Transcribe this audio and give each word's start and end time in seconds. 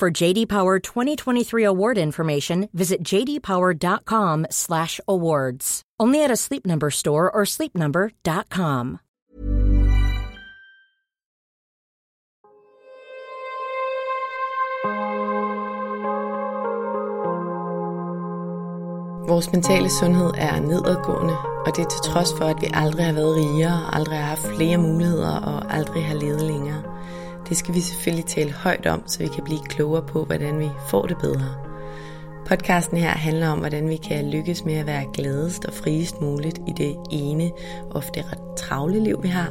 For 0.00 0.22
JD 0.22 0.48
Power 0.48 0.78
2023 0.78 1.62
award 1.62 1.98
information, 1.98 2.70
visit 2.72 3.04
jdpower.com/awards. 3.04 5.82
Only 6.00 6.24
at 6.24 6.30
a 6.30 6.36
Sleep 6.36 6.66
Number 6.66 6.88
store 6.88 7.30
or 7.30 7.44
sleepnumber.com. 7.44 8.98
Vores 19.28 19.52
mentale 19.52 19.90
sundhed 19.90 20.30
er 20.34 20.60
nedadgående, 20.60 21.36
og 21.66 21.76
det 21.76 21.84
er 21.84 21.88
til 21.88 22.00
trods 22.12 22.34
for, 22.38 22.44
at 22.44 22.56
vi 22.60 22.66
aldrig 22.74 23.04
har 23.04 23.12
været 23.12 23.36
rigere, 23.36 23.94
aldrig 23.94 24.18
har 24.18 24.26
haft 24.26 24.46
flere 24.56 24.78
muligheder 24.78 25.40
og 25.40 25.74
aldrig 25.74 26.06
har 26.06 26.14
levet 26.14 26.42
længere. 26.42 26.99
Det 27.50 27.58
skal 27.58 27.74
vi 27.74 27.80
selvfølgelig 27.80 28.26
tale 28.26 28.52
højt 28.52 28.86
om, 28.86 29.02
så 29.06 29.18
vi 29.18 29.28
kan 29.28 29.44
blive 29.44 29.60
klogere 29.60 30.02
på, 30.06 30.24
hvordan 30.24 30.58
vi 30.58 30.68
får 30.90 31.06
det 31.06 31.16
bedre. 31.18 31.54
Podcasten 32.46 32.96
her 32.96 33.10
handler 33.10 33.48
om, 33.48 33.58
hvordan 33.58 33.88
vi 33.88 33.96
kan 33.96 34.30
lykkes 34.30 34.64
med 34.64 34.74
at 34.74 34.86
være 34.86 35.04
gladest 35.14 35.64
og 35.64 35.72
friest 35.72 36.20
muligt 36.20 36.58
i 36.68 36.72
det 36.76 36.96
ene, 37.10 37.50
ofte 37.90 38.22
ret 38.22 38.56
travle 38.56 39.00
liv, 39.00 39.22
vi 39.22 39.28
har. 39.28 39.50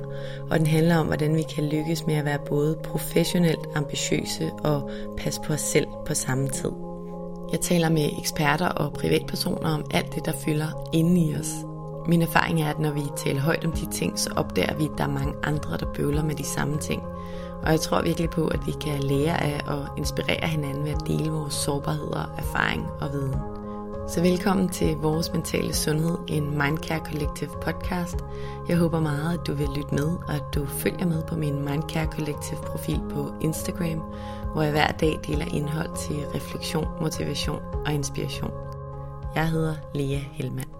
Og 0.49 0.59
den 0.59 0.67
handler 0.67 0.97
om, 0.97 1.07
hvordan 1.07 1.35
vi 1.35 1.41
kan 1.55 1.69
lykkes 1.69 2.05
med 2.07 2.15
at 2.15 2.25
være 2.25 2.39
både 2.49 2.77
professionelt 2.83 3.67
ambitiøse 3.75 4.51
og 4.63 4.89
passe 5.17 5.41
på 5.41 5.53
os 5.53 5.61
selv 5.61 5.87
på 6.07 6.13
samme 6.13 6.49
tid. 6.49 6.71
Jeg 7.51 7.59
taler 7.59 7.89
med 7.89 8.09
eksperter 8.19 8.67
og 8.67 8.93
privatpersoner 8.93 9.69
om 9.69 9.85
alt 9.91 10.15
det, 10.15 10.25
der 10.25 10.33
fylder 10.45 10.89
inde 10.93 11.21
i 11.21 11.35
os. 11.35 11.53
Min 12.07 12.21
erfaring 12.21 12.61
er, 12.61 12.69
at 12.69 12.79
når 12.79 12.91
vi 12.91 13.01
taler 13.17 13.41
højt 13.41 13.65
om 13.65 13.71
de 13.71 13.85
ting, 13.91 14.19
så 14.19 14.29
opdager 14.35 14.77
vi, 14.77 14.83
at 14.83 14.91
der 14.97 15.03
er 15.03 15.11
mange 15.11 15.33
andre, 15.43 15.77
der 15.77 15.93
bøvler 15.93 16.23
med 16.23 16.35
de 16.35 16.43
samme 16.43 16.77
ting. 16.77 17.01
Og 17.63 17.71
jeg 17.71 17.79
tror 17.81 18.01
virkelig 18.01 18.29
på, 18.29 18.47
at 18.47 18.65
vi 18.65 18.71
kan 18.81 19.03
lære 19.03 19.43
af 19.43 19.61
og 19.67 19.87
inspirere 19.97 20.47
hinanden 20.47 20.83
ved 20.83 20.91
at 20.91 21.07
dele 21.07 21.31
vores 21.31 21.53
sårbarheder, 21.53 22.35
erfaring 22.37 22.85
og 23.01 23.11
viden. 23.11 23.35
Så 24.09 24.21
velkommen 24.21 24.69
til 24.69 24.95
Vores 24.97 25.33
Mentale 25.33 25.73
Sundhed, 25.73 26.17
en 26.27 26.57
Mindcare 26.57 26.99
Collective 27.05 27.49
podcast. 27.61 28.17
Jeg 28.69 28.77
håber 28.77 28.99
meget, 28.99 29.39
at 29.39 29.47
du 29.47 29.53
vil 29.53 29.67
lytte 29.75 29.95
med, 29.95 30.07
og 30.27 30.33
at 30.35 30.43
du 30.55 30.65
følger 30.65 31.05
med 31.05 31.23
på 31.23 31.35
min 31.35 31.65
Mindcare 31.65 32.05
Collective 32.05 32.59
profil 32.65 33.01
på 33.09 33.33
Instagram, 33.41 34.01
hvor 34.53 34.61
jeg 34.61 34.71
hver 34.71 34.87
dag 34.87 35.19
deler 35.27 35.45
indhold 35.53 35.97
til 35.97 36.15
refleksion, 36.35 36.87
motivation 37.01 37.61
og 37.85 37.93
inspiration. 37.93 38.51
Jeg 39.35 39.49
hedder 39.49 39.75
Lea 39.95 40.19
Helmand. 40.31 40.78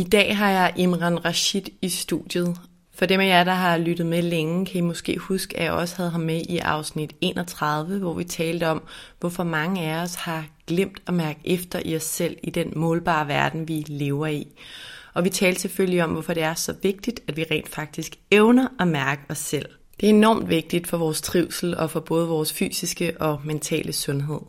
I 0.00 0.04
dag 0.04 0.36
har 0.36 0.50
jeg 0.50 0.72
Imran 0.76 1.24
Rashid 1.24 1.62
i 1.82 1.88
studiet. 1.88 2.56
For 2.94 3.06
dem 3.06 3.20
af 3.20 3.26
jer, 3.26 3.44
der 3.44 3.52
har 3.52 3.78
lyttet 3.78 4.06
med 4.06 4.22
længe, 4.22 4.66
kan 4.66 4.78
I 4.78 4.80
måske 4.80 5.18
huske, 5.18 5.56
at 5.56 5.64
jeg 5.64 5.72
også 5.72 5.96
havde 5.96 6.10
ham 6.10 6.20
med 6.20 6.42
i 6.48 6.58
afsnit 6.58 7.12
31, 7.20 7.98
hvor 7.98 8.14
vi 8.14 8.24
talte 8.24 8.68
om, 8.68 8.82
hvorfor 9.20 9.44
mange 9.44 9.82
af 9.82 10.02
os 10.02 10.14
har 10.14 10.46
glemt 10.66 11.02
at 11.06 11.14
mærke 11.14 11.40
efter 11.44 11.80
i 11.84 11.96
os 11.96 12.02
selv 12.02 12.36
i 12.42 12.50
den 12.50 12.72
målbare 12.76 13.28
verden, 13.28 13.68
vi 13.68 13.84
lever 13.86 14.26
i. 14.26 14.46
Og 15.14 15.24
vi 15.24 15.30
talte 15.30 15.60
selvfølgelig 15.60 16.04
om, 16.04 16.10
hvorfor 16.10 16.34
det 16.34 16.42
er 16.42 16.54
så 16.54 16.74
vigtigt, 16.82 17.20
at 17.28 17.36
vi 17.36 17.44
rent 17.50 17.68
faktisk 17.68 18.16
evner 18.30 18.68
at 18.80 18.88
mærke 18.88 19.22
os 19.28 19.38
selv. 19.38 19.66
Det 20.00 20.06
er 20.06 20.10
enormt 20.10 20.48
vigtigt 20.48 20.86
for 20.86 20.96
vores 20.96 21.22
trivsel 21.22 21.76
og 21.76 21.90
for 21.90 22.00
både 22.00 22.28
vores 22.28 22.52
fysiske 22.52 23.20
og 23.20 23.40
mentale 23.44 23.92
sundhed. 23.92 24.40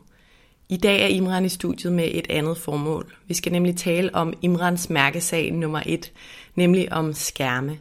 I 0.72 0.78
dag 0.78 1.02
er 1.02 1.08
Imran 1.08 1.46
i 1.46 1.50
studiet 1.50 1.94
med 1.94 2.08
et 2.12 2.28
andet 2.30 2.58
formål. 2.58 3.16
Vi 3.28 3.34
skal 3.34 3.52
nemlig 3.52 3.78
tale 3.78 4.16
om 4.16 4.34
Imrans 4.42 4.90
mærkesag 4.90 5.54
nummer 5.54 5.82
et, 5.86 6.12
nemlig 6.56 6.94
om 6.94 7.14
skærme. 7.14 7.78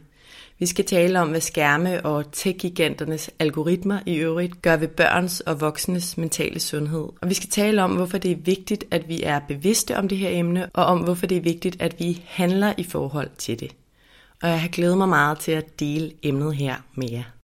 Vi 0.59 0.65
skal 0.65 0.85
tale 0.85 1.19
om, 1.19 1.29
hvad 1.29 1.41
skærme 1.41 2.05
og 2.05 2.25
tech-giganternes 2.31 3.29
algoritmer 3.39 3.99
i 4.05 4.15
øvrigt 4.15 4.61
gør 4.61 4.77
ved 4.77 4.87
børns 4.87 5.39
og 5.39 5.61
voksnes 5.61 6.17
mentale 6.17 6.59
sundhed. 6.59 7.07
Og 7.21 7.29
vi 7.29 7.33
skal 7.33 7.49
tale 7.49 7.83
om, 7.83 7.91
hvorfor 7.91 8.17
det 8.17 8.31
er 8.31 8.35
vigtigt, 8.35 8.85
at 8.91 9.07
vi 9.07 9.23
er 9.23 9.39
bevidste 9.47 9.97
om 9.97 10.07
det 10.07 10.17
her 10.17 10.29
emne, 10.31 10.69
og 10.73 10.85
om 10.85 10.99
hvorfor 10.99 11.27
det 11.27 11.37
er 11.37 11.41
vigtigt, 11.41 11.81
at 11.81 11.99
vi 11.99 12.23
handler 12.27 12.73
i 12.77 12.83
forhold 12.83 13.29
til 13.37 13.59
det. 13.59 13.75
Og 14.41 14.49
jeg 14.49 14.61
har 14.61 14.69
glædet 14.69 14.97
mig 14.97 15.09
meget 15.09 15.39
til 15.39 15.51
at 15.51 15.79
dele 15.79 16.11
emnet 16.23 16.55
her 16.55 16.75
med 16.95 17.11
jer. 17.11 17.40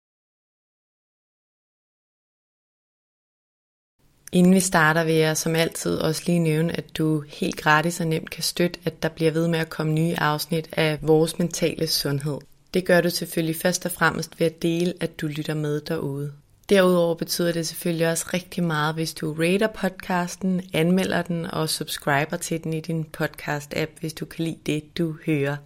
Inden 4.32 4.54
vi 4.54 4.60
starter, 4.60 5.04
vil 5.04 5.14
jeg 5.14 5.36
som 5.36 5.56
altid 5.56 5.98
også 5.98 6.22
lige 6.26 6.38
nævne, 6.38 6.76
at 6.76 6.98
du 6.98 7.24
helt 7.28 7.56
gratis 7.56 8.00
og 8.00 8.06
nemt 8.06 8.30
kan 8.30 8.42
støtte, 8.42 8.80
at 8.84 9.02
der 9.02 9.08
bliver 9.08 9.30
ved 9.30 9.48
med 9.48 9.58
at 9.58 9.70
komme 9.70 9.92
nye 9.92 10.14
afsnit 10.18 10.68
af 10.72 10.98
vores 11.02 11.38
mentale 11.38 11.86
sundhed. 11.86 12.38
Det 12.74 12.84
gør 12.84 13.00
du 13.00 13.10
selvfølgelig 13.10 13.56
først 13.56 13.86
og 13.86 13.92
fremmest 13.92 14.40
ved 14.40 14.46
at 14.46 14.62
dele, 14.62 14.94
at 15.00 15.20
du 15.20 15.26
lytter 15.26 15.54
med 15.54 15.80
derude. 15.80 16.32
Derudover 16.68 17.14
betyder 17.14 17.52
det 17.52 17.66
selvfølgelig 17.66 18.08
også 18.08 18.26
rigtig 18.34 18.64
meget, 18.64 18.94
hvis 18.94 19.14
du 19.14 19.32
rater 19.32 19.66
podcasten, 19.66 20.62
anmelder 20.72 21.22
den 21.22 21.46
og 21.46 21.68
subscriber 21.68 22.36
til 22.36 22.64
den 22.64 22.72
i 22.72 22.80
din 22.80 23.06
podcast-app, 23.18 23.90
hvis 24.00 24.12
du 24.12 24.24
kan 24.24 24.44
lide 24.44 24.58
det, 24.66 24.98
du 24.98 25.16
hører. 25.26 25.56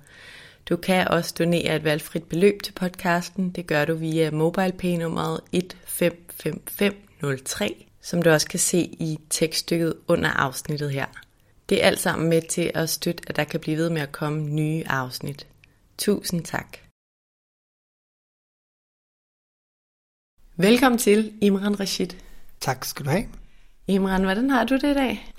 Du 0.69 0.77
kan 0.77 1.09
også 1.09 1.34
donere 1.38 1.77
et 1.77 1.84
valgfrit 1.84 2.25
beløb 2.25 2.62
til 2.62 2.72
podcasten. 2.72 3.50
Det 3.50 3.66
gør 3.66 3.84
du 3.84 3.94
via 3.94 4.31
MobilePay-nummeret 4.31 5.41
155503 5.53 7.85
som 8.06 8.22
du 8.22 8.30
også 8.30 8.48
kan 8.48 8.58
se 8.58 8.78
i 8.78 9.18
tekststykket 9.30 9.94
under 10.08 10.30
afsnittet 10.30 10.90
her. 10.90 11.06
Det 11.68 11.82
er 11.82 11.86
alt 11.86 12.00
sammen 12.00 12.28
med 12.28 12.42
til 12.50 12.70
at 12.74 12.90
støtte, 12.90 13.22
at 13.26 13.36
der 13.36 13.44
kan 13.44 13.60
blive 13.60 13.76
ved 13.76 13.90
med 13.90 14.02
at 14.02 14.12
komme 14.12 14.42
nye 14.42 14.84
afsnit. 14.86 15.46
Tusind 15.98 16.44
tak. 16.44 16.76
Velkommen 20.56 20.98
til, 20.98 21.32
Imran 21.40 21.80
Rashid. 21.80 22.08
Tak 22.60 22.84
skal 22.84 23.04
du 23.04 23.10
have. 23.10 23.24
Imran, 23.86 24.22
hvordan 24.22 24.50
har 24.50 24.64
du 24.64 24.74
det 24.74 24.90
i 24.90 24.94
dag? 24.94 25.32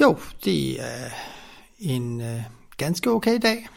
Jo, 0.00 0.18
det 0.44 0.80
er 0.80 1.10
en 1.78 2.20
uh, 2.20 2.42
ganske 2.76 3.10
okay 3.10 3.38
dag. 3.42 3.68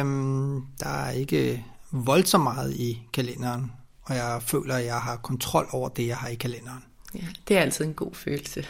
Um, 0.00 0.66
der 0.80 0.88
er 0.88 1.10
ikke 1.10 1.64
voldsomt 1.90 2.44
meget 2.44 2.76
i 2.76 3.02
kalenderen, 3.12 3.72
og 4.02 4.14
jeg 4.14 4.42
føler, 4.42 4.74
at 4.74 4.84
jeg 4.84 5.00
har 5.00 5.16
kontrol 5.16 5.68
over 5.72 5.88
det, 5.88 6.06
jeg 6.06 6.16
har 6.16 6.28
i 6.28 6.34
kalenderen. 6.34 6.84
Ja, 7.14 7.26
det 7.48 7.56
er 7.56 7.60
altid 7.60 7.84
en 7.84 7.94
god 7.94 8.14
følelse 8.14 8.66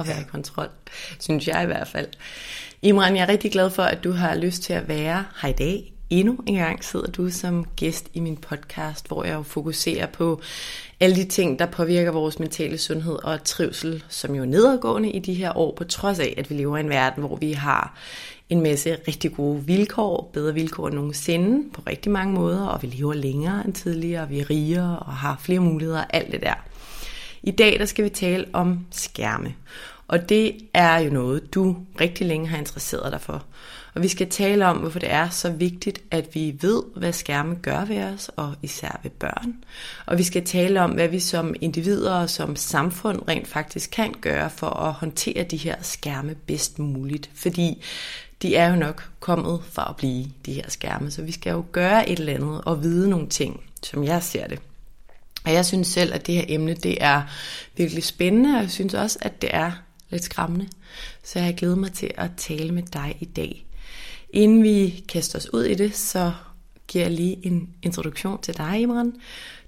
at 0.00 0.06
være 0.06 0.16
ja. 0.16 0.22
i 0.22 0.26
kontrol, 0.30 0.68
synes 1.20 1.48
jeg 1.48 1.62
i 1.62 1.66
hvert 1.66 1.88
fald. 1.88 2.08
Imran, 2.82 3.16
jeg 3.16 3.22
er 3.22 3.28
rigtig 3.28 3.52
glad 3.52 3.70
for, 3.70 3.82
at 3.82 4.04
du 4.04 4.12
har 4.12 4.34
lyst 4.34 4.62
til 4.62 4.72
at 4.72 4.88
være 4.88 5.24
her 5.42 5.48
i 5.48 5.52
dag. 5.52 5.90
Endnu 6.10 6.38
en 6.46 6.54
gang 6.54 6.84
sidder 6.84 7.10
du 7.10 7.30
som 7.30 7.66
gæst 7.76 8.08
i 8.14 8.20
min 8.20 8.36
podcast, 8.36 9.08
hvor 9.08 9.24
jeg 9.24 9.34
jo 9.34 9.42
fokuserer 9.42 10.06
på 10.06 10.40
alle 11.00 11.16
de 11.16 11.24
ting, 11.24 11.58
der 11.58 11.66
påvirker 11.66 12.12
vores 12.12 12.38
mentale 12.38 12.78
sundhed 12.78 13.24
og 13.24 13.44
trivsel, 13.44 14.04
som 14.08 14.34
jo 14.34 14.42
er 14.42 14.46
nedadgående 14.46 15.10
i 15.10 15.18
de 15.18 15.34
her 15.34 15.56
år, 15.56 15.74
på 15.76 15.84
trods 15.84 16.18
af, 16.18 16.34
at 16.36 16.50
vi 16.50 16.54
lever 16.54 16.76
i 16.76 16.80
en 16.80 16.88
verden, 16.88 17.22
hvor 17.22 17.36
vi 17.36 17.52
har 17.52 17.98
en 18.48 18.60
masse 18.62 18.96
rigtig 19.08 19.32
gode 19.32 19.66
vilkår, 19.66 20.30
bedre 20.32 20.54
vilkår 20.54 20.86
end 20.86 20.94
nogensinde 20.94 21.70
på 21.72 21.82
rigtig 21.86 22.12
mange 22.12 22.34
måder, 22.34 22.66
og 22.66 22.82
vi 22.82 22.86
lever 22.86 23.14
længere 23.14 23.64
end 23.64 23.74
tidligere, 23.74 24.22
og 24.22 24.30
vi 24.30 24.40
er 24.40 24.50
rigere 24.50 24.98
og 24.98 25.12
har 25.12 25.40
flere 25.40 25.60
muligheder, 25.60 26.04
alt 26.10 26.32
det 26.32 26.40
der. 26.40 26.54
I 27.46 27.50
dag 27.50 27.78
der 27.78 27.84
skal 27.84 28.04
vi 28.04 28.08
tale 28.08 28.46
om 28.52 28.86
skærme. 28.90 29.54
Og 30.08 30.28
det 30.28 30.56
er 30.74 30.98
jo 30.98 31.10
noget, 31.10 31.54
du 31.54 31.76
rigtig 32.00 32.26
længe 32.26 32.48
har 32.48 32.58
interesseret 32.58 33.12
dig 33.12 33.20
for. 33.20 33.44
Og 33.94 34.02
vi 34.02 34.08
skal 34.08 34.30
tale 34.30 34.66
om, 34.66 34.76
hvorfor 34.76 34.98
det 34.98 35.12
er 35.12 35.28
så 35.28 35.50
vigtigt, 35.50 36.02
at 36.10 36.34
vi 36.34 36.56
ved, 36.60 36.82
hvad 36.96 37.12
skærme 37.12 37.54
gør 37.54 37.84
ved 37.84 38.02
os, 38.02 38.30
og 38.36 38.54
især 38.62 39.00
ved 39.02 39.10
børn. 39.10 39.54
Og 40.06 40.18
vi 40.18 40.22
skal 40.22 40.44
tale 40.44 40.80
om, 40.80 40.90
hvad 40.90 41.08
vi 41.08 41.20
som 41.20 41.54
individer 41.60 42.14
og 42.14 42.30
som 42.30 42.56
samfund 42.56 43.28
rent 43.28 43.48
faktisk 43.48 43.90
kan 43.90 44.14
gøre 44.20 44.50
for 44.50 44.70
at 44.70 44.92
håndtere 44.92 45.44
de 45.44 45.56
her 45.56 45.76
skærme 45.80 46.34
bedst 46.34 46.78
muligt. 46.78 47.30
Fordi 47.34 47.82
de 48.42 48.56
er 48.56 48.70
jo 48.70 48.76
nok 48.76 49.10
kommet 49.20 49.60
for 49.70 49.82
at 49.82 49.96
blive, 49.96 50.26
de 50.46 50.52
her 50.52 50.70
skærme. 50.70 51.10
Så 51.10 51.22
vi 51.22 51.32
skal 51.32 51.50
jo 51.50 51.64
gøre 51.72 52.08
et 52.08 52.18
eller 52.18 52.34
andet 52.34 52.60
og 52.64 52.82
vide 52.82 53.10
nogle 53.10 53.28
ting, 53.28 53.64
som 53.82 54.04
jeg 54.04 54.22
ser 54.22 54.46
det. 54.46 54.60
Og 55.44 55.52
jeg 55.52 55.66
synes 55.66 55.88
selv, 55.88 56.14
at 56.14 56.26
det 56.26 56.34
her 56.34 56.44
emne, 56.48 56.74
det 56.74 56.96
er 57.00 57.22
virkelig 57.76 58.04
spændende, 58.04 58.54
og 58.54 58.62
jeg 58.62 58.70
synes 58.70 58.94
også, 58.94 59.18
at 59.22 59.42
det 59.42 59.50
er 59.52 59.72
lidt 60.10 60.24
skræmmende. 60.24 60.68
Så 61.22 61.38
jeg 61.38 61.54
glæder 61.54 61.76
mig 61.76 61.92
til 61.92 62.10
at 62.16 62.30
tale 62.36 62.72
med 62.72 62.82
dig 62.82 63.16
i 63.20 63.24
dag. 63.24 63.66
Inden 64.30 64.62
vi 64.62 65.04
kaster 65.08 65.38
os 65.38 65.52
ud 65.52 65.64
i 65.64 65.74
det, 65.74 65.96
så 65.96 66.32
giver 66.88 67.04
jeg 67.04 67.12
lige 67.12 67.38
en 67.42 67.68
introduktion 67.82 68.42
til 68.42 68.56
dig, 68.56 68.80
Imran. 68.80 69.12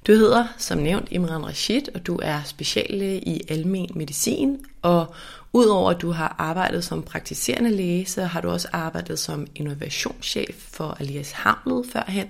Du 0.07 0.13
hedder, 0.13 0.47
som 0.59 0.79
nævnt, 0.79 1.09
Imran 1.11 1.47
Rashid, 1.47 1.83
og 1.95 2.07
du 2.07 2.19
er 2.23 2.43
speciallæge 2.45 3.21
i 3.29 3.41
almen 3.49 3.89
medicin, 3.95 4.59
og 4.83 5.15
udover 5.57 5.91
at 5.91 6.03
du 6.03 6.11
har 6.11 6.37
arbejdet 6.39 6.85
som 6.85 7.03
praktiserende 7.03 7.71
læge, 7.71 8.07
så 8.07 8.25
har 8.25 8.41
du 8.41 8.51
også 8.51 8.69
arbejdet 8.73 9.19
som 9.19 9.47
innovationschef 9.55 10.55
for 10.57 10.97
Alias 11.01 11.33
Hamlet 11.33 11.87
førhen. 11.93 12.27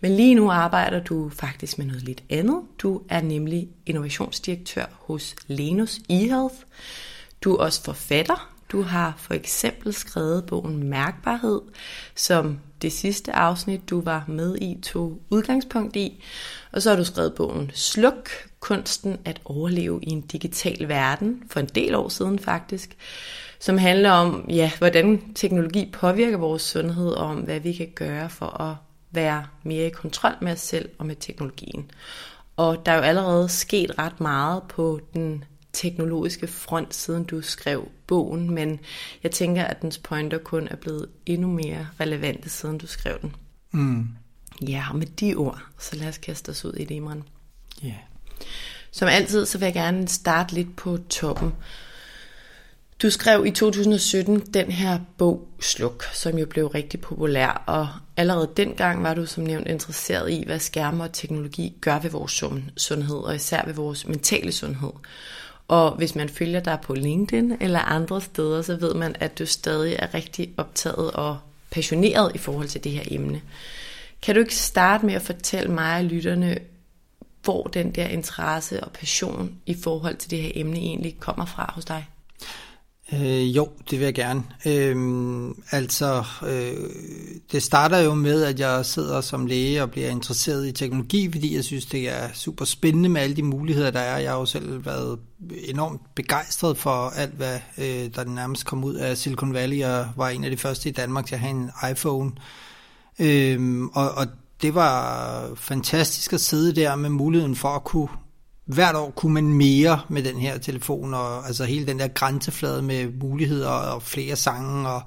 Men 0.00 0.16
lige 0.16 0.34
nu 0.34 0.50
arbejder 0.50 1.00
du 1.00 1.28
faktisk 1.28 1.78
med 1.78 1.86
noget 1.86 2.02
lidt 2.02 2.22
andet. 2.30 2.60
Du 2.78 3.02
er 3.08 3.20
nemlig 3.20 3.68
innovationsdirektør 3.86 4.84
hos 5.00 5.36
Lenus 5.46 6.00
eHealth. 6.08 6.54
Du 7.44 7.54
er 7.54 7.58
også 7.58 7.84
forfatter. 7.84 8.50
Du 8.72 8.82
har 8.82 9.14
for 9.18 9.34
eksempel 9.34 9.92
skrevet 9.92 10.46
bogen 10.46 10.90
Mærkbarhed, 10.90 11.60
som 12.14 12.58
det 12.82 12.92
sidste 12.92 13.32
afsnit, 13.32 13.90
du 13.90 14.00
var 14.00 14.24
med 14.28 14.56
i, 14.56 14.78
tog 14.82 15.20
udgangspunkt 15.30 15.96
i. 15.96 16.24
Og 16.72 16.82
så 16.82 16.90
har 16.90 16.96
du 16.96 17.04
skrevet 17.04 17.34
bogen 17.34 17.70
Sluk, 17.74 18.30
kunsten 18.64 19.18
at 19.24 19.40
overleve 19.44 20.00
i 20.02 20.10
en 20.10 20.20
digital 20.20 20.88
verden, 20.88 21.42
for 21.50 21.60
en 21.60 21.66
del 21.66 21.94
år 21.94 22.08
siden 22.08 22.38
faktisk, 22.38 22.96
som 23.58 23.78
handler 23.78 24.10
om, 24.10 24.46
ja, 24.48 24.70
hvordan 24.78 25.34
teknologi 25.34 25.90
påvirker 25.92 26.36
vores 26.36 26.62
sundhed, 26.62 27.08
og 27.08 27.26
om 27.26 27.36
hvad 27.36 27.60
vi 27.60 27.72
kan 27.72 27.88
gøre 27.94 28.30
for 28.30 28.60
at 28.60 28.76
være 29.10 29.46
mere 29.62 29.86
i 29.86 29.90
kontrol 29.90 30.32
med 30.40 30.52
os 30.52 30.60
selv 30.60 30.88
og 30.98 31.06
med 31.06 31.16
teknologien. 31.20 31.90
Og 32.56 32.86
der 32.86 32.92
er 32.92 32.96
jo 32.96 33.02
allerede 33.02 33.48
sket 33.48 33.98
ret 33.98 34.20
meget 34.20 34.62
på 34.68 35.00
den 35.14 35.44
teknologiske 35.72 36.46
front, 36.46 36.94
siden 36.94 37.24
du 37.24 37.40
skrev 37.42 37.88
bogen, 38.06 38.50
men 38.50 38.80
jeg 39.22 39.30
tænker, 39.30 39.64
at 39.64 39.82
dens 39.82 39.98
pointer 39.98 40.38
kun 40.38 40.68
er 40.70 40.76
blevet 40.76 41.08
endnu 41.26 41.48
mere 41.48 41.88
relevante, 42.00 42.48
siden 42.48 42.78
du 42.78 42.86
skrev 42.86 43.18
den. 43.22 43.36
Mm. 43.72 44.08
Ja, 44.68 44.84
og 44.90 44.96
med 44.96 45.06
de 45.06 45.34
ord, 45.34 45.62
så 45.78 45.96
lad 45.96 46.08
os 46.08 46.18
kaste 46.18 46.50
os 46.50 46.64
ud 46.64 46.72
i 46.72 46.84
det, 46.84 46.94
Imran. 46.94 47.22
Ja. 47.82 47.88
Yeah. 47.88 48.13
Som 48.90 49.08
altid, 49.08 49.46
så 49.46 49.58
vil 49.58 49.66
jeg 49.66 49.74
gerne 49.74 50.08
starte 50.08 50.54
lidt 50.54 50.76
på 50.76 50.98
toppen. 51.10 51.54
Du 53.02 53.10
skrev 53.10 53.46
i 53.46 53.50
2017 53.50 54.40
den 54.40 54.70
her 54.70 54.98
bog, 55.18 55.48
Sluk, 55.60 56.04
som 56.12 56.38
jo 56.38 56.46
blev 56.46 56.66
rigtig 56.66 57.00
populær, 57.00 57.64
og 57.66 57.88
allerede 58.16 58.50
dengang 58.56 59.02
var 59.02 59.14
du 59.14 59.26
som 59.26 59.44
nævnt 59.44 59.68
interesseret 59.68 60.30
i, 60.30 60.42
hvad 60.46 60.58
skærme 60.58 61.04
og 61.04 61.12
teknologi 61.12 61.76
gør 61.80 61.98
ved 61.98 62.10
vores 62.10 62.44
sundhed, 62.76 63.16
og 63.16 63.34
især 63.34 63.64
ved 63.66 63.74
vores 63.74 64.06
mentale 64.06 64.52
sundhed. 64.52 64.92
Og 65.68 65.96
hvis 65.96 66.14
man 66.14 66.28
følger 66.28 66.60
dig 66.60 66.78
på 66.82 66.94
LinkedIn 66.94 67.56
eller 67.60 67.78
andre 67.78 68.20
steder, 68.20 68.62
så 68.62 68.76
ved 68.76 68.94
man, 68.94 69.16
at 69.20 69.38
du 69.38 69.46
stadig 69.46 69.96
er 69.98 70.14
rigtig 70.14 70.54
optaget 70.56 71.10
og 71.10 71.38
passioneret 71.70 72.32
i 72.34 72.38
forhold 72.38 72.68
til 72.68 72.84
det 72.84 72.92
her 72.92 73.02
emne. 73.06 73.40
Kan 74.22 74.34
du 74.34 74.40
ikke 74.40 74.56
starte 74.56 75.06
med 75.06 75.14
at 75.14 75.22
fortælle 75.22 75.70
mig 75.70 75.96
og 75.96 76.04
lytterne, 76.04 76.58
hvor 77.44 77.62
den 77.62 77.90
der 77.90 78.06
interesse 78.06 78.84
og 78.84 78.92
passion 78.92 79.52
i 79.66 79.74
forhold 79.82 80.16
til 80.16 80.30
det 80.30 80.42
her 80.42 80.52
emne 80.54 80.76
egentlig 80.76 81.16
kommer 81.20 81.44
fra 81.44 81.72
hos 81.74 81.84
dig? 81.84 82.06
Øh, 83.12 83.56
jo, 83.56 83.68
det 83.90 83.98
vil 83.98 84.04
jeg 84.04 84.14
gerne. 84.14 84.42
Øh, 84.66 84.96
altså, 85.70 86.24
øh, 86.46 86.90
det 87.52 87.62
starter 87.62 87.98
jo 87.98 88.14
med, 88.14 88.42
at 88.42 88.60
jeg 88.60 88.86
sidder 88.86 89.20
som 89.20 89.46
læge 89.46 89.82
og 89.82 89.90
bliver 89.90 90.08
interesseret 90.08 90.66
i 90.66 90.72
teknologi, 90.72 91.32
fordi 91.32 91.56
jeg 91.56 91.64
synes, 91.64 91.86
det 91.86 92.08
er 92.08 92.28
super 92.34 92.64
spændende 92.64 93.08
med 93.08 93.20
alle 93.20 93.36
de 93.36 93.42
muligheder, 93.42 93.90
der 93.90 94.00
er. 94.00 94.18
Jeg 94.18 94.30
har 94.30 94.38
jo 94.38 94.46
selv 94.46 94.86
været 94.86 95.18
enormt 95.68 96.00
begejstret 96.14 96.78
for 96.78 97.08
alt, 97.08 97.34
hvad 97.34 97.58
øh, 97.78 98.10
der 98.14 98.24
nærmest 98.24 98.66
kom 98.66 98.84
ud 98.84 98.94
af 98.94 99.16
Silicon 99.16 99.54
Valley, 99.54 99.84
og 99.84 100.06
var 100.16 100.28
en 100.28 100.44
af 100.44 100.50
de 100.50 100.56
første 100.56 100.88
i 100.88 100.92
Danmark 100.92 101.26
til 101.26 101.34
at 101.34 101.40
have 101.40 101.50
en 101.50 101.70
iPhone. 101.90 102.32
Øh, 103.18 103.82
og, 103.82 104.10
og 104.10 104.26
det 104.64 104.74
var 104.74 105.54
fantastisk 105.54 106.32
at 106.32 106.40
sidde 106.40 106.74
der 106.74 106.96
med 106.96 107.10
muligheden 107.10 107.56
for 107.56 107.68
at 107.68 107.84
kunne 107.84 108.08
hvert 108.66 108.96
år 108.96 109.10
kunne 109.10 109.34
man 109.34 109.52
mere 109.52 110.00
med 110.08 110.22
den 110.22 110.36
her 110.36 110.58
telefon, 110.58 111.14
og 111.14 111.46
altså 111.46 111.64
hele 111.64 111.86
den 111.86 111.98
der 111.98 112.08
grænseflade 112.08 112.82
med 112.82 113.12
muligheder 113.20 113.68
og 113.68 114.02
flere 114.02 114.36
sange, 114.36 114.88
og 114.88 115.02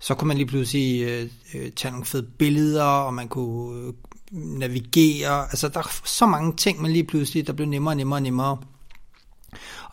så 0.00 0.14
kunne 0.14 0.28
man 0.28 0.36
lige 0.36 0.46
pludselig 0.46 1.02
øh, 1.02 1.28
øh, 1.54 1.70
tage 1.70 1.92
nogle 1.92 2.06
fede 2.06 2.26
billeder, 2.38 2.84
og 2.84 3.14
man 3.14 3.28
kunne 3.28 3.86
øh, 3.86 3.92
navigere. 4.32 5.42
Altså 5.42 5.68
der 5.68 5.80
er 5.80 6.00
så 6.04 6.26
mange 6.26 6.56
ting, 6.56 6.82
man 6.82 6.90
lige 6.90 7.04
pludselig, 7.04 7.46
der 7.46 7.52
blev 7.52 7.68
nemmere 7.68 7.92
og 7.92 7.96
nemmere 7.96 8.18
og 8.18 8.22
nemmere. 8.22 8.58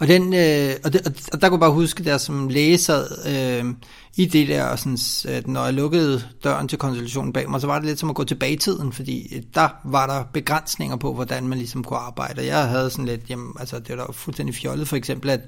Og, 0.02 0.08
den, 0.08 0.34
øh, 0.34 0.76
og, 0.84 0.94
det, 0.94 1.30
og 1.34 1.42
der 1.42 1.50
kunne 1.50 1.56
jeg 1.56 1.60
bare 1.60 1.72
huske, 1.72 2.04
der 2.04 2.18
som 2.18 2.48
læge 2.48 2.78
sad 2.78 3.08
øh, 3.28 3.74
i 4.16 4.26
det 4.26 4.48
der, 4.48 4.76
sådan, 4.76 4.98
at 5.36 5.48
når 5.48 5.66
jeg 5.66 5.74
lukkede 5.74 6.24
døren 6.44 6.68
til 6.68 6.78
konsultationen 6.78 7.34
bag 7.34 7.50
mig, 7.50 7.62
så 7.62 7.68
var 7.68 7.80
det 7.80 7.88
lidt 7.88 8.00
som 8.00 8.10
at 8.10 8.16
gå 8.16 8.24
tilbage 8.24 8.54
i 8.54 8.58
tiden, 8.58 8.94
fordi 8.94 9.36
øh, 9.36 9.42
der 9.56 9.70
var 9.84 10.08
der 10.08 10.24
begrænsninger 10.34 10.96
på, 10.96 11.14
hvordan 11.14 11.48
man 11.48 11.58
ligesom 11.58 11.84
kunne 11.84 12.00
arbejde. 12.00 12.46
Jeg 12.46 12.68
havde 12.68 12.90
sådan 12.90 13.06
lidt, 13.06 13.30
jamen, 13.30 13.54
altså 13.60 13.80
det 13.80 13.98
var 13.98 14.06
da 14.06 14.12
fuldstændig 14.12 14.56
fjollet 14.56 14.88
for 14.88 14.96
eksempel, 14.96 15.30
at 15.30 15.42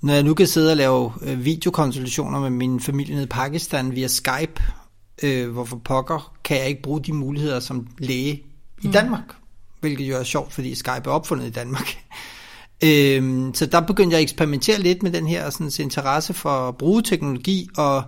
når 0.00 0.14
jeg 0.14 0.22
nu 0.22 0.34
kan 0.34 0.46
sidde 0.46 0.70
og 0.70 0.76
lave 0.76 1.12
øh, 1.22 1.44
videokonsultationer 1.44 2.40
med 2.40 2.50
min 2.50 2.80
familie 2.80 3.14
nede 3.14 3.24
i 3.24 3.28
Pakistan 3.28 3.94
via 3.94 4.06
Skype, 4.06 4.62
øh, 5.22 5.50
hvorfor 5.50 5.76
pokker 5.76 6.32
kan 6.44 6.56
jeg 6.56 6.68
ikke 6.68 6.82
bruge 6.82 7.00
de 7.00 7.12
muligheder 7.12 7.60
som 7.60 7.86
læge 7.98 8.42
i 8.82 8.86
mm. 8.86 8.92
Danmark? 8.92 9.34
Hvilket 9.80 10.04
jo 10.04 10.16
er 10.16 10.22
sjovt, 10.22 10.52
fordi 10.52 10.74
Skype 10.74 10.90
er 10.90 11.10
opfundet 11.10 11.46
i 11.46 11.50
Danmark. 11.50 11.98
Øhm, 12.84 13.54
så 13.54 13.66
der 13.66 13.80
begyndte 13.80 14.14
jeg 14.14 14.18
at 14.18 14.22
eksperimentere 14.22 14.80
lidt 14.80 15.02
med 15.02 15.10
den 15.10 15.26
her 15.26 15.50
sådan, 15.50 15.70
interesse 15.80 16.34
for 16.34 16.68
at 16.68 16.76
bruge 16.76 17.02
teknologi, 17.02 17.68
og 17.76 18.02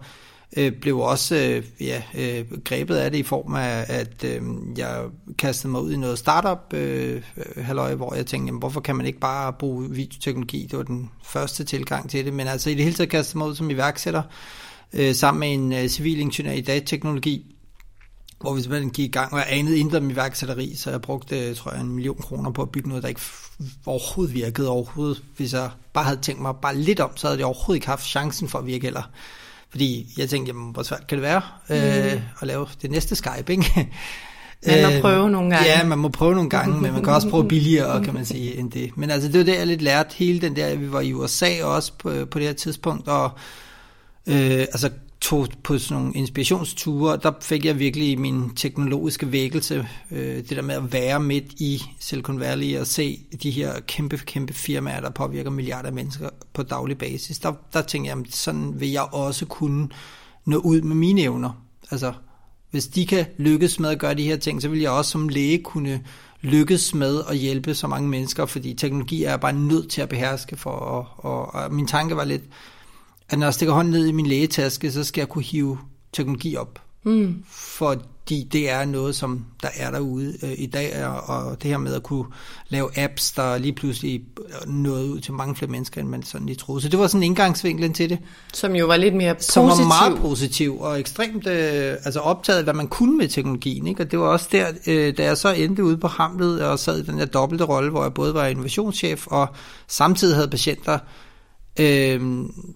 øh, 0.56 0.72
blev 0.72 0.98
også 0.98 1.36
øh, 1.36 1.64
ja, 1.80 2.02
øh, 2.14 2.44
grebet 2.64 2.96
af 2.96 3.10
det 3.10 3.18
i 3.18 3.22
form 3.22 3.54
af, 3.54 3.84
at 3.88 4.24
øh, 4.24 4.42
jeg 4.76 5.04
kastede 5.38 5.70
mig 5.70 5.80
ud 5.80 5.92
i 5.92 5.96
noget 5.96 6.18
startup 6.18 6.74
øh, 6.74 7.22
halløj, 7.56 7.94
hvor 7.94 8.14
jeg 8.14 8.26
tænkte, 8.26 8.46
jamen, 8.46 8.58
hvorfor 8.58 8.80
kan 8.80 8.96
man 8.96 9.06
ikke 9.06 9.20
bare 9.20 9.52
bruge 9.52 9.90
videoteknologi? 9.90 10.66
Det 10.70 10.78
var 10.78 10.84
den 10.84 11.10
første 11.24 11.64
tilgang 11.64 12.10
til 12.10 12.24
det, 12.24 12.34
men 12.34 12.46
altså 12.46 12.70
i 12.70 12.74
det 12.74 12.84
hele 12.84 12.96
taget 12.96 13.10
kastede 13.10 13.38
mig 13.38 13.46
ud 13.46 13.54
som 13.54 13.70
iværksætter, 13.70 14.22
øh, 14.92 15.14
sammen 15.14 15.40
med 15.40 15.54
en 15.54 15.82
øh, 15.82 15.88
civilingeniør 15.88 16.52
i 16.52 16.60
datateknologi, 16.60 17.51
hvor 18.42 18.54
vi 18.54 18.62
simpelthen 18.62 18.90
gik 18.90 19.08
i 19.08 19.12
gang, 19.12 19.32
og 19.32 19.38
jeg 19.38 19.46
anede 19.50 19.78
intet 19.78 20.00
om 20.00 20.10
iværksætteri, 20.10 20.74
så 20.76 20.90
jeg 20.90 21.00
brugte, 21.00 21.54
tror 21.54 21.72
jeg, 21.72 21.80
en 21.80 21.88
million 21.88 22.16
kroner 22.16 22.50
på 22.50 22.62
at 22.62 22.70
bygge 22.70 22.88
noget, 22.88 23.02
der 23.02 23.08
ikke 23.08 23.20
overhovedet 23.86 24.34
virkede 24.34 24.68
overhovedet. 24.68 25.22
Hvis 25.36 25.52
jeg 25.52 25.70
bare 25.92 26.04
havde 26.04 26.20
tænkt 26.20 26.42
mig 26.42 26.54
bare 26.62 26.76
lidt 26.76 27.00
om, 27.00 27.16
så 27.16 27.26
havde 27.26 27.38
jeg 27.38 27.46
overhovedet 27.46 27.76
ikke 27.76 27.86
haft 27.86 28.04
chancen 28.04 28.48
for 28.48 28.58
at 28.58 28.66
virke 28.66 28.82
heller. 28.82 29.10
Fordi 29.70 30.14
jeg 30.18 30.28
tænkte, 30.28 30.50
jamen, 30.50 30.72
hvor 30.72 30.82
svært 30.82 31.06
kan 31.06 31.18
det 31.18 31.22
være 31.22 31.42
mm. 31.68 31.74
øh, 31.74 32.22
at 32.40 32.46
lave 32.46 32.66
det 32.82 32.90
næste 32.90 33.16
Skype, 33.16 33.52
ikke? 33.52 33.64
Man 34.66 34.82
må 34.82 34.90
øh, 34.90 35.00
prøve 35.00 35.30
nogle 35.30 35.50
gange. 35.50 35.70
Ja, 35.70 35.84
man 35.84 35.98
må 35.98 36.08
prøve 36.08 36.34
nogle 36.34 36.50
gange, 36.50 36.80
men 36.80 36.92
man 36.92 37.04
kan 37.04 37.12
også 37.12 37.28
prøve 37.28 37.48
billigere, 37.48 38.00
kan 38.04 38.14
man 38.14 38.24
sige, 38.24 38.56
end 38.56 38.70
det. 38.70 38.96
Men 38.96 39.10
altså, 39.10 39.28
det 39.28 39.38
var 39.38 39.44
det, 39.44 39.58
jeg 39.58 39.66
lidt 39.66 39.82
lærte 39.82 40.14
hele 40.16 40.40
den 40.40 40.56
der, 40.56 40.76
vi 40.76 40.92
var 40.92 41.00
i 41.00 41.12
USA 41.12 41.64
også 41.64 41.92
på, 41.98 42.12
på 42.30 42.38
det 42.38 42.46
her 42.46 42.54
tidspunkt, 42.54 43.08
og 43.08 43.30
øh, 44.26 44.60
altså 44.60 44.90
tog 45.22 45.48
på 45.62 45.78
sådan 45.78 46.02
nogle 46.02 46.14
inspirationsture, 46.14 47.16
der 47.22 47.32
fik 47.40 47.64
jeg 47.64 47.78
virkelig 47.78 48.20
min 48.20 48.50
teknologiske 48.56 49.32
vækkelse, 49.32 49.88
øh, 50.10 50.36
det 50.36 50.50
der 50.50 50.62
med 50.62 50.74
at 50.74 50.92
være 50.92 51.20
midt 51.20 51.52
i 51.52 51.82
Silicon 52.00 52.40
Valley 52.40 52.78
og 52.78 52.86
se 52.86 53.20
de 53.42 53.50
her 53.50 53.80
kæmpe, 53.80 54.16
kæmpe 54.16 54.52
firmaer, 54.52 55.00
der 55.00 55.10
påvirker 55.10 55.50
milliarder 55.50 55.88
af 55.88 55.92
mennesker 55.92 56.28
på 56.52 56.62
daglig 56.62 56.98
basis. 56.98 57.38
Der, 57.38 57.52
der 57.72 57.82
tænkte 57.82 58.10
jeg, 58.10 58.18
at 58.18 58.34
sådan 58.34 58.80
vil 58.80 58.90
jeg 58.90 59.02
også 59.12 59.46
kunne 59.46 59.88
nå 60.44 60.56
ud 60.56 60.80
med 60.80 60.96
mine 60.96 61.20
evner. 61.20 61.64
Altså, 61.90 62.12
hvis 62.70 62.86
de 62.86 63.06
kan 63.06 63.26
lykkes 63.38 63.80
med 63.80 63.90
at 63.90 63.98
gøre 63.98 64.14
de 64.14 64.22
her 64.22 64.36
ting, 64.36 64.62
så 64.62 64.68
vil 64.68 64.80
jeg 64.80 64.90
også 64.90 65.10
som 65.10 65.28
læge 65.28 65.62
kunne 65.62 66.04
lykkes 66.40 66.94
med 66.94 67.22
at 67.28 67.36
hjælpe 67.36 67.74
så 67.74 67.86
mange 67.86 68.08
mennesker, 68.08 68.46
fordi 68.46 68.74
teknologi 68.74 69.24
er 69.24 69.36
bare 69.36 69.52
nødt 69.52 69.90
til 69.90 70.02
at 70.02 70.08
beherske 70.08 70.56
for, 70.56 70.70
og, 70.70 71.06
og, 71.16 71.54
og 71.54 71.72
min 71.74 71.86
tanke 71.86 72.16
var 72.16 72.24
lidt, 72.24 72.42
at 73.32 73.38
når 73.38 73.46
jeg 73.46 73.54
stikker 73.54 73.74
hånden 73.74 73.92
ned 73.92 74.06
i 74.06 74.12
min 74.12 74.26
lægetaske, 74.26 74.92
så 74.92 75.04
skal 75.04 75.20
jeg 75.20 75.28
kunne 75.28 75.44
hive 75.44 75.78
teknologi 76.12 76.56
op. 76.56 76.78
Mm. 77.04 77.44
Fordi 77.50 78.48
det 78.52 78.70
er 78.70 78.84
noget, 78.84 79.14
som 79.14 79.44
der 79.62 79.68
er 79.76 79.90
derude 79.90 80.34
øh, 80.42 80.52
i 80.58 80.66
dag, 80.66 81.06
og, 81.06 81.36
og 81.36 81.62
det 81.62 81.70
her 81.70 81.78
med 81.78 81.94
at 81.94 82.02
kunne 82.02 82.24
lave 82.68 82.98
apps, 82.98 83.32
der 83.32 83.58
lige 83.58 83.72
pludselig 83.72 84.22
nåede 84.66 85.06
ud 85.06 85.20
til 85.20 85.32
mange 85.32 85.54
flere 85.56 85.70
mennesker, 85.70 86.00
end 86.00 86.08
man 86.08 86.22
sådan 86.22 86.46
lige 86.46 86.56
troede. 86.56 86.82
Så 86.82 86.88
det 86.88 86.98
var 86.98 87.06
sådan 87.06 87.22
indgangsvinklen 87.22 87.92
til 87.92 88.10
det. 88.10 88.18
Som 88.52 88.74
jo 88.74 88.86
var 88.86 88.96
lidt 88.96 89.14
mere 89.14 89.34
positiv. 89.34 89.52
Som 89.52 89.64
var 89.64 89.86
meget 89.86 90.18
positiv, 90.20 90.80
og 90.80 91.00
ekstremt 91.00 91.46
øh, 91.46 91.92
altså 92.04 92.20
optaget, 92.20 92.64
hvad 92.64 92.74
man 92.74 92.88
kunne 92.88 93.16
med 93.16 93.28
teknologien. 93.28 93.86
Ikke? 93.86 94.02
Og 94.02 94.10
det 94.10 94.18
var 94.18 94.26
også 94.26 94.48
der, 94.52 94.66
øh, 94.86 95.16
da 95.16 95.24
jeg 95.24 95.36
så 95.36 95.52
endte 95.52 95.84
ude 95.84 95.96
på 95.96 96.08
Hamlet, 96.08 96.64
og 96.64 96.78
sad 96.78 96.98
i 96.98 97.02
den 97.02 97.18
der 97.18 97.26
dobbelte 97.26 97.64
rolle, 97.64 97.90
hvor 97.90 98.02
jeg 98.02 98.14
både 98.14 98.34
var 98.34 98.46
innovationschef, 98.46 99.26
og 99.26 99.48
samtidig 99.88 100.36
havde 100.36 100.48
patienter, 100.48 100.98
Øh, 101.80 102.20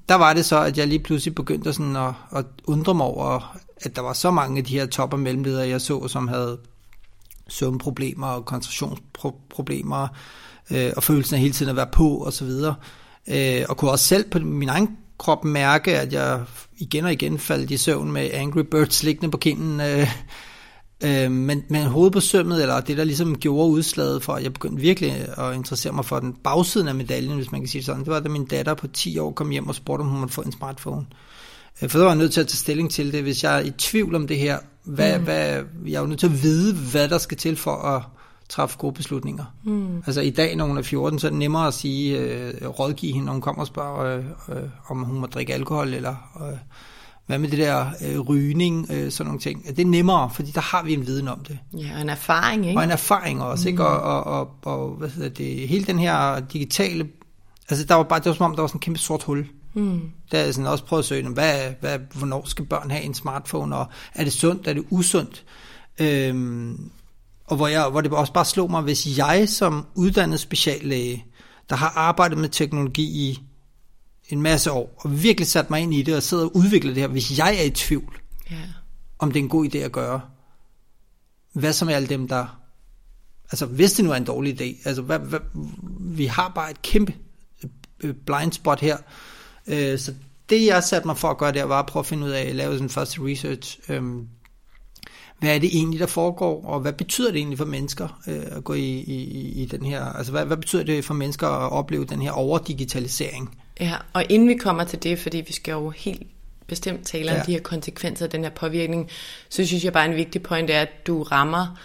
der 0.09 0.15
var 0.15 0.33
det 0.33 0.45
så, 0.45 0.61
at 0.61 0.79
jeg 0.79 0.87
lige 0.87 1.03
pludselig 1.03 1.35
begyndte 1.35 1.73
sådan 1.73 1.97
at, 1.97 2.13
at 2.33 2.47
undre 2.67 2.95
mig 2.95 3.07
over, 3.07 3.57
at 3.81 3.97
der 3.97 4.03
var 4.03 4.13
så 4.13 4.31
mange 4.31 4.59
af 4.59 4.65
de 4.65 4.79
her 4.79 4.87
top- 4.87 5.13
og 5.13 5.19
mellemledere, 5.19 5.69
jeg 5.69 5.81
så, 5.81 6.09
som 6.09 6.29
havde 6.29 6.59
søvnproblemer 7.49 8.27
og 8.27 8.45
koncentrationsproblemer, 8.45 10.09
øh, 10.71 10.93
og 10.97 11.03
følelsen 11.03 11.35
af 11.35 11.41
hele 11.41 11.53
tiden 11.53 11.71
at 11.71 11.77
være 11.77 11.89
på 11.93 12.09
og 12.09 12.33
så 12.33 12.45
videre. 12.45 12.75
Øh, 13.29 13.63
og 13.69 13.77
kunne 13.77 13.91
også 13.91 14.05
selv 14.05 14.31
på 14.31 14.39
min 14.39 14.69
egen 14.69 14.97
krop 15.19 15.45
mærke, 15.45 15.99
at 15.99 16.13
jeg 16.13 16.45
igen 16.79 17.05
og 17.05 17.13
igen 17.13 17.39
faldt 17.39 17.71
i 17.71 17.77
søvn 17.77 18.13
med 18.13 18.31
Angry 18.33 18.63
Birds 18.71 19.03
liggende 19.03 19.31
på 19.31 19.39
kinden. 19.39 19.81
Øh, 19.81 20.09
Øh, 21.05 21.31
men, 21.31 21.65
men 21.69 21.83
hovedet 21.83 22.13
på 22.13 22.21
sømmet, 22.21 22.63
eller 22.63 22.81
det 22.81 22.97
der 22.97 23.05
ligesom 23.05 23.39
gjorde 23.39 23.71
udslaget 23.71 24.23
for, 24.23 24.33
at 24.33 24.43
jeg 24.43 24.53
begyndte 24.53 24.83
virkelig 24.83 25.13
at 25.39 25.55
interessere 25.55 25.93
mig 25.93 26.05
for 26.05 26.21
den 26.21 26.33
bagsiden 26.33 26.89
af 26.89 26.95
medaljen, 26.95 27.37
hvis 27.37 27.53
man 27.53 27.61
kan 27.61 27.69
sige 27.69 27.85
sådan, 27.85 28.05
det 28.05 28.13
var 28.13 28.21
da 28.21 28.29
min 28.29 28.45
datter 28.45 28.75
på 28.75 28.89
10 28.89 29.19
år 29.19 29.33
kom 29.33 29.51
hjem 29.51 29.69
og 29.69 29.75
spurgte, 29.75 30.03
om 30.03 30.09
hun 30.09 30.21
måtte 30.21 30.35
få 30.35 30.43
en 30.43 30.53
smartphone. 30.53 31.07
Øh, 31.83 31.91
for 31.91 31.99
så 31.99 32.05
var 32.05 32.11
jeg 32.11 32.19
nødt 32.19 32.33
til 32.33 32.41
at 32.41 32.47
tage 32.47 32.57
stilling 32.57 32.91
til 32.91 33.13
det, 33.13 33.23
hvis 33.23 33.45
jeg 33.45 33.57
er 33.57 33.65
i 33.65 33.71
tvivl 33.71 34.15
om 34.15 34.27
det 34.27 34.39
her, 34.39 34.59
hvad, 34.85 35.19
mm. 35.19 35.25
hvad, 35.25 35.63
jeg 35.87 35.95
er 35.95 36.01
jo 36.01 36.07
nødt 36.07 36.21
til 36.21 36.27
at 36.27 36.43
vide, 36.43 36.75
hvad 36.75 37.09
der 37.09 37.19
skal 37.19 37.37
til 37.37 37.57
for 37.57 37.77
at 37.77 38.03
træffe 38.49 38.79
gode 38.79 38.93
beslutninger. 38.93 39.45
Mm. 39.65 39.97
Altså 40.07 40.21
i 40.21 40.31
dag, 40.31 40.57
når 40.57 40.67
hun 40.67 40.79
er 40.79 40.83
14, 40.83 41.19
så 41.19 41.27
er 41.27 41.31
det 41.31 41.39
nemmere 41.39 41.67
at 41.67 41.75
sige, 41.75 42.19
øh, 42.19 42.69
rådgive 42.69 43.13
hende, 43.13 43.27
når 43.27 43.33
hun 43.33 43.43
kommer 43.43 43.61
og 43.61 43.67
spørger, 43.67 44.19
øh, 44.19 44.25
øh, 44.57 44.69
om 44.89 45.03
hun 45.03 45.19
må 45.19 45.27
drikke 45.27 45.55
alkohol, 45.55 45.95
eller 45.95 46.15
øh, 46.41 46.59
hvad 47.27 47.39
med 47.39 47.49
det 47.49 47.59
der 47.59 47.87
øh, 48.07 48.21
rygning, 48.21 48.87
øh, 48.91 49.11
sådan 49.11 49.27
nogle 49.27 49.41
ting. 49.41 49.67
Det 49.67 49.79
er 49.79 49.87
nemmere, 49.87 50.31
fordi 50.31 50.51
der 50.51 50.61
har 50.61 50.83
vi 50.83 50.93
en 50.93 51.07
viden 51.07 51.29
om 51.29 51.39
det. 51.39 51.59
Ja, 51.79 51.95
og 51.95 52.01
en 52.01 52.09
erfaring, 52.09 52.67
ikke? 52.67 52.81
Og 52.81 52.85
en 52.85 52.91
erfaring 52.91 53.43
også, 53.43 53.69
mm. 53.69 53.69
ikke? 53.69 53.87
Og, 53.87 54.01
og, 54.01 54.25
og, 54.25 54.51
og 54.63 54.91
hvad 54.91 55.09
hedder 55.09 55.29
det, 55.29 55.69
hele 55.69 55.85
den 55.85 55.99
her 55.99 56.41
digitale, 56.41 57.09
altså 57.69 57.85
der 57.85 57.95
var 57.95 58.03
bare, 58.03 58.19
det 58.19 58.27
var 58.27 58.33
som 58.33 58.45
om, 58.45 58.55
der 58.55 58.63
var 58.63 58.67
sådan 58.67 58.77
en 58.77 58.81
kæmpe 58.81 58.99
sort 58.99 59.23
hul. 59.23 59.47
Mm. 59.75 60.01
Der 60.33 60.39
er 60.39 60.53
sådan 60.53 60.71
også 60.71 60.85
prøvet 60.85 61.03
at 61.03 61.07
søge, 61.07 61.29
hvad, 61.29 61.59
hvad, 61.81 61.99
hvornår 62.15 62.45
skal 62.47 62.65
børn 62.65 62.91
have 62.91 63.03
en 63.03 63.15
smartphone, 63.15 63.77
og 63.77 63.87
er 64.15 64.25
det 64.25 64.33
sundt, 64.33 64.67
er 64.67 64.73
det 64.73 64.85
usundt? 64.91 65.45
Øhm, 65.99 66.91
og 67.47 67.57
hvor, 67.57 67.67
jeg, 67.67 67.89
hvor 67.89 68.01
det 68.01 68.13
også 68.13 68.33
bare 68.33 68.45
slog 68.45 68.71
mig, 68.71 68.83
hvis 68.83 69.19
jeg 69.19 69.49
som 69.49 69.87
uddannet 69.95 70.41
speciallæge, 70.41 71.25
der 71.71 71.77
har 71.77 71.93
arbejdet 71.97 72.39
med 72.39 72.49
teknologi 72.49 73.03
i 73.03 73.39
en 74.29 74.43
masse 74.43 74.73
år, 74.73 74.95
og 74.99 75.23
virkelig 75.23 75.47
sat 75.47 75.71
mig 75.71 75.81
ind 75.81 75.95
i 75.95 76.03
det, 76.03 76.17
og 76.17 76.23
sidder 76.23 76.45
og 76.45 76.57
udvikler 76.57 76.95
det 76.95 77.03
her, 77.03 77.09
hvis 77.09 77.39
jeg 77.39 77.57
er 77.59 77.63
i 77.63 77.71
tvivl, 77.71 78.21
yeah. 78.53 78.69
om 79.19 79.33
det 79.33 79.41
er 79.41 79.45
en 79.45 79.49
god 79.49 79.67
idé 79.67 79.79
at 79.79 79.93
gøre, 79.93 80.21
hvad 81.53 81.73
som 81.73 81.89
er 81.89 81.93
alle 81.93 82.09
dem, 82.09 82.29
der... 82.29 82.61
Altså, 83.51 83.67
hvis 83.67 83.93
det 83.93 84.05
nu 84.05 84.11
er 84.11 84.17
en 84.17 84.25
dårlig 84.25 84.61
idé, 84.61 84.89
altså, 84.89 85.03
hvad, 85.03 85.19
hvad, 85.19 85.41
vi 86.01 86.27
har 86.27 86.53
bare 86.55 86.71
et 86.71 86.83
kæmpe 86.83 87.15
øh, 88.01 88.15
blind 88.27 88.53
spot 88.53 88.81
her, 88.81 88.97
øh, 89.67 89.99
så 89.99 90.15
det 90.51 90.67
jeg 90.67 90.85
satte 90.85 91.09
mig 91.09 91.19
for 91.19 91.29
at 91.29 91.39
gøre 91.39 91.53
der, 91.53 91.65
var 91.65 91.79
at 91.79 91.87
prøve 91.87 92.01
at 92.01 92.07
finde 92.07 92.27
ud 92.27 92.31
af, 92.31 92.43
at 92.43 92.55
lave 92.55 92.73
sådan 92.73 92.89
første 92.89 93.21
research, 93.21 93.79
øh, 93.89 94.03
hvad 95.39 95.55
er 95.55 95.59
det 95.59 95.77
egentlig, 95.77 96.01
der 96.01 96.07
foregår, 96.07 96.65
og 96.65 96.81
hvad 96.81 96.93
betyder 96.93 97.31
det 97.31 97.39
egentlig 97.39 97.59
for 97.59 97.65
mennesker 97.65 98.21
øh, 98.29 98.43
at 98.47 98.65
gå 98.65 98.75
i, 98.75 98.99
i, 98.99 99.63
i 99.63 99.67
den 99.67 99.85
her, 99.85 100.05
altså 100.05 100.33
hvad, 100.33 100.45
hvad 100.45 100.57
betyder 100.57 100.85
det 100.85 101.05
for 101.05 101.15
mennesker 101.15 101.49
at 101.49 101.73
opleve 101.73 102.05
den 102.05 102.23
her 102.23 102.31
overdigitalisering? 102.31 103.59
Ja, 103.81 103.95
og 104.13 104.25
inden 104.29 104.49
vi 104.49 104.55
kommer 104.55 104.85
til 104.85 105.03
det, 105.03 105.19
fordi 105.19 105.37
vi 105.47 105.53
skal 105.53 105.73
jo 105.73 105.91
helt 105.91 106.23
bestemt 106.67 107.07
tale 107.07 107.31
om 107.31 107.37
ja. 107.37 107.43
de 107.43 107.53
her 107.53 107.61
konsekvenser 107.61 108.25
af 108.25 108.31
den 108.31 108.43
her 108.43 108.51
påvirkning, 108.51 109.11
så 109.49 109.67
synes 109.67 109.85
jeg 109.85 109.93
bare 109.93 110.07
en 110.07 110.17
vigtig 110.17 110.43
point 110.43 110.71
er, 110.71 110.81
at 110.81 111.07
du 111.07 111.23
rammer 111.23 111.77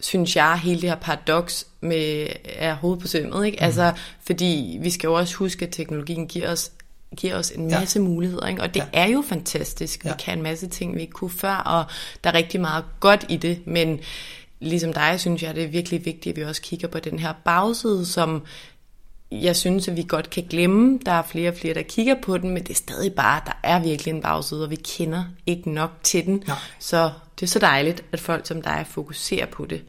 synes 0.00 0.36
jeg, 0.36 0.58
hele 0.58 0.80
det 0.80 0.88
her 0.88 0.96
paradoks 0.96 1.66
med 1.80 2.26
er 2.44 2.74
hovedet 2.74 3.02
på 3.02 3.08
sømmet. 3.08 3.46
Ikke? 3.46 3.58
Mm. 3.60 3.64
Altså, 3.64 3.92
fordi 4.26 4.78
vi 4.82 4.90
skal 4.90 5.08
jo 5.08 5.14
også 5.14 5.34
huske, 5.34 5.64
at 5.64 5.72
teknologien 5.72 6.26
giver 6.26 6.52
os 6.52 6.72
giver 7.16 7.36
os 7.36 7.50
en 7.50 7.70
masse 7.70 7.98
ja. 7.98 8.04
muligheder, 8.04 8.46
ikke? 8.46 8.62
og 8.62 8.74
det 8.74 8.80
ja. 8.80 8.86
er 8.92 9.06
jo 9.06 9.24
fantastisk. 9.28 10.04
Vi 10.04 10.08
ja. 10.08 10.16
kan 10.16 10.38
en 10.38 10.42
masse 10.42 10.68
ting, 10.68 10.94
vi 10.94 11.00
ikke 11.00 11.12
kunne 11.12 11.30
før, 11.30 11.54
og 11.54 11.84
der 12.24 12.30
er 12.30 12.34
rigtig 12.34 12.60
meget 12.60 12.84
godt 13.00 13.26
i 13.28 13.36
det, 13.36 13.66
men 13.66 14.00
ligesom 14.60 14.92
dig, 14.92 15.20
synes 15.20 15.42
jeg, 15.42 15.54
det 15.54 15.64
er 15.64 15.68
virkelig 15.68 16.04
vigtigt, 16.04 16.32
at 16.32 16.36
vi 16.36 16.44
også 16.44 16.62
kigger 16.62 16.88
på 16.88 16.98
den 16.98 17.18
her 17.18 17.32
bagside, 17.44 18.06
som 18.06 18.42
jeg 19.42 19.56
synes, 19.56 19.88
at 19.88 19.96
vi 19.96 20.04
godt 20.08 20.30
kan 20.30 20.46
glemme. 20.50 20.98
Der 21.06 21.12
er 21.12 21.22
flere 21.22 21.50
og 21.50 21.56
flere, 21.56 21.74
der 21.74 21.82
kigger 21.82 22.14
på 22.22 22.38
den, 22.38 22.50
men 22.50 22.62
det 22.62 22.70
er 22.70 22.74
stadig 22.74 23.14
bare, 23.14 23.40
der 23.46 23.58
er 23.62 23.82
virkelig 23.82 24.14
en 24.14 24.22
bagside, 24.22 24.64
og 24.64 24.70
vi 24.70 24.76
kender 24.76 25.24
ikke 25.46 25.70
nok 25.70 25.90
til 26.02 26.26
den. 26.26 26.44
Nej. 26.46 26.56
Så 26.78 27.10
det 27.40 27.46
er 27.46 27.50
så 27.50 27.58
dejligt, 27.58 28.04
at 28.12 28.20
folk 28.20 28.46
som 28.46 28.62
dig 28.62 28.86
fokuserer 28.88 29.46
på 29.46 29.64
det. 29.64 29.82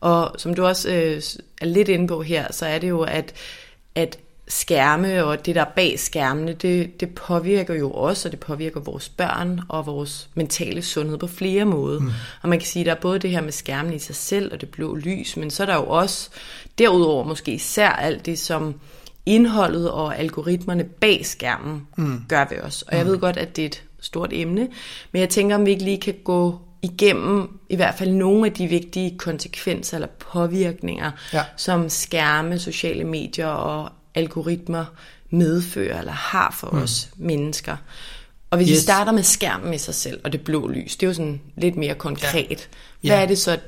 Og 0.00 0.34
som 0.38 0.54
du 0.54 0.66
også 0.66 0.90
øh, 0.90 1.22
er 1.60 1.66
lidt 1.66 1.88
inde 1.88 2.08
på 2.08 2.22
her, 2.22 2.52
så 2.52 2.66
er 2.66 2.78
det 2.78 2.88
jo, 2.88 3.00
at, 3.02 3.32
at 3.94 4.18
skærme 4.48 5.24
og 5.24 5.46
det 5.46 5.54
der 5.54 5.64
bag 5.64 6.00
skærmene, 6.00 6.52
det, 6.52 7.00
det 7.00 7.14
påvirker 7.14 7.74
jo 7.74 7.92
os, 7.92 8.24
og 8.24 8.30
det 8.30 8.40
påvirker 8.40 8.80
vores 8.80 9.08
børn 9.08 9.60
og 9.68 9.86
vores 9.86 10.28
mentale 10.34 10.82
sundhed 10.82 11.18
på 11.18 11.26
flere 11.26 11.64
måder. 11.64 12.00
Mm. 12.00 12.10
Og 12.42 12.48
man 12.48 12.58
kan 12.58 12.66
sige, 12.66 12.80
at 12.80 12.86
der 12.86 12.92
er 12.92 13.00
både 13.00 13.18
det 13.18 13.30
her 13.30 13.40
med 13.40 13.52
skærmen 13.52 13.92
i 13.92 13.98
sig 13.98 14.16
selv 14.16 14.52
og 14.52 14.60
det 14.60 14.68
blå 14.68 14.94
lys, 14.94 15.36
men 15.36 15.50
så 15.50 15.62
er 15.62 15.66
der 15.66 15.74
jo 15.74 15.86
også 15.86 16.30
derudover 16.78 17.24
måske 17.24 17.52
især 17.52 17.88
alt 17.88 18.26
det, 18.26 18.38
som 18.38 18.74
indholdet 19.26 19.90
og 19.90 20.18
algoritmerne 20.18 20.84
bag 20.84 21.26
skærmen 21.26 21.86
mm. 21.96 22.24
gør 22.28 22.46
ved 22.50 22.60
os. 22.60 22.82
Og 22.82 22.96
jeg 22.96 23.04
mm. 23.04 23.10
ved 23.10 23.18
godt, 23.18 23.36
at 23.36 23.56
det 23.56 23.62
er 23.62 23.66
et 23.66 23.82
stort 24.00 24.30
emne, 24.32 24.68
men 25.12 25.20
jeg 25.20 25.28
tænker, 25.28 25.56
om 25.56 25.66
vi 25.66 25.70
ikke 25.70 25.84
lige 25.84 26.00
kan 26.00 26.14
gå 26.24 26.58
igennem 26.82 27.58
i 27.68 27.76
hvert 27.76 27.94
fald 27.94 28.10
nogle 28.10 28.46
af 28.46 28.52
de 28.52 28.66
vigtige 28.66 29.18
konsekvenser 29.18 29.96
eller 29.96 30.08
påvirkninger, 30.32 31.10
ja. 31.32 31.44
som 31.56 31.88
skærme, 31.88 32.58
sociale 32.58 33.04
medier 33.04 33.46
og 33.46 33.90
algoritmer 34.14 34.84
medfører 35.30 35.98
eller 35.98 36.12
har 36.12 36.56
for 36.58 36.70
mm. 36.72 36.82
os 36.82 37.08
mennesker. 37.16 37.76
Og 38.50 38.56
hvis 38.56 38.68
yes. 38.68 38.76
vi 38.76 38.80
starter 38.80 39.12
med 39.12 39.22
skærmen 39.22 39.74
i 39.74 39.78
sig 39.78 39.94
selv, 39.94 40.20
og 40.24 40.32
det 40.32 40.40
blå 40.40 40.68
lys, 40.68 40.96
det 40.96 41.06
er 41.06 41.10
jo 41.10 41.14
sådan 41.14 41.40
lidt 41.56 41.76
mere 41.76 41.94
konkret. 41.94 42.68
Ja. 43.04 43.08
Hvad 43.08 43.16
ja. 43.16 43.22
er 43.22 43.26
det 43.26 43.38
så, 43.38 43.58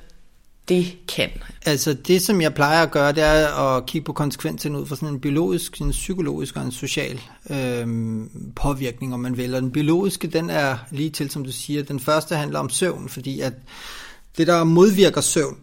det 0.68 0.96
kan? 1.08 1.30
Altså 1.66 1.94
det, 1.94 2.22
som 2.22 2.40
jeg 2.40 2.54
plejer 2.54 2.82
at 2.82 2.90
gøre, 2.90 3.12
det 3.12 3.22
er 3.22 3.76
at 3.76 3.86
kigge 3.86 4.04
på 4.04 4.12
konsekvenserne 4.12 4.80
ud 4.80 4.86
fra 4.86 4.96
sådan 4.96 5.08
en 5.08 5.20
biologisk, 5.20 5.80
en 5.80 5.90
psykologisk 5.90 6.56
og 6.56 6.62
en 6.62 6.72
social 6.72 7.20
øhm, 7.50 8.52
påvirkning, 8.56 9.14
om 9.14 9.20
man 9.20 9.36
vil. 9.36 9.54
Og 9.54 9.62
den 9.62 9.70
biologiske, 9.70 10.28
den 10.28 10.50
er 10.50 10.78
lige 10.90 11.10
til, 11.10 11.30
som 11.30 11.44
du 11.44 11.52
siger, 11.52 11.82
den 11.82 12.00
første 12.00 12.36
handler 12.36 12.58
om 12.58 12.70
søvn, 12.70 13.08
fordi 13.08 13.40
at 13.40 13.52
det, 14.36 14.46
der 14.46 14.64
modvirker 14.64 15.20
søvn, 15.20 15.56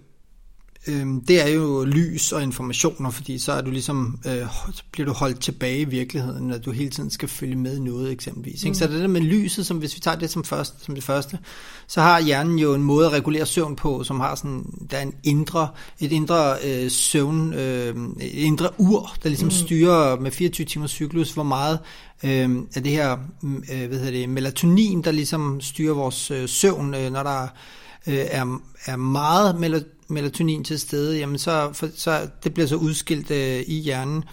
Øhm, 0.88 1.22
det 1.22 1.41
er 1.41 1.48
jo 1.48 1.84
lys 1.84 2.32
og 2.32 2.44
informationer, 2.44 3.10
fordi 3.10 3.39
så 3.39 3.51
er 3.51 3.62
du 3.62 3.72
ligesom, 3.72 4.20
øh, 4.25 4.48
bliver 4.91 5.06
du 5.06 5.13
holdt 5.13 5.39
tilbage 5.39 5.79
i 5.79 5.86
virkeligheden, 5.86 6.51
at 6.51 6.65
du 6.65 6.72
hele 6.72 6.89
tiden 6.89 7.10
skal 7.10 7.27
følge 7.27 7.56
med 7.56 7.79
noget 7.79 8.12
eksempelvis. 8.12 8.65
Mm. 8.65 8.74
Så 8.74 8.88
det 8.88 9.01
der 9.01 9.08
med 9.08 9.22
lyset, 9.22 9.65
som 9.65 9.77
hvis 9.77 9.96
vi 9.96 10.00
tager 10.00 10.17
det 10.17 10.29
som, 10.29 10.44
først, 10.44 10.86
som 10.86 10.96
det 10.96 11.03
første, 11.03 11.39
så 11.88 12.01
har 12.01 12.22
hjernen 12.22 12.60
jo 12.60 12.74
en 12.74 12.84
måde 12.84 13.06
at 13.06 13.13
regulere 13.13 13.46
søvn 13.46 13.75
på, 13.75 14.03
som 14.03 14.20
har 14.20 14.36
sådan, 14.36 14.65
der 14.91 14.98
er 14.98 15.01
en 15.01 15.13
indre, 15.24 15.67
et 16.00 16.12
indre 16.12 16.56
øh, 16.65 16.91
søvn, 16.91 17.53
øh, 17.53 17.96
et 18.22 18.34
indre 18.34 18.70
ur, 18.77 19.15
der 19.24 19.29
ligesom 19.29 19.48
mm. 19.48 19.51
styrer 19.51 20.20
med 20.20 20.32
24 20.32 20.65
timers 20.65 20.91
cyklus, 20.91 21.32
hvor 21.32 21.44
meget 21.44 21.79
øh, 22.24 22.50
af 22.75 22.84
det 22.84 22.91
her, 22.91 23.17
øh, 23.44 23.88
hvad 23.88 23.98
hedder 23.98 24.12
det, 24.12 24.29
melatonin, 24.29 25.01
der 25.01 25.12
ligesom 25.12 25.62
styrer 25.62 25.94
vores 25.94 26.32
øh, 26.32 26.50
søvn, 26.50 26.94
øh, 26.94 27.12
når 27.12 27.24
der 27.24 27.48
øh, 28.08 28.25
er, 28.29 28.62
er 28.86 28.96
meget 28.96 29.60
melatonin 29.60 29.97
til 30.64 30.80
stede, 30.80 31.18
jamen 31.18 31.38
så, 31.38 31.70
for, 31.74 31.90
så 31.96 32.28
det 32.44 32.54
bliver 32.54 32.68
så 32.68 32.76
udskilt 32.76 33.32
øh, 33.32 33.64
i 33.68 33.80
hjernen 33.80 34.24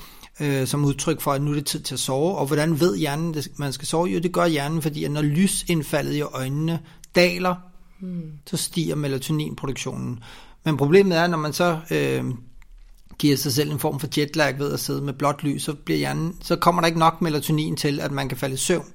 øh, 0.41 0.67
som 0.67 0.85
udtryk 0.85 1.21
for, 1.21 1.33
at 1.33 1.43
nu 1.43 1.51
er 1.51 1.55
det 1.55 1.67
tid 1.67 1.81
til 1.81 1.95
at 1.95 2.01
sove. 2.01 2.37
Og 2.37 2.47
hvordan 2.47 2.81
ved 2.81 2.97
hjernen, 2.97 3.35
at 3.35 3.49
man 3.57 3.73
skal 3.73 3.89
sove? 3.89 4.07
Jo, 4.07 4.19
det 4.19 4.33
gør 4.33 4.47
hjernen, 4.47 4.83
fordi 4.83 5.05
at 5.05 5.11
når 5.11 5.23
lysindfaldet 5.23 6.15
i 6.15 6.21
øjnene 6.21 6.81
daler, 7.15 7.55
hmm. 8.01 8.33
så 8.47 8.57
stiger 8.57 8.95
melatoninproduktionen. 8.95 10.19
Men 10.65 10.77
problemet 10.77 11.19
er, 11.19 11.27
når 11.27 11.39
man 11.39 11.53
så 11.53 11.79
øh, 11.91 12.25
giver 13.19 13.37
sig 13.37 13.53
selv 13.53 13.71
en 13.71 13.79
form 13.79 14.01
for 14.01 14.09
jetlag 14.19 14.59
ved 14.59 14.73
at 14.73 14.81
sidde 14.81 15.03
med 15.03 15.13
blåt 15.13 15.43
lys, 15.43 15.63
så, 15.63 15.75
bliver 15.75 15.99
hjernen, 15.99 16.37
så 16.41 16.57
kommer 16.57 16.81
der 16.83 16.87
ikke 16.87 16.99
nok 16.99 17.23
melatonin 17.23 17.77
til, 17.77 18.01
at 18.01 18.13
man 18.13 18.29
kan 18.29 18.39
falde 18.39 18.55
i 18.55 18.59
søvn. 18.59 18.93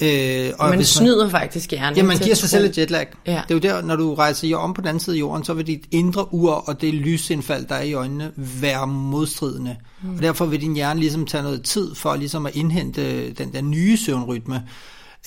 Øh, 0.00 0.52
og 0.58 0.68
man 0.68 0.78
hvis 0.78 0.88
snyder 0.88 1.24
man, 1.24 1.30
faktisk 1.30 1.70
hjernen. 1.70 1.96
Ja, 1.96 2.02
man 2.02 2.18
giver 2.18 2.34
sig 2.34 2.48
selv 2.48 2.64
et 2.64 2.78
jetlag. 2.78 3.06
Ja. 3.26 3.42
Det 3.48 3.50
er 3.50 3.54
jo 3.54 3.76
der, 3.76 3.82
når 3.82 3.96
du 3.96 4.14
rejser 4.14 4.56
om 4.56 4.74
på 4.74 4.80
den 4.80 4.88
anden 4.88 5.00
side 5.00 5.16
af 5.16 5.20
jorden, 5.20 5.44
så 5.44 5.54
vil 5.54 5.66
dit 5.66 5.84
indre 5.90 6.34
ur 6.34 6.52
og 6.52 6.80
det 6.80 6.94
lysindfald, 6.94 7.66
der 7.66 7.74
er 7.74 7.82
i 7.82 7.92
øjnene, 7.92 8.32
være 8.36 8.86
modstridende. 8.86 9.76
Mm. 10.02 10.14
Og 10.14 10.22
derfor 10.22 10.46
vil 10.46 10.60
din 10.60 10.74
hjerne 10.74 11.00
ligesom 11.00 11.26
tage 11.26 11.42
noget 11.42 11.62
tid 11.62 11.94
for 11.94 12.16
ligesom 12.16 12.46
at 12.46 12.56
indhente 12.56 13.32
den 13.32 13.52
der 13.52 13.60
nye 13.60 13.96
søvnrytme. 13.96 14.62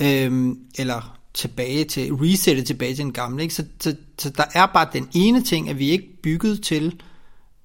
Øh, 0.01 0.55
eller 0.77 1.17
tilbage 1.33 1.83
til, 1.83 2.13
resette 2.13 2.63
tilbage 2.63 2.95
til 2.95 3.03
den 3.03 3.13
gamle. 3.13 3.43
Ikke? 3.43 3.55
Så, 3.55 3.63
så, 3.81 3.95
så 4.19 4.29
der 4.29 4.43
er 4.53 4.65
bare 4.65 4.87
den 4.93 5.09
ene 5.13 5.43
ting, 5.43 5.69
at 5.69 5.79
vi 5.79 5.89
ikke 5.89 6.21
bygget 6.23 6.63
til 6.63 7.01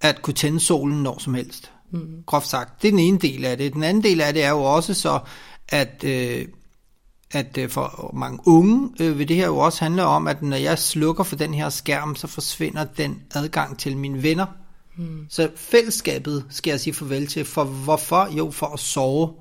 at 0.00 0.22
kunne 0.22 0.34
tænde 0.34 0.60
solen 0.60 1.02
når 1.02 1.18
som 1.18 1.34
helst. 1.34 1.70
Mm. 1.92 2.00
Groft 2.26 2.48
sagt. 2.48 2.82
Det 2.82 2.88
er 2.88 2.92
den 2.92 3.00
ene 3.00 3.18
del 3.18 3.44
af 3.44 3.56
det. 3.56 3.74
Den 3.74 3.82
anden 3.82 4.02
del 4.02 4.20
af 4.20 4.32
det 4.32 4.42
er 4.42 4.50
jo 4.50 4.62
også 4.62 4.94
så, 4.94 5.18
at... 5.68 6.04
Øh, 6.04 6.46
at 7.32 7.58
øh, 7.58 7.70
for 7.70 8.10
mange 8.14 8.38
unge 8.46 8.90
øh, 9.00 9.18
vil 9.18 9.28
det 9.28 9.36
her 9.36 9.46
jo 9.46 9.58
også 9.58 9.84
handle 9.84 10.04
om, 10.04 10.26
at 10.26 10.42
når 10.42 10.56
jeg 10.56 10.78
slukker 10.78 11.24
for 11.24 11.36
den 11.36 11.54
her 11.54 11.68
skærm, 11.68 12.16
så 12.16 12.26
forsvinder 12.26 12.84
den 12.84 13.22
adgang 13.34 13.78
til 13.78 13.96
mine 13.96 14.22
venner. 14.22 14.46
Mm. 14.96 15.26
Så 15.28 15.48
fællesskabet 15.56 16.44
skal 16.50 16.70
jeg 16.70 16.80
sige 16.80 16.94
farvel 16.94 17.26
til. 17.26 17.44
For 17.44 17.64
hvorfor? 17.64 18.28
Jo, 18.36 18.50
for 18.50 18.66
at 18.66 18.80
sove. 18.80 19.32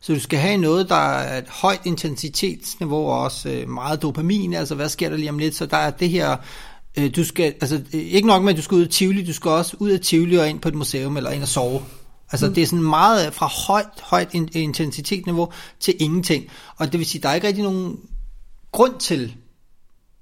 Så 0.00 0.14
du 0.14 0.20
skal 0.20 0.38
have 0.38 0.56
noget, 0.56 0.88
der 0.88 0.94
er 0.94 1.38
et 1.38 1.48
højt 1.48 1.80
intensitetsniveau, 1.84 3.06
og 3.06 3.20
også 3.20 3.48
øh, 3.48 3.68
meget 3.68 4.02
dopamin. 4.02 4.54
Altså, 4.54 4.74
hvad 4.74 4.88
sker 4.88 5.08
der 5.08 5.16
lige 5.16 5.30
om 5.30 5.38
lidt? 5.38 5.54
Så 5.54 5.66
der 5.66 5.76
er 5.76 5.90
det 5.90 6.10
her 6.10 6.36
øh, 6.98 7.16
du 7.16 7.24
skal, 7.24 7.54
altså 7.60 7.82
ikke 7.92 8.28
nok 8.28 8.42
med, 8.42 8.52
at 8.52 8.56
du 8.56 8.62
skal 8.62 8.74
ud 8.74 8.82
af 8.82 8.88
Tivoli, 8.88 9.24
du 9.24 9.32
skal 9.32 9.50
også 9.50 9.76
ud 9.78 9.90
af 9.90 10.00
Tivoli 10.00 10.36
og 10.36 10.48
ind 10.48 10.60
på 10.60 10.68
et 10.68 10.74
museum, 10.74 11.16
eller 11.16 11.30
ind 11.30 11.42
og 11.42 11.48
sove. 11.48 11.82
Altså 12.32 12.48
mm. 12.48 12.54
det 12.54 12.62
er 12.62 12.66
sådan 12.66 12.82
meget 12.82 13.34
fra 13.34 13.46
højt, 13.46 14.00
højt 14.02 14.34
intensitetsniveau 14.54 15.52
til 15.80 15.94
ingenting. 15.98 16.44
Og 16.76 16.92
det 16.92 16.98
vil 16.98 17.06
sige, 17.06 17.22
der 17.22 17.28
er 17.28 17.34
ikke 17.34 17.46
rigtig 17.46 17.64
nogen 17.64 18.00
grund 18.72 18.98
til 18.98 19.36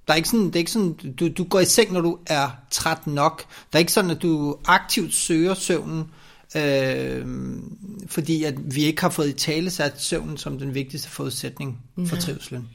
Der 0.07 0.13
er 0.13 0.17
ikke 0.17 0.29
sådan, 0.29 0.47
det 0.47 0.57
er 0.57 0.59
ikke 0.59 0.71
sådan 0.71 0.93
du, 0.93 1.29
du 1.29 1.45
går 1.45 1.61
i 1.61 1.65
seng, 1.65 1.93
når 1.93 2.01
du 2.01 2.19
er 2.27 2.51
træt 2.71 3.07
nok. 3.07 3.45
Der 3.73 3.77
er 3.77 3.81
ikke 3.81 3.93
sådan, 3.93 4.11
at 4.11 4.23
du 4.23 4.57
aktivt 4.65 5.15
søger 5.15 5.55
søvnen, 5.55 6.05
øh, 6.57 7.27
fordi 8.07 8.45
at 8.45 8.75
vi 8.75 8.85
ikke 8.85 9.01
har 9.01 9.09
fået 9.09 9.29
i 9.29 9.33
tale 9.33 9.71
sat 9.71 10.03
søvnen 10.03 10.37
som 10.37 10.59
den 10.59 10.75
vigtigste 10.75 11.09
forudsætning 11.09 11.79
for 12.07 12.17
trivselen. 12.17 12.69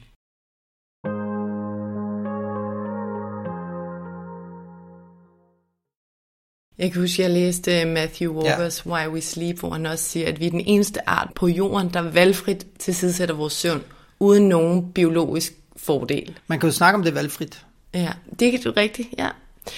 Jeg 6.80 6.92
kan 6.92 7.00
huske, 7.00 7.22
jeg 7.22 7.30
læste 7.30 7.84
Matthew 7.84 8.34
Walkers 8.34 8.82
ja. 8.86 8.90
Why 8.90 9.08
We 9.08 9.20
Sleep, 9.20 9.58
hvor 9.58 9.70
han 9.70 9.86
også 9.86 10.04
siger, 10.04 10.28
at 10.28 10.40
vi 10.40 10.46
er 10.46 10.50
den 10.50 10.60
eneste 10.60 11.08
art 11.08 11.28
på 11.34 11.48
jorden, 11.48 11.88
der 11.94 12.00
valgfrit 12.00 12.66
tilsidesætter 12.78 13.34
vores 13.34 13.52
søvn, 13.52 13.82
uden 14.20 14.48
nogen 14.48 14.92
biologisk 14.92 15.52
fordel. 15.76 16.38
Man 16.46 16.60
kan 16.60 16.68
jo 16.68 16.72
snakke 16.72 16.98
om 16.98 17.04
det 17.04 17.14
valgfrit. 17.14 17.64
Ja, 17.94 18.12
det 18.40 18.52
kan 18.52 18.60
du 18.62 18.72
rigtigt, 18.76 19.08
ja. 19.18 19.28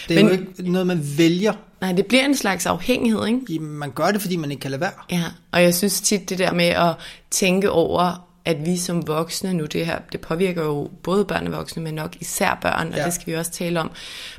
Det 0.09 0.19
er 0.19 0.25
Men, 0.25 0.35
jo 0.35 0.41
ikke 0.41 0.73
noget, 0.73 0.87
man 0.87 1.01
vælger. 1.19 1.53
Nej, 1.81 1.93
det 1.93 2.07
bliver 2.07 2.25
en 2.25 2.37
slags 2.37 2.67
afhængighed, 2.67 3.27
ikke? 3.27 3.41
Jamen, 3.49 3.71
man 3.71 3.91
gør 3.91 4.11
det, 4.11 4.21
fordi 4.21 4.37
man 4.37 4.51
ikke 4.51 4.61
kan 4.61 4.71
lade 4.71 4.81
være. 4.81 4.93
Ja, 5.11 5.25
og 5.53 5.63
jeg 5.63 5.75
synes 5.75 6.01
tit 6.01 6.31
det 6.31 6.39
der 6.39 6.53
med 6.53 6.67
at 6.67 6.95
tænke 7.31 7.71
over, 7.71 8.29
at 8.45 8.67
vi 8.67 8.77
som 8.77 9.07
voksne 9.07 9.55
nu, 9.55 9.67
det 9.67 9.87
her, 9.87 9.99
det 10.13 10.21
påvirker 10.21 10.65
jo 10.65 10.91
både 11.03 11.25
børn 11.25 11.47
og 11.47 11.53
voksne, 11.53 11.83
men 11.83 11.95
nok 11.95 12.17
især 12.21 12.59
børn, 12.63 12.93
og 12.93 12.99
ja. 12.99 13.05
det 13.05 13.15
skal 13.15 13.27
vi 13.27 13.39
også 13.39 13.51
tale 13.51 13.81
om. 13.81 13.91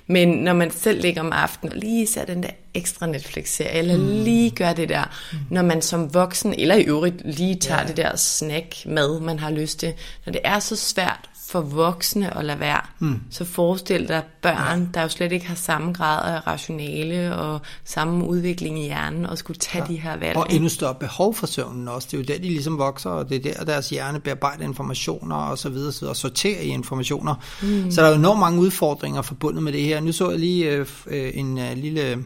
Men 0.08 0.28
når 0.28 0.54
man 0.54 0.72
selv 0.72 1.02
ligger 1.02 1.22
om 1.22 1.32
aftenen 1.32 1.74
og 1.74 1.80
lige 1.80 2.08
ser 2.08 2.26
den 2.26 2.44
der 2.44 2.50
ekstra 2.74 3.06
Netflix-serie, 3.06 3.78
eller 3.78 3.98
mm. 3.98 4.24
lige 4.24 4.50
gør 4.50 4.74
det 4.74 4.90
der, 4.90 5.04
mm. 5.32 5.38
når 5.50 5.62
man 5.62 5.82
som 5.82 6.14
voksen, 6.14 6.54
eller 6.58 6.76
i 6.76 6.84
øvrigt 6.84 7.36
lige 7.38 7.56
tager 7.56 7.82
ja. 7.82 7.88
det 7.88 7.98
der 7.98 8.16
snack 8.16 8.86
med, 8.86 9.20
man 9.20 9.40
har 9.40 9.52
lyst 9.52 9.80
til, 9.80 9.94
når 10.26 10.34
det 10.34 10.42
er 10.44 10.60
så 10.60 10.76
svært 10.76 11.30
for 11.54 11.62
voksne 11.62 12.38
at 12.38 12.46
lade 12.46 12.60
være, 12.60 12.82
mm. 13.00 13.22
så 13.30 13.46
forestil 13.46 14.08
dig 14.08 14.24
børn, 14.42 14.90
der 14.94 15.02
jo 15.02 15.08
slet 15.08 15.32
ikke 15.32 15.48
har 15.48 15.56
samme 15.56 15.94
grad 15.94 16.36
af 16.36 16.48
rationale 16.48 17.36
og 17.36 17.62
samme 17.84 18.26
udvikling 18.26 18.80
i 18.80 18.84
hjernen, 18.84 19.26
og 19.26 19.38
skulle 19.38 19.60
tage 19.60 19.84
ja. 19.84 19.94
de 19.94 20.00
her 20.00 20.18
valg. 20.18 20.38
Og 20.38 20.48
endnu 20.50 20.70
større 20.70 20.96
behov 20.96 21.36
for 21.36 21.48
søvnen 21.48 21.88
også. 21.88 22.08
Det 22.12 22.18
er 22.18 22.22
jo 22.22 22.26
der, 22.28 22.38
de 22.38 22.48
ligesom 22.50 22.78
vokser, 22.78 23.10
og 23.10 23.30
det 23.30 23.46
er 23.46 23.54
der, 23.54 23.66
deres 23.66 23.90
hjerne 23.90 24.20
bearbejder 24.20 24.64
informationer 24.64 25.36
og 25.36 25.58
så 25.58 25.70
videre, 25.70 26.10
og 26.10 26.16
sorterer 26.16 26.62
i 26.62 26.68
informationer. 26.68 27.36
Mm. 27.62 27.92
Så 27.92 28.02
der 28.02 28.08
er 28.08 28.12
jo 28.12 28.18
enormt 28.18 28.40
mange 28.40 28.62
udfordringer 28.62 29.22
forbundet 29.22 29.64
med 29.64 29.74
det 29.74 29.82
her. 29.82 30.00
Nu 30.00 30.12
så 30.12 30.30
jeg 30.30 30.40
lige 30.40 30.72
øh, 30.72 30.88
øh 31.08 31.32
en 31.34 31.58
øh, 31.58 31.78
lille 31.78 32.24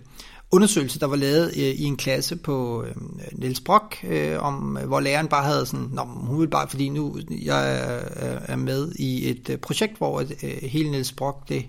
undersøgelse, 0.51 0.99
der 0.99 1.05
var 1.05 1.15
lavet 1.15 1.47
øh, 1.57 1.63
i 1.63 1.83
en 1.83 1.97
klasse 1.97 2.35
på 2.35 2.83
øh, 2.83 2.95
Niels 3.31 3.61
Brock, 3.61 4.05
øh, 4.07 4.39
om, 4.39 4.77
øh, 4.81 4.87
hvor 4.87 4.99
læreren 4.99 5.27
bare 5.27 5.43
havde 5.43 5.65
sådan, 5.65 5.89
Nå, 5.93 6.03
hun 6.03 6.39
vil 6.39 6.47
bare, 6.47 6.67
fordi 6.67 6.89
nu 6.89 7.17
jeg 7.29 7.79
er, 7.79 7.99
er 8.45 8.55
med 8.55 8.91
i 8.95 9.29
et 9.29 9.49
øh, 9.49 9.57
projekt, 9.57 9.97
hvor 9.97 10.19
øh, 10.19 10.49
hele 10.61 10.91
Niels 10.91 11.11
Brock, 11.11 11.49
det 11.49 11.65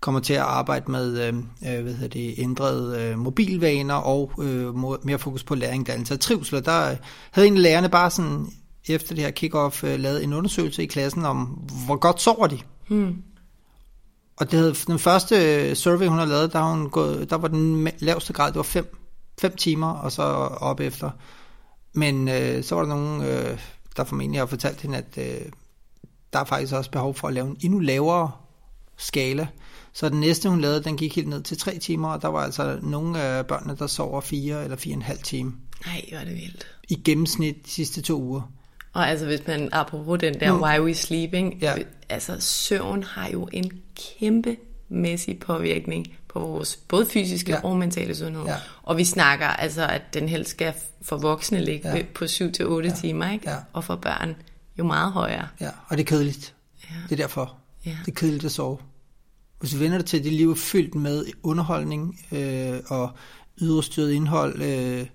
kommer 0.00 0.20
til 0.20 0.34
at 0.34 0.40
arbejde 0.40 0.90
med 0.90 1.20
øh, 1.20 1.34
øh 1.36 1.82
hvad 1.82 1.92
hedder 1.92 2.08
det, 2.08 2.34
ændrede 2.38 3.00
øh, 3.00 3.18
mobilvaner 3.18 3.94
og 3.94 4.32
øh, 4.42 4.74
mere 5.04 5.18
fokus 5.18 5.44
på 5.44 5.54
læring, 5.54 5.86
dannelse 5.86 6.14
og 6.14 6.20
trivsel. 6.20 6.64
Der 6.64 6.90
øh, 6.90 6.96
havde 7.30 7.48
en 7.48 7.56
af 7.56 7.62
lærerne 7.62 7.88
bare 7.88 8.10
sådan, 8.10 8.46
efter 8.88 9.14
det 9.14 9.24
her 9.24 9.30
kick-off, 9.30 9.86
øh, 9.86 10.00
lavet 10.00 10.24
en 10.24 10.32
undersøgelse 10.32 10.82
i 10.82 10.86
klassen 10.86 11.24
om, 11.24 11.44
hvor 11.86 11.96
godt 11.96 12.20
sover 12.22 12.46
de. 12.46 12.58
Hmm. 12.88 13.16
Og 14.36 14.50
det 14.50 14.58
havde, 14.58 14.74
den 14.74 14.98
første 14.98 15.36
øh, 15.36 15.74
survey, 15.74 16.06
hun 16.06 16.18
har 16.18 16.26
lavet, 16.26 16.52
der, 16.52 16.62
hun 16.62 16.90
gået, 16.90 17.30
der 17.30 17.36
var 17.36 17.48
den 17.48 17.88
laveste 17.98 18.32
grad, 18.32 18.48
det 18.48 18.56
var 18.56 18.62
5 18.62 18.96
fem 19.40 19.56
timer, 19.56 19.90
og 19.90 20.12
så 20.12 20.22
op 20.22 20.80
efter. 20.80 21.10
Men 21.92 22.28
øh, 22.28 22.64
så 22.64 22.74
var 22.74 22.82
der 22.82 22.88
nogen, 22.88 23.22
øh, 23.22 23.58
der 23.96 24.04
formentlig 24.04 24.40
har 24.40 24.46
fortalt 24.46 24.80
hende, 24.80 24.98
at 24.98 25.18
øh, 25.18 25.46
der 26.32 26.38
er 26.38 26.44
faktisk 26.44 26.72
også 26.72 26.90
behov 26.90 27.14
for 27.14 27.28
at 27.28 27.34
lave 27.34 27.46
en 27.46 27.56
endnu 27.60 27.78
lavere 27.78 28.30
skala. 28.96 29.46
Så 29.92 30.08
den 30.08 30.20
næste, 30.20 30.48
hun 30.48 30.60
lavede, 30.60 30.84
den 30.84 30.96
gik 30.96 31.16
helt 31.16 31.28
ned 31.28 31.42
til 31.42 31.58
tre 31.58 31.78
timer, 31.78 32.08
og 32.08 32.22
der 32.22 32.28
var 32.28 32.40
altså 32.40 32.78
nogle 32.82 33.20
af 33.20 33.46
børnene, 33.46 33.76
der 33.76 33.86
sover 33.86 34.20
fire 34.20 34.64
eller 34.64 34.76
fire 34.76 34.92
og 34.92 34.96
en 34.96 35.02
halv 35.02 35.22
time. 35.22 35.54
Nej, 35.86 36.04
er 36.12 36.24
det 36.24 36.34
vildt. 36.34 36.66
I 36.88 36.94
gennemsnit 36.94 37.66
de 37.66 37.70
sidste 37.70 38.02
to 38.02 38.22
uger. 38.22 38.52
Og 38.92 39.08
altså 39.08 39.26
hvis 39.26 39.46
man, 39.46 39.68
apropos 39.72 40.18
den 40.18 40.40
der 40.40 40.52
mm. 40.52 40.62
why 40.62 40.80
we 40.80 40.94
sleeping, 40.94 41.58
ja. 41.60 41.74
altså 42.08 42.36
søvn 42.40 43.02
har 43.02 43.28
jo 43.28 43.48
en 43.52 43.70
kæmpe 43.96 44.56
mæssig 44.88 45.38
påvirkning 45.38 46.06
på 46.28 46.40
vores 46.40 46.76
både 46.76 47.06
fysiske 47.06 47.52
ja. 47.52 47.60
og 47.62 47.76
mentale 47.76 48.14
sundhed. 48.14 48.44
Ja. 48.44 48.56
Og 48.82 48.96
vi 48.96 49.04
snakker 49.04 49.46
altså, 49.46 49.86
at 49.86 50.02
den 50.14 50.28
helst 50.28 50.50
skal 50.50 50.74
for 51.02 51.16
voksne 51.16 51.64
ligge 51.64 51.96
ja. 51.96 52.02
på 52.14 52.24
7-8 52.24 52.28
ja. 52.62 52.90
timer, 53.00 53.30
ikke? 53.30 53.50
Ja. 53.50 53.56
og 53.72 53.84
for 53.84 53.96
børn 53.96 54.36
jo 54.78 54.84
meget 54.84 55.12
højere. 55.12 55.48
Ja, 55.60 55.70
og 55.88 55.96
det 55.96 56.02
er 56.02 56.06
kedeligt. 56.06 56.54
Ja. 56.90 56.96
Det 57.08 57.12
er 57.12 57.16
derfor. 57.16 57.56
Ja. 57.86 57.96
Det 58.06 58.12
er 58.12 58.16
kedeligt 58.16 58.44
at 58.44 58.52
sove. 58.52 58.78
Hvis 59.60 59.70
du 59.70 59.78
vender 59.78 59.98
dig 59.98 60.06
til, 60.06 60.18
at 60.18 60.24
dit 60.24 60.32
liv 60.32 60.50
er 60.50 60.54
fyldt 60.54 60.94
med 60.94 61.24
underholdning 61.42 62.20
øh, 62.32 62.80
og 62.86 63.10
yderstyret 63.60 64.12
indhold, 64.12 64.62
øh, 64.62 65.06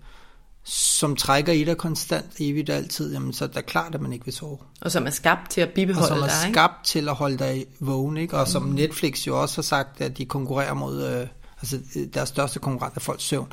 som 0.64 1.16
trækker 1.16 1.54
i 1.54 1.64
dig 1.64 1.78
konstant, 1.78 2.26
evigt 2.40 2.70
og 2.70 2.76
altid, 2.76 3.14
jamen, 3.14 3.34
så 3.34 3.46
er 3.46 3.50
det 3.50 3.66
klart, 3.66 3.96
at 3.96 4.02
man 4.02 4.14
ikke 4.14 4.26
vil 4.26 4.34
sove. 4.34 4.58
Og 4.82 4.92
som 4.92 5.06
er 5.06 5.10
skabt 5.10 5.50
til 5.50 5.62
at 5.62 5.70
bibeholde 5.70 6.08
dig, 6.08 6.12
Og 6.12 6.18
som 6.18 6.24
er 6.24 6.46
dig, 6.46 6.54
skabt 6.54 6.86
til 6.86 7.10
at 7.10 7.16
holde 7.16 7.38
dig 7.38 7.66
vågen, 7.80 8.18
ikke? 8.18 8.38
Og 8.38 8.42
mm. 8.42 8.52
som 8.52 8.64
Netflix 8.64 9.28
jo 9.28 9.42
også 9.42 9.58
har 9.58 9.64
sagt, 9.64 10.02
at 10.02 10.18
de 10.18 10.26
konkurrerer 10.26 10.74
mod, 10.74 11.04
øh, 11.08 11.28
altså 11.62 11.80
deres 12.14 12.30
største 12.30 12.60
konkurrent 12.60 12.96
er 12.96 13.00
folks 13.00 13.24
søvn. 13.24 13.48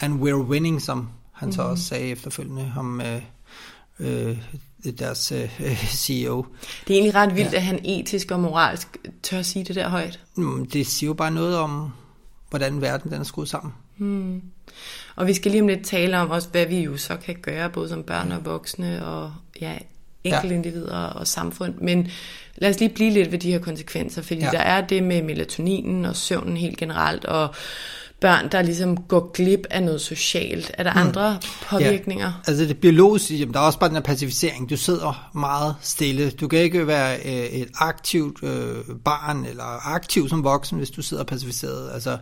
And 0.00 0.22
we're 0.22 0.48
winning, 0.48 0.82
som 0.82 1.08
han 1.32 1.48
mm. 1.48 1.52
så 1.52 1.62
også 1.62 1.84
sagde 1.84 2.08
efterfølgende 2.08 2.72
om 2.76 3.00
øh, 3.00 3.22
øh, 4.00 4.38
deres 4.98 5.32
øh, 5.32 5.60
CEO. 6.04 6.46
Det 6.86 6.94
er 6.94 6.98
egentlig 6.98 7.14
ret 7.14 7.36
vildt, 7.36 7.52
ja. 7.52 7.56
at 7.56 7.62
han 7.62 7.80
etisk 7.84 8.30
og 8.30 8.40
moralsk 8.40 8.98
tør 9.22 9.38
at 9.38 9.46
sige 9.46 9.64
det 9.64 9.76
der 9.76 9.88
højt. 9.88 10.20
Mm, 10.34 10.66
det 10.66 10.86
siger 10.86 11.08
jo 11.08 11.14
bare 11.14 11.30
noget 11.30 11.56
om, 11.56 11.90
hvordan 12.50 12.80
verden 12.80 13.10
den 13.10 13.20
er 13.20 13.24
skruet 13.24 13.48
sammen. 13.48 13.72
Mm. 13.98 14.42
Og 15.16 15.26
vi 15.26 15.34
skal 15.34 15.50
lige 15.50 15.62
om 15.62 15.68
lidt 15.68 15.84
tale 15.84 16.18
om 16.18 16.30
også, 16.30 16.48
hvad 16.52 16.66
vi 16.66 16.80
jo 16.80 16.96
så 16.96 17.16
kan 17.16 17.36
gøre, 17.42 17.70
både 17.70 17.88
som 17.88 18.02
børn 18.02 18.32
og 18.32 18.44
voksne, 18.44 19.06
og 19.06 19.32
ja, 19.60 19.72
enkelte 20.24 20.54
individer 20.54 20.96
og 20.96 21.26
samfund. 21.26 21.74
Men 21.80 22.08
lad 22.56 22.70
os 22.70 22.80
lige 22.80 22.94
blive 22.94 23.10
lidt 23.10 23.32
ved 23.32 23.38
de 23.38 23.52
her 23.52 23.58
konsekvenser, 23.58 24.22
fordi 24.22 24.40
ja. 24.40 24.50
der 24.50 24.58
er 24.58 24.86
det 24.86 25.02
med 25.02 25.22
melatoninen 25.22 26.04
og 26.04 26.16
søvnen 26.16 26.56
helt 26.56 26.78
generelt, 26.78 27.24
og 27.24 27.54
børn, 28.20 28.48
der 28.52 28.62
ligesom 28.62 28.96
går 28.96 29.30
glip 29.32 29.66
af 29.70 29.82
noget 29.82 30.00
socialt. 30.00 30.72
Er 30.74 30.82
der 30.82 30.92
mm. 30.92 30.98
andre 30.98 31.38
påvirkninger? 31.62 32.26
Ja. 32.26 32.32
Altså 32.46 32.64
det 32.64 32.78
biologiske, 32.78 33.36
jamen, 33.36 33.54
der 33.54 33.60
er 33.60 33.64
også 33.64 33.78
bare 33.78 33.88
den 33.88 33.96
her 33.96 34.02
pacificering. 34.02 34.70
Du 34.70 34.76
sidder 34.76 35.30
meget 35.34 35.74
stille. 35.80 36.30
Du 36.30 36.48
kan 36.48 36.58
ikke 36.58 36.86
være 36.86 37.16
øh, 37.24 37.32
et 37.32 37.68
aktivt 37.74 38.42
øh, 38.42 38.76
barn, 39.04 39.44
eller 39.44 39.88
aktiv 39.88 40.28
som 40.28 40.44
voksen, 40.44 40.78
hvis 40.78 40.90
du 40.90 41.02
sidder 41.02 41.24
pacificeret. 41.24 41.90
Altså 41.94 42.18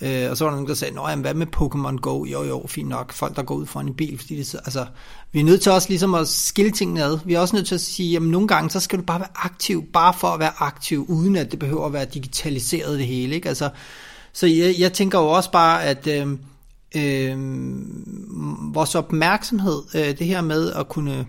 Øh, 0.00 0.30
og 0.30 0.36
så 0.36 0.44
var 0.44 0.50
der 0.50 0.56
nogen, 0.56 0.68
der 0.68 0.74
sagde, 0.74 0.94
Nå, 0.94 1.08
jamen, 1.08 1.22
hvad 1.22 1.34
med 1.34 1.46
Pokémon 1.56 1.96
Go? 2.00 2.24
Jo, 2.24 2.42
jo, 2.42 2.66
fint 2.68 2.88
nok. 2.88 3.12
Folk, 3.12 3.36
der 3.36 3.42
går 3.42 3.54
ud 3.54 3.66
foran 3.66 3.86
en 3.86 3.94
bil, 3.94 4.18
fordi 4.18 4.36
det, 4.38 4.54
altså, 4.54 4.86
vi 5.32 5.40
er 5.40 5.44
nødt 5.44 5.60
til 5.60 5.72
også 5.72 5.88
ligesom 5.88 6.14
at 6.14 6.28
skille 6.28 6.70
tingene 6.70 7.02
ad. 7.02 7.18
Vi 7.24 7.34
er 7.34 7.40
også 7.40 7.56
nødt 7.56 7.66
til 7.66 7.74
at 7.74 7.80
sige, 7.80 8.12
jamen 8.12 8.30
nogle 8.30 8.48
gange, 8.48 8.70
så 8.70 8.80
skal 8.80 8.98
du 8.98 9.04
bare 9.04 9.20
være 9.20 9.28
aktiv, 9.34 9.84
bare 9.92 10.14
for 10.14 10.28
at 10.28 10.40
være 10.40 10.52
aktiv, 10.58 11.06
uden 11.08 11.36
at 11.36 11.50
det 11.50 11.58
behøver 11.58 11.86
at 11.86 11.92
være 11.92 12.04
digitaliseret 12.04 12.98
det 12.98 13.06
hele, 13.06 13.34
ikke? 13.34 13.48
Altså, 13.48 13.70
så 14.32 14.46
jeg, 14.46 14.74
jeg 14.78 14.92
tænker 14.92 15.18
jo 15.18 15.28
også 15.28 15.50
bare, 15.50 15.84
at 15.84 16.06
øh, 16.06 16.28
øh, 16.96 17.36
vores 18.74 18.94
opmærksomhed, 18.94 19.82
øh, 19.94 20.18
det 20.18 20.26
her 20.26 20.40
med 20.40 20.72
at 20.72 20.88
kunne 20.88 21.26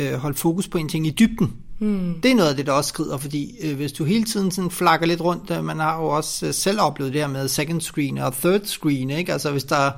øh, 0.00 0.14
holde 0.14 0.38
fokus 0.38 0.68
på 0.68 0.78
en 0.78 0.88
ting 0.88 1.06
i 1.06 1.10
dybden, 1.10 1.56
Hmm. 1.80 2.20
Det 2.22 2.30
er 2.30 2.34
noget 2.34 2.50
af 2.50 2.56
det, 2.56 2.66
der 2.66 2.72
også 2.72 2.88
skrider, 2.88 3.18
fordi 3.18 3.56
øh, 3.62 3.76
hvis 3.76 3.92
du 3.92 4.04
hele 4.04 4.24
tiden 4.24 4.50
sådan 4.50 4.70
flakker 4.70 5.06
lidt 5.06 5.20
rundt, 5.20 5.50
øh, 5.50 5.64
man 5.64 5.78
har 5.78 5.96
jo 5.96 6.08
også 6.08 6.46
øh, 6.46 6.54
selv 6.54 6.80
oplevet 6.80 7.12
det 7.12 7.20
her 7.20 7.28
med 7.28 7.48
second 7.48 7.80
screen 7.80 8.18
og 8.18 8.34
third 8.34 8.64
screen, 8.64 9.10
ikke? 9.10 9.32
Altså 9.32 9.50
hvis 9.50 9.64
der 9.64 9.76
er 9.76 9.92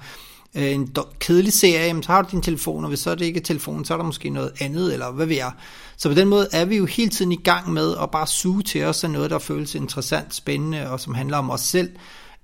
øh, 0.57 0.73
en 0.73 0.95
kedelig 1.19 1.53
serie, 1.53 1.87
jamen, 1.87 2.03
så 2.03 2.13
har 2.13 2.23
du 2.23 2.29
din 2.31 2.43
telefon, 2.43 2.85
og 2.85 2.89
hvis 2.89 3.01
så 3.01 3.11
er 3.11 3.15
det 3.15 3.25
ikke 3.25 3.41
telefon, 3.41 3.85
så 3.85 3.95
er 3.95 3.99
der 3.99 4.05
måske 4.05 4.31
noget 4.31 4.53
andet, 4.61 4.93
eller 4.93 5.11
hvad 5.11 5.27
ved 5.27 5.37
jeg. 5.37 5.53
Så 5.97 6.09
på 6.09 6.15
den 6.15 6.29
måde 6.29 6.49
er 6.53 6.65
vi 6.65 6.77
jo 6.77 6.87
hele 6.87 7.11
tiden 7.11 7.33
i 7.33 7.43
gang 7.43 7.73
med 7.73 7.95
at 8.03 8.11
bare 8.11 8.27
suge 8.27 8.63
til 8.63 8.85
os 8.85 9.05
af 9.05 9.11
noget, 9.11 9.31
der 9.31 9.39
føles 9.39 9.75
interessant, 9.75 10.35
spændende, 10.35 10.91
og 10.91 11.01
som 11.01 11.15
handler 11.15 11.37
om 11.37 11.51
os 11.51 11.61
selv. 11.61 11.91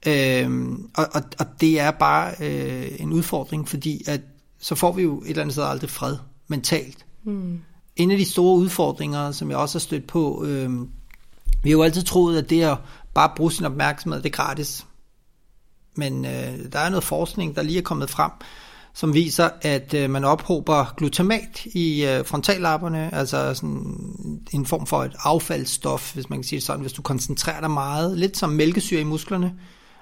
Øh, 0.06 0.68
og, 0.94 1.06
og, 1.12 1.22
og 1.38 1.46
det 1.60 1.80
er 1.80 1.90
bare 1.90 2.34
øh, 2.40 2.88
en 2.98 3.12
udfordring, 3.12 3.68
fordi 3.68 4.02
at 4.06 4.20
så 4.60 4.74
får 4.74 4.92
vi 4.92 5.02
jo 5.02 5.20
et 5.20 5.28
eller 5.28 5.42
andet 5.42 5.54
sted 5.54 5.64
aldrig 5.64 5.90
fred 5.90 6.16
mentalt. 6.48 7.06
Hmm 7.24 7.60
en 7.98 8.10
af 8.10 8.18
de 8.18 8.24
store 8.24 8.56
udfordringer, 8.56 9.32
som 9.32 9.50
jeg 9.50 9.58
også 9.58 9.78
har 9.78 9.80
stødt 9.80 10.06
på, 10.06 10.44
øh, 10.44 10.70
vi 11.62 11.70
har 11.70 11.76
jo 11.76 11.82
altid 11.82 12.02
troet, 12.02 12.38
at 12.38 12.50
det 12.50 12.62
at 12.62 12.76
bare 13.14 13.30
bruge 13.36 13.52
sin 13.52 13.64
opmærksomhed, 13.64 14.22
det 14.22 14.28
er 14.28 14.36
gratis. 14.36 14.86
Men 15.94 16.24
øh, 16.24 16.72
der 16.72 16.78
er 16.78 16.88
noget 16.88 17.04
forskning, 17.04 17.56
der 17.56 17.62
lige 17.62 17.78
er 17.78 17.82
kommet 17.82 18.10
frem, 18.10 18.30
som 18.94 19.14
viser, 19.14 19.48
at 19.62 19.94
øh, 19.94 20.10
man 20.10 20.24
ophober 20.24 20.94
glutamat 20.96 21.64
i 21.64 22.04
øh, 22.04 22.26
frontallapperne, 22.26 23.14
altså 23.14 23.54
sådan 23.54 24.40
en 24.52 24.66
form 24.66 24.86
for 24.86 25.04
et 25.04 25.16
affaldsstof, 25.18 26.14
hvis 26.14 26.30
man 26.30 26.38
kan 26.38 26.44
sige 26.44 26.56
det 26.56 26.66
sådan, 26.66 26.80
hvis 26.80 26.92
du 26.92 27.02
koncentrerer 27.02 27.60
dig 27.60 27.70
meget, 27.70 28.18
lidt 28.18 28.36
som 28.36 28.50
mælkesyre 28.50 29.00
i 29.00 29.04
musklerne. 29.04 29.54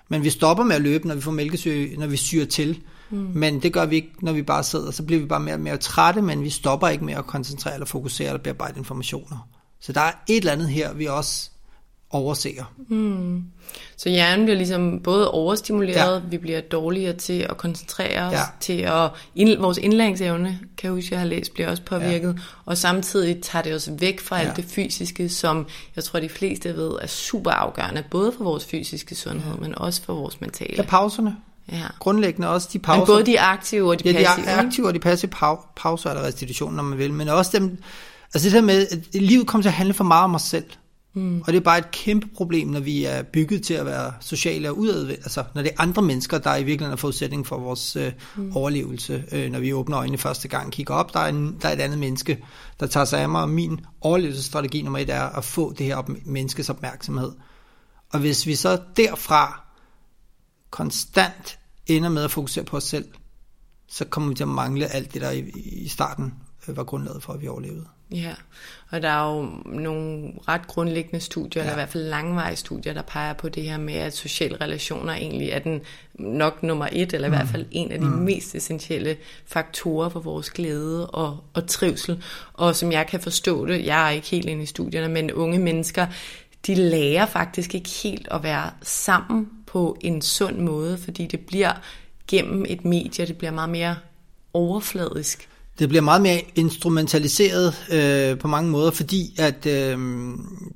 Men 0.09 0.25
vi 0.25 0.31
stopper 0.31 0.65
med 0.65 0.77
at 0.77 0.83
løbe, 0.83 1.09
når 1.09 1.15
vi 1.15 1.21
får 1.21 1.31
mælkesyre, 1.31 1.97
når 1.97 2.07
vi 2.07 2.17
syrer 2.17 2.47
til. 2.47 2.83
Mm. 3.11 3.31
Men 3.35 3.63
det 3.63 3.73
gør 3.73 3.87
vi 3.87 3.97
ikke, 3.97 4.13
når 4.21 4.33
vi 4.33 4.43
bare 4.43 4.63
sidder. 4.63 4.91
Så 4.91 5.03
bliver 5.03 5.21
vi 5.21 5.27
bare 5.27 5.41
mere 5.41 5.55
og 5.55 5.61
mere 5.61 5.77
trætte, 5.77 6.23
men 6.23 6.43
vi 6.43 6.51
stopper 6.51 6.89
ikke 6.89 7.05
med 7.05 7.15
at 7.15 7.27
koncentrere 7.27 7.75
eller 7.75 7.87
fokusere 7.87 8.29
eller 8.29 8.43
bearbejde 8.43 8.79
informationer. 8.79 9.49
Så 9.81 9.93
der 9.93 10.01
er 10.01 10.13
et 10.29 10.37
eller 10.37 10.53
andet 10.53 10.69
her, 10.69 10.95
vi 10.95 11.07
også 11.07 11.51
overser. 12.11 12.73
Mm. 12.89 13.45
Så 13.97 14.09
hjernen 14.09 14.47
bliver 14.47 14.57
ligesom 14.57 15.01
både 15.01 15.31
overstimuleret, 15.31 16.15
ja. 16.15 16.29
vi 16.31 16.39
bliver 16.39 16.61
dårligere 16.61 17.13
til 17.13 17.47
at 17.51 17.57
koncentrere 17.57 18.23
os, 18.23 18.33
ja. 18.33 18.43
til 18.61 18.79
at 18.79 19.11
ind, 19.35 19.61
vores 19.61 19.79
indlæringsevne, 19.79 20.59
kan 20.77 20.89
jeg 20.89 20.93
huske, 20.93 21.09
jeg 21.11 21.21
har 21.21 21.27
læst, 21.27 21.55
bliver 21.55 21.71
også 21.71 21.83
påvirket, 21.83 22.35
ja. 22.37 22.41
og 22.65 22.77
samtidig 22.77 23.43
tager 23.43 23.63
det 23.63 23.75
os 23.75 23.91
væk 23.99 24.21
fra 24.21 24.37
ja. 24.37 24.43
alt 24.43 24.57
det 24.57 24.65
fysiske, 24.65 25.29
som 25.29 25.67
jeg 25.97 26.05
tror, 26.05 26.21
de 26.21 26.29
fleste 26.29 26.77
ved 26.77 26.93
er 27.03 27.07
super 27.07 27.51
afgørende, 27.51 28.05
både 28.11 28.33
for 28.37 28.45
vores 28.45 28.65
fysiske 28.65 29.15
sundhed, 29.15 29.53
ja. 29.55 29.61
men 29.61 29.79
også 29.79 30.03
for 30.03 30.15
vores 30.15 30.41
mentale. 30.41 30.75
Ja, 30.77 30.83
pauserne. 30.83 31.37
Ja. 31.73 31.87
Grundlæggende 31.99 32.49
også 32.49 32.69
de 32.73 32.79
pauser. 32.79 33.01
Men 33.01 33.07
både 33.07 33.27
de 33.27 33.41
aktive 33.41 33.91
og 33.91 33.99
de 33.99 34.05
passive. 34.05 34.49
Ja, 34.49 34.53
de 34.53 34.67
aktive 34.67 34.87
og 34.87 34.95
de 34.95 34.99
passive 34.99 35.31
pauser 35.77 36.11
eller 36.11 36.23
restitution, 36.23 36.75
når 36.75 36.83
man 36.83 36.99
vil, 36.99 37.13
men 37.13 37.29
også 37.29 37.59
dem, 37.59 37.79
altså 38.35 38.49
det 38.49 38.53
der 38.53 38.61
med, 38.61 38.87
at 38.91 39.23
livet 39.23 39.47
kommer 39.47 39.63
til 39.63 39.69
at 39.69 39.75
handle 39.75 39.95
for 39.95 40.05
meget 40.05 40.25
om 40.25 40.35
os 40.35 40.43
selv. 40.43 40.65
Mm. 41.17 41.41
Og 41.41 41.47
det 41.47 41.57
er 41.57 41.61
bare 41.61 41.79
et 41.79 41.91
kæmpe 41.91 42.27
problem, 42.37 42.69
når 42.69 42.81
vi 42.81 43.05
er 43.05 43.23
bygget 43.23 43.63
til 43.63 43.75
at 43.75 43.87
være 43.87 44.13
sociale 44.21 44.71
og 44.71 44.79
udadvendt. 44.79 45.21
Altså, 45.21 45.45
når 45.55 45.63
det 45.63 45.71
er 45.71 45.83
andre 45.83 46.03
mennesker, 46.03 46.39
der 46.39 46.51
er 46.51 46.57
i 46.57 46.65
virkeligheden 46.65 46.93
er 46.93 46.97
forudsætning 46.97 47.47
for 47.47 47.59
vores 47.59 47.97
øh, 47.97 48.13
mm. 48.37 48.57
overlevelse. 48.57 49.25
Øh, 49.33 49.53
når 49.53 49.59
vi 49.59 49.73
åbner 49.73 49.99
øjnene 49.99 50.19
første 50.19 50.49
gang 50.49 50.67
og 50.67 50.73
kigger 50.73 50.95
op, 50.95 51.15
der 51.15 51.21
er, 51.21 51.29
en, 51.29 51.57
der 51.63 51.69
er 51.69 51.73
et 51.73 51.81
andet 51.81 51.99
menneske, 51.99 52.45
der 52.81 52.87
tager 52.87 53.05
sig 53.05 53.21
af 53.21 53.29
mig. 53.29 53.43
Og 53.43 53.49
min 53.49 53.81
overlevelsesstrategi 54.01 54.83
nummer 54.83 54.99
et 54.99 55.11
er 55.11 55.23
at 55.23 55.45
få 55.45 55.73
det 55.73 55.87
her 55.87 55.97
op, 55.97 56.11
menneskes 56.25 56.71
opmærksomhed. 56.71 57.33
Og 58.13 58.21
hvis 58.21 58.47
vi 58.47 58.55
så 58.55 58.79
derfra 58.97 59.66
konstant 60.77 61.59
ender 61.87 62.09
med 62.09 62.25
at 62.25 62.31
fokusere 62.31 62.65
på 62.65 62.77
os 62.77 62.85
selv, 62.85 63.05
så 63.89 64.05
kommer 64.05 64.29
vi 64.29 64.35
til 64.35 64.45
at 64.45 64.49
mangle 64.49 64.87
alt 64.87 65.15
det, 65.15 65.23
der 65.23 65.31
i, 65.31 65.41
i 65.57 65.89
starten 65.89 66.35
øh, 66.69 66.77
var 66.77 66.85
grundlaget 66.85 67.23
for, 67.23 67.33
at 67.33 67.41
vi 67.41 67.49
overlevede. 67.49 67.87
Ja, 68.11 68.35
og 68.91 69.03
der 69.03 69.09
er 69.09 69.35
jo 69.35 69.43
nogle 69.65 70.33
ret 70.49 70.67
grundlæggende 70.67 71.21
studier, 71.21 71.63
ja. 71.63 71.69
eller 71.69 71.77
i 71.77 71.81
hvert 71.81 71.89
fald 71.89 72.05
langvarige 72.05 72.57
studier, 72.57 72.93
der 72.93 73.03
peger 73.03 73.33
på 73.33 73.49
det 73.49 73.63
her 73.63 73.79
med, 73.79 73.95
at 73.95 74.17
sociale 74.17 74.57
relationer 74.61 75.13
egentlig 75.13 75.49
er 75.49 75.59
den 75.59 75.81
nok 76.15 76.63
nummer 76.63 76.89
et, 76.93 77.13
eller 77.13 77.29
i 77.29 77.31
mm. 77.31 77.37
hvert 77.37 77.49
fald 77.49 77.67
en 77.71 77.93
af 77.93 77.99
de 77.99 78.07
mm. 78.07 78.19
mest 78.19 78.55
essentielle 78.55 79.17
faktorer 79.47 80.09
for 80.09 80.21
vores 80.21 80.51
glæde 80.51 81.11
og, 81.11 81.45
og 81.55 81.67
trivsel. 81.67 82.23
Og 82.53 82.77
som 82.77 82.93
jeg 82.93 83.07
kan 83.07 83.21
forstå 83.21 83.67
det, 83.67 83.87
jeg 83.87 84.07
er 84.07 84.11
ikke 84.11 84.29
helt 84.29 84.49
inde 84.49 84.63
i 84.63 84.67
studierne, 84.67 85.09
men 85.09 85.33
unge 85.33 85.59
mennesker, 85.59 86.07
de 86.67 86.75
lærer 86.75 87.27
faktisk 87.27 87.75
ikke 87.75 87.91
helt 87.91 88.29
at 88.31 88.43
være 88.43 88.71
sammen 88.83 89.51
på 89.77 89.97
en 90.01 90.23
sund 90.23 90.59
måde, 90.59 90.99
fordi 90.99 91.27
det 91.27 91.41
bliver 91.41 91.73
gennem 92.29 92.65
et 92.69 92.85
medie, 92.85 93.27
det 93.27 93.37
bliver 93.37 93.51
meget 93.51 93.71
mere 93.71 93.97
overfladisk. 94.53 95.49
Det 95.79 95.89
bliver 95.89 96.03
meget 96.03 96.23
mere 96.23 96.43
instrumentaliseret 96.55 97.75
øh, 97.93 98.39
på 98.39 98.49
mange 98.49 98.71
måder, 98.71 98.91
fordi 98.91 99.35
at 99.39 99.67
øh, 99.67 99.99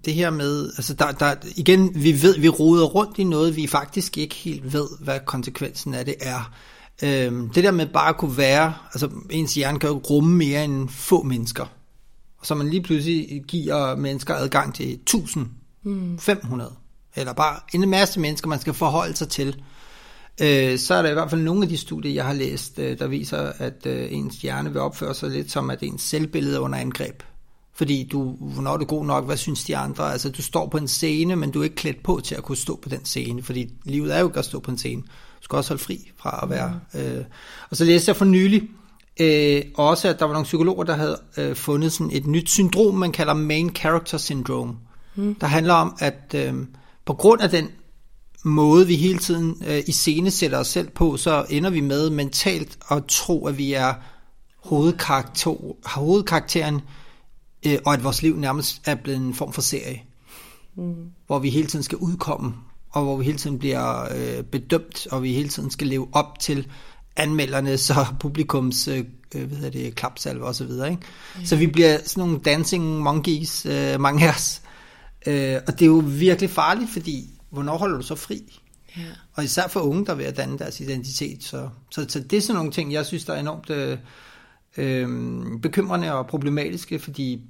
det 0.05 0.15
her 0.15 0.31
med, 0.31 0.73
altså 0.77 0.95
der, 0.95 1.13
der, 1.13 1.35
igen, 1.57 2.05
vi 2.05 2.23
ved, 2.23 2.39
vi 2.39 2.49
roder 2.49 2.87
rundt 2.87 3.19
i 3.19 3.25
noget, 3.25 3.57
vi 3.57 3.67
faktisk 3.67 4.19
ikke 4.19 4.35
helt 4.35 4.73
ved, 4.73 4.89
hvad 5.01 5.21
konsekvensen 5.27 5.95
af 5.95 6.05
det 6.05 6.15
er. 6.21 6.53
Øh, 7.03 7.33
det 7.55 7.65
der 7.65 7.71
med 7.71 7.87
bare 7.87 8.09
at 8.09 8.17
kunne 8.17 8.37
være, 8.37 8.75
altså 8.93 9.11
ens 9.31 9.55
hjerne 9.55 9.79
kan 9.79 9.91
jo 9.91 9.99
rumme 10.11 10.37
mere 10.37 10.65
end 10.65 10.89
få 10.89 11.23
mennesker. 11.23 11.67
Så 12.43 12.55
man 12.55 12.71
lige 12.71 12.83
pludselig 12.83 13.43
giver 13.49 13.97
mennesker 13.97 14.35
adgang 14.35 14.75
til 14.75 14.93
1000, 14.93 15.49
mm. 15.83 16.19
500, 16.19 16.73
eller 17.21 17.33
bare 17.33 17.57
en 17.75 17.91
masse 17.91 18.21
mennesker, 18.21 18.49
man 18.49 18.61
skal 18.61 18.75
forholde 18.75 19.17
sig 19.17 19.29
til 19.29 19.63
øh, 20.41 20.79
så 20.79 20.95
er 20.95 21.03
der 21.03 21.11
i 21.11 21.13
hvert 21.13 21.31
fald 21.31 21.41
nogle 21.41 21.63
af 21.63 21.69
de 21.69 21.77
studier, 21.77 22.13
jeg 22.13 22.25
har 22.25 22.33
læst, 22.33 22.79
øh, 22.79 22.99
der 22.99 23.07
viser, 23.07 23.53
at 23.59 23.87
øh, 23.87 24.13
ens 24.13 24.37
hjerne 24.37 24.73
vil 24.73 24.81
opføre 24.81 25.15
sig 25.15 25.31
lidt 25.31 25.51
som, 25.51 25.71
at 25.71 25.83
ens 25.83 26.03
selvbillede 26.03 26.57
er 26.57 26.61
under 26.61 26.79
angreb. 26.79 27.23
Fordi 27.75 28.09
du, 28.13 28.37
hvornår 28.41 28.73
er 28.73 28.77
du 28.77 28.85
god 28.85 29.05
nok, 29.05 29.25
hvad 29.25 29.37
synes 29.37 29.65
de 29.65 29.77
andre? 29.77 30.13
Altså, 30.13 30.31
du 30.31 30.43
står 30.43 30.67
på 30.67 30.77
en 30.77 30.89
scene, 30.89 31.37
men 31.37 31.51
du 31.51 31.61
er 31.61 31.65
ikke 31.65 31.77
klædt 31.77 32.03
på 32.03 32.21
til 32.25 32.35
at 32.35 32.43
kunne 32.43 32.57
stå 32.57 32.79
på 32.83 32.89
den 32.89 33.05
scene, 33.05 33.43
fordi 33.43 33.71
livet 33.85 34.15
er 34.15 34.21
jo 34.21 34.27
ikke 34.27 34.39
at 34.39 34.45
stå 34.45 34.61
på 34.61 34.71
en 34.71 34.79
scene. 34.79 35.03
Du 35.03 35.45
skal 35.45 35.57
også 35.57 35.71
holde 35.71 35.83
fri 35.83 36.11
fra 36.17 36.41
at 36.43 36.51
være... 36.51 36.81
Øh. 36.95 37.25
Og 37.71 37.77
så 37.77 37.85
læste 37.85 38.09
jeg 38.09 38.17
for 38.17 38.25
nylig, 38.25 38.63
øh, 39.21 39.63
også 39.75 40.09
at 40.09 40.19
der 40.19 40.25
var 40.25 40.33
nogle 40.33 40.45
psykologer, 40.45 40.85
der 40.85 40.95
havde 40.95 41.21
øh, 41.39 41.57
fundet 41.57 41.93
sådan 41.93 42.11
et 42.13 42.27
nyt 42.27 42.51
syndrom, 42.51 42.95
man 42.95 43.13
kalder 43.13 43.35
main 43.35 43.77
character 43.77 44.19
syndrome, 44.19 44.75
mm. 45.15 45.35
der 45.35 45.47
handler 45.47 45.75
om, 45.75 45.97
at 45.99 46.35
øh, 46.35 46.55
på 47.05 47.15
grund 47.15 47.41
af 47.41 47.51
den 47.51 47.69
måde, 48.45 48.87
vi 48.87 48.97
hele 48.97 49.19
tiden 49.19 49.63
øh, 49.67 49.83
i 49.87 49.93
scene 49.93 50.31
sætter 50.31 50.59
os 50.59 50.69
selv 50.69 50.91
på, 50.91 51.17
så 51.17 51.47
ender 51.51 51.71
vi 51.71 51.81
med 51.81 52.11
mentalt 52.11 52.79
at 52.91 53.05
tro, 53.09 53.47
at 53.47 53.59
vi 53.59 53.73
er 53.73 53.95
hovedkarakter, 54.57 55.77
hovedkarakteren, 55.85 56.81
øh, 57.67 57.79
og 57.87 57.95
at 57.95 58.05
vores 58.05 58.23
liv 58.23 58.37
nærmest 58.37 58.81
er 58.85 58.95
blevet 58.95 59.21
en 59.21 59.35
form 59.35 59.53
for 59.53 59.63
serie, 59.63 60.03
mm. 60.77 60.95
hvor 61.27 61.39
vi 61.39 61.51
hele 61.51 61.67
tiden 61.67 61.83
skal 61.83 61.99
udkomme, 61.99 62.55
og 62.91 63.05
hvor 63.05 63.17
vi 63.17 63.25
hele 63.25 63.39
tiden 63.39 63.59
bliver 63.59 64.15
øh, 64.15 64.45
bedømt, 64.45 65.07
og 65.11 65.23
vi 65.23 65.33
hele 65.33 65.49
tiden 65.49 65.71
skal 65.71 65.87
leve 65.87 66.09
op 66.13 66.39
til 66.39 66.67
anmeldernes 67.17 67.91
og 67.91 68.07
publikums 68.21 68.89
øh, 68.89 69.05
øh 69.35 69.47
hvad 69.47 69.57
hedder 69.57 69.71
det, 69.71 69.95
klapsalve 69.95 70.45
og 70.45 70.55
så 70.55 70.65
videre. 70.65 70.91
Ikke? 70.91 71.03
Mm. 71.39 71.45
Så 71.45 71.57
vi 71.57 71.67
bliver 71.67 71.99
sådan 72.05 72.21
nogle 72.21 72.41
dancing 72.45 73.01
monkeys, 73.01 73.67
øh, 73.67 74.01
mange 74.01 74.29
af 74.29 74.35
os. 74.35 74.63
Øh, 75.27 75.57
og 75.67 75.73
det 75.73 75.83
er 75.83 75.87
jo 75.87 76.03
virkelig 76.07 76.51
farligt, 76.51 76.91
fordi 76.91 77.31
hvornår 77.51 77.77
holder 77.77 77.97
du 77.97 78.03
så 78.03 78.15
fri? 78.15 78.61
Ja. 78.97 79.03
Og 79.35 79.45
især 79.45 79.69
for 79.69 79.81
unge, 79.81 80.07
der 80.07 80.13
er 80.13 80.17
ved 80.17 80.25
at 80.25 80.37
danne 80.37 80.59
deres 80.59 80.81
identitet. 80.81 81.45
Så, 81.45 81.69
så, 81.91 82.07
så 82.09 82.21
det 82.21 82.37
er 82.37 82.41
sådan 82.41 82.55
nogle 82.55 82.73
ting, 82.73 82.93
jeg 82.93 83.07
synes, 83.07 83.25
der 83.25 83.35
er 83.35 83.41
enormt 83.41 83.71
øh, 83.71 83.99
øh, 84.77 85.09
bekymrende 85.63 86.13
og 86.13 86.27
problematiske, 86.27 86.99
fordi 86.99 87.41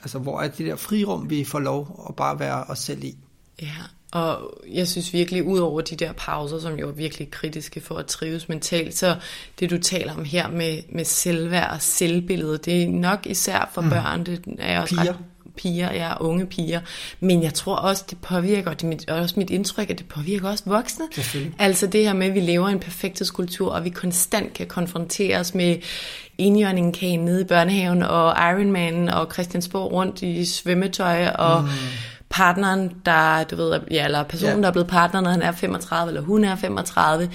altså, 0.00 0.18
hvor 0.18 0.40
er 0.40 0.48
det 0.48 0.66
der 0.66 0.76
frirum, 0.76 1.30
vi 1.30 1.44
får 1.44 1.60
lov 1.60 2.06
at 2.08 2.16
bare 2.16 2.38
være 2.38 2.64
os 2.64 2.78
selv 2.78 3.04
i? 3.04 3.18
Ja, 3.62 3.76
og 4.12 4.52
jeg 4.68 4.88
synes 4.88 5.12
virkelig, 5.12 5.44
ud 5.44 5.58
over 5.58 5.80
de 5.80 5.96
der 5.96 6.12
pauser, 6.12 6.58
som 6.58 6.78
jo 6.78 6.88
er 6.88 6.92
virkelig 6.92 7.30
kritiske 7.30 7.80
for 7.80 7.96
at 7.96 8.06
trives 8.06 8.48
mentalt, 8.48 8.98
så 8.98 9.16
det 9.60 9.70
du 9.70 9.78
taler 9.78 10.14
om 10.14 10.24
her 10.24 10.48
med, 10.50 10.82
med 10.92 11.04
selvværd 11.04 11.70
og 11.70 11.82
selvbillede, 11.82 12.58
det 12.58 12.82
er 12.82 12.88
nok 12.88 13.26
især 13.26 13.70
for 13.74 13.80
mm. 13.80 13.90
børn, 13.90 14.26
det 14.26 14.44
er 14.58 14.80
også 14.80 14.94
Piger. 14.94 15.12
ret 15.12 15.18
piger, 15.62 15.92
jeg 15.92 16.10
er 16.10 16.22
unge 16.22 16.46
piger. 16.46 16.80
Men 17.20 17.42
jeg 17.42 17.54
tror 17.54 17.76
også, 17.76 18.04
det 18.10 18.18
påvirker, 18.18 18.70
og 18.70 18.80
det 18.80 19.04
er 19.08 19.14
også 19.14 19.34
mit 19.38 19.50
indtryk, 19.50 19.90
at 19.90 19.98
det 19.98 20.08
påvirker 20.08 20.48
også 20.48 20.64
voksne. 20.66 21.04
Altså 21.58 21.86
det 21.86 22.04
her 22.04 22.12
med, 22.12 22.26
at 22.26 22.34
vi 22.34 22.40
lever 22.40 22.68
i 22.68 22.72
en 22.72 22.80
perfekthedskultur, 22.80 23.72
og 23.72 23.84
vi 23.84 23.90
konstant 23.90 24.52
kan 24.52 24.66
konfronteres 24.66 25.54
med 25.54 25.76
enhjørningkagen 26.38 27.20
nede 27.20 27.40
i 27.40 27.44
børnehaven, 27.44 28.02
og 28.02 28.34
Ironman 28.50 29.08
og 29.08 29.32
Christiansborg 29.32 29.92
rundt 29.92 30.22
i 30.22 30.44
svømmetøj, 30.44 31.28
og 31.28 31.62
mm 31.62 31.68
partneren, 32.30 32.92
der, 33.04 33.44
du 33.44 33.56
ved, 33.56 33.80
ja, 33.90 34.04
eller 34.04 34.22
personen, 34.22 34.54
ja. 34.54 34.60
der 34.60 34.68
er 34.68 34.72
blevet 34.72 34.88
partner, 34.88 35.20
når 35.20 35.30
han 35.30 35.42
er 35.42 35.52
35, 35.52 36.10
eller 36.10 36.20
hun 36.20 36.44
er 36.44 36.56
35. 36.56 37.30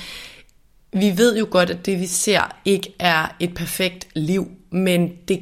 Vi 0.93 1.17
ved 1.17 1.37
jo 1.37 1.47
godt, 1.51 1.69
at 1.69 1.85
det 1.85 1.99
vi 1.99 2.07
ser 2.07 2.55
ikke 2.65 2.95
er 2.99 3.35
et 3.39 3.53
perfekt 3.53 4.07
liv, 4.15 4.47
men 4.71 5.11
det 5.27 5.39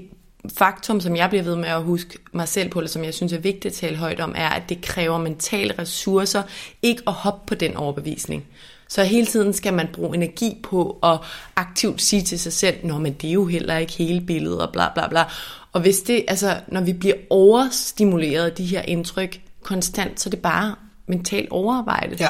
faktum, 0.50 1.02
som 1.02 1.16
jeg 1.16 1.30
bliver 1.30 1.44
ved 1.44 1.56
med 1.56 1.70
at 1.70 1.84
huske 1.84 2.20
mig 2.34 2.48
selv 2.48 2.70
på, 2.70 2.80
eller 2.80 2.90
som 2.90 3.04
jeg 3.04 3.14
synes 3.14 3.34
er 3.34 3.40
vigtigt 3.40 3.66
at 3.66 3.74
tale 3.74 3.98
højt 3.98 4.20
om, 4.20 4.34
er, 4.38 4.50
at 4.50 4.70
det 4.70 4.82
kræver 4.82 5.18
mentale 5.18 5.74
ressourcer 5.80 6.44
ikke 6.82 7.04
at 7.08 7.14
hoppe 7.14 7.48
på 7.48 7.56
den 7.56 7.78
overbevisning. 7.78 8.46
Så 8.88 9.04
hele 9.04 9.26
tiden 9.26 9.54
skal 9.54 9.74
man 9.74 9.88
bruge 9.94 10.16
energi 10.16 10.60
på 10.64 11.00
at 11.04 11.20
aktivt 11.56 12.02
sige 12.02 12.22
til 12.22 12.40
sig 12.40 12.54
selv, 12.54 12.76
nå, 12.84 12.98
men 12.98 13.14
det 13.14 13.30
er 13.30 13.34
jo 13.34 13.46
heller 13.46 13.78
ikke 13.78 13.94
hele 13.94 14.22
billedet, 14.22 14.62
og 14.62 14.72
bla 14.74 14.94
bla 14.94 15.08
bla. 15.08 15.24
Og 15.72 15.82
hvis 15.82 16.00
det, 16.00 16.26
altså, 16.28 16.60
når 16.68 16.82
vi 16.82 16.94
bliver 16.94 17.16
overstimuleret 17.30 18.46
af 18.46 18.52
de 18.52 18.66
her 18.66 18.82
indtryk 18.82 19.42
konstant, 19.64 20.20
så 20.20 20.30
er 20.30 20.32
det 20.32 20.42
bare 20.42 20.76
mentalt 21.08 21.50
overarbejde. 21.50 22.18
Ja. 22.20 22.30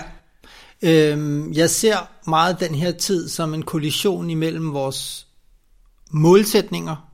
Øhm, 0.82 1.54
jeg 1.54 1.70
ser 1.70 1.98
meget 2.28 2.60
den 2.60 2.76
her 2.76 2.92
tid 2.92 3.30
som 3.30 3.54
en 3.54 3.64
kollision 3.64 4.30
imellem 4.30 4.74
vores 4.74 5.28
målsætninger 6.12 7.13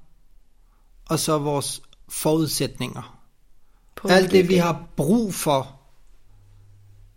og 1.10 1.20
så 1.20 1.38
vores 1.38 1.82
forudsætninger. 2.10 3.20
På 3.96 4.08
Alt 4.08 4.32
det, 4.32 4.50
vi 4.50 4.56
har 4.56 4.84
brug 4.96 5.34
for, 5.34 5.80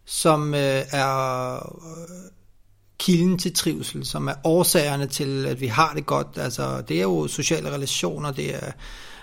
som 0.04 0.54
øh, 0.54 0.82
er 0.90 1.54
øh, 1.56 2.32
kilden 2.98 3.38
til 3.38 3.54
trivsel, 3.54 4.06
som 4.06 4.28
er 4.28 4.34
årsagerne 4.44 5.06
til, 5.06 5.46
at 5.46 5.60
vi 5.60 5.66
har 5.66 5.92
det 5.94 6.06
godt. 6.06 6.28
Altså, 6.36 6.80
det 6.80 6.96
er 6.96 7.02
jo 7.02 7.26
sociale 7.26 7.70
relationer, 7.70 8.32
det 8.32 8.54
er 8.54 8.72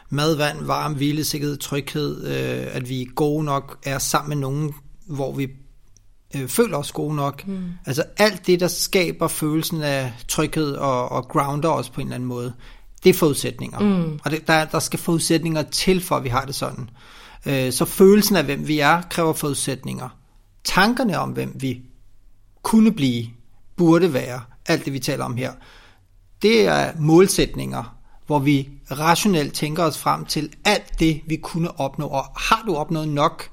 mad, 0.10 0.36
vand, 0.36 0.66
varme, 0.66 0.96
hvile, 0.96 1.24
sikkerhed, 1.24 1.58
tryghed, 1.58 2.24
øh, 2.24 2.76
at 2.76 2.90
vi 2.90 3.02
er 3.02 3.06
gode 3.16 3.44
nok, 3.44 3.80
er 3.84 3.98
sammen 3.98 4.30
med 4.30 4.38
nogen, 4.38 4.74
hvor 5.08 5.32
vi 5.34 5.48
øh, 6.36 6.48
føler 6.48 6.78
os 6.78 6.92
gode 6.92 7.16
nok. 7.16 7.48
Mm. 7.48 7.72
Altså 7.86 8.04
alt 8.18 8.48
det, 8.48 8.60
der 8.60 8.68
skaber 8.68 9.28
følelsen 9.28 9.82
af 9.82 10.14
tryghed 10.28 10.76
og, 10.76 11.12
og 11.12 11.28
grounder 11.28 11.70
os 11.70 11.90
på 11.90 12.02
en 12.02 12.08
eller 12.08 12.16
anden 12.16 12.30
måde, 12.30 12.54
det 13.04 13.10
er 13.10 13.14
forudsætninger. 13.14 13.80
Mm. 13.80 14.20
Og 14.24 14.32
det, 14.32 14.48
der, 14.48 14.66
der 14.66 14.80
skal 14.80 15.00
forudsætninger 15.00 15.62
til, 15.62 16.02
for 16.02 16.16
at 16.16 16.24
vi 16.24 16.30
har 16.30 16.46
det 16.46 16.56
sådan. 16.56 16.90
Øh, 17.46 17.72
så 17.72 17.86
følelsen 17.86 18.36
af, 18.36 18.44
hvem 18.44 18.68
vi 18.68 18.80
er, 18.80 19.02
kræver 19.02 19.34
forudsætninger. 19.34 20.10
Tankerne 20.64 21.20
om, 21.20 21.30
hvem 21.30 21.56
vi 21.56 21.82
kunne 22.64 22.92
blive, 22.92 23.26
burde 23.78 24.14
være, 24.14 24.42
alt 24.66 24.86
det 24.86 24.94
vi 24.94 25.00
taler 25.00 25.26
om 25.26 25.38
her, 25.38 25.52
det 26.42 26.68
er 26.68 26.92
målsætninger, 27.00 27.96
hvor 28.28 28.40
vi 28.40 28.70
rationelt 28.92 29.54
tænker 29.54 29.84
os 29.84 29.98
frem 29.98 30.26
til 30.26 30.54
alt 30.66 31.00
det, 31.00 31.22
vi 31.28 31.36
kunne 31.36 31.80
opnå. 31.80 32.08
Og 32.08 32.24
har 32.24 32.64
du 32.68 32.76
opnået 32.76 33.08
nok? 33.08 33.50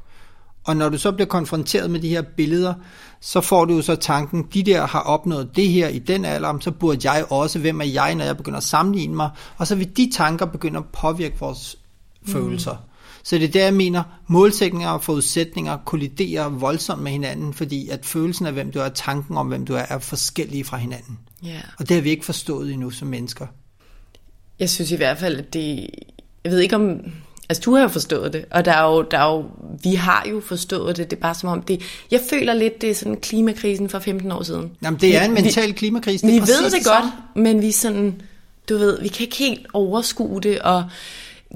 Og 0.64 0.76
når 0.76 0.88
du 0.88 0.98
så 0.98 1.12
bliver 1.12 1.28
konfronteret 1.28 1.90
med 1.90 2.00
de 2.00 2.09
her 2.09 2.22
billeder, 2.37 2.74
så 3.20 3.40
får 3.40 3.64
du 3.64 3.74
jo 3.74 3.83
så 3.83 3.96
tanken, 3.96 4.46
de 4.55 4.62
der 4.62 4.87
har 4.87 5.00
opnået 5.00 5.57
det 5.57 5.68
her 5.68 5.88
i 5.88 5.98
den 5.98 6.24
alder, 6.24 6.59
så 6.61 6.70
burde 6.70 7.11
jeg 7.11 7.33
også, 7.33 7.59
hvem 7.59 7.81
er 7.81 7.85
jeg, 7.85 8.14
når 8.14 8.24
jeg 8.24 8.37
begynder 8.37 8.57
at 8.57 8.64
sammenligne 8.64 9.16
mig, 9.16 9.31
og 9.57 9.66
så 9.66 9.74
vil 9.74 9.96
de 9.96 10.11
tanker 10.14 10.46
begynde 10.46 10.79
at 10.79 10.85
påvirke 10.92 11.38
vores 11.40 11.76
mm. 12.22 12.33
følelser. 12.33 12.76
Så 13.22 13.38
det 13.38 13.44
er 13.44 13.48
der, 13.48 13.64
jeg 13.64 13.74
mener, 13.74 14.02
målsætninger 14.26 14.88
og 14.88 15.02
forudsætninger 15.02 15.76
kolliderer 15.76 16.48
voldsomt 16.48 17.02
med 17.02 17.12
hinanden, 17.12 17.55
fordi 17.55 17.88
at 17.88 18.07
følelsen 18.07 18.46
af, 18.46 18.52
hvem 18.52 18.72
du 18.72 18.79
er, 18.79 18.88
tanken 18.88 19.37
om, 19.37 19.46
hvem 19.46 19.66
du 19.66 19.74
er, 19.74 19.85
er 19.88 19.98
forskellige 19.98 20.64
fra 20.64 20.76
hinanden. 20.76 21.18
Yeah. 21.46 21.62
Og 21.79 21.88
det 21.88 21.94
har 21.94 22.02
vi 22.02 22.11
ikke 22.11 22.24
forstået 22.24 22.72
endnu 22.72 22.90
som 22.90 23.09
mennesker. 23.09 23.46
Jeg 24.59 24.70
synes 24.70 24.90
i 24.90 24.96
hvert 24.96 25.18
fald, 25.18 25.37
at 25.37 25.55
det... 25.55 25.87
Jeg 26.44 26.52
ved 26.52 26.59
ikke 26.59 26.76
om... 26.76 27.00
Altså, 27.48 27.62
du 27.64 27.74
har 27.74 27.82
jo 27.82 27.88
forstået 27.88 28.32
det, 28.32 28.44
og 28.50 28.64
der 28.64 28.72
er 28.72 28.85
jo, 28.85 29.02
der 29.02 29.18
er 29.18 29.32
jo, 29.32 29.44
vi 29.82 29.94
har 29.94 30.26
jo 30.30 30.40
forstået 30.40 30.96
det. 30.96 31.11
Det 31.11 31.16
er 31.16 31.20
bare 31.20 31.35
som 31.35 31.48
om 31.48 31.62
det... 31.62 31.82
Jeg 32.11 32.20
føler 32.30 32.54
lidt, 32.54 32.80
det 32.80 32.90
er 32.90 32.94
sådan 32.94 33.16
klimakrisen 33.16 33.88
for 33.88 33.98
15 33.98 34.32
år 34.32 34.42
siden. 34.42 34.70
Jamen, 34.82 35.00
det 35.00 35.16
er 35.16 35.24
en 35.24 35.35
mental 35.35 35.74
klimakrise. 35.74 36.26
Det 36.26 36.35
vi 36.35 36.40
ved 36.40 36.64
det, 36.64 36.72
det 36.72 36.85
godt, 36.85 37.04
men 37.35 37.62
vi 37.62 37.72
sådan... 37.72 38.22
Du 38.68 38.76
ved, 38.76 39.00
vi 39.02 39.09
kan 39.09 39.24
ikke 39.24 39.37
helt 39.37 39.66
overskue 39.72 40.40
det, 40.40 40.59
og 40.59 40.85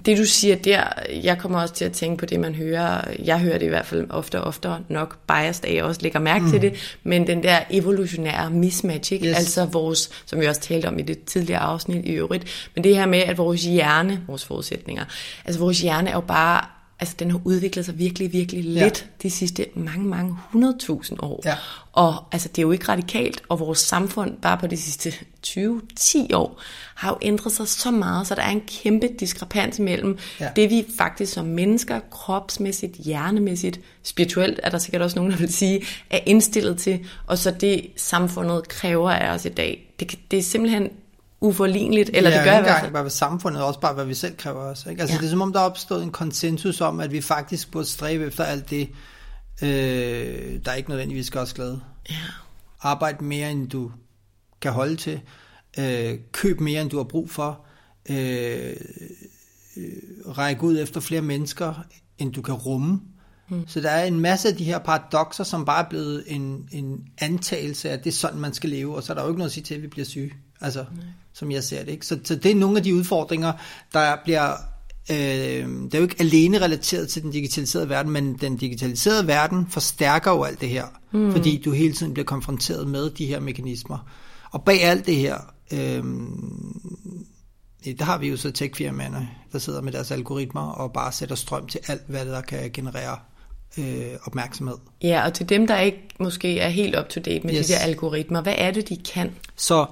det 0.04 0.18
du 0.18 0.24
siger 0.24 0.56
der, 0.56 0.84
jeg 1.22 1.38
kommer 1.38 1.60
også 1.60 1.74
til 1.74 1.84
at 1.84 1.92
tænke 1.92 2.16
på 2.16 2.26
det, 2.26 2.40
man 2.40 2.54
hører. 2.54 3.00
Jeg 3.24 3.40
hører 3.40 3.58
det 3.58 3.66
i 3.66 3.68
hvert 3.68 3.86
fald 3.86 4.06
ofte 4.10 4.40
og 4.40 4.46
oftere, 4.46 4.80
nok 4.88 5.18
biased 5.26 5.64
af, 5.64 5.74
jeg 5.74 5.84
også 5.84 6.00
lægger 6.02 6.20
mærke 6.20 6.44
mm. 6.44 6.50
til 6.50 6.62
det, 6.62 6.96
men 7.02 7.26
den 7.26 7.42
der 7.42 7.58
evolutionære 7.70 8.50
mismatch, 8.50 9.12
ikke? 9.12 9.28
Yes. 9.28 9.36
altså 9.36 9.64
vores, 9.64 10.10
som 10.26 10.40
vi 10.40 10.46
også 10.46 10.60
talte 10.60 10.86
om 10.86 10.98
i 10.98 11.02
det 11.02 11.24
tidligere 11.24 11.60
afsnit 11.60 12.04
i 12.04 12.12
øvrigt, 12.12 12.70
men 12.74 12.84
det 12.84 12.96
her 12.96 13.06
med, 13.06 13.18
at 13.18 13.38
vores 13.38 13.64
hjerne, 13.64 14.20
vores 14.26 14.44
forudsætninger, 14.44 15.04
altså 15.44 15.60
vores 15.60 15.80
hjerne 15.80 16.10
er 16.10 16.14
jo 16.14 16.20
bare 16.20 16.79
altså 17.00 17.14
den 17.18 17.30
har 17.30 17.40
udviklet 17.44 17.84
sig 17.84 17.98
virkelig, 17.98 18.32
virkelig 18.32 18.64
lidt 18.64 18.80
ja. 18.80 18.90
de 19.22 19.30
sidste 19.30 19.66
mange, 19.74 20.06
mange 20.06 20.36
hundredtusind 20.50 21.18
år. 21.22 21.42
Ja. 21.44 21.54
Og 21.92 22.24
altså 22.32 22.48
det 22.48 22.58
er 22.58 22.62
jo 22.62 22.72
ikke 22.72 22.88
radikalt, 22.88 23.42
og 23.48 23.60
vores 23.60 23.78
samfund 23.78 24.36
bare 24.42 24.58
på 24.58 24.66
de 24.66 24.76
sidste 24.76 25.14
20-10 25.46 26.34
år 26.34 26.60
har 26.94 27.10
jo 27.10 27.18
ændret 27.22 27.52
sig 27.52 27.68
så 27.68 27.90
meget, 27.90 28.26
så 28.26 28.34
der 28.34 28.42
er 28.42 28.50
en 28.50 28.62
kæmpe 28.82 29.08
diskrepans 29.20 29.78
mellem 29.78 30.18
ja. 30.40 30.48
det, 30.56 30.70
vi 30.70 30.84
faktisk 30.98 31.32
som 31.32 31.46
mennesker, 31.46 32.00
kropsmæssigt, 32.10 32.96
hjernemæssigt, 32.96 33.80
spirituelt 34.02 34.60
er 34.62 34.70
der 34.70 34.78
sikkert 34.78 35.02
også 35.02 35.16
nogen, 35.16 35.32
der 35.32 35.38
vil 35.38 35.52
sige, 35.52 35.82
er 36.10 36.18
indstillet 36.26 36.78
til, 36.78 37.06
og 37.26 37.38
så 37.38 37.50
det 37.50 37.86
samfundet 37.96 38.68
kræver 38.68 39.10
af 39.10 39.34
os 39.34 39.44
i 39.44 39.48
dag. 39.48 39.94
Det, 40.00 40.18
det 40.30 40.38
er 40.38 40.42
simpelthen 40.42 40.90
uforligneligt, 41.40 42.10
eller 42.14 42.30
ja, 42.30 42.36
det 42.36 42.44
gør 42.44 42.58
i 42.58 42.62
hvert 42.62 42.80
fald. 42.80 42.92
bare 42.92 43.10
samfundet, 43.10 43.62
også 43.62 43.80
bare 43.80 43.94
hvad 43.94 44.04
vi 44.04 44.14
selv 44.14 44.36
kræver 44.36 44.60
os. 44.60 44.86
Ikke? 44.86 45.00
Altså 45.00 45.16
ja. 45.16 45.20
det 45.20 45.26
er 45.26 45.30
som 45.30 45.42
om, 45.42 45.52
der 45.52 45.60
er 45.60 45.64
opstået 45.64 46.02
en 46.02 46.10
konsensus 46.10 46.80
om, 46.80 47.00
at 47.00 47.12
vi 47.12 47.20
faktisk 47.20 47.70
burde 47.70 47.86
stræbe 47.86 48.26
efter 48.26 48.44
alt 48.44 48.70
det, 48.70 48.88
øh, 49.62 50.60
der 50.64 50.70
er 50.70 50.74
ikke 50.74 50.88
nødvendigvis 50.88 51.26
skal 51.26 51.40
os 51.40 51.52
glade. 51.52 51.80
Ja. 52.10 52.14
Arbejde 52.80 53.24
mere, 53.24 53.50
end 53.50 53.68
du 53.68 53.92
kan 54.60 54.72
holde 54.72 54.96
til. 54.96 55.20
Øh, 55.78 56.18
køb 56.32 56.60
mere, 56.60 56.82
end 56.82 56.90
du 56.90 56.96
har 56.96 57.04
brug 57.04 57.30
for. 57.30 57.64
Øh, 58.10 58.76
øh, 59.76 59.92
række 60.28 60.62
ud 60.62 60.78
efter 60.78 61.00
flere 61.00 61.22
mennesker, 61.22 61.84
end 62.18 62.32
du 62.32 62.42
kan 62.42 62.54
rumme. 62.54 63.00
Mm. 63.48 63.68
Så 63.68 63.80
der 63.80 63.90
er 63.90 64.04
en 64.04 64.20
masse 64.20 64.48
af 64.48 64.56
de 64.56 64.64
her 64.64 64.78
paradoxer, 64.78 65.44
som 65.44 65.64
bare 65.64 65.84
er 65.84 65.88
blevet 65.88 66.24
en, 66.26 66.68
en 66.72 67.08
antagelse 67.18 67.90
af, 67.90 67.92
at 67.92 68.04
det 68.04 68.10
er 68.10 68.14
sådan, 68.14 68.40
man 68.40 68.54
skal 68.54 68.70
leve, 68.70 68.96
og 68.96 69.02
så 69.02 69.12
er 69.12 69.14
der 69.14 69.22
jo 69.22 69.28
ikke 69.28 69.38
noget 69.38 69.48
at 69.48 69.52
sige 69.52 69.64
til, 69.64 69.74
at 69.74 69.82
vi 69.82 69.86
bliver 69.86 70.04
syge. 70.04 70.32
Altså, 70.60 70.84
Nej. 70.96 71.04
Som 71.34 71.50
jeg 71.50 71.64
ser 71.64 71.84
det. 71.84 71.92
Ikke? 71.92 72.06
Så, 72.06 72.18
så 72.24 72.34
det 72.34 72.50
er 72.50 72.54
nogle 72.54 72.76
af 72.76 72.82
de 72.82 72.94
udfordringer, 72.94 73.52
der 73.92 74.16
bliver... 74.24 74.52
Øh, 75.10 75.16
det 75.16 75.94
er 75.94 75.98
jo 75.98 76.02
ikke 76.02 76.16
alene 76.18 76.60
relateret 76.60 77.08
til 77.08 77.22
den 77.22 77.30
digitaliserede 77.30 77.88
verden, 77.88 78.12
men 78.12 78.34
den 78.34 78.56
digitaliserede 78.56 79.26
verden 79.26 79.66
forstærker 79.70 80.30
jo 80.30 80.42
alt 80.42 80.60
det 80.60 80.68
her, 80.68 80.86
mm. 81.12 81.32
fordi 81.32 81.62
du 81.64 81.72
hele 81.72 81.94
tiden 81.94 82.14
bliver 82.14 82.26
konfronteret 82.26 82.88
med 82.88 83.10
de 83.10 83.26
her 83.26 83.40
mekanismer. 83.40 84.10
Og 84.50 84.64
bag 84.64 84.82
alt 84.82 85.06
det 85.06 85.16
her, 85.16 85.36
øh, 85.72 86.04
der 87.98 88.04
har 88.04 88.18
vi 88.18 88.28
jo 88.28 88.36
så 88.36 88.50
tech-firmaerne, 88.50 89.28
der 89.52 89.58
sidder 89.58 89.82
med 89.82 89.92
deres 89.92 90.10
algoritmer 90.10 90.70
og 90.70 90.92
bare 90.92 91.12
sætter 91.12 91.34
strøm 91.34 91.66
til 91.66 91.80
alt, 91.86 92.02
hvad 92.06 92.26
der 92.26 92.40
kan 92.40 92.70
generere 92.72 93.18
øh, 93.78 94.16
opmærksomhed. 94.24 94.76
Ja, 95.02 95.24
og 95.24 95.34
til 95.34 95.48
dem, 95.48 95.66
der 95.66 95.78
ikke 95.78 96.08
måske 96.20 96.58
er 96.58 96.68
helt 96.68 96.98
up-to-date 96.98 97.46
med 97.46 97.54
yes. 97.54 97.66
de 97.66 97.72
der 97.72 97.78
algoritmer, 97.78 98.42
hvad 98.42 98.54
er 98.58 98.70
det, 98.70 98.88
de 98.88 98.96
kan? 98.96 99.34
Så 99.56 99.86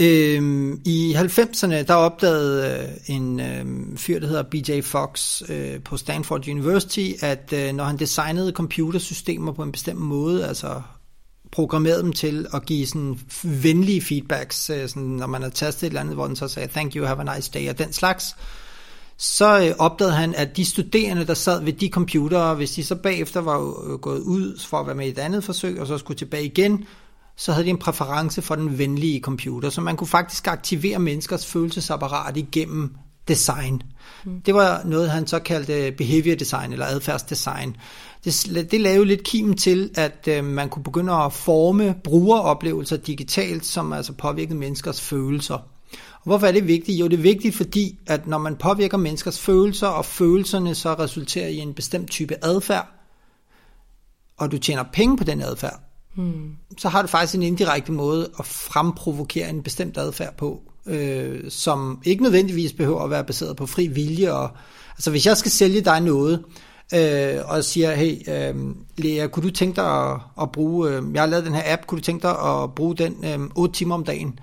øh, 0.00 0.78
i 0.84 1.14
90'erne, 1.16 1.82
der 1.82 1.94
opdagede 1.94 2.88
øh, 3.08 3.16
en 3.16 3.40
øh, 3.40 3.96
fyr, 3.96 4.20
der 4.20 4.26
hedder 4.26 4.42
BJ 4.42 4.80
Fox 4.80 5.42
øh, 5.48 5.80
på 5.80 5.96
Stanford 5.96 6.48
University, 6.48 7.10
at 7.20 7.52
øh, 7.52 7.74
når 7.74 7.84
han 7.84 7.96
designede 7.96 8.52
computersystemer 8.52 9.52
på 9.52 9.62
en 9.62 9.72
bestemt 9.72 10.00
måde, 10.00 10.46
altså 10.46 10.82
programmerede 11.50 12.02
dem 12.02 12.12
til 12.12 12.46
at 12.54 12.66
give 12.66 12.86
sådan 12.86 13.18
venlige 13.42 14.02
feedbacks, 14.02 14.70
øh, 14.70 14.88
sådan, 14.88 15.02
når 15.02 15.26
man 15.26 15.42
har 15.42 15.48
tastet 15.48 15.82
et 15.82 15.86
eller 15.86 16.00
andet, 16.00 16.14
hvor 16.14 16.26
den 16.26 16.36
så 16.36 16.48
sagde, 16.48 16.68
thank 16.68 16.96
you, 16.96 17.04
have 17.06 17.30
a 17.30 17.36
nice 17.36 17.50
day, 17.54 17.68
og 17.68 17.78
den 17.78 17.92
slags, 17.92 18.36
så 19.16 19.60
øh, 19.60 19.74
opdagede 19.78 20.14
han, 20.14 20.34
at 20.34 20.56
de 20.56 20.64
studerende, 20.64 21.26
der 21.26 21.34
sad 21.34 21.64
ved 21.64 21.72
de 21.72 21.88
computere, 21.88 22.54
hvis 22.54 22.70
de 22.70 22.84
så 22.84 22.94
bagefter 22.94 23.40
var 23.40 23.58
øh, 23.58 23.98
gået 23.98 24.20
ud 24.20 24.60
for 24.66 24.80
at 24.80 24.86
være 24.86 24.96
med 24.96 25.06
i 25.06 25.10
et 25.10 25.18
andet 25.18 25.44
forsøg, 25.44 25.80
og 25.80 25.86
så 25.86 25.98
skulle 25.98 26.18
tilbage 26.18 26.44
igen, 26.44 26.84
så 27.38 27.52
havde 27.52 27.64
de 27.64 27.70
en 27.70 27.78
præference 27.78 28.42
for 28.42 28.54
den 28.54 28.78
venlige 28.78 29.20
computer, 29.20 29.70
så 29.70 29.80
man 29.80 29.96
kunne 29.96 30.08
faktisk 30.08 30.46
aktivere 30.46 30.98
menneskers 30.98 31.46
følelsesapparat 31.46 32.36
igennem 32.36 32.96
design. 33.28 33.82
Mm. 34.24 34.40
Det 34.40 34.54
var 34.54 34.82
noget, 34.84 35.10
han 35.10 35.26
så 35.26 35.38
kaldte 35.38 35.92
behavior 35.92 36.34
design 36.34 36.72
eller 36.72 36.86
adfærdsdesign. 36.86 37.76
Det, 38.24 38.68
det 38.70 38.80
lavede 38.80 39.04
lidt 39.04 39.24
kimen 39.24 39.56
til, 39.56 39.90
at 39.94 40.28
øh, 40.28 40.44
man 40.44 40.68
kunne 40.68 40.82
begynde 40.82 41.12
at 41.12 41.32
forme 41.32 41.94
brugeroplevelser 42.04 42.96
digitalt, 42.96 43.66
som 43.66 43.92
altså 43.92 44.12
påvirkede 44.12 44.58
menneskers 44.58 45.00
følelser. 45.00 45.58
Hvorfor 46.24 46.46
er 46.46 46.52
det 46.52 46.66
vigtigt? 46.66 47.00
Jo, 47.00 47.08
det 47.08 47.18
er 47.18 47.22
vigtigt, 47.22 47.56
fordi 47.56 47.98
at 48.06 48.26
når 48.26 48.38
man 48.38 48.56
påvirker 48.56 48.96
menneskers 48.96 49.40
følelser, 49.40 49.86
og 49.86 50.04
følelserne 50.04 50.74
så 50.74 50.94
resulterer 50.94 51.48
i 51.48 51.56
en 51.56 51.74
bestemt 51.74 52.10
type 52.10 52.44
adfærd, 52.44 52.88
og 54.36 54.52
du 54.52 54.58
tjener 54.58 54.84
penge 54.92 55.16
på 55.16 55.24
den 55.24 55.42
adfærd, 55.42 55.87
hmm. 56.14 56.56
så 56.78 56.88
har 56.88 57.02
du 57.02 57.08
faktisk 57.08 57.34
en 57.34 57.42
indirekte 57.42 57.92
måde 57.92 58.30
at 58.38 58.46
fremprovokere 58.46 59.50
en 59.50 59.62
bestemt 59.62 59.98
adfærd 59.98 60.36
på, 60.36 60.60
øh, 60.86 61.50
som 61.50 62.02
ikke 62.04 62.22
nødvendigvis 62.22 62.72
behøver 62.72 63.00
at 63.00 63.10
være 63.10 63.24
baseret 63.24 63.56
på 63.56 63.66
fri 63.66 63.86
vilje. 63.86 64.32
Og, 64.32 64.50
altså 64.92 65.10
hvis 65.10 65.26
jeg 65.26 65.36
skal 65.36 65.50
sælge 65.50 65.80
dig 65.80 66.00
noget, 66.00 66.44
øh, 66.94 67.34
og 67.44 67.64
siger, 67.64 67.94
hey, 67.94 68.16
øh, 68.28 68.74
Lea, 68.96 69.26
kunne 69.26 69.46
du 69.48 69.50
tænke 69.50 69.76
dig 69.76 70.10
at, 70.10 70.20
at 70.42 70.52
bruge, 70.52 70.90
øh, 70.90 71.02
jeg 71.14 71.22
har 71.22 71.26
lavet 71.26 71.46
den 71.46 71.54
her 71.54 71.72
app, 71.72 71.86
kunne 71.86 71.98
du 71.98 72.04
tænke 72.04 72.22
dig 72.22 72.38
at 72.38 72.74
bruge 72.74 72.96
den 72.96 73.24
øh, 73.24 73.38
8 73.56 73.74
timer 73.74 73.94
om 73.94 74.04
dagen? 74.04 74.38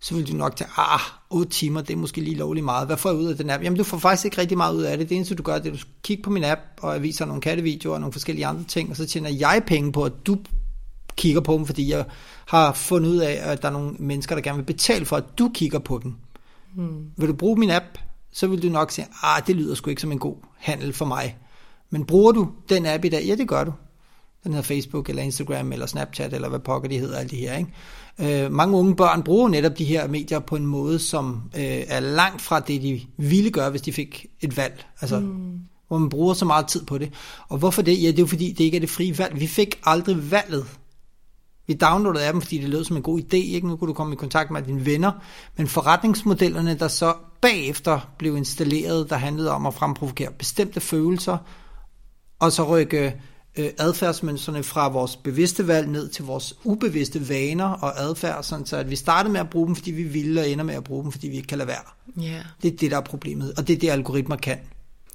så 0.00 0.14
vil 0.14 0.28
du 0.28 0.36
nok 0.36 0.56
tage, 0.56 0.70
ah, 0.76 1.00
8 1.30 1.50
timer, 1.50 1.80
det 1.80 1.92
er 1.92 1.96
måske 1.96 2.20
lige 2.20 2.36
lovligt 2.36 2.64
meget. 2.64 2.86
Hvad 2.86 2.96
får 2.96 3.10
jeg 3.10 3.18
ud 3.18 3.26
af 3.26 3.36
den 3.36 3.50
app? 3.50 3.64
Jamen, 3.64 3.76
du 3.76 3.84
får 3.84 3.98
faktisk 3.98 4.24
ikke 4.24 4.38
rigtig 4.38 4.56
meget 4.56 4.74
ud 4.74 4.82
af 4.82 4.98
det. 4.98 5.08
Det 5.08 5.16
eneste, 5.16 5.34
du 5.34 5.42
gør, 5.42 5.58
det 5.58 5.68
er, 5.68 5.72
at 5.72 5.78
du 5.78 5.84
kigger 6.02 6.24
på 6.24 6.30
min 6.30 6.44
app, 6.44 6.60
og 6.80 6.92
jeg 6.92 7.02
viser 7.02 7.24
nogle 7.24 7.40
kattevideoer 7.40 7.94
og 7.94 8.00
nogle 8.00 8.12
forskellige 8.12 8.46
andre 8.46 8.64
ting, 8.64 8.90
og 8.90 8.96
så 8.96 9.06
tjener 9.06 9.30
jeg 9.30 9.62
penge 9.66 9.92
på, 9.92 10.04
at 10.04 10.12
du 10.26 10.36
kigger 11.18 11.40
på 11.40 11.54
dem, 11.54 11.66
fordi 11.66 11.90
jeg 11.90 12.04
har 12.46 12.72
fundet 12.72 13.10
ud 13.10 13.16
af, 13.16 13.38
at 13.42 13.62
der 13.62 13.68
er 13.68 13.72
nogle 13.72 13.94
mennesker, 13.98 14.34
der 14.34 14.42
gerne 14.42 14.58
vil 14.58 14.64
betale 14.64 15.04
for, 15.04 15.16
at 15.16 15.24
du 15.38 15.50
kigger 15.54 15.78
på 15.78 16.00
dem. 16.02 16.14
Hmm. 16.74 17.10
Vil 17.16 17.28
du 17.28 17.34
bruge 17.34 17.56
min 17.56 17.70
app, 17.70 17.98
så 18.32 18.46
vil 18.46 18.62
du 18.62 18.68
nok 18.68 18.90
sige, 18.90 19.06
ah, 19.22 19.42
det 19.46 19.56
lyder 19.56 19.74
sgu 19.74 19.90
ikke 19.90 20.02
som 20.02 20.12
en 20.12 20.18
god 20.18 20.36
handel 20.56 20.92
for 20.92 21.04
mig. 21.04 21.36
Men 21.90 22.04
bruger 22.04 22.32
du 22.32 22.48
den 22.68 22.86
app 22.86 23.04
i 23.04 23.08
dag? 23.08 23.24
Ja, 23.26 23.34
det 23.34 23.48
gør 23.48 23.64
du. 23.64 23.72
Den 24.44 24.52
hedder 24.52 24.66
Facebook, 24.66 25.08
eller 25.08 25.22
Instagram, 25.22 25.72
eller 25.72 25.86
Snapchat, 25.86 26.34
eller 26.34 26.48
hvad 26.48 26.58
pokker 26.58 26.88
de 26.88 26.98
hedder, 26.98 27.18
alle 27.18 27.30
de 27.30 27.36
her. 27.36 27.56
Ikke? 27.56 28.44
Øh, 28.44 28.52
mange 28.52 28.76
unge 28.76 28.96
børn 28.96 29.22
bruger 29.22 29.48
netop 29.48 29.78
de 29.78 29.84
her 29.84 30.08
medier 30.08 30.38
på 30.38 30.56
en 30.56 30.66
måde, 30.66 30.98
som 30.98 31.42
øh, 31.56 31.62
er 31.88 32.00
langt 32.00 32.42
fra 32.42 32.60
det, 32.60 32.82
de 32.82 33.00
ville 33.16 33.50
gøre, 33.50 33.70
hvis 33.70 33.82
de 33.82 33.92
fik 33.92 34.26
et 34.40 34.56
valg. 34.56 34.86
Altså, 35.00 35.18
mm. 35.18 35.60
hvor 35.88 35.98
man 35.98 36.08
bruger 36.08 36.34
så 36.34 36.44
meget 36.44 36.66
tid 36.66 36.84
på 36.84 36.98
det. 36.98 37.12
Og 37.48 37.58
hvorfor 37.58 37.82
det? 37.82 38.02
Ja, 38.02 38.06
det 38.06 38.18
er 38.18 38.22
jo 38.22 38.26
fordi, 38.26 38.52
det 38.52 38.64
ikke 38.64 38.76
er 38.76 38.80
det 38.80 38.90
frie 38.90 39.18
valg. 39.18 39.40
Vi 39.40 39.46
fik 39.46 39.80
aldrig 39.84 40.30
valget. 40.30 40.66
Vi 41.68 41.74
downloadede 41.74 42.32
dem, 42.32 42.40
fordi 42.40 42.58
det 42.58 42.68
lød 42.68 42.84
som 42.84 42.96
en 42.96 43.02
god 43.02 43.20
idé. 43.20 43.36
Ikke? 43.36 43.68
Nu 43.68 43.76
kunne 43.76 43.88
du 43.88 43.92
komme 43.92 44.12
i 44.12 44.16
kontakt 44.16 44.50
med 44.50 44.62
dine 44.62 44.86
venner. 44.86 45.12
Men 45.56 45.68
forretningsmodellerne, 45.68 46.74
der 46.78 46.88
så 46.88 47.14
bagefter 47.40 48.10
blev 48.18 48.36
installeret, 48.36 49.10
der 49.10 49.16
handlede 49.16 49.50
om 49.50 49.66
at 49.66 49.74
fremprovokere 49.74 50.30
bestemte 50.38 50.80
følelser, 50.80 51.38
og 52.38 52.52
så 52.52 52.64
rykke 52.64 53.14
øh, 53.56 53.70
adfærdsmønstrene 53.78 54.62
fra 54.62 54.88
vores 54.88 55.16
bevidste 55.16 55.68
valg 55.68 55.88
ned 55.88 56.08
til 56.08 56.24
vores 56.24 56.54
ubevidste 56.64 57.28
vaner 57.28 57.64
og 57.64 58.00
adfærd, 58.00 58.42
sådan 58.42 58.66
så 58.66 58.76
at 58.76 58.90
vi 58.90 58.96
startede 58.96 59.32
med 59.32 59.40
at 59.40 59.50
bruge 59.50 59.66
dem, 59.66 59.76
fordi 59.76 59.90
vi 59.90 60.02
ville, 60.02 60.40
og 60.40 60.48
ender 60.48 60.64
med 60.64 60.74
at 60.74 60.84
bruge 60.84 61.02
dem, 61.02 61.12
fordi 61.12 61.28
vi 61.28 61.36
ikke 61.36 61.48
kan 61.48 61.58
lade 61.58 61.68
være. 61.68 62.24
Yeah. 62.24 62.44
Det 62.62 62.72
er 62.72 62.76
det, 62.76 62.90
der 62.90 62.96
er 62.96 63.00
problemet, 63.00 63.52
og 63.58 63.68
det 63.68 63.76
er 63.76 63.78
det, 63.78 63.90
algoritmer 63.90 64.36
kan. 64.36 64.58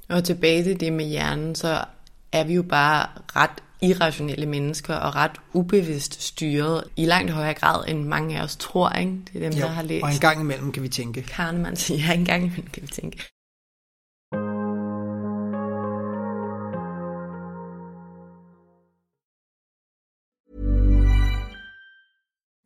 Og 0.08 0.24
tilbage 0.24 0.64
til 0.64 0.80
det 0.80 0.92
med 0.92 1.04
hjernen, 1.04 1.54
så 1.54 1.84
er 2.32 2.44
vi 2.44 2.54
jo 2.54 2.62
bare 2.62 3.06
ret 3.36 3.62
irrationelle 3.84 4.46
mennesker 4.46 4.94
og 4.94 5.14
ret 5.14 5.30
ubevidst 5.52 6.22
styret 6.22 6.84
i 6.96 7.04
langt 7.04 7.30
højere 7.30 7.54
grad, 7.54 7.84
end 7.88 8.04
mange 8.04 8.38
af 8.38 8.42
os 8.42 8.56
tror. 8.56 8.90
Ikke? 8.90 9.12
Det 9.32 9.44
er 9.44 9.50
dem, 9.50 9.58
jo, 9.58 9.64
der 9.66 9.72
har 9.72 9.82
læst. 9.82 10.04
og 10.04 10.12
en 10.12 10.20
gang 10.20 10.40
imellem 10.40 10.72
kan 10.72 10.82
vi 10.82 10.88
tænke. 10.88 11.22
Kahneman 11.22 11.76
siger, 11.76 12.06
ja, 12.06 12.12
en 12.12 12.24
gang 12.24 12.44
imellem 12.44 12.70
kan 12.72 12.82
vi 12.82 12.88
tænke. 12.88 13.18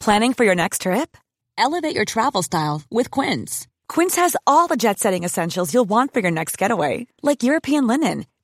Planning 0.00 0.34
for 0.36 0.44
your 0.44 0.54
next 0.54 0.82
trip? 0.82 1.16
Elevate 1.58 1.96
your 1.96 2.04
travel 2.04 2.42
style 2.42 2.80
with 2.90 3.10
Quince. 3.10 3.66
Quince 3.88 4.16
has 4.16 4.36
all 4.46 4.68
the 4.68 4.76
jet-setting 4.76 5.24
essentials 5.24 5.72
you'll 5.74 5.90
want 5.90 6.12
for 6.12 6.20
your 6.20 6.30
next 6.30 6.56
getaway, 6.56 7.06
like 7.22 7.42
European 7.42 7.86
linen 7.86 8.24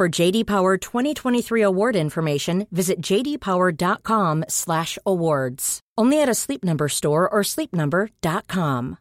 For 0.00 0.08
JD 0.08 0.46
Power 0.46 0.78
2023 0.78 1.62
award 1.62 1.96
information, 1.96 2.66
visit 2.70 3.02
jdpower.com/awards. 3.02 5.80
Only 5.98 6.22
at 6.22 6.28
a 6.28 6.34
Sleep 6.34 6.64
Number 6.64 6.88
store 6.88 7.28
or 7.28 7.42
sleepnumber.com. 7.42 8.96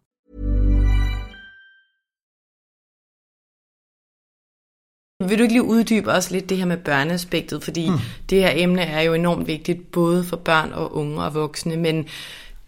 Vil 5.30 5.38
du 5.38 5.44
ikke 5.44 5.54
lige 5.54 5.64
uddybe 5.64 6.12
også 6.12 6.32
lidt 6.32 6.50
det 6.50 6.58
her 6.58 6.66
med 6.66 6.78
børneaspektet, 6.78 7.64
fordi 7.64 7.90
mm. 7.90 7.98
det 8.30 8.42
her 8.42 8.52
emne 8.56 8.82
er 8.82 9.02
jo 9.02 9.14
enormt 9.14 9.48
vigtigt, 9.48 9.92
både 9.92 10.24
for 10.24 10.38
børn 10.38 10.74
og 10.74 10.96
unge 10.96 11.24
og 11.24 11.34
voksne, 11.34 11.78
men 11.78 12.08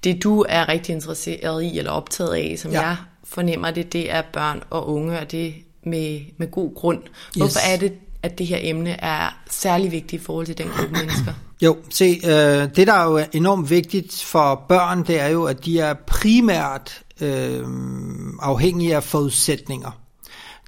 det 0.03 0.23
du 0.23 0.45
er 0.49 0.69
rigtig 0.69 0.93
interesseret 0.93 1.63
i 1.63 1.77
eller 1.77 1.91
optaget 1.91 2.33
af, 2.33 2.55
som 2.57 2.71
ja. 2.71 2.81
jeg 2.81 2.97
fornemmer 3.23 3.71
det, 3.71 3.93
det 3.93 4.11
er 4.11 4.21
børn 4.33 4.63
og 4.69 4.89
unge, 4.89 5.19
og 5.19 5.31
det 5.31 5.53
med, 5.83 6.21
med 6.37 6.51
god 6.51 6.75
grund. 6.75 7.03
Hvorfor 7.37 7.59
yes. 7.59 7.73
er 7.73 7.77
det, 7.77 7.93
at 8.23 8.37
det 8.37 8.47
her 8.47 8.57
emne 8.61 9.03
er 9.03 9.41
særlig 9.49 9.91
vigtigt 9.91 10.21
i 10.21 10.25
forhold 10.25 10.45
til 10.45 10.57
den 10.57 10.67
gruppe 10.67 10.91
mennesker? 10.91 11.33
Jo, 11.61 11.77
se, 11.89 12.21
øh, 12.23 12.75
det 12.75 12.87
der 12.87 12.93
er 12.93 13.11
jo 13.11 13.25
enormt 13.33 13.69
vigtigt 13.69 14.23
for 14.23 14.65
børn, 14.69 15.03
det 15.07 15.19
er 15.19 15.27
jo, 15.27 15.43
at 15.43 15.65
de 15.65 15.79
er 15.79 15.93
primært 16.07 17.03
øh, 17.21 17.63
afhængige 18.41 18.95
af 18.95 19.03
forudsætninger 19.03 20.01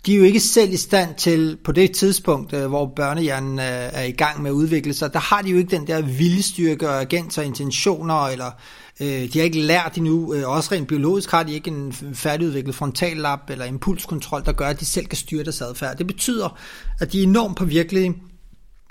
de 0.05 0.13
er 0.13 0.17
jo 0.17 0.23
ikke 0.23 0.39
selv 0.39 0.73
i 0.73 0.77
stand 0.77 1.15
til, 1.15 1.57
på 1.63 1.71
det 1.71 1.91
tidspunkt, 1.91 2.53
øh, 2.53 2.67
hvor 2.67 2.91
børnehjernen 2.95 3.59
øh, 3.59 3.65
er 3.65 4.03
i 4.03 4.11
gang 4.11 4.41
med 4.41 4.51
at 4.51 4.53
udvikle 4.53 4.93
sig, 4.93 5.13
der 5.13 5.19
har 5.19 5.41
de 5.41 5.49
jo 5.49 5.57
ikke 5.57 5.75
den 5.75 5.87
der 5.87 6.01
viljestyrke 6.01 6.89
og 6.89 7.01
agenter, 7.01 7.41
intentioner, 7.41 8.25
eller 8.25 8.45
øh, 8.45 8.51
Øh, 8.99 9.07
de 9.07 9.39
har 9.39 9.43
ikke 9.43 9.61
lært 9.61 9.97
endnu, 9.97 10.33
øh, 10.33 10.49
også 10.49 10.69
rent 10.71 10.87
biologisk 10.87 11.31
har 11.31 11.43
de 11.43 11.53
ikke 11.53 11.71
en 11.71 11.93
færdigudviklet 12.13 12.75
frontallap 12.75 13.49
eller 13.49 13.65
impulskontrol, 13.65 14.45
der 14.45 14.51
gør, 14.51 14.67
at 14.67 14.79
de 14.79 14.85
selv 14.85 15.05
kan 15.05 15.17
styre 15.17 15.43
deres 15.43 15.61
adfærd. 15.61 15.97
Det 15.97 16.07
betyder, 16.07 16.57
at 16.99 17.11
de 17.11 17.19
er 17.19 17.23
enormt 17.23 17.57
påvirkelige 17.57 18.15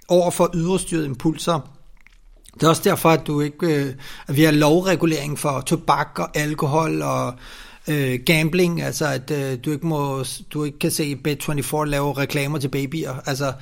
over 0.09 0.31
for 0.31 0.51
yderstyrede 0.55 1.07
impulser, 1.07 1.61
det 2.55 2.63
er 2.63 2.69
også 2.69 2.83
derfor, 2.85 3.11
at 3.11 3.27
du 3.27 3.41
ikke, 3.41 3.67
øh, 3.67 3.95
at 4.29 4.37
vi 4.37 4.43
har 4.43 4.53
lovregulering 4.53 5.39
for 5.39 5.61
tobak 5.61 6.19
og 6.19 6.37
alkohol 6.37 7.03
og 7.03 7.35
øh, 7.89 8.21
gambling, 8.27 8.83
altså 8.83 9.07
at 9.07 9.31
øh, 9.31 9.59
du 9.65 9.73
ikke 9.73 9.87
må, 9.87 10.25
du 10.51 10.65
ikke 10.65 10.79
kan 10.79 10.91
se 10.91 11.19
Bet24 11.29 11.85
lave 11.85 12.13
reklamer 12.13 12.59
til 12.59 12.69
babyer. 12.69 13.15
Altså, 13.27 13.53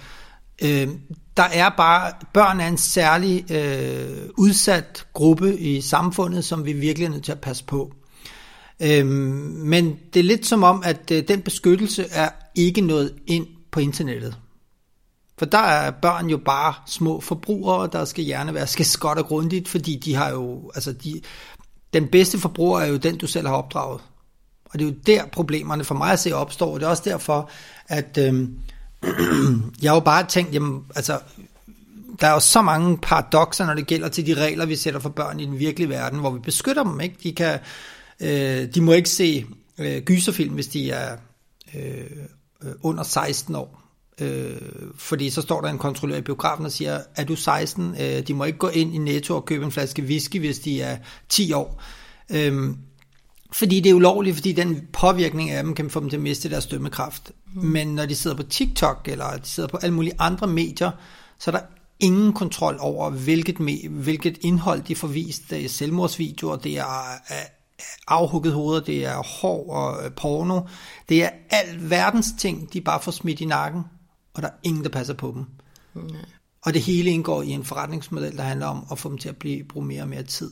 øh, 0.62 0.88
der 1.36 1.42
er 1.42 1.68
bare, 1.76 2.12
børn 2.34 2.60
er 2.60 2.68
en 2.68 2.78
særlig 2.78 3.52
øh, 3.52 4.28
udsat 4.36 5.06
gruppe 5.12 5.58
i 5.58 5.80
samfundet, 5.80 6.44
som 6.44 6.66
vi 6.66 6.72
virkelig 6.72 7.06
er 7.06 7.10
nødt 7.10 7.24
til 7.24 7.32
at 7.32 7.40
passe 7.40 7.64
på. 7.64 7.92
Øhm, 8.80 9.06
men 9.64 9.98
det 10.14 10.20
er 10.20 10.24
lidt 10.24 10.46
som 10.46 10.62
om, 10.62 10.82
at 10.84 11.10
øh, 11.10 11.28
den 11.28 11.42
beskyttelse 11.42 12.06
er 12.12 12.28
ikke 12.54 12.80
nået 12.80 13.14
ind 13.26 13.46
på 13.70 13.80
internettet. 13.80 14.36
For 15.38 15.46
der 15.46 15.58
er 15.58 15.90
børn 15.90 16.30
jo 16.30 16.36
bare 16.36 16.74
små 16.86 17.20
forbrugere, 17.20 17.88
der 17.92 18.04
skal 18.04 18.26
gerne 18.26 18.54
være 18.54 18.66
skal 18.66 18.86
godt 19.00 19.18
og 19.18 19.26
grundigt, 19.26 19.68
fordi 19.68 19.96
de 19.96 20.14
har 20.14 20.30
jo, 20.30 20.70
altså 20.74 20.92
de, 20.92 21.20
den 21.92 22.08
bedste 22.08 22.38
forbruger 22.38 22.80
er 22.80 22.86
jo 22.86 22.96
den, 22.96 23.18
du 23.18 23.26
selv 23.26 23.46
har 23.46 23.54
opdraget. 23.54 24.00
Og 24.64 24.78
det 24.78 24.82
er 24.82 24.90
jo 24.90 24.96
der 25.06 25.26
problemerne 25.26 25.84
for 25.84 25.94
mig 25.94 26.12
at 26.12 26.18
se 26.18 26.32
opstår. 26.32 26.78
Det 26.78 26.82
er 26.82 26.88
også 26.88 27.02
derfor, 27.06 27.50
at 27.88 28.18
øh, 28.18 28.48
jeg 29.82 29.90
har 29.90 29.94
jo 29.94 30.00
bare 30.00 30.26
tænkt, 30.26 30.54
jamen, 30.54 30.84
altså, 30.94 31.18
der 32.20 32.26
er 32.26 32.32
jo 32.32 32.40
så 32.40 32.62
mange 32.62 32.98
paradoxer, 32.98 33.66
når 33.66 33.74
det 33.74 33.86
gælder 33.86 34.08
til 34.08 34.26
de 34.26 34.34
regler, 34.34 34.66
vi 34.66 34.76
sætter 34.76 35.00
for 35.00 35.08
børn 35.08 35.40
i 35.40 35.46
den 35.46 35.58
virkelige 35.58 35.88
verden, 35.88 36.18
hvor 36.18 36.30
vi 36.30 36.38
beskytter 36.38 36.82
dem. 36.82 37.00
Ikke? 37.00 37.16
De, 37.22 37.32
kan, 37.32 37.58
øh, 38.20 38.74
de 38.74 38.80
må 38.80 38.92
ikke 38.92 39.08
se 39.08 39.46
øh, 39.78 40.02
gyserfilm, 40.02 40.54
hvis 40.54 40.66
de 40.66 40.90
er 40.90 41.16
øh, 41.74 42.26
under 42.82 43.02
16 43.02 43.54
år. 43.54 43.80
Øh, 44.20 44.56
fordi 44.96 45.30
så 45.30 45.42
står 45.42 45.60
der 45.60 45.68
en 45.68 45.78
kontrollør 45.78 46.16
i 46.16 46.20
biografen 46.20 46.66
og 46.66 46.72
siger, 46.72 47.00
er 47.16 47.24
du 47.24 47.36
16? 47.36 47.96
Øh, 48.00 48.26
de 48.26 48.34
må 48.34 48.44
ikke 48.44 48.58
gå 48.58 48.68
ind 48.68 48.94
i 48.94 48.98
Netto 48.98 49.36
og 49.36 49.44
købe 49.44 49.64
en 49.64 49.72
flaske 49.72 50.02
whisky, 50.02 50.38
hvis 50.38 50.58
de 50.58 50.82
er 50.82 50.98
10 51.28 51.52
år. 51.52 51.82
Øh, 52.30 52.74
fordi 53.52 53.80
det 53.80 53.90
er 53.90 53.94
ulovligt, 53.94 54.36
fordi 54.36 54.52
den 54.52 54.86
påvirkning 54.92 55.50
af 55.50 55.64
dem 55.64 55.74
kan 55.74 55.90
få 55.90 56.00
dem 56.00 56.08
til 56.08 56.16
at 56.16 56.22
miste 56.22 56.50
deres 56.50 56.66
dømmekraft. 56.66 57.32
Mm. 57.54 57.62
Men 57.62 57.88
når 57.88 58.06
de 58.06 58.14
sidder 58.14 58.36
på 58.36 58.42
TikTok, 58.42 59.08
eller 59.08 59.36
de 59.36 59.48
sidder 59.48 59.68
på 59.68 59.76
alle 59.76 59.94
mulige 59.94 60.14
andre 60.18 60.46
medier, 60.46 60.90
så 61.38 61.50
er 61.50 61.52
der 61.52 61.62
ingen 62.00 62.32
kontrol 62.32 62.76
over, 62.80 63.10
hvilket, 63.10 63.56
hvilket 63.90 64.38
indhold 64.40 64.82
de 64.82 64.96
får 64.96 65.08
vist. 65.08 65.50
Det 65.50 65.64
er 65.64 65.68
selvmordsvideoer, 65.68 66.56
det 66.56 66.78
er 66.78 66.84
afhugget 68.08 68.52
hoveder, 68.52 68.80
det 68.80 69.06
er 69.06 69.22
hår 69.40 69.72
og 69.72 70.04
øh, 70.04 70.12
porno. 70.12 70.60
Det 71.08 71.24
er 71.24 71.30
al 71.50 71.90
verdens 71.90 72.34
ting, 72.38 72.72
de 72.72 72.80
bare 72.80 73.00
får 73.00 73.12
smidt 73.12 73.40
i 73.40 73.44
nakken, 73.44 73.82
og 74.34 74.42
der 74.42 74.48
er 74.48 74.54
ingen, 74.62 74.84
der 74.84 74.90
passer 74.90 75.14
på 75.14 75.32
dem. 75.36 75.44
Mm. 75.94 76.16
Og 76.62 76.74
det 76.74 76.82
hele 76.82 77.10
indgår 77.10 77.42
i 77.42 77.50
en 77.50 77.64
forretningsmodel, 77.64 78.36
der 78.36 78.42
handler 78.42 78.66
om 78.66 78.86
at 78.92 78.98
få 78.98 79.08
dem 79.08 79.18
til 79.18 79.28
at 79.28 79.36
blive, 79.36 79.64
bruge 79.64 79.86
mere 79.86 80.02
og 80.02 80.08
mere 80.08 80.22
tid 80.22 80.50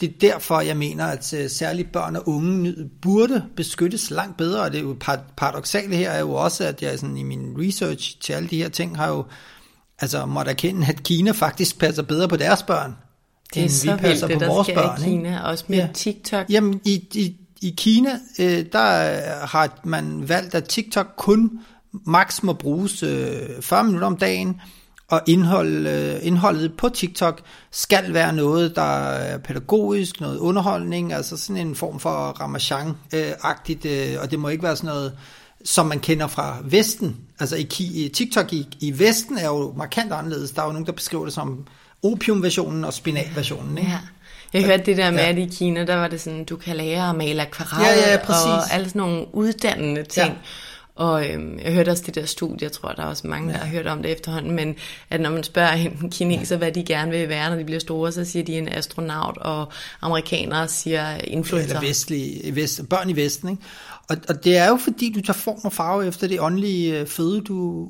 det 0.00 0.08
er 0.08 0.12
derfor, 0.20 0.60
jeg 0.60 0.76
mener, 0.76 1.06
at 1.06 1.34
øh, 1.34 1.50
særligt 1.50 1.92
børn 1.92 2.16
og 2.16 2.28
unge 2.28 2.74
burde 3.02 3.44
beskyttes 3.56 4.10
langt 4.10 4.36
bedre, 4.36 4.62
og 4.62 4.72
det 4.72 4.78
er 4.78 4.82
jo 4.82 4.96
paradoxale 5.36 5.96
her 5.96 6.10
er 6.10 6.20
jo 6.20 6.34
også, 6.34 6.64
at 6.64 6.82
jeg 6.82 6.98
sådan, 6.98 7.16
i 7.16 7.22
min 7.22 7.54
research 7.58 8.20
til 8.20 8.32
alle 8.32 8.48
de 8.48 8.56
her 8.56 8.68
ting 8.68 8.96
har 8.96 9.08
jo 9.08 9.24
altså 9.98 10.26
måtte 10.26 10.50
erkende, 10.50 10.86
at 10.86 11.02
Kina 11.02 11.30
faktisk 11.30 11.78
passer 11.78 12.02
bedre 12.02 12.28
på 12.28 12.36
deres 12.36 12.62
børn, 12.62 12.96
det 13.54 13.60
er 13.60 13.64
end 13.64 13.72
så 13.72 13.92
vi 13.92 13.98
passer 13.98 14.26
vildt, 14.26 14.38
på 14.38 14.44
det, 14.44 14.54
vores 14.54 14.70
børn. 14.74 15.00
I 15.00 15.04
Kina, 15.04 15.28
ikke? 15.28 15.44
også 15.44 15.64
med 15.68 15.78
ja. 15.78 15.88
TikTok. 15.94 16.50
Jamen, 16.50 16.80
i, 16.84 17.08
i, 17.14 17.36
i 17.60 17.74
Kina, 17.76 18.10
øh, 18.38 18.64
der 18.72 18.86
har 19.46 19.80
man 19.84 20.28
valgt, 20.28 20.54
at 20.54 20.64
TikTok 20.64 21.06
kun 21.16 21.60
maks 21.92 22.42
må 22.42 22.52
bruges 22.52 23.02
øh, 23.02 23.40
40 23.60 23.84
minutter 23.84 24.06
om 24.06 24.16
dagen, 24.16 24.60
og 25.10 25.20
indhold, 25.26 25.86
øh, 25.86 26.16
indholdet 26.22 26.72
på 26.76 26.88
TikTok 26.88 27.40
skal 27.70 28.14
være 28.14 28.32
noget, 28.32 28.76
der 28.76 28.82
er 28.82 29.38
pædagogisk, 29.38 30.20
noget 30.20 30.38
underholdning, 30.38 31.12
altså 31.12 31.36
sådan 31.36 31.66
en 31.66 31.74
form 31.74 32.00
for 32.00 32.40
Ramachan-agtigt, 32.40 33.88
øh, 33.88 34.22
og 34.22 34.30
det 34.30 34.38
må 34.38 34.48
ikke 34.48 34.62
være 34.62 34.76
sådan 34.76 34.88
noget, 34.88 35.12
som 35.64 35.86
man 35.86 36.00
kender 36.00 36.26
fra 36.26 36.56
Vesten. 36.64 37.16
Altså 37.40 37.56
i, 37.56 38.10
TikTok 38.14 38.52
i, 38.52 38.66
i 38.80 38.98
Vesten 38.98 39.38
er 39.38 39.46
jo 39.46 39.74
markant 39.76 40.12
anderledes. 40.12 40.50
Der 40.50 40.62
er 40.62 40.66
jo 40.66 40.72
nogen, 40.72 40.86
der 40.86 40.92
beskriver 40.92 41.24
det 41.24 41.32
som 41.32 41.66
opium-versionen 42.02 42.84
og 42.84 42.92
spinat-versionen. 42.92 43.78
Ikke? 43.78 43.90
Ja. 43.90 43.98
Jeg 44.52 44.64
hørte 44.64 44.82
det 44.86 44.96
der 44.96 45.10
med, 45.10 45.20
at 45.20 45.38
i 45.38 45.46
Kina, 45.46 45.84
der 45.84 45.94
var 45.94 46.08
det 46.08 46.20
sådan, 46.20 46.44
du 46.44 46.56
kan 46.56 46.76
lære 46.76 47.08
at 47.10 47.16
male 47.16 47.42
akvarel 47.42 47.98
ja, 47.98 48.10
ja, 48.10 48.18
og 48.28 48.72
alle 48.72 48.88
sådan 48.88 49.00
nogle 49.00 49.26
uddannende 49.32 50.02
ting. 50.02 50.28
Ja. 50.28 50.34
Og 50.94 51.28
øhm, 51.28 51.58
jeg 51.58 51.72
hørte 51.72 51.90
også 51.90 52.02
det 52.06 52.14
der 52.14 52.24
studie, 52.24 52.58
jeg 52.62 52.72
tror, 52.72 52.92
der 52.92 53.02
er 53.02 53.06
også 53.06 53.26
mange, 53.26 53.52
der 53.52 53.58
har 53.58 53.66
hørt 53.66 53.86
om 53.86 54.02
det 54.02 54.12
efterhånden, 54.12 54.52
men 54.52 54.76
at 55.10 55.20
når 55.20 55.30
man 55.30 55.44
spørger 55.44 55.72
en 55.72 56.10
kineser, 56.10 56.56
hvad 56.56 56.72
de 56.72 56.84
gerne 56.84 57.10
vil 57.10 57.28
være, 57.28 57.50
når 57.50 57.56
de 57.56 57.64
bliver 57.64 57.80
store, 57.80 58.12
så 58.12 58.24
siger 58.24 58.44
de 58.44 58.58
en 58.58 58.68
astronaut, 58.68 59.38
og 59.38 59.72
amerikanere 60.00 60.68
siger 60.68 61.16
influencer. 61.16 61.76
Eller 61.76 61.88
vestlige, 61.88 62.54
vest, 62.54 62.88
børn 62.90 63.10
i 63.10 63.16
Vesten, 63.16 63.48
ikke? 63.48 63.62
Og, 64.08 64.16
og 64.28 64.44
det 64.44 64.56
er 64.56 64.68
jo 64.68 64.76
fordi, 64.76 65.12
du 65.12 65.20
tager 65.20 65.38
form 65.38 65.60
og 65.64 65.72
farve 65.72 66.06
efter 66.06 66.28
det 66.28 66.40
åndelige 66.40 67.00
øh, 67.00 67.06
føde, 67.06 67.40
du, 67.40 67.88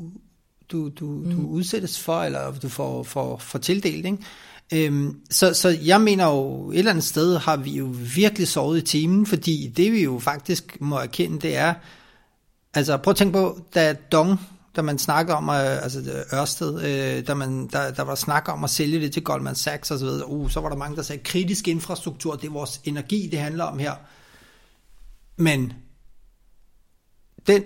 du, 0.72 0.88
du, 0.88 1.06
mm. 1.06 1.30
du 1.30 1.46
udsættes 1.46 2.00
for, 2.00 2.22
eller 2.22 2.52
du 2.62 2.68
får, 2.68 3.02
får, 3.02 3.38
får 3.38 3.58
tildelt, 3.58 4.06
ikke? 4.06 4.18
Øhm, 4.72 5.16
så, 5.30 5.54
så 5.54 5.78
jeg 5.84 6.00
mener 6.00 6.26
jo, 6.26 6.70
et 6.70 6.78
eller 6.78 6.90
andet 6.90 7.04
sted 7.04 7.36
har 7.36 7.56
vi 7.56 7.70
jo 7.70 7.94
virkelig 8.14 8.48
sovet 8.48 8.78
i 8.78 8.82
timen, 8.82 9.26
fordi 9.26 9.72
det 9.76 9.92
vi 9.92 10.02
jo 10.02 10.18
faktisk 10.18 10.76
må 10.80 10.96
erkende, 10.96 11.40
det 11.40 11.56
er, 11.56 11.74
Altså 12.74 12.96
prøv 12.96 13.10
at 13.10 13.16
tænke 13.16 13.32
på, 13.32 13.58
da 13.74 13.92
Dong 13.92 14.38
da 14.76 14.82
man 14.82 14.98
snakkede 14.98 15.36
om, 15.36 15.48
øh, 15.48 15.82
altså 15.82 16.24
Ørsted, 16.34 16.82
øh, 16.82 17.26
da 17.26 17.34
man, 17.34 17.68
der, 17.68 17.90
der 17.90 18.02
var 18.02 18.14
snak 18.14 18.48
om 18.48 18.64
at 18.64 18.70
sælge 18.70 19.00
det 19.00 19.12
til 19.12 19.24
Goldman 19.24 19.54
Sachs 19.54 19.90
og 19.90 19.98
så 19.98 20.04
videre, 20.04 20.28
uh, 20.28 20.50
så 20.50 20.60
var 20.60 20.68
der 20.68 20.76
mange, 20.76 20.96
der 20.96 21.02
sagde, 21.02 21.22
kritisk 21.22 21.68
infrastruktur, 21.68 22.36
det 22.36 22.46
er 22.46 22.52
vores 22.52 22.80
energi, 22.84 23.28
det 23.30 23.38
handler 23.38 23.64
om 23.64 23.78
her. 23.78 23.94
Men 25.36 25.72
den 27.46 27.62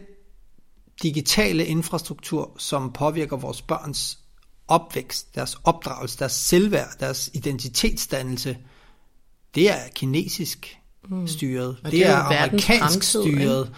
digitale 1.02 1.66
infrastruktur, 1.66 2.50
som 2.58 2.92
påvirker 2.92 3.36
vores 3.36 3.62
børns 3.62 4.18
opvækst, 4.68 5.34
deres 5.34 5.56
opdragelse, 5.64 6.18
deres 6.18 6.32
selvværd, 6.32 6.88
deres 7.00 7.30
identitetsdannelse, 7.34 8.58
det 9.54 9.70
er 9.70 9.88
kinesisk 9.94 10.78
mm. 11.08 11.28
styret. 11.28 11.68
Og 11.68 11.84
det, 11.84 11.92
det 11.92 12.06
er 12.06 12.10
er 12.10 12.44
amerikansk 12.44 13.12
fremtid, 13.12 13.22
styret. 13.22 13.72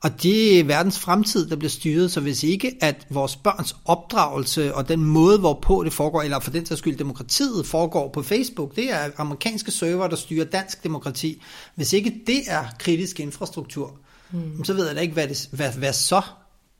Og 0.00 0.22
det 0.22 0.60
er 0.60 0.64
verdens 0.64 0.98
fremtid, 0.98 1.48
der 1.48 1.56
bliver 1.56 1.70
styret, 1.70 2.12
så 2.12 2.20
hvis 2.20 2.42
ikke 2.42 2.76
at 2.80 3.06
vores 3.10 3.36
børns 3.36 3.76
opdragelse 3.84 4.74
og 4.74 4.88
den 4.88 5.04
måde, 5.04 5.38
hvorpå 5.38 5.84
det 5.84 5.92
foregår, 5.92 6.22
eller 6.22 6.40
for 6.40 6.50
den 6.50 6.66
sags 6.66 6.78
skyld 6.78 6.96
demokratiet 6.96 7.66
foregår 7.66 8.08
på 8.08 8.22
Facebook, 8.22 8.76
det 8.76 8.92
er 8.92 9.10
amerikanske 9.16 9.70
server, 9.70 10.08
der 10.08 10.16
styrer 10.16 10.44
dansk 10.44 10.84
demokrati. 10.84 11.42
Hvis 11.74 11.92
ikke 11.92 12.14
det 12.26 12.42
er 12.46 12.64
kritisk 12.78 13.20
infrastruktur, 13.20 13.96
mm. 14.30 14.64
så 14.64 14.72
ved 14.72 14.86
jeg 14.86 14.96
da 14.96 15.00
ikke, 15.00 15.14
hvad 15.14 15.28
det, 15.28 15.48
hvad, 15.52 15.72
hvad 15.72 15.92
så 15.92 16.22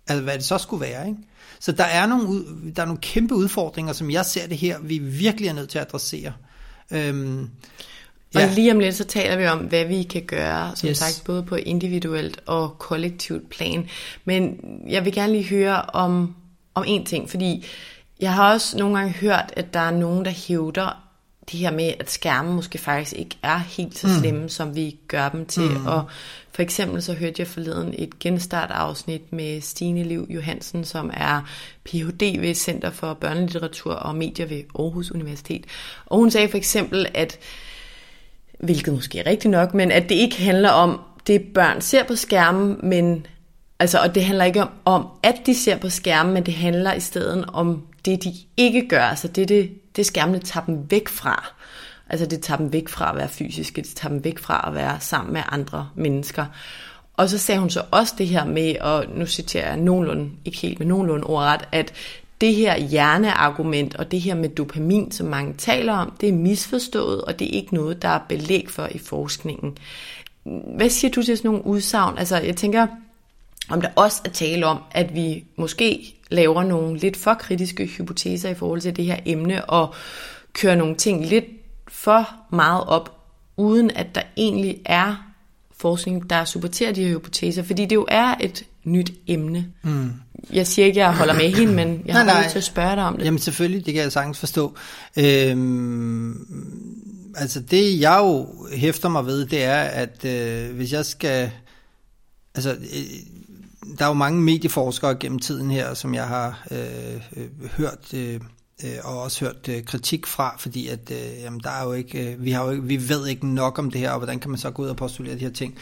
altså 0.09 0.23
hvad 0.23 0.35
det 0.35 0.45
så 0.45 0.59
skulle 0.59 0.81
være. 0.81 1.09
Ikke? 1.09 1.19
Så 1.61 1.73
der 1.73 1.85
er, 1.85 2.07
nogle, 2.07 2.45
der 2.77 2.83
er 2.83 2.87
nogle 2.87 3.01
kæmpe 3.01 3.35
udfordringer, 3.35 3.93
som 3.93 4.11
jeg 4.11 4.27
ser 4.27 4.47
det 4.47 4.57
her, 4.57 4.79
vi 4.83 4.99
virkelig 4.99 5.49
er 5.49 5.53
nødt 5.53 5.71
til 5.71 5.79
at 5.79 5.87
adressere. 5.87 6.33
Øhm, 6.91 7.51
og 8.35 8.41
ja. 8.41 8.51
lige 8.55 8.72
om 8.72 8.79
lidt, 8.79 8.95
så 8.95 9.05
taler 9.05 9.37
vi 9.37 9.47
om, 9.47 9.59
hvad 9.59 9.85
vi 9.85 10.03
kan 10.03 10.22
gøre, 10.22 10.76
som 10.76 10.89
Yes. 10.89 10.99
sagt, 10.99 11.22
både 11.24 11.43
på 11.43 11.57
individuelt 11.57 12.41
og 12.47 12.79
kollektivt 12.79 13.51
plan. 13.51 13.89
Men 14.24 14.61
jeg 14.89 15.05
vil 15.05 15.12
gerne 15.12 15.33
lige 15.33 15.49
høre 15.49 15.83
om, 15.83 16.35
om 16.74 16.85
en 16.87 17.07
ting, 17.07 17.31
fordi 17.31 17.66
jeg 18.20 18.35
har 18.35 18.53
også 18.53 18.79
nogle 18.79 18.99
gange 18.99 19.12
hørt, 19.12 19.53
at 19.57 19.74
der 19.74 19.81
er 19.81 19.91
nogen, 19.91 20.24
der 20.24 20.31
hævder 20.31 21.05
det 21.53 21.61
her 21.61 21.70
med, 21.70 21.93
at 22.01 22.11
skærmen 22.11 22.55
måske 22.55 22.79
faktisk 22.79 23.12
ikke 23.12 23.37
er 23.43 23.59
helt 23.59 23.99
så 23.99 24.09
slemme, 24.20 24.43
mm. 24.43 24.49
som 24.49 24.76
vi 24.76 24.97
gør 25.09 25.29
dem 25.29 25.47
til. 25.47 25.70
Mm. 25.70 25.87
Og 25.87 26.05
for 26.53 26.62
eksempel 26.62 27.03
så 27.03 27.12
hørte 27.12 27.35
jeg 27.39 27.47
forleden 27.47 27.95
et 27.99 28.18
genstartafsnit 28.18 29.33
med 29.33 29.61
Stine 29.61 30.05
Liv 30.05 30.26
Johansen, 30.31 30.85
som 30.85 31.11
er 31.14 31.41
Ph.D. 31.85 32.41
ved 32.41 32.55
Center 32.55 32.91
for 32.91 33.14
Børnelitteratur 33.14 33.95
og 33.95 34.14
Medier 34.16 34.47
ved 34.47 34.62
Aarhus 34.79 35.11
Universitet. 35.11 35.64
Og 36.07 36.18
hun 36.18 36.31
sagde 36.31 36.49
for 36.49 36.57
eksempel, 36.57 37.07
at 37.14 37.39
hvilket 38.59 38.95
måske 38.95 39.19
er 39.19 39.27
rigtigt 39.27 39.51
nok, 39.51 39.75
men 39.75 39.93
at 39.93 40.09
det 40.09 40.15
ikke 40.15 40.43
handler 40.43 40.71
om 40.71 41.01
det 41.27 41.43
børn 41.55 41.81
ser 41.81 42.05
på 42.05 42.17
skærmen, 42.17 42.81
men 42.83 43.27
altså, 43.79 43.99
og 43.99 44.15
det 44.15 44.25
handler 44.25 44.45
ikke 44.45 44.63
om, 44.63 44.71
om, 44.85 45.07
at 45.23 45.37
de 45.47 45.55
ser 45.55 45.77
på 45.77 45.89
skærmen, 45.89 46.35
men 46.35 46.47
det 46.47 46.55
handler 46.55 46.95
i 46.95 47.01
stedet 47.01 47.45
om 47.53 47.87
det, 48.05 48.25
de 48.25 48.33
ikke 48.57 48.89
gør, 48.89 49.03
altså 49.03 49.29
det, 49.29 49.49
det, 49.49 49.71
det 49.97 50.07
skærmene 50.07 50.39
tager 50.39 50.67
dem 50.67 50.91
væk 50.91 51.09
fra. 51.09 51.53
Altså 52.11 52.27
det 52.27 52.41
tager 52.41 52.59
dem 52.59 52.73
væk 52.73 52.89
fra 52.89 53.11
at 53.11 53.17
være 53.17 53.29
fysiske, 53.29 53.83
det 53.83 53.95
tager 53.97 54.13
dem 54.13 54.25
væk 54.25 54.39
fra 54.39 54.65
at 54.69 54.75
være 54.75 54.97
sammen 55.01 55.33
med 55.33 55.43
andre 55.49 55.89
mennesker. 55.95 56.47
Og 57.15 57.29
så 57.29 57.39
sagde 57.39 57.61
hun 57.61 57.71
så 57.71 57.83
også 57.91 58.15
det 58.19 58.29
her 58.29 58.45
med, 58.45 58.77
og 58.81 59.05
nu 59.15 59.27
citerer 59.27 59.69
jeg 59.69 59.77
nogenlunde, 59.77 60.31
ikke 60.45 60.59
helt, 60.59 60.79
men 60.79 60.89
nogenlunde 60.89 61.25
ordret, 61.25 61.61
at 61.73 61.93
det 62.41 62.55
her 62.55 62.78
hjerneargument 62.78 63.97
og 63.97 64.11
det 64.11 64.20
her 64.20 64.34
med 64.34 64.49
dopamin, 64.49 65.11
som 65.11 65.26
mange 65.26 65.55
taler 65.55 65.93
om, 65.93 66.12
det 66.20 66.28
er 66.28 66.32
misforstået, 66.32 67.22
og 67.22 67.39
det 67.39 67.45
er 67.45 67.51
ikke 67.51 67.74
noget, 67.74 68.03
der 68.03 68.09
er 68.09 68.20
belæg 68.28 68.70
for 68.70 68.89
i 68.91 68.99
forskningen. 68.99 69.78
Hvad 70.76 70.91
siger 70.91 71.11
du 71.11 71.22
til 71.22 71.36
sådan 71.36 71.51
nogle 71.51 71.66
udsagn? 71.66 72.18
Altså, 72.18 72.36
jeg 72.36 72.57
tænker, 72.57 72.86
om 73.70 73.80
der 73.80 73.89
også 73.97 74.22
er 74.24 74.30
tale 74.30 74.66
om, 74.66 74.78
at 74.91 75.14
vi 75.14 75.45
måske 75.57 76.14
laver 76.30 76.62
nogle 76.62 76.99
lidt 76.99 77.16
for 77.16 77.34
kritiske 77.34 77.86
hypoteser 77.86 78.49
i 78.49 78.55
forhold 78.55 78.80
til 78.80 78.97
det 78.97 79.05
her 79.05 79.16
emne, 79.26 79.64
og 79.64 79.95
kører 80.53 80.76
nogle 80.76 80.95
ting 80.95 81.26
lidt 81.26 81.45
for 81.89 82.28
meget 82.51 82.84
op, 82.84 83.18
uden 83.57 83.91
at 83.91 84.14
der 84.14 84.22
egentlig 84.36 84.80
er 84.84 85.28
forskning, 85.76 86.30
der 86.30 86.45
supporterer 86.45 86.93
de 86.93 87.05
her 87.05 87.11
hypoteser, 87.11 87.62
fordi 87.62 87.84
det 87.84 87.95
jo 87.95 88.07
er 88.09 88.34
et 88.41 88.64
nyt 88.84 89.12
emne. 89.26 89.66
Mm. 89.82 90.12
Jeg 90.53 90.66
siger 90.66 90.86
ikke, 90.86 91.01
at 91.01 91.07
jeg 91.07 91.16
holder 91.16 91.34
med 91.34 91.53
hende, 91.53 91.72
men 91.72 92.03
jeg 92.07 92.14
har 92.14 92.24
Nej, 92.24 92.41
nej. 92.41 92.49
til 92.51 92.59
at 92.59 92.64
spørge 92.64 92.97
dig 92.97 93.05
om 93.05 93.16
det. 93.16 93.24
Jamen 93.24 93.39
selvfølgelig, 93.39 93.86
det 93.86 93.95
kan 93.95 94.03
jeg 94.03 94.12
sagtens 94.12 94.39
forstå. 94.39 94.76
Øhm, 95.16 96.47
altså 97.36 97.61
det 97.61 98.01
jeg 98.01 98.18
jo 98.18 98.49
hæfter 98.72 99.09
mig 99.09 99.26
ved, 99.26 99.47
det 99.47 99.64
er, 99.64 99.80
at 99.80 100.24
øh, 100.24 100.76
hvis 100.76 100.93
jeg 100.93 101.07
skal... 101.07 101.51
Altså, 102.55 102.70
øh, 102.70 103.03
der 103.99 104.05
er 104.05 104.09
jo 104.09 104.14
mange 104.14 104.41
medieforskere 104.41 105.14
gennem 105.14 105.39
tiden 105.39 105.70
her, 105.70 105.95
som 105.95 106.14
jeg 106.14 106.24
har 106.24 106.66
øh, 106.70 107.22
øh, 107.36 107.70
hørt... 107.76 108.14
Øh, 108.14 108.41
øh, 108.84 108.91
og 109.05 109.22
også 109.22 109.45
hørt 109.45 109.68
øh, 109.68 109.84
kritik 109.84 110.26
fra, 110.26 110.57
fordi 110.59 110.89
at 110.89 111.11
øh, 111.11 111.43
jamen, 111.43 111.61
der 111.61 111.70
er 111.70 111.84
jo 111.84 111.93
ikke, 111.93 112.32
øh, 112.32 112.45
vi 112.45 112.51
har 112.51 112.64
jo 112.64 112.70
ikke, 112.70 112.84
vi 112.84 113.09
ved 113.09 113.26
ikke 113.26 113.47
nok 113.47 113.78
om 113.78 113.91
det 113.91 114.01
her, 114.01 114.11
og 114.11 114.18
hvordan 114.18 114.39
kan 114.39 114.51
man 114.51 114.59
så 114.59 114.70
gå 114.70 114.82
ud 114.82 114.89
og 114.89 114.97
postulere 114.97 115.34
de 115.34 115.41
her 115.41 115.51
ting. 115.51 115.74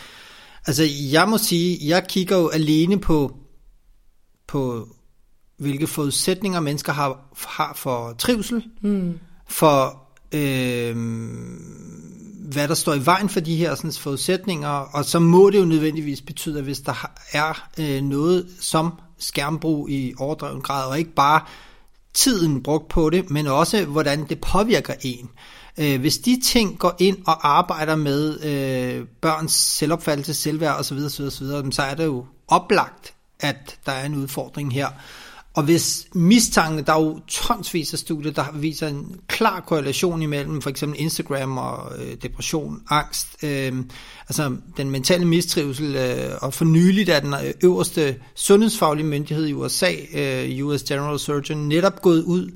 Altså, 0.66 0.84
jeg 1.12 1.28
må 1.28 1.38
sige, 1.38 1.78
jeg 1.88 2.06
kigger 2.08 2.36
jo 2.36 2.48
alene 2.48 3.00
på 3.00 3.36
på 4.46 4.88
hvilke 5.56 5.86
forudsætninger 5.86 6.60
mennesker 6.60 6.92
har, 6.92 7.18
har 7.48 7.72
for 7.76 8.14
trivsel, 8.18 8.64
mm. 8.80 9.18
for 9.48 10.02
øh, 10.32 10.96
hvad 12.52 12.68
der 12.68 12.74
står 12.74 12.94
i 12.94 13.06
vejen 13.06 13.28
for 13.28 13.40
de 13.40 13.56
her 13.56 13.74
sådan, 13.74 13.92
forudsætninger, 13.92 14.68
og 14.68 15.04
så 15.04 15.18
må 15.18 15.50
det 15.50 15.58
jo 15.58 15.64
nødvendigvis 15.64 16.22
betyde, 16.22 16.58
at 16.58 16.64
hvis 16.64 16.80
der 16.80 17.10
er 17.32 17.68
øh, 17.78 18.02
noget 18.02 18.46
som 18.60 18.92
skærmbrug 19.18 19.90
i 19.90 20.14
overdreven 20.18 20.60
grad, 20.60 20.88
og 20.88 20.98
ikke 20.98 21.14
bare 21.14 21.40
tiden 22.14 22.62
brugt 22.62 22.88
på 22.88 23.10
det, 23.10 23.30
men 23.30 23.46
også 23.46 23.84
hvordan 23.84 24.28
det 24.28 24.40
påvirker 24.40 24.94
en. 25.00 25.30
Øh, 25.78 26.00
hvis 26.00 26.18
de 26.18 26.40
ting 26.44 26.78
går 26.78 26.96
ind 26.98 27.16
og 27.26 27.58
arbejder 27.58 27.96
med 27.96 28.40
øh, 28.44 29.06
børns 29.20 29.52
selvopfattelse, 29.52 30.34
selvværd 30.34 30.78
osv., 30.78 30.96
osv., 30.96 31.24
osv., 31.24 31.72
så 31.72 31.82
er 31.82 31.94
det 31.94 32.04
jo 32.04 32.26
oplagt, 32.48 33.15
at 33.40 33.78
der 33.86 33.92
er 33.92 34.06
en 34.06 34.14
udfordring 34.14 34.72
her. 34.72 34.88
Og 35.56 35.62
hvis 35.62 36.06
mistanke, 36.14 36.82
der 36.82 36.92
er 36.92 37.00
jo 37.00 37.20
tonsvis 37.28 37.92
af 37.92 37.98
studier, 37.98 38.32
der 38.32 38.44
viser 38.54 38.88
en 38.88 39.20
klar 39.28 39.60
korrelation 39.60 40.22
imellem 40.22 40.62
for 40.62 40.70
eksempel 40.70 41.00
Instagram 41.00 41.58
og 41.58 41.92
øh, 41.98 42.16
depression, 42.22 42.80
angst, 42.90 43.28
øh, 43.42 43.72
altså 44.28 44.56
den 44.76 44.90
mentale 44.90 45.24
mistrivsel, 45.24 45.96
øh, 45.96 46.30
og 46.40 46.54
for 46.54 46.64
nyligt 46.64 47.08
er 47.08 47.20
den 47.20 47.34
øh, 47.34 47.54
øverste 47.64 48.16
sundhedsfaglige 48.34 49.06
myndighed 49.06 49.46
i 49.46 49.52
USA, 49.52 49.92
øh, 50.14 50.66
US 50.66 50.82
General 50.82 51.18
Surgeon, 51.18 51.58
netop 51.58 52.02
gået 52.02 52.22
ud 52.22 52.50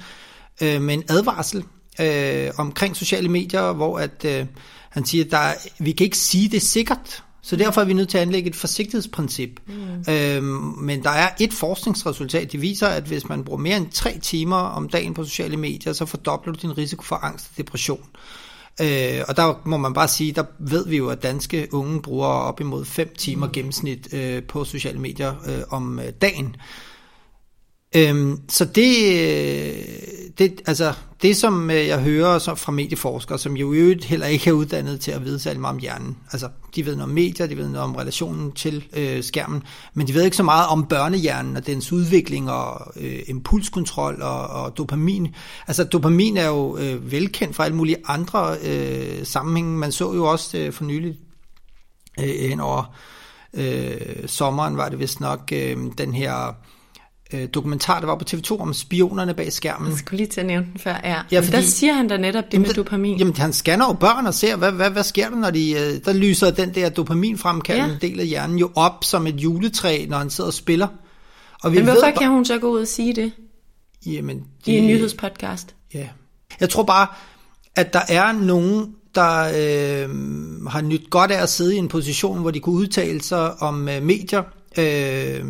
øh, 0.63 0.83
med 0.83 0.95
en 0.95 1.05
advarsel 1.09 1.65
øh, 2.01 2.51
omkring 2.59 2.97
sociale 2.97 3.29
medier, 3.29 3.73
hvor 3.73 3.99
at 3.99 4.25
øh, 4.25 4.47
han 4.91 5.05
siger, 5.05 5.25
at 5.25 5.31
der 5.31 5.53
vi 5.79 5.93
kan 5.93 6.05
ikke 6.05 6.19
sige 6.19 6.49
det 6.49 6.63
sikkert, 6.63 7.25
så 7.43 7.57
derfor 7.57 7.81
er 7.81 7.85
vi 7.85 7.93
nødt 7.93 8.09
til 8.09 8.19
at 8.19 8.23
anlægge 8.23 8.51
et 8.51 8.57
forsigtighedsprincip. 8.57 9.61
Mm. 9.67 10.13
Øhm, 10.13 10.45
men 10.79 11.03
der 11.03 11.11
er 11.11 11.29
et 11.41 11.53
forskningsresultat, 11.53 12.53
det 12.53 12.61
viser, 12.61 12.87
at 12.87 13.03
hvis 13.03 13.29
man 13.29 13.45
bruger 13.45 13.61
mere 13.61 13.77
end 13.77 13.91
tre 13.91 14.19
timer 14.23 14.57
om 14.57 14.89
dagen 14.89 15.15
på 15.15 15.25
sociale 15.25 15.57
medier, 15.57 15.93
så 15.93 16.07
fordobler 16.07 16.53
du 16.53 16.59
din 16.63 16.79
risiko 16.79 17.03
for 17.03 17.17
angst 17.17 17.47
og 17.51 17.57
depression. 17.57 18.07
Øh, 18.81 19.21
og 19.29 19.37
der 19.37 19.61
må 19.65 19.77
man 19.77 19.95
bare 19.95 20.09
sige, 20.09 20.33
der 20.33 20.45
ved 20.59 20.89
vi 20.89 20.97
jo, 20.97 21.09
at 21.09 21.23
danske 21.23 21.69
unge 21.73 22.03
bruger 22.03 22.27
op 22.27 22.61
imod 22.61 22.85
5 22.85 23.15
timer 23.19 23.47
mm. 23.47 23.53
gennemsnit 23.53 24.15
øh, 24.15 24.43
på 24.43 24.65
sociale 24.65 24.99
medier 24.99 25.35
øh, 25.47 25.63
om 25.71 25.99
øh, 25.99 26.09
dagen. 26.21 26.57
Øhm, 27.97 28.41
så 28.49 28.65
det, 28.65 28.97
øh, 29.13 29.85
det, 30.39 30.63
altså, 30.67 30.93
det, 31.23 31.37
som 31.37 31.71
øh, 31.71 31.87
jeg 31.87 32.03
hører 32.03 32.39
så 32.39 32.55
fra 32.55 32.73
medieforskere, 32.73 33.39
som 33.39 33.57
jo 33.57 33.73
øvrigt 33.73 34.05
heller 34.05 34.27
ikke 34.27 34.51
er 34.51 34.55
uddannet 34.55 35.01
til 35.01 35.11
at 35.11 35.25
vide 35.25 35.39
særlig 35.39 35.61
meget 35.61 35.75
om 35.75 35.81
hjernen. 35.81 36.17
Altså, 36.33 36.49
de 36.75 36.87
ved 36.87 36.97
noget 36.97 37.09
om 37.09 37.15
medier, 37.15 37.47
de 37.47 37.57
ved 37.57 37.69
noget 37.69 37.85
om 37.85 37.95
relationen 37.95 38.53
til 38.53 38.85
øh, 38.97 39.23
skærmen, 39.23 39.63
men 39.95 40.07
de 40.07 40.15
ved 40.15 40.25
ikke 40.25 40.37
så 40.37 40.43
meget 40.43 40.69
om 40.69 40.87
børnehjernen 40.87 41.57
og 41.57 41.67
dens 41.67 41.93
udvikling 41.93 42.51
og 42.51 42.93
øh, 42.97 43.19
impulskontrol 43.27 44.23
og, 44.23 44.47
og 44.47 44.77
dopamin. 44.77 45.35
Altså, 45.67 45.85
dopamin 45.85 46.37
er 46.37 46.47
jo 46.47 46.77
øh, 46.77 47.13
velkendt 47.13 47.57
fra 47.57 47.65
alle 47.65 47.77
mulige 47.77 47.97
andre 48.07 48.57
øh, 48.65 49.27
sammenhænge. 49.27 49.79
Man 49.79 49.93
så 49.93 50.15
jo 50.15 50.25
også 50.25 50.59
øh, 50.59 50.73
for 50.73 50.85
nylig 50.85 51.19
øh, 52.21 52.49
hen 52.49 52.61
over 52.61 52.95
øh, 53.55 54.27
sommeren, 54.27 54.77
var 54.77 54.89
det 54.89 54.99
vist 54.99 55.21
nok, 55.21 55.51
øh, 55.53 55.77
den 55.99 56.15
her 56.15 56.55
øh, 57.33 57.49
dokumentar, 57.55 58.01
der 58.01 58.07
var 58.07 58.15
på 58.19 58.25
TV2 58.31 58.61
om 58.61 58.75
spionerne 58.75 59.35
bag 59.35 59.53
skærmen. 59.53 59.91
Jeg 59.91 59.99
skulle 59.99 60.17
lige 60.17 60.27
til 60.27 60.41
at 60.41 60.47
nævne 60.47 60.67
den 60.73 60.81
før, 60.81 61.01
ja. 61.05 61.17
Ja, 61.33 61.41
fordi- 61.41 61.51
der 61.53 61.61
siger 61.61 61.93
han 61.93 62.09
da 62.09 62.17
netop 62.17 62.45
det 62.45 62.53
Jamen, 62.55 62.67
med 62.69 62.75
dopamin. 62.75 63.19
Jamen, 63.19 63.37
han 63.37 63.53
scanner 63.53 63.87
jo 63.87 63.93
børn 63.93 64.27
og 64.27 64.35
ser, 64.35 64.57
hvad, 64.57 64.73
hvad, 64.73 64.91
hvad 64.91 65.03
sker 65.05 65.29
der, 65.31 65.37
når 65.37 65.51
de, 65.51 65.73
øh, 65.73 66.05
der 66.05 66.13
lyser 66.13 66.51
den 66.51 66.75
der 66.75 66.89
dopaminfremkaldende 66.89 67.99
Ja. 68.03 68.07
del 68.09 68.21
af 68.21 68.27
hjernen 68.27 68.59
jo 68.59 68.71
op 68.75 69.05
som 69.05 69.27
et 69.27 69.35
juletræ, 69.35 70.07
når 70.09 70.19
han 70.19 70.31
sidder 70.31 70.49
og 70.49 70.55
spiller. 70.55 70.87
Og 71.63 71.73
vi 71.73 71.77
Men 71.77 71.85
hvorfor 71.85 72.07
ved, 72.07 72.13
kan 72.19 72.31
hun 72.31 72.45
så 72.45 72.59
gå 72.59 72.69
ud 72.71 72.81
og 72.81 72.89
sige 72.89 73.15
det 73.15 73.33
Jamen, 74.07 74.45
i 74.67 74.77
en 74.77 74.87
nyhedspodcast? 74.87 75.75
Ja. 75.95 76.09
Jeg 76.61 76.69
tror 76.71 76.83
bare, 76.83 77.07
at 77.77 77.93
der 77.93 78.01
er 78.09 78.33
nogen, 78.33 78.95
der 79.15 79.41
øh, 79.41 80.09
har 80.67 80.81
nyt 80.81 81.11
godt 81.11 81.31
af 81.31 81.43
at 81.43 81.49
sidde 81.49 81.75
i 81.75 81.79
en 81.79 81.89
position, 81.89 82.41
hvor 82.41 82.51
de 82.51 82.61
kunne 82.61 82.75
udtale 82.75 83.23
sig 83.23 83.63
om 83.63 83.89
øh, 83.89 84.03
medier. 84.03 84.43
Øh, 84.79 85.45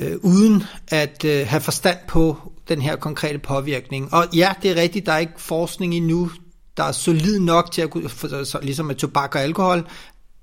øh, 0.00 0.16
uden 0.22 0.64
at 0.88 1.24
øh, 1.24 1.46
have 1.46 1.60
forstand 1.60 1.98
på 2.08 2.36
den 2.68 2.82
her 2.82 2.96
konkrete 2.96 3.38
påvirkning. 3.38 4.14
Og 4.14 4.26
ja, 4.34 4.52
det 4.62 4.70
er 4.70 4.74
rigtigt, 4.74 5.06
der 5.06 5.12
er 5.12 5.18
ikke 5.18 5.32
forskning 5.36 5.94
endnu, 5.94 6.30
der 6.76 6.84
er 6.84 6.92
solid 6.92 7.40
nok 7.40 7.72
til 7.72 7.82
at 7.82 7.90
kunne, 7.90 8.08
for, 8.08 8.44
så, 8.44 8.58
ligesom 8.62 8.86
med 8.86 8.94
tobak 8.94 9.34
og 9.34 9.40
alkohol, 9.40 9.88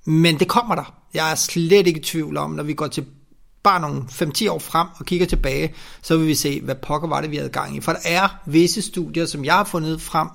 men 0.04 0.38
det 0.38 0.48
kommer 0.48 0.74
der. 0.74 0.94
Jeg 1.14 1.30
er 1.30 1.34
slet 1.34 1.86
ikke 1.86 2.00
i 2.00 2.02
tvivl 2.02 2.36
om, 2.36 2.50
når 2.50 2.62
vi 2.62 2.74
går 2.74 2.86
til 2.86 3.06
bare 3.62 3.80
nogle 3.80 4.02
5-10 4.02 4.50
år 4.50 4.58
frem 4.58 4.88
og 4.98 5.06
kigger 5.06 5.26
tilbage, 5.26 5.74
så 6.02 6.16
vil 6.16 6.26
vi 6.26 6.34
se, 6.34 6.60
hvad 6.60 6.74
pokker 6.74 7.08
var 7.08 7.20
det, 7.20 7.30
vi 7.30 7.36
havde 7.36 7.50
gang 7.50 7.76
i. 7.76 7.80
For 7.80 7.92
der 7.92 8.00
er 8.04 8.28
visse 8.46 8.82
studier, 8.82 9.26
som 9.26 9.44
jeg 9.44 9.54
har 9.54 9.64
fundet 9.64 10.00
frem, 10.00 10.28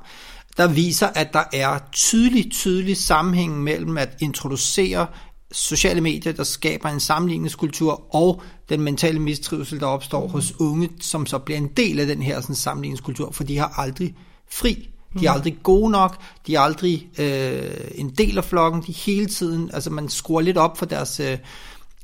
der 0.57 0.67
viser, 0.67 1.07
at 1.07 1.33
der 1.33 1.43
er 1.53 1.79
tydelig, 1.91 2.51
tydelig 2.51 2.97
sammenhæng 2.97 3.63
mellem 3.63 3.97
at 3.97 4.09
introducere 4.19 5.07
sociale 5.51 6.01
medier, 6.01 6.33
der 6.33 6.43
skaber 6.43 6.89
en 6.89 6.99
sammenligningskultur, 6.99 8.15
og 8.15 8.41
den 8.69 8.81
mentale 8.81 9.19
mistrivsel, 9.19 9.79
der 9.79 9.85
opstår 9.85 10.25
mm. 10.25 10.31
hos 10.31 10.59
unge, 10.59 10.89
som 11.01 11.25
så 11.25 11.37
bliver 11.37 11.57
en 11.57 11.67
del 11.67 11.99
af 11.99 12.07
den 12.07 12.21
her 12.21 12.41
sådan, 12.41 12.55
sammenligningskultur, 12.55 13.31
for 13.31 13.43
de 13.43 13.57
har 13.57 13.73
aldrig 13.77 14.15
fri. 14.51 14.89
De 15.19 15.25
er 15.25 15.31
mm. 15.31 15.35
aldrig 15.35 15.57
gode 15.63 15.91
nok, 15.91 16.21
de 16.47 16.55
er 16.55 16.59
aldrig 16.59 17.09
øh, 17.19 17.71
en 17.95 18.09
del 18.09 18.37
af 18.37 18.45
flokken, 18.45 18.83
de 18.87 18.91
hele 18.91 19.25
tiden, 19.25 19.69
altså 19.73 19.89
man 19.89 20.09
skruer 20.09 20.41
lidt 20.41 20.57
op 20.57 20.77
for 20.77 20.85
deres 20.85 21.19
øh, 21.19 21.37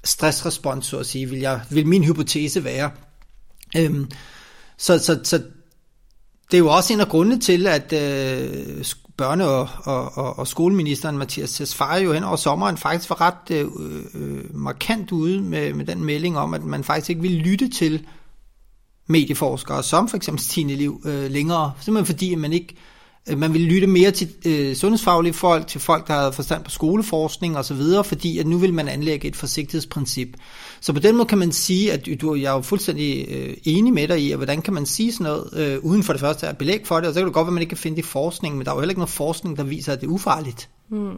stressrespons, 0.03 0.85
så 0.85 0.97
at 0.97 1.05
sige, 1.05 1.29
vil, 1.29 1.39
jeg, 1.39 1.61
vil 1.69 1.87
min 1.87 2.03
hypotese 2.03 2.63
være. 2.63 2.91
Øhm, 3.77 4.11
så, 4.77 4.99
så, 4.99 5.19
så 5.23 5.37
det 6.51 6.57
er 6.57 6.59
jo 6.59 6.67
også 6.67 6.93
en 6.93 6.99
af 6.99 7.07
grundene 7.07 7.39
til, 7.39 7.67
at 7.67 7.93
øh, 7.93 8.85
børne- 9.21 9.43
og, 9.43 9.69
og, 9.83 10.17
og, 10.17 10.39
og 10.39 10.47
skoleministeren 10.47 11.17
Mathias 11.17 11.51
Tesfaye 11.53 12.03
jo 12.03 12.13
hen 12.13 12.23
over 12.23 12.35
sommeren 12.35 12.77
faktisk 12.77 13.09
var 13.09 13.21
ret 13.21 13.51
øh, 13.51 13.67
øh, 14.13 14.55
markant 14.55 15.11
ude 15.11 15.41
med, 15.41 15.73
med 15.73 15.85
den 15.85 16.03
melding 16.03 16.37
om, 16.37 16.53
at 16.53 16.63
man 16.63 16.83
faktisk 16.83 17.09
ikke 17.09 17.21
ville 17.21 17.37
lytte 17.37 17.69
til 17.69 18.05
medieforskere, 19.07 19.83
som 19.83 20.09
for 20.09 20.17
eksempel 20.17 20.43
Stine 20.43 20.75
Liv, 20.75 21.01
øh, 21.05 21.31
længere, 21.31 21.71
simpelthen 21.79 22.05
fordi 22.05 22.33
at 22.33 22.39
man 22.39 22.53
ikke 22.53 22.75
Øh, 22.75 22.94
man 23.33 23.53
ville 23.53 23.67
lytte 23.67 23.87
mere 23.87 24.11
til 24.11 24.29
øh, 24.45 24.75
sundhedsfaglige 24.75 25.33
folk, 25.33 25.67
til 25.67 25.81
folk, 25.81 26.07
der 26.07 26.13
havde 26.13 26.33
forstand 26.33 26.63
på 26.63 26.71
skoleforskning 26.71 27.57
osv., 27.57 27.81
fordi 28.03 28.37
at 28.37 28.47
nu 28.47 28.57
vil 28.57 28.73
man 28.73 28.87
anlægge 28.87 29.27
et 29.27 29.35
forsigtighedsprincip. 29.35 30.27
Så 30.81 30.93
på 30.93 30.99
den 30.99 31.15
måde 31.15 31.27
kan 31.27 31.37
man 31.37 31.51
sige, 31.51 31.93
at 31.93 32.07
du, 32.21 32.35
jeg 32.35 32.51
er 32.51 32.55
jo 32.55 32.61
fuldstændig 32.61 33.25
øh, 33.29 33.57
enig 33.63 33.93
med 33.93 34.07
dig 34.07 34.21
i, 34.21 34.31
at 34.31 34.37
hvordan 34.37 34.61
kan 34.61 34.73
man 34.73 34.85
sige 34.85 35.11
sådan 35.13 35.23
noget, 35.23 35.49
øh, 35.53 35.79
uden 35.79 36.03
for 36.03 36.13
det 36.13 36.19
første 36.19 36.47
at 36.47 36.57
belæg 36.57 36.81
for 36.85 36.95
det, 36.95 37.07
og 37.07 37.13
så 37.13 37.19
kan 37.19 37.25
det 37.25 37.33
godt 37.33 37.45
være, 37.45 37.49
at 37.49 37.53
man 37.53 37.61
ikke 37.61 37.69
kan 37.69 37.77
finde 37.77 37.97
det 37.97 38.03
i 38.03 38.07
forskning, 38.07 38.57
men 38.57 38.65
der 38.65 38.71
er 38.71 38.75
jo 38.75 38.81
heller 38.81 38.91
ikke 38.91 38.99
noget 38.99 39.09
forskning, 39.09 39.57
der 39.57 39.63
viser, 39.63 39.93
at 39.93 40.01
det 40.01 40.07
er 40.07 40.11
ufarligt. 40.11 40.69
Hmm. 40.89 41.15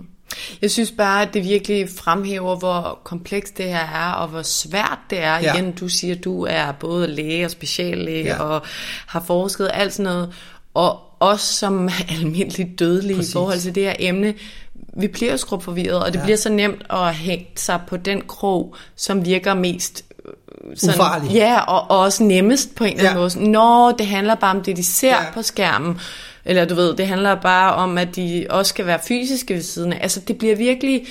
Jeg 0.62 0.72
synes 0.72 0.92
bare, 0.92 1.22
at 1.22 1.34
det 1.34 1.44
virkelig 1.44 1.90
fremhæver, 1.98 2.56
hvor 2.56 3.00
komplekst 3.04 3.58
det 3.58 3.66
her 3.66 3.88
er, 3.88 4.12
og 4.12 4.28
hvor 4.28 4.42
svært 4.42 5.00
det 5.10 5.20
er. 5.20 5.40
Ja. 5.40 5.54
Igen, 5.54 5.72
du 5.72 5.88
siger, 5.88 6.16
at 6.16 6.24
du 6.24 6.44
er 6.44 6.72
både 6.72 7.08
læge 7.08 7.46
og 7.46 7.52
speciallæge, 7.52 8.26
ja. 8.26 8.44
og 8.44 8.62
har 9.08 9.24
forsket 9.28 9.70
alt 9.74 9.94
sådan 9.94 10.14
noget, 10.14 10.34
og 10.74 11.07
os 11.20 11.42
som 11.42 11.90
almindeligt 12.20 12.80
dødelige 12.80 13.16
Præcis. 13.16 13.32
i 13.32 13.34
forhold 13.34 13.60
til 13.60 13.76
det 13.76 13.84
her 13.84 13.96
emne, 14.00 14.34
vi 15.00 15.08
bliver 15.08 15.32
jo 15.32 15.38
skrubforvirret, 15.38 16.04
og 16.04 16.14
det 16.14 16.20
ja. 16.20 16.24
bliver 16.24 16.38
så 16.38 16.50
nemt 16.50 16.84
at 16.90 17.16
hænge 17.16 17.48
sig 17.56 17.80
på 17.88 17.98
den 17.98 18.22
krog, 18.28 18.76
som 18.96 19.26
virker 19.26 19.54
mest 19.54 20.06
øh, 20.26 20.32
sådan, 20.78 20.96
Ufarlig. 20.96 21.32
Ja, 21.32 21.60
og, 21.60 21.92
og 21.92 22.00
også 22.00 22.24
nemmest 22.24 22.76
på 22.76 22.84
en 22.84 22.98
eller 22.98 23.10
anden 23.10 23.22
måde. 23.22 23.52
Nå, 23.52 23.92
det 23.92 24.08
handler 24.08 24.36
bare 24.36 24.56
om 24.58 24.64
det, 24.64 24.78
de 24.78 24.84
ser 24.84 25.08
ja. 25.08 25.32
på 25.34 25.42
skærmen. 25.42 26.00
Eller 26.46 26.66
du 26.66 26.76
ved, 26.76 26.96
det 26.96 27.08
handler 27.08 27.36
bare 27.36 27.74
om, 27.74 27.98
at 27.98 28.16
de 28.16 28.46
også 28.50 28.70
skal 28.70 28.86
være 28.86 29.00
fysiske 29.08 29.54
ved 29.54 29.62
siden 29.62 29.94
af. 29.94 30.00
Altså, 30.02 30.20
det 30.20 30.38
bliver 30.38 30.56
virkelig 30.56 31.06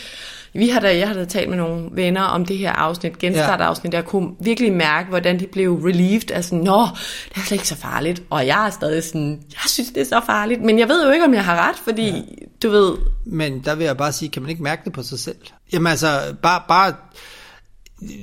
vi 0.58 0.68
har 0.68 0.80
da, 0.80 0.98
jeg 0.98 1.08
har 1.08 1.14
da 1.14 1.24
talt 1.24 1.48
med 1.48 1.56
nogle 1.56 1.88
venner 1.92 2.22
om 2.22 2.44
det 2.44 2.58
her 2.58 2.72
afsnit, 2.72 3.18
genstart-afsnit, 3.18 3.92
der 3.92 4.02
kunne 4.02 4.30
virkelig 4.40 4.72
mærke, 4.72 5.08
hvordan 5.08 5.40
de 5.40 5.46
blev 5.46 5.74
relieved. 5.74 6.30
Altså, 6.30 6.54
nå, 6.54 6.86
det 7.28 7.36
er 7.36 7.40
slet 7.40 7.52
ikke 7.52 7.68
så 7.68 7.76
farligt. 7.76 8.22
Og 8.30 8.46
jeg 8.46 8.66
er 8.66 8.70
stadig 8.70 9.04
sådan, 9.04 9.42
jeg 9.52 9.60
synes, 9.66 9.88
det 9.88 10.00
er 10.00 10.04
så 10.04 10.20
farligt. 10.26 10.62
Men 10.62 10.78
jeg 10.78 10.88
ved 10.88 11.06
jo 11.06 11.12
ikke, 11.12 11.24
om 11.24 11.34
jeg 11.34 11.44
har 11.44 11.68
ret, 11.68 11.76
fordi 11.84 12.08
ja. 12.08 12.20
du 12.62 12.70
ved... 12.70 12.96
Men 13.26 13.60
der 13.64 13.74
vil 13.74 13.84
jeg 13.84 13.96
bare 13.96 14.12
sige, 14.12 14.28
kan 14.28 14.42
man 14.42 14.50
ikke 14.50 14.62
mærke 14.62 14.82
det 14.84 14.92
på 14.92 15.02
sig 15.02 15.18
selv? 15.18 15.38
Jamen 15.72 15.86
altså, 15.86 16.34
bare, 16.42 16.62
bare 16.68 16.94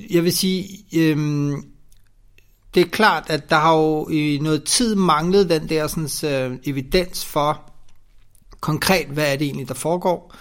jeg 0.10 0.24
vil 0.24 0.38
sige, 0.38 0.68
øhm, 0.96 1.64
det 2.76 2.82
er 2.82 2.90
klart, 2.90 3.24
at 3.30 3.50
der 3.50 3.56
har 3.56 3.76
jo 3.76 4.10
i 4.10 4.40
noget 4.42 4.64
tid 4.64 4.96
manglet 4.96 5.50
den 5.50 5.70
der 5.70 5.88
sådan, 5.88 6.52
øh, 6.52 6.58
evidens 6.66 7.26
for 7.26 7.62
konkret, 8.60 9.08
hvad 9.08 9.34
er 9.34 9.36
det 9.36 9.46
egentlig, 9.46 9.68
der 9.68 9.74
foregår. 9.74 10.36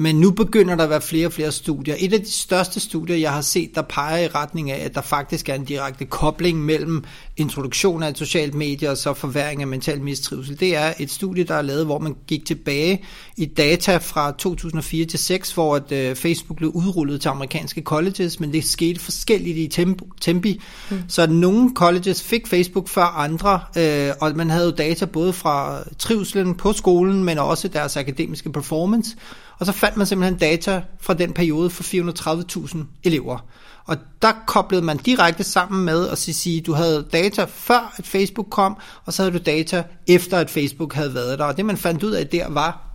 Men 0.00 0.16
nu 0.16 0.30
begynder 0.30 0.76
der 0.76 0.84
at 0.84 0.90
være 0.90 1.00
flere 1.00 1.26
og 1.26 1.32
flere 1.32 1.52
studier. 1.52 1.94
Et 1.98 2.12
af 2.12 2.20
de 2.20 2.32
største 2.32 2.80
studier, 2.80 3.16
jeg 3.16 3.32
har 3.32 3.40
set, 3.40 3.74
der 3.74 3.82
peger 3.82 4.18
i 4.18 4.28
retning 4.28 4.70
af, 4.70 4.84
at 4.84 4.94
der 4.94 5.00
faktisk 5.00 5.48
er 5.48 5.54
en 5.54 5.64
direkte 5.64 6.04
kobling 6.04 6.64
mellem 6.64 7.04
introduktion 7.36 8.02
af 8.02 8.08
et 8.08 8.18
socialt 8.18 8.54
medie 8.54 8.90
og 8.90 8.96
så 8.96 9.14
forværing 9.14 9.60
af 9.60 9.66
mental 9.66 10.00
mistrivsel. 10.00 10.60
Det 10.60 10.76
er 10.76 10.92
et 10.98 11.10
studie, 11.10 11.44
der 11.44 11.54
er 11.54 11.62
lavet, 11.62 11.84
hvor 11.84 11.98
man 11.98 12.16
gik 12.26 12.46
tilbage 12.46 13.04
i 13.36 13.46
data 13.46 13.96
fra 13.96 14.32
2004 14.32 15.04
til 15.04 15.18
6, 15.18 15.52
hvor 15.52 15.76
at, 15.76 16.10
uh, 16.10 16.16
Facebook 16.16 16.56
blev 16.56 16.70
udrullet 16.70 17.20
til 17.20 17.28
amerikanske 17.28 17.82
colleges, 17.82 18.40
men 18.40 18.52
det 18.52 18.64
skete 18.64 19.00
forskelligt 19.00 19.58
i 19.58 19.68
tempo, 19.68 20.06
tempi. 20.20 20.60
Mm. 20.90 21.02
Så 21.08 21.26
nogle 21.26 21.70
colleges 21.74 22.22
fik 22.22 22.46
Facebook 22.46 22.88
før 22.88 23.04
andre, 23.04 23.60
uh, 23.76 24.16
og 24.20 24.36
man 24.36 24.50
havde 24.50 24.64
jo 24.64 24.70
data 24.70 25.04
både 25.04 25.32
fra 25.32 25.82
trivselen 25.98 26.54
på 26.54 26.72
skolen, 26.72 27.24
men 27.24 27.38
også 27.38 27.68
deres 27.68 27.96
akademiske 27.96 28.52
performance. 28.52 29.16
Og 29.58 29.66
så 29.66 29.72
fandt 29.72 29.96
man 29.96 30.06
simpelthen 30.06 30.38
data 30.38 30.82
fra 31.00 31.14
den 31.14 31.32
periode 31.32 31.70
for 31.70 31.82
430.000 31.82 32.78
elever. 33.04 33.38
Og 33.84 33.96
der 34.22 34.32
koblede 34.46 34.82
man 34.82 34.96
direkte 34.96 35.44
sammen 35.44 35.84
med 35.84 36.08
at 36.08 36.18
sige, 36.18 36.60
at 36.60 36.66
du 36.66 36.72
havde 36.72 37.08
data 37.12 37.46
før 37.48 37.94
at 37.96 38.06
Facebook 38.06 38.46
kom, 38.50 38.76
og 39.04 39.12
så 39.12 39.22
havde 39.22 39.38
du 39.38 39.42
data 39.46 39.84
efter 40.06 40.38
at 40.38 40.50
Facebook 40.50 40.94
havde 40.94 41.14
været 41.14 41.38
der. 41.38 41.44
Og 41.44 41.56
det 41.56 41.64
man 41.66 41.76
fandt 41.76 42.02
ud 42.02 42.12
af 42.12 42.26
der 42.26 42.48
var, 42.48 42.88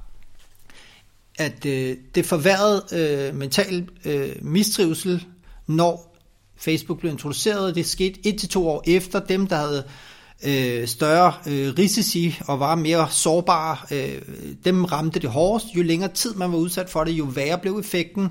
at 1.37 1.65
øh, 1.65 1.97
det 2.15 2.25
forværrede 2.25 2.83
øh, 2.91 3.35
mental 3.35 3.89
øh, 4.05 4.35
mistrivsel, 4.41 5.25
når 5.67 6.17
Facebook 6.57 6.99
blev 6.99 7.11
introduceret. 7.11 7.75
Det 7.75 7.85
skete 7.85 8.27
et 8.27 8.39
til 8.39 8.49
to 8.49 8.69
år 8.69 8.83
efter 8.87 9.19
dem, 9.19 9.47
der 9.47 9.55
havde 9.55 9.83
øh, 10.45 10.87
større 10.87 11.33
øh, 11.47 11.73
risici 11.77 12.39
og 12.47 12.59
var 12.59 12.75
mere 12.75 13.07
sårbare, 13.11 13.77
øh, 13.91 14.21
dem 14.65 14.85
ramte 14.85 15.19
det 15.19 15.29
hårdest. 15.29 15.65
Jo 15.75 15.81
længere 15.81 16.13
tid 16.13 16.33
man 16.33 16.51
var 16.51 16.57
udsat 16.57 16.89
for 16.89 17.03
det, 17.03 17.11
jo 17.11 17.23
værre 17.23 17.57
blev 17.57 17.77
effekten. 17.79 18.29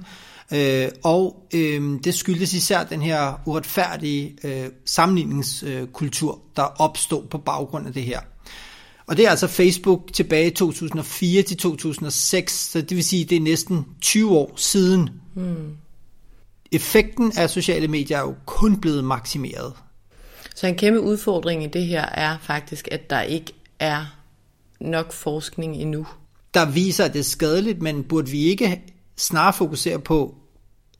Øh, 0.53 0.89
og 1.05 1.47
øh, 1.55 1.99
det 2.05 2.15
skyldes 2.15 2.55
især 2.55 2.85
den 2.85 3.03
her 3.03 3.41
uretfærdige 3.47 4.37
øh, 4.45 4.67
sammenligningskultur, 4.85 6.41
der 6.57 6.63
opstod 6.63 7.27
på 7.27 7.39
baggrund 7.39 7.87
af 7.87 7.93
det 7.93 8.03
her. 8.03 8.21
Og 9.07 9.17
det 9.17 9.27
er 9.27 9.31
altså 9.31 9.47
Facebook 9.47 10.13
tilbage 10.13 10.47
i 10.47 10.55
2004 10.55 11.43
til 11.43 11.57
2006, 11.57 12.53
så 12.53 12.81
det 12.81 12.97
vil 12.97 13.05
sige, 13.05 13.25
det 13.25 13.37
er 13.37 13.41
næsten 13.41 13.87
20 14.01 14.31
år 14.31 14.53
siden. 14.57 15.11
Hmm. 15.35 15.77
Effekten 16.73 17.33
af 17.37 17.51
sociale 17.51 17.89
medier 17.89 18.17
er 18.17 18.23
jo 18.23 18.35
kun 18.47 18.81
blevet 18.81 19.05
maksimeret. 19.05 19.73
Så 20.55 20.67
en 20.67 20.75
kæmpe 20.75 21.01
udfordring 21.01 21.65
i 21.65 21.67
det 21.67 21.87
her 21.87 22.07
er 22.07 22.39
faktisk, 22.39 22.89
at 22.91 23.11
der 23.11 23.21
ikke 23.21 23.53
er 23.79 24.05
nok 24.81 25.13
forskning 25.13 25.77
endnu. 25.77 26.07
Der 26.55 26.71
viser, 26.71 27.05
at 27.05 27.13
det 27.13 27.19
er 27.19 27.25
skadeligt, 27.25 27.83
men 27.83 28.05
burde 28.05 28.31
vi 28.31 28.39
ikke 28.39 28.83
snarere 29.17 29.53
fokusere 29.53 29.99
på 29.99 30.35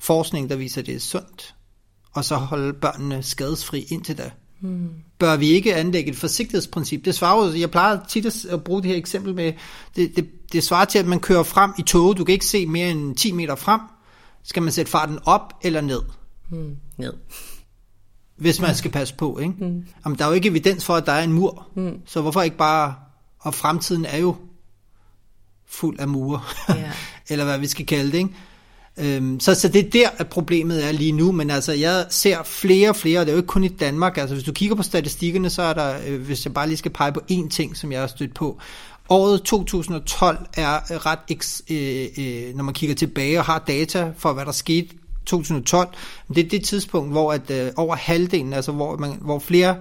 forskning, 0.01 0.51
der 0.51 0.57
viser, 0.57 0.81
at 0.81 0.87
det 0.87 0.95
er 0.95 1.01
sundt, 1.01 1.55
og 2.13 2.25
så 2.25 2.37
holde 2.37 2.73
børnene 2.73 3.23
skadesfri 3.23 3.87
indtil 3.91 4.19
da? 4.19 4.31
Hmm. 4.61 4.91
Bør 5.19 5.37
vi 5.37 5.49
ikke 5.49 5.75
anlægge 5.75 6.11
et 6.11 6.17
forsigtighedsprincip? 6.17 7.05
Det 7.05 7.15
svarer 7.15 7.57
jeg 7.57 7.71
plejer 7.71 7.99
tit 8.09 8.45
at 8.45 8.65
bruge 8.65 8.83
det 8.83 8.91
her 8.91 8.97
eksempel 8.97 9.35
med, 9.35 9.53
det, 9.97 10.17
det, 10.17 10.53
det 10.53 10.65
svarer 10.65 10.85
til, 10.85 10.99
at 10.99 11.07
man 11.07 11.21
kører 11.21 11.43
frem 11.43 11.71
i 11.79 11.83
toget, 11.83 12.19
du 12.19 12.25
kan 12.25 12.33
ikke 12.33 12.47
se 12.47 12.67
mere 12.67 12.91
end 12.91 13.17
10 13.17 13.33
meter 13.33 13.55
frem, 13.55 13.81
skal 14.43 14.63
man 14.63 14.73
sætte 14.73 14.91
farten 14.91 15.19
op 15.25 15.53
eller 15.63 15.81
ned? 15.81 16.03
Hmm. 16.51 16.77
Ned 16.97 17.13
hvis 18.43 18.61
man 18.61 18.75
skal 18.75 18.91
passe 18.91 19.15
på. 19.15 19.39
Ikke? 19.39 19.55
Mm. 19.59 19.85
Jamen, 20.05 20.19
der 20.19 20.25
er 20.25 20.29
jo 20.29 20.35
ikke 20.35 20.49
evidens 20.49 20.85
for, 20.85 20.95
at 20.95 21.07
der 21.07 21.13
er 21.13 21.25
en 21.25 21.33
mur, 21.33 21.67
mm. 21.75 21.93
så 22.07 22.21
hvorfor 22.21 22.43
ikke 22.43 22.57
bare... 22.57 22.95
Og 23.39 23.55
fremtiden 23.55 24.05
er 24.05 24.19
jo 24.19 24.37
fuld 25.69 25.99
af 26.01 26.09
mure, 26.09 26.41
yeah. 26.71 26.95
eller 27.31 27.45
hvad 27.45 27.59
vi 27.59 27.67
skal 27.67 27.87
kalde 27.87 28.13
det. 28.13 28.19
Ikke? 28.19 28.31
Øhm, 29.17 29.41
så, 29.41 29.55
så 29.55 29.69
det 29.69 29.87
er 29.87 29.91
der, 29.91 30.09
at 30.19 30.29
problemet 30.29 30.89
er 30.89 30.93
lige 30.93 31.13
nu, 31.13 31.33
men 31.33 31.51
altså 31.51 31.73
jeg 31.73 32.07
ser 32.11 32.43
flere 32.43 32.89
og 32.89 32.97
flere, 32.97 33.21
og 33.21 33.27
det 33.27 33.33
er 33.33 33.35
jo 33.35 33.41
ikke 33.41 33.47
kun 33.47 33.65
i 33.65 33.69
Danmark, 33.69 34.19
altså 34.19 34.35
hvis 34.35 34.45
du 34.45 34.53
kigger 34.53 34.77
på 34.77 34.83
statistikkerne, 34.83 35.51
så 35.51 35.63
er 35.63 35.73
der, 35.73 35.97
øh, 36.07 36.21
hvis 36.21 36.45
jeg 36.45 36.55
bare 36.55 36.67
lige 36.67 36.77
skal 36.77 36.91
pege 36.91 37.13
på 37.13 37.21
én 37.31 37.49
ting, 37.49 37.77
som 37.77 37.93
jeg 37.93 38.01
har 38.01 38.07
stødt 38.07 38.35
på, 38.35 38.61
året 39.09 39.43
2012 39.43 40.39
er 40.57 41.07
ret, 41.07 41.63
øh, 41.71 42.07
øh, 42.19 42.57
når 42.57 42.65
man 42.65 42.75
kigger 42.75 42.97
tilbage 42.97 43.39
og 43.39 43.45
har 43.45 43.59
data 43.59 44.13
for, 44.17 44.33
hvad 44.33 44.47
der 44.47 44.53
skete 44.53 44.89
2012, 45.27 45.89
det 46.29 46.45
er 46.45 46.49
det 46.49 46.65
tidspunkt, 46.65 47.11
hvor 47.11 47.33
at 47.33 47.51
øh, 47.51 47.73
over 47.77 47.97
halvdelen, 47.97 48.53
altså 48.53 48.73
hvor, 48.73 48.97
man, 48.97 49.19
hvor 49.21 49.39
flere 49.39 49.77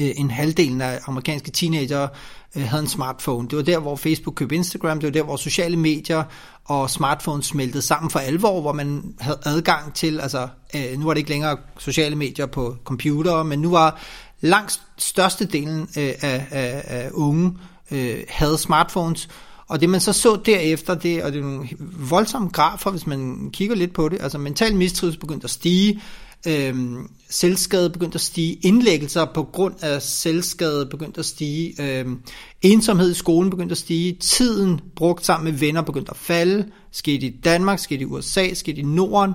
øh, 0.00 0.10
en 0.16 0.30
halvdelen 0.30 0.80
af 0.80 0.98
amerikanske 1.06 1.50
teenagere 1.50 2.08
øh, 2.56 2.62
havde 2.62 2.82
en 2.82 2.88
smartphone. 2.88 3.48
Det 3.48 3.56
var 3.56 3.62
der, 3.62 3.78
hvor 3.78 3.96
Facebook 3.96 4.34
købte 4.34 4.54
Instagram, 4.54 5.00
det 5.00 5.06
var 5.06 5.12
der, 5.12 5.22
hvor 5.22 5.36
sociale 5.36 5.76
medier 5.76 6.24
og 6.64 6.90
smartphones 6.90 7.46
smeltede 7.46 7.82
sammen 7.82 8.10
for 8.10 8.18
alvor, 8.18 8.60
hvor 8.60 8.72
man 8.72 9.14
havde 9.20 9.38
adgang 9.44 9.94
til, 9.94 10.20
altså 10.20 10.48
øh, 10.74 10.98
nu 10.98 11.04
var 11.04 11.14
det 11.14 11.18
ikke 11.18 11.30
længere 11.30 11.56
sociale 11.78 12.16
medier 12.16 12.46
på 12.46 12.76
computer, 12.84 13.42
men 13.42 13.58
nu 13.58 13.70
var 13.70 14.00
langt 14.40 14.80
størstedelen 14.98 15.80
øh, 15.80 16.12
af, 16.20 16.46
af, 16.50 16.82
af 16.84 17.10
unge 17.12 17.52
øh, 17.90 18.18
havde 18.28 18.58
smartphones, 18.58 19.28
og 19.70 19.80
det 19.80 19.88
man 19.88 20.00
så 20.00 20.12
så 20.12 20.40
derefter, 20.46 20.94
det, 20.94 21.22
og 21.22 21.32
det 21.32 21.38
er 21.38 21.42
nogle 21.42 21.68
voldsomme 22.10 22.48
grafer, 22.48 22.90
hvis 22.90 23.06
man 23.06 23.50
kigger 23.52 23.76
lidt 23.76 23.92
på 23.92 24.08
det, 24.08 24.22
altså 24.22 24.38
mental 24.38 24.76
mistrivsel 24.76 25.20
begyndte 25.20 25.44
at 25.44 25.50
stige, 25.50 26.00
Øhm, 26.46 27.10
selvskade 27.30 27.90
begyndte 27.90 28.16
at 28.16 28.20
stige, 28.20 28.54
indlæggelser 28.62 29.24
på 29.24 29.42
grund 29.42 29.74
af 29.82 30.02
selvskade 30.02 30.86
begyndte 30.86 31.18
at 31.18 31.24
stige, 31.24 31.82
øhm, 31.82 32.22
ensomhed 32.62 33.10
i 33.10 33.14
skolen 33.14 33.50
begyndte 33.50 33.72
at 33.72 33.78
stige, 33.78 34.12
tiden 34.12 34.80
brugt 34.96 35.26
sammen 35.26 35.52
med 35.52 35.60
venner 35.60 35.82
begyndte 35.82 36.10
at 36.10 36.16
falde, 36.16 36.70
skete 36.92 37.26
i 37.26 37.40
Danmark, 37.44 37.78
skete 37.78 38.00
i 38.00 38.04
USA, 38.04 38.54
skete 38.54 38.80
i 38.80 38.84
Norden, 38.84 39.34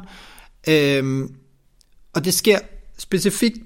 øhm, 0.67 1.35
og 2.13 2.25
det 2.25 2.33
sker 2.33 2.59
specifikt 2.97 3.57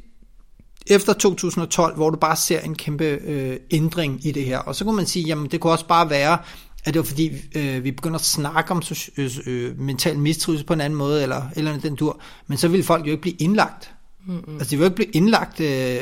efter 0.89 1.13
2012, 1.13 1.95
hvor 1.95 2.09
du 2.09 2.17
bare 2.17 2.35
ser 2.35 2.59
en 2.59 2.75
kæmpe 2.75 3.03
øh, 3.05 3.57
ændring 3.71 4.25
i 4.25 4.31
det 4.31 4.45
her. 4.45 4.57
Og 4.57 4.75
så 4.75 4.85
kunne 4.85 4.95
man 4.95 5.05
sige, 5.05 5.25
jamen 5.25 5.47
det 5.51 5.59
kunne 5.59 5.73
også 5.73 5.87
bare 5.87 6.09
være, 6.09 6.37
at 6.85 6.93
det 6.93 6.99
var 6.99 7.05
fordi, 7.05 7.31
øh, 7.55 7.83
vi 7.83 7.91
begynder 7.91 8.15
at 8.15 8.25
snakke 8.25 8.71
om 8.71 8.81
øh, 9.17 9.29
øh, 9.45 9.79
mental 9.79 10.19
mistrivsel 10.19 10.65
på 10.65 10.73
en 10.73 10.81
anden 10.81 10.97
måde, 10.97 11.23
eller, 11.23 11.41
eller 11.55 11.77
den 11.77 11.95
dur, 11.95 12.21
men 12.47 12.57
så 12.57 12.67
ville 12.67 12.83
folk 12.83 13.05
jo 13.05 13.11
ikke 13.11 13.21
blive 13.21 13.35
indlagt. 13.39 13.91
Mm-hmm. 14.25 14.53
Altså 14.53 14.71
de 14.71 14.77
vil 14.77 14.83
jo 14.83 14.85
ikke 14.85 14.95
blive 14.95 15.11
indlagt 15.11 15.59
øh, 15.59 15.99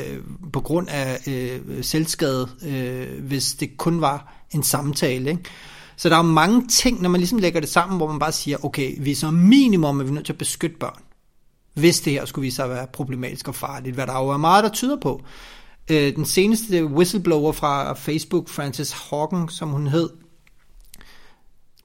på 0.52 0.60
grund 0.60 0.88
af 0.88 1.18
øh, 1.26 1.84
selvskade, 1.84 2.48
øh, 2.66 3.24
hvis 3.24 3.54
det 3.54 3.76
kun 3.76 4.00
var 4.00 4.34
en 4.54 4.62
samtale. 4.62 5.30
Ikke? 5.30 5.42
Så 5.96 6.08
der 6.08 6.16
er 6.16 6.22
mange 6.22 6.66
ting, 6.68 7.02
når 7.02 7.08
man 7.08 7.20
ligesom 7.20 7.38
lægger 7.38 7.60
det 7.60 7.68
sammen, 7.68 7.96
hvor 7.96 8.06
man 8.06 8.18
bare 8.18 8.32
siger, 8.32 8.64
okay, 8.64 8.94
vi 8.98 9.10
er 9.10 9.16
så 9.16 9.30
minimum, 9.30 10.00
at 10.00 10.06
vi 10.06 10.10
er 10.10 10.14
nødt 10.14 10.26
til 10.26 10.32
at 10.32 10.38
beskytte 10.38 10.76
børn, 10.76 11.02
hvis 11.78 12.00
det 12.00 12.12
her 12.12 12.24
skulle 12.24 12.42
vise 12.42 12.56
sig 12.56 12.64
at 12.64 12.70
være 12.70 12.86
problematisk 12.92 13.48
og 13.48 13.54
farligt, 13.54 13.94
hvad 13.94 14.06
der 14.06 14.18
jo 14.18 14.28
er 14.28 14.36
meget, 14.36 14.64
der 14.64 14.70
tyder 14.70 14.96
på. 15.00 15.22
Øh, 15.90 16.16
den 16.16 16.24
seneste 16.24 16.84
whistleblower 16.84 17.52
fra 17.52 17.92
Facebook, 17.92 18.48
Frances 18.48 18.92
Hogan, 18.92 19.48
som 19.48 19.68
hun 19.68 19.86
hed, 19.86 20.10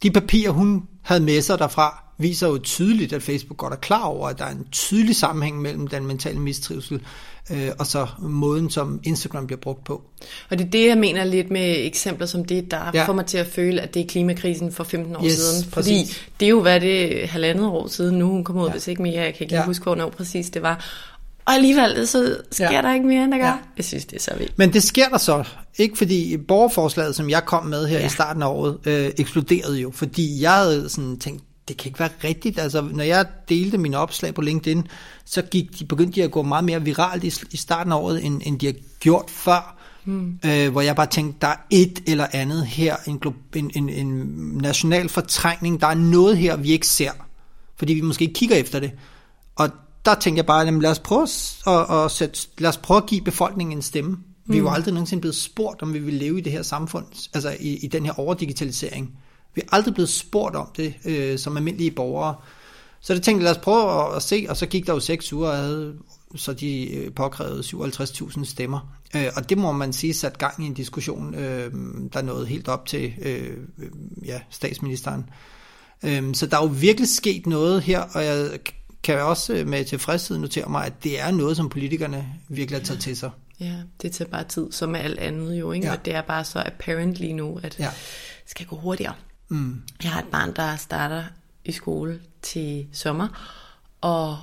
de 0.04 0.12
papirer, 0.12 0.52
hun 0.52 0.88
havde 1.02 1.24
med 1.24 1.42
sig 1.42 1.60
derfra, 1.60 2.03
viser 2.18 2.48
jo 2.48 2.58
tydeligt, 2.58 3.14
at 3.14 3.24
Facebook 3.24 3.58
godt 3.58 3.74
er 3.74 3.78
klar 3.78 4.04
over, 4.04 4.28
at 4.28 4.40
der 4.40 4.46
er 4.46 4.52
en 4.52 4.68
tydelig 4.72 5.16
sammenhæng 5.16 5.62
mellem 5.62 5.88
den 5.88 6.06
mentale 6.06 6.40
mistrivsel 6.40 7.02
øh, 7.52 7.70
og 7.80 7.88
så 7.88 8.08
måden, 8.20 8.70
som 8.70 9.00
Instagram 9.04 9.48
bliver 9.48 9.60
brugt 9.60 9.84
på. 9.84 10.02
Og 10.50 10.58
det 10.58 10.66
er 10.66 10.70
det, 10.70 10.88
jeg 10.88 10.98
mener 10.98 11.24
lidt 11.24 11.52
med 11.52 11.86
eksempler 11.86 12.28
som 12.28 12.46
det, 12.46 12.72
der 12.72 12.92
ja. 12.94 13.06
får 13.06 13.14
mig 13.14 13.26
til 13.26 13.38
at 13.38 13.48
føle, 13.48 13.82
at 13.82 13.94
det 13.94 14.02
er 14.02 14.08
klimakrisen 14.08 14.72
for 14.72 14.84
15 14.84 15.16
år 15.16 15.26
yes, 15.26 15.34
siden. 15.34 15.64
Fordi 15.64 16.00
præcis. 16.04 16.28
det 16.40 16.46
er 16.46 16.50
jo, 16.50 16.62
hvad 16.62 16.80
det 16.80 17.30
halvandet 17.30 17.66
år 17.66 17.88
siden 17.88 18.20
nu, 18.20 18.30
hun 18.30 18.44
kom 18.44 18.58
ud, 18.58 18.66
ja. 18.66 18.72
hvis 18.72 18.88
ikke 18.88 19.02
mere, 19.02 19.22
jeg 19.22 19.34
kan 19.34 19.44
ikke 19.44 19.56
ja. 19.56 19.66
huske, 19.66 19.84
hvornår 19.84 20.10
præcis 20.10 20.50
det 20.50 20.62
var. 20.62 20.86
Og 21.46 21.54
alligevel, 21.54 22.08
så 22.08 22.38
sker 22.52 22.72
ja. 22.72 22.82
der 22.82 22.94
ikke 22.94 23.08
mere, 23.08 23.24
end 23.24 23.32
der 23.32 23.38
gør. 23.38 23.46
Ja. 23.46 23.58
Jeg 23.78 23.86
synes, 23.86 24.06
det 24.06 24.16
er 24.16 24.22
så 24.22 24.32
vildt. 24.38 24.58
Men 24.58 24.74
det 24.74 24.84
sker 24.84 25.10
der 25.10 25.18
så. 25.18 25.44
Ikke 25.78 25.98
fordi 25.98 26.38
borgerforslaget, 26.38 27.16
som 27.16 27.30
jeg 27.30 27.46
kom 27.46 27.66
med 27.66 27.88
her 27.88 28.00
ja. 28.00 28.06
i 28.06 28.10
starten 28.10 28.44
af 28.44 28.48
året, 28.48 28.78
øh, 28.86 29.12
eksploderede 29.18 29.80
jo. 29.80 29.92
Fordi 29.92 30.42
jeg 30.42 30.54
havde 30.54 30.90
sådan 30.90 31.20
tænkt, 31.20 31.44
det 31.68 31.78
kan 31.78 31.90
ikke 31.90 32.00
være 32.00 32.10
rigtigt. 32.24 32.60
Altså, 32.60 32.82
når 32.82 33.04
jeg 33.04 33.26
delte 33.50 33.78
mine 33.78 33.98
opslag 33.98 34.34
på 34.34 34.42
LinkedIn, 34.42 34.88
så 35.26 35.42
gik 35.42 35.80
de, 35.80 35.86
begyndte 35.86 36.16
de 36.16 36.24
at 36.24 36.32
gå 36.32 36.42
meget 36.42 36.64
mere 36.64 36.82
viralt 36.82 37.24
i, 37.24 37.34
i 37.52 37.58
starten 37.58 37.92
af 37.92 37.98
året, 37.98 38.26
end, 38.26 38.42
end 38.46 38.60
de 38.60 38.66
har 38.66 38.74
gjort 39.00 39.30
før. 39.30 39.80
Hmm. 40.06 40.40
Øh, 40.46 40.72
hvor 40.72 40.82
jeg 40.82 40.96
bare 40.96 41.08
tænkte, 41.08 41.38
der 41.42 41.48
er 41.48 41.56
et 41.70 42.04
eller 42.08 42.28
andet 42.32 42.66
her, 42.66 42.96
en, 43.08 43.22
en, 43.56 43.72
en, 43.76 43.90
en 43.90 44.08
national 44.62 45.10
fortrængning, 45.10 45.82
der 45.82 45.88
er 45.88 45.94
noget 45.94 46.38
her, 46.38 46.56
vi 46.58 46.72
ikke 46.72 46.88
ser, 46.88 47.12
fordi 47.76 47.94
vi 47.94 48.02
måske 48.02 48.22
ikke 48.22 48.34
kigger 48.34 48.56
efter 48.56 48.80
det. 48.80 48.92
Og 49.56 49.70
der 50.06 50.16
tænker 50.16 50.38
jeg 50.38 50.46
bare, 50.46 50.66
jamen, 50.66 50.82
lad, 50.82 50.92
os 50.92 51.00
prøve 51.00 51.28
at, 51.68 52.06
at 52.06 52.12
sætte, 52.12 52.40
lad 52.58 52.70
os 52.70 52.78
prøve 52.78 52.98
at 52.98 53.06
give 53.06 53.22
befolkningen 53.22 53.78
en 53.78 53.82
stemme. 53.82 54.18
Vi 54.46 54.56
er 54.56 54.60
jo 54.60 54.70
mm. 54.70 54.74
aldrig 54.74 54.94
nogensinde 54.94 55.22
blevet 55.22 55.36
spurgt, 55.36 55.82
om 55.82 55.94
vi 55.94 56.00
vil 56.00 56.14
leve 56.14 56.38
i 56.38 56.42
det 56.42 56.52
her 56.52 56.62
samfund, 56.62 57.06
altså 57.34 57.56
i, 57.60 57.76
i 57.76 57.88
den 57.88 58.06
her 58.06 58.20
overdigitalisering. 58.20 59.12
Vi 59.56 59.62
er 59.62 59.66
aldrig 59.72 59.94
blevet 59.94 60.10
spurgt 60.10 60.56
om 60.56 60.68
det 60.78 60.94
øh, 61.06 61.40
som 61.40 61.58
almindelige 61.58 61.92
borgere. 61.92 62.36
Så 63.02 63.14
det 63.14 63.24
tænkte 63.24 63.44
jeg, 63.44 63.44
lad 63.44 63.58
os 63.60 63.64
prøve 63.64 64.08
at, 64.08 64.16
at 64.16 64.24
se, 64.24 64.46
og 64.50 64.58
så 64.58 64.66
gik 64.66 64.88
der 64.88 64.94
jo 64.94 65.00
seks 65.00 65.34
uger, 65.34 65.50
og 65.50 65.58
havde, 65.58 65.96
så 66.36 66.54
de 66.54 66.96
øh, 66.96 67.14
påkrævede 67.14 67.60
57.000 67.60 68.46
stemmer. 68.46 68.96
Øh, 69.16 69.28
og 69.36 69.50
det 69.50 69.58
må 69.58 69.72
man 69.72 69.94
sige 69.94 70.14
sat 70.14 70.38
gang 70.38 70.64
i 70.64 70.68
en 70.68 70.74
diskussion, 70.74 71.36
øh, 71.36 71.72
der 72.14 72.22
nåede 72.22 72.46
helt 72.46 72.68
op 72.68 72.86
til 72.86 73.14
øh, 73.22 73.58
ja, 74.26 74.40
statsministeren. 74.50 75.30
Øh, 76.04 76.36
så 76.36 76.48
der 76.48 76.58
er 76.58 76.62
jo 76.62 76.72
virkelig 76.74 77.10
sket 77.10 77.48
noget 77.48 77.82
her, 77.82 78.00
og 78.14 78.26
jeg 78.26 78.60
kan 79.04 79.22
også 79.22 79.54
øh, 79.54 79.68
med 79.68 79.86
tilfredshed 79.86 80.38
notere 80.38 80.70
mig, 80.70 80.86
at 80.86 81.04
det 81.04 81.20
er 81.20 81.32
noget, 81.32 81.58
som 81.58 81.70
politikerne 81.70 82.26
virkelig 82.48 82.80
har 82.80 82.86
taget 82.86 83.02
til 83.02 83.18
sig. 83.18 83.30
Ja, 83.60 83.76
det 84.02 84.12
tager 84.12 84.30
bare 84.30 84.44
tid, 84.44 84.72
som 84.72 84.90
med 84.90 85.00
alt 85.00 85.20
andet 85.20 85.60
jo, 85.60 85.72
ikke? 85.72 85.88
Ja. 85.88 85.94
Og 85.94 86.06
det 86.06 86.16
er 86.16 86.22
bare 86.22 86.44
så 86.44 86.64
apparent 86.66 87.16
lige 87.16 87.34
nu, 87.34 87.60
at 87.64 87.80
ja. 87.80 87.84
det 87.84 88.52
skal 88.52 88.66
gå 88.66 88.76
hurtigere. 88.76 89.14
Mm. 89.54 89.82
Jeg 90.04 90.12
har 90.12 90.22
et 90.22 90.28
barn, 90.28 90.56
der 90.56 90.76
starter 90.76 91.24
i 91.66 91.72
skole 91.72 92.20
til 92.42 92.88
sommer, 92.92 93.28
og 94.02 94.38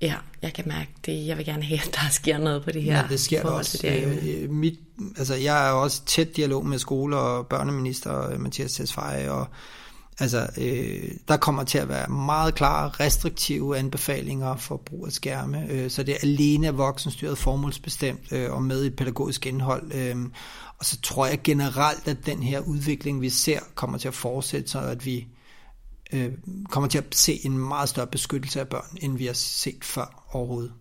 ja, 0.00 0.14
jeg 0.42 0.52
kan 0.54 0.68
mærke 0.68 0.90
det. 1.06 1.26
Jeg 1.26 1.36
vil 1.36 1.44
gerne 1.44 1.62
have, 1.62 1.80
at 1.80 1.98
der 2.02 2.08
sker 2.10 2.38
noget 2.38 2.64
på 2.64 2.70
det 2.70 2.82
her. 2.82 2.96
Ja, 2.96 3.04
det 3.08 3.20
sker 3.20 3.44
også. 3.44 3.78
Det 3.82 4.42
øh, 4.42 4.50
mit, 4.50 4.78
altså, 5.18 5.34
jeg 5.34 5.68
er 5.68 5.72
også 5.72 6.04
tæt 6.04 6.36
dialog 6.36 6.66
med 6.66 6.78
skole- 6.78 7.16
og 7.16 7.46
børneminister 7.46 8.38
Mathias 8.38 8.72
Tesfaye, 8.72 9.30
og 9.30 9.46
Altså, 10.20 10.48
øh, 10.58 11.10
der 11.28 11.36
kommer 11.36 11.64
til 11.64 11.78
at 11.78 11.88
være 11.88 12.08
meget 12.08 12.54
klare, 12.54 12.88
restriktive 12.88 13.78
anbefalinger 13.78 14.56
for 14.56 14.76
brug 14.76 15.06
af 15.06 15.12
skærme, 15.12 15.66
øh, 15.70 15.90
så 15.90 16.02
det 16.02 16.14
er 16.14 16.18
alene 16.22 16.74
voksenstyret 16.74 17.38
formålsbestemt 17.38 18.32
øh, 18.32 18.52
og 18.52 18.62
med 18.62 18.84
et 18.84 18.96
pædagogisk 18.96 19.46
indhold. 19.46 19.92
Øh, 19.94 20.16
og 20.78 20.84
så 20.84 21.00
tror 21.00 21.26
jeg 21.26 21.40
generelt, 21.44 22.08
at 22.08 22.26
den 22.26 22.42
her 22.42 22.60
udvikling, 22.60 23.20
vi 23.20 23.30
ser, 23.30 23.60
kommer 23.74 23.98
til 23.98 24.08
at 24.08 24.14
fortsætte, 24.14 24.68
så 24.68 24.80
at 24.80 25.06
vi 25.06 25.26
øh, 26.12 26.32
kommer 26.70 26.88
til 26.88 26.98
at 26.98 27.14
se 27.14 27.46
en 27.46 27.58
meget 27.58 27.88
større 27.88 28.06
beskyttelse 28.06 28.60
af 28.60 28.68
børn, 28.68 28.98
end 29.02 29.18
vi 29.18 29.26
har 29.26 29.32
set 29.32 29.84
før 29.84 30.28
overhovedet. 30.32 30.72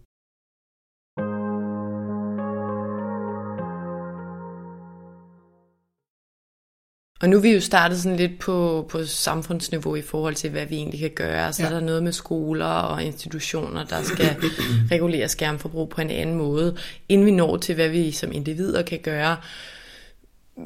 Og 7.22 7.30
nu 7.30 7.38
er 7.38 7.41
vi 7.41 7.53
jo 7.53 7.61
startet 7.61 8.01
sådan 8.01 8.18
lidt 8.18 8.39
på, 8.39 8.86
på 8.89 9.05
samfundsniveau 9.05 9.95
i 9.95 10.01
forhold 10.01 10.36
til, 10.36 10.49
hvad 10.49 10.66
vi 10.66 10.76
egentlig 10.76 10.99
kan 10.99 11.11
gøre. 11.16 11.53
Så 11.53 11.63
ja. 11.63 11.70
er 11.70 11.74
der 11.74 11.80
noget 11.80 12.03
med 12.03 12.11
skoler 12.11 12.66
og 12.66 13.03
institutioner, 13.03 13.84
der 13.84 14.03
skal 14.03 14.36
regulere 14.91 15.30
skærmforbrug 15.30 15.89
på 15.89 16.01
en 16.01 16.09
anden 16.09 16.36
måde, 16.36 16.78
inden 17.09 17.26
vi 17.26 17.32
når 17.32 17.57
til, 17.57 17.76
hvad 17.76 17.89
vi 17.89 18.11
som 18.11 18.32
individer 18.32 18.82
kan 18.82 18.99
gøre, 18.99 19.38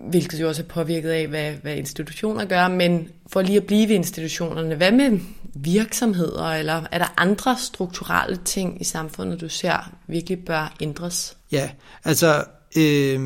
hvilket 0.10 0.42
jo 0.42 0.48
også 0.48 0.62
er 0.62 0.68
påvirket 0.68 1.10
af, 1.10 1.28
hvad, 1.28 1.52
hvad 1.52 1.76
institutioner 1.76 2.46
gør. 2.46 2.68
Men 2.68 3.10
for 3.28 3.42
lige 3.42 3.58
at 3.58 3.68
blive 3.68 3.88
ved 3.88 3.96
institutionerne, 3.96 4.76
hvad 4.76 4.92
med 4.92 5.20
virksomheder, 5.56 6.46
eller 6.46 6.84
er 6.92 6.98
der 6.98 7.14
andre 7.18 7.58
strukturelle 7.58 8.40
ting 8.46 8.82
i 8.82 8.84
samfundet, 8.84 9.42
du 9.42 9.50
ser 9.50 9.92
virkelig 10.08 10.46
bør 10.46 10.76
ændres? 10.82 11.38
Ja, 11.52 11.70
altså... 12.04 12.44
Øh 12.78 13.20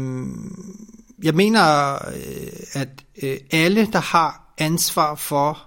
jeg 1.24 1.36
mener, 1.36 1.94
øh, 1.94 2.48
at 2.74 2.90
øh, 3.24 3.38
alle, 3.52 3.86
der 3.94 4.00
har 4.00 4.54
ansvar 4.58 5.16
for 5.16 5.64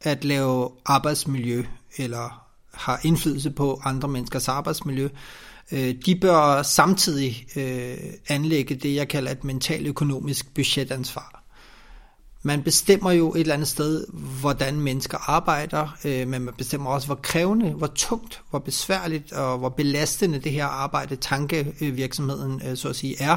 at 0.00 0.24
lave 0.24 0.70
arbejdsmiljø, 0.86 1.64
eller 1.96 2.44
har 2.74 3.00
indflydelse 3.02 3.50
på 3.50 3.80
andre 3.84 4.08
menneskers 4.08 4.48
arbejdsmiljø, 4.48 5.08
øh, 5.72 5.94
de 6.06 6.16
bør 6.20 6.62
samtidig 6.62 7.46
anlægge 8.28 8.74
det, 8.74 8.94
jeg 8.94 9.08
kalder 9.08 9.30
et 9.30 9.44
mental-økonomisk 9.44 10.54
budgetansvar. 10.54 11.44
Man 12.42 12.62
bestemmer 12.62 13.12
jo 13.12 13.34
et 13.34 13.40
eller 13.40 13.54
andet 13.54 13.68
sted, 13.68 14.06
hvordan 14.40 14.80
mennesker 14.80 15.30
arbejder, 15.30 15.96
men 16.04 16.42
man 16.42 16.54
bestemmer 16.58 16.90
også, 16.90 17.06
hvor 17.06 17.14
krævende, 17.22 17.70
hvor 17.70 17.86
tungt, 17.86 18.42
hvor 18.50 18.58
besværligt 18.58 19.32
og 19.32 19.58
hvor 19.58 19.68
belastende 19.68 20.38
det 20.38 20.52
her 20.52 20.66
arbejde, 20.66 21.16
tankevirksomheden 21.16 22.76
så 22.76 22.88
at 22.88 22.96
sige 22.96 23.22
er. 23.22 23.36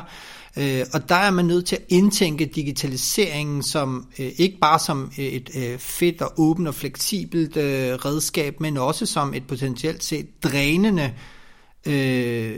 Øh, 0.57 0.85
og 0.93 1.09
der 1.09 1.15
er 1.15 1.31
man 1.31 1.45
nødt 1.45 1.65
til 1.65 1.75
at 1.75 1.81
indtænke 1.89 2.45
digitaliseringen 2.45 3.63
som 3.63 4.07
øh, 4.19 4.31
ikke 4.37 4.57
bare 4.61 4.79
som 4.79 5.11
et 5.17 5.49
øh, 5.55 5.79
fedt 5.79 6.21
og 6.21 6.33
åbent 6.37 6.67
og 6.67 6.75
fleksibelt 6.75 7.57
øh, 7.57 7.93
redskab, 7.93 8.59
men 8.59 8.77
også 8.77 9.05
som 9.05 9.33
et 9.33 9.47
potentielt 9.47 10.03
set 10.03 10.43
drænende 10.43 11.13
øh, 11.85 12.55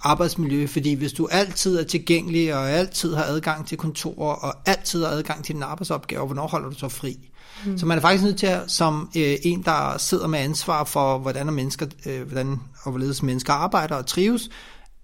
arbejdsmiljø, 0.00 0.66
fordi 0.66 0.94
hvis 0.94 1.12
du 1.12 1.28
altid 1.30 1.78
er 1.78 1.84
tilgængelig 1.84 2.54
og 2.54 2.70
altid 2.70 3.14
har 3.14 3.24
adgang 3.24 3.66
til 3.66 3.78
kontorer 3.78 4.34
og 4.34 4.54
altid 4.66 5.04
har 5.04 5.10
adgang 5.10 5.44
til 5.44 5.54
din 5.54 5.62
arbejdsopgave, 5.62 6.26
hvornår 6.26 6.46
holder 6.46 6.68
du 6.70 6.78
så 6.78 6.88
fri? 6.88 7.30
Mm. 7.66 7.78
Så 7.78 7.86
man 7.86 7.98
er 7.98 8.02
faktisk 8.02 8.24
nødt 8.24 8.38
til 8.38 8.46
at, 8.46 8.62
som 8.66 9.10
øh, 9.16 9.36
en, 9.42 9.62
der 9.62 9.98
sidder 9.98 10.26
med 10.26 10.38
ansvar 10.38 10.84
for, 10.84 11.18
hvordan, 11.18 11.52
mennesker, 11.52 11.86
øh, 12.06 12.28
hvordan 12.28 12.60
og 12.82 12.90
hvorledes 12.90 13.22
mennesker 13.22 13.52
arbejder 13.52 13.94
og 13.94 14.06
trives, 14.06 14.50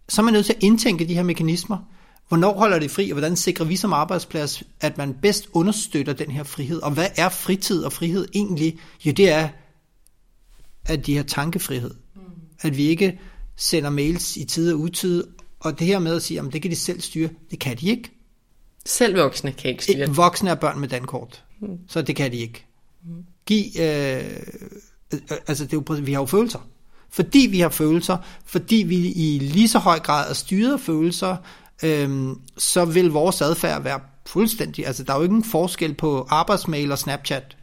så 0.09 0.21
er 0.21 0.25
man 0.25 0.33
nødt 0.33 0.47
til 0.47 0.53
at 0.53 0.63
indtænke 0.63 1.09
de 1.09 1.15
her 1.15 1.23
mekanismer. 1.23 1.79
Hvornår 2.35 2.59
holder 2.59 2.79
det 2.79 2.91
fri, 2.91 3.11
og 3.11 3.19
hvordan 3.19 3.37
sikrer 3.37 3.67
vi 3.67 3.77
som 3.77 3.93
arbejdsplads, 3.93 4.63
at 4.81 4.99
man 4.99 5.15
bedst 5.23 5.49
understøtter 5.53 6.13
den 6.13 6.31
her 6.31 6.43
frihed? 6.43 6.83
Og 6.83 6.91
hvad 6.91 7.07
er 7.17 7.29
fritid 7.29 7.85
og 7.85 7.93
frihed 7.93 8.29
egentlig? 8.35 8.79
Jo, 9.05 9.13
det 9.13 9.31
er, 9.31 9.49
at 10.87 11.07
de 11.07 11.17
har 11.17 11.23
tankefrihed. 11.23 11.95
Mm. 12.15 12.21
At 12.61 12.77
vi 12.77 12.83
ikke 12.83 13.21
sender 13.57 13.91
mails 13.91 14.37
i 14.37 14.45
tid 14.45 14.73
og 14.73 14.81
utid, 14.81 15.25
og 15.61 15.79
det 15.79 15.87
her 15.87 15.99
med 15.99 16.17
at 16.17 16.23
sige, 16.23 16.41
at 16.41 16.53
det 16.53 16.63
kan 16.63 16.71
de 16.71 16.77
selv 16.77 17.01
styre, 17.01 17.29
det 17.51 17.59
kan 17.59 17.77
de 17.77 17.91
ikke. 17.91 18.11
Selv 18.87 19.19
voksne 19.19 19.53
kan 19.53 19.71
ikke 19.71 19.85
styre 19.85 20.07
det. 20.07 20.17
Voksne 20.17 20.51
er 20.51 20.55
børn 20.55 20.81
med 20.81 20.89
dankort, 20.89 21.45
mm. 21.61 21.79
så 21.89 22.03
det 22.03 22.17
kan 22.17 22.33
de 22.33 22.37
ikke. 22.37 22.67
Mm. 23.05 23.25
Giv, 23.47 23.65
øh, 23.81 24.25
øh, 25.13 25.21
altså 25.47 25.65
det 25.65 25.73
er 25.73 25.83
jo, 25.89 26.03
vi 26.03 26.13
har 26.13 26.21
jo 26.21 26.27
følelser. 26.27 26.69
Fordi 27.11 27.49
vi 27.51 27.61
har 27.61 27.69
følelser, 27.69 28.17
fordi 28.45 28.77
vi 28.77 28.97
i 28.97 29.39
lige 29.39 29.69
så 29.69 29.79
høj 29.79 29.99
grad 29.99 30.31
er 30.31 30.35
styret 30.35 30.73
af 30.73 30.81
følelser, 30.81 31.37
øhm, 31.85 32.41
så 32.59 32.85
vil 32.85 33.11
vores 33.11 33.43
adfærd 33.43 33.83
være 33.83 34.01
fuldstændig, 34.27 34.87
altså 34.87 35.03
der 35.03 35.13
er 35.13 35.17
jo 35.17 35.23
ikke 35.23 35.35
en 35.35 35.45
forskel 35.45 35.95
på 35.95 36.27
arbejdsmail 36.31 36.93
og 36.93 36.99
Snapchat. 36.99 37.57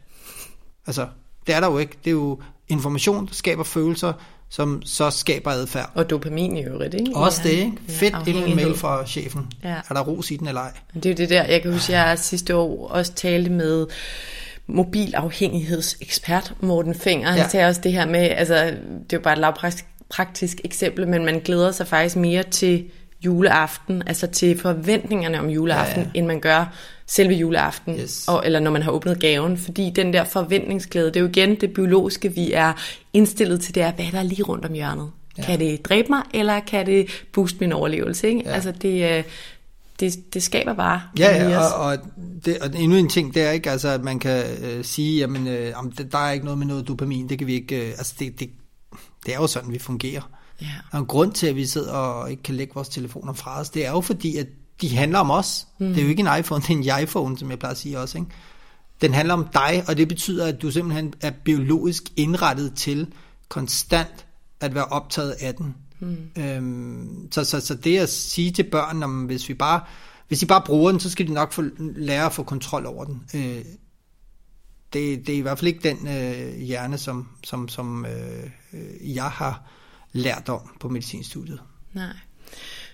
Altså, 0.86 1.06
det 1.46 1.54
er 1.54 1.60
der 1.60 1.70
jo 1.70 1.78
ikke. 1.78 1.98
Det 2.04 2.10
er 2.10 2.14
jo 2.14 2.40
information, 2.68 3.26
der 3.26 3.34
skaber 3.34 3.64
følelser, 3.64 4.12
som 4.48 4.82
så 4.84 5.10
skaber 5.10 5.50
adfærd. 5.50 5.90
Og 5.94 6.10
dopamin 6.10 6.56
i 6.56 6.62
øvrigt, 6.64 6.94
ikke? 6.94 7.12
Også 7.14 7.40
det, 7.44 7.50
ikke? 7.50 7.72
Fedt, 7.88 8.14
ja, 8.26 8.32
en 8.32 8.56
mail 8.56 8.74
fra 8.76 9.06
chefen. 9.06 9.52
Ja. 9.64 9.76
Er 9.88 9.94
der 9.94 10.00
ros 10.00 10.30
i 10.30 10.36
den 10.36 10.48
eller 10.48 10.60
ej? 10.60 10.72
Det 10.94 11.06
er 11.06 11.10
jo 11.10 11.16
det 11.16 11.30
der, 11.30 11.44
jeg 11.44 11.62
kan 11.62 11.72
huske, 11.72 11.92
jeg 11.92 12.18
sidste 12.18 12.56
år 12.56 12.88
også 12.88 13.12
talte 13.12 13.50
med 13.50 13.86
mobilafhængighedsekspert 14.66 16.54
Morten 16.60 16.94
Finger. 16.94 17.30
Han 17.30 17.38
ja. 17.38 17.48
sagde 17.48 17.68
også 17.68 17.80
det 17.80 17.92
her 17.92 18.06
med, 18.06 18.20
altså 18.20 18.54
det 18.54 19.12
er 19.12 19.16
jo 19.16 19.20
bare 19.20 19.34
et 19.34 19.38
lavpraktisk 19.38 19.84
praktisk 20.08 20.60
eksempel, 20.64 21.08
men 21.08 21.24
man 21.24 21.40
glæder 21.40 21.72
sig 21.72 21.86
faktisk 21.86 22.16
mere 22.16 22.42
til 22.42 22.84
juleaften, 23.24 24.02
altså 24.06 24.26
til 24.26 24.58
forventningerne 24.58 25.40
om 25.40 25.48
juleaften, 25.48 26.02
ja, 26.02 26.08
ja. 26.14 26.18
end 26.18 26.26
man 26.26 26.40
gør 26.40 26.74
selve 27.06 27.34
juleaften, 27.34 27.94
yes. 27.98 28.28
og, 28.28 28.42
eller 28.46 28.60
når 28.60 28.70
man 28.70 28.82
har 28.82 28.90
åbnet 28.90 29.20
gaven, 29.20 29.58
fordi 29.58 29.90
den 29.90 30.12
der 30.12 30.24
forventningsglæde, 30.24 31.06
det 31.06 31.16
er 31.16 31.20
jo 31.20 31.28
igen 31.28 31.60
det 31.60 31.74
biologiske, 31.74 32.34
vi 32.34 32.52
er 32.52 32.72
indstillet 33.12 33.60
til, 33.60 33.74
det 33.74 33.82
er, 33.82 33.92
hvad 33.92 34.04
der 34.12 34.18
er 34.18 34.22
lige 34.22 34.42
rundt 34.42 34.64
om 34.64 34.72
hjørnet. 34.72 35.10
Ja. 35.38 35.42
Kan 35.42 35.58
det 35.58 35.84
dræbe 35.84 36.08
mig, 36.10 36.22
eller 36.34 36.60
kan 36.60 36.86
det 36.86 37.24
booste 37.32 37.56
min 37.60 37.72
overlevelse? 37.72 38.28
Ikke? 38.28 38.42
Ja. 38.44 38.52
Altså 38.52 38.72
det, 38.82 39.18
øh, 39.18 39.24
det, 40.00 40.34
det 40.34 40.42
skaber 40.42 40.74
bare. 40.74 41.02
Ja, 41.18 41.48
ja 41.48 41.58
og, 41.58 41.84
og, 41.84 41.98
det, 42.44 42.58
og 42.58 42.70
endnu 42.74 42.96
en 42.96 43.08
ting, 43.08 43.34
det 43.34 43.42
er 43.42 43.50
ikke, 43.50 43.70
altså, 43.70 43.88
at 43.88 44.02
man 44.02 44.18
kan 44.18 44.44
øh, 44.62 44.84
sige, 44.84 45.18
jamen, 45.18 45.46
øh, 45.46 45.72
der 46.12 46.18
er 46.18 46.32
ikke 46.32 46.44
noget 46.44 46.58
med 46.58 46.66
noget 46.66 46.88
dopamin, 46.88 47.28
det 47.28 47.38
kan 47.38 47.46
vi 47.46 47.54
ikke, 47.54 47.86
øh, 47.86 47.88
altså 47.88 48.14
det, 48.18 48.40
det, 48.40 48.50
det 49.26 49.34
er 49.34 49.38
jo 49.38 49.46
sådan, 49.46 49.72
vi 49.72 49.78
fungerer. 49.78 50.30
Ja. 50.62 50.74
Og 50.92 50.98
en 50.98 51.06
grund 51.06 51.32
til, 51.32 51.46
at 51.46 51.56
vi 51.56 51.66
sidder 51.66 51.92
og 51.92 52.30
ikke 52.30 52.42
kan 52.42 52.54
lægge 52.54 52.74
vores 52.74 52.88
telefoner 52.88 53.32
fra 53.32 53.60
os, 53.60 53.70
det 53.70 53.86
er 53.86 53.90
jo 53.90 54.00
fordi, 54.00 54.36
at 54.36 54.46
de 54.80 54.96
handler 54.96 55.18
om 55.18 55.30
os. 55.30 55.66
Mm. 55.78 55.88
Det 55.88 55.98
er 55.98 56.02
jo 56.02 56.08
ikke 56.08 56.20
en 56.20 56.38
iPhone, 56.38 56.62
det 56.68 56.88
er 56.88 56.96
en 56.96 57.02
iPhone, 57.02 57.38
som 57.38 57.50
jeg 57.50 57.58
plejer 57.58 57.72
at 57.72 57.78
sige 57.78 57.98
også. 57.98 58.18
Ikke? 58.18 58.30
Den 59.00 59.14
handler 59.14 59.34
om 59.34 59.48
dig, 59.52 59.84
og 59.88 59.96
det 59.96 60.08
betyder, 60.08 60.46
at 60.46 60.62
du 60.62 60.70
simpelthen 60.70 61.14
er 61.20 61.30
biologisk 61.44 62.02
indrettet 62.16 62.74
til 62.74 63.12
konstant 63.48 64.26
at 64.60 64.74
være 64.74 64.84
optaget 64.84 65.30
af 65.30 65.54
den. 65.54 65.74
Mm. 66.00 66.16
Øhm, 66.38 67.28
så, 67.32 67.44
så, 67.44 67.60
så 67.60 67.74
det 67.74 67.98
at 67.98 68.08
sige 68.08 68.50
til 68.50 68.62
børn, 68.62 69.02
om 69.02 69.24
hvis 69.24 69.48
vi 69.48 69.54
bare 69.54 69.80
hvis 70.32 70.40
de 70.40 70.46
bare 70.46 70.62
bruger 70.66 70.90
den, 70.90 71.00
så 71.00 71.10
skal 71.10 71.28
de 71.28 71.32
nok 71.32 71.52
få, 71.52 71.62
lære 71.78 72.26
at 72.26 72.32
få 72.32 72.42
kontrol 72.42 72.86
over 72.86 73.04
den. 73.04 73.22
Øh, 73.34 73.64
det, 74.92 75.26
det 75.26 75.28
er 75.28 75.38
i 75.38 75.40
hvert 75.40 75.58
fald 75.58 75.68
ikke 75.68 75.88
den 75.88 76.08
øh, 76.08 76.58
hjerne, 76.58 76.98
som, 76.98 77.28
som, 77.44 77.68
som 77.68 78.06
øh, 78.06 79.14
jeg 79.14 79.24
har 79.24 79.70
lært 80.12 80.48
om 80.48 80.60
på 80.80 80.88
medicinstudiet. 80.88 81.60
Nej. 81.92 82.16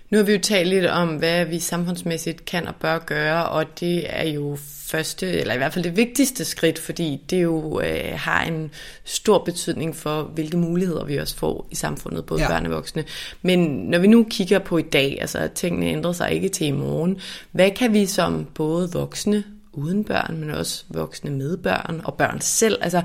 Nu 0.09 0.17
har 0.17 0.25
vi 0.25 0.31
jo 0.31 0.39
talt 0.41 0.69
lidt 0.69 0.85
om, 0.85 1.15
hvad 1.15 1.45
vi 1.45 1.59
samfundsmæssigt 1.59 2.45
kan 2.45 2.67
og 2.67 2.75
bør 2.75 2.99
gøre, 2.99 3.49
og 3.49 3.79
det 3.79 4.05
er 4.09 4.23
jo 4.23 4.57
første, 4.85 5.27
eller 5.31 5.53
i 5.53 5.57
hvert 5.57 5.73
fald 5.73 5.83
det 5.83 5.95
vigtigste 5.95 6.45
skridt, 6.45 6.79
fordi 6.79 7.21
det 7.29 7.43
jo 7.43 7.81
øh, 7.81 8.11
har 8.15 8.43
en 8.43 8.71
stor 9.03 9.43
betydning 9.43 9.95
for, 9.95 10.23
hvilke 10.23 10.57
muligheder 10.57 11.05
vi 11.05 11.17
også 11.17 11.35
får 11.35 11.67
i 11.71 11.75
samfundet, 11.75 12.25
både 12.25 12.41
ja. 12.41 12.47
børn 12.47 12.65
og 12.65 12.71
voksne. 12.71 13.03
Men 13.41 13.59
når 13.59 13.99
vi 13.99 14.07
nu 14.07 14.25
kigger 14.29 14.59
på 14.59 14.77
i 14.77 14.81
dag, 14.81 15.17
altså 15.21 15.37
at 15.37 15.51
tingene 15.51 15.85
ændrer 15.85 16.11
sig 16.11 16.31
ikke 16.31 16.49
til 16.49 16.67
i 16.67 16.71
morgen, 16.71 17.19
hvad 17.51 17.71
kan 17.71 17.93
vi 17.93 18.05
som 18.05 18.45
både 18.45 18.91
voksne 18.91 19.43
uden 19.73 20.03
børn, 20.03 20.37
men 20.37 20.49
også 20.49 20.83
voksne 20.89 21.31
med 21.31 21.57
børn 21.57 22.01
og 22.03 22.13
børn 22.13 22.41
selv, 22.41 22.77
altså 22.81 23.01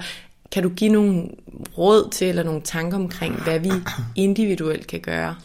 kan 0.55 0.63
du 0.63 0.69
give 0.69 0.93
nogle 0.93 1.29
råd 1.79 2.11
til, 2.11 2.29
eller 2.29 2.43
nogle 2.43 2.61
tanker 2.61 2.99
omkring, 2.99 3.43
hvad 3.43 3.59
vi 3.59 3.71
individuelt 4.17 4.87
kan 4.87 5.01
gøre? 5.01 5.37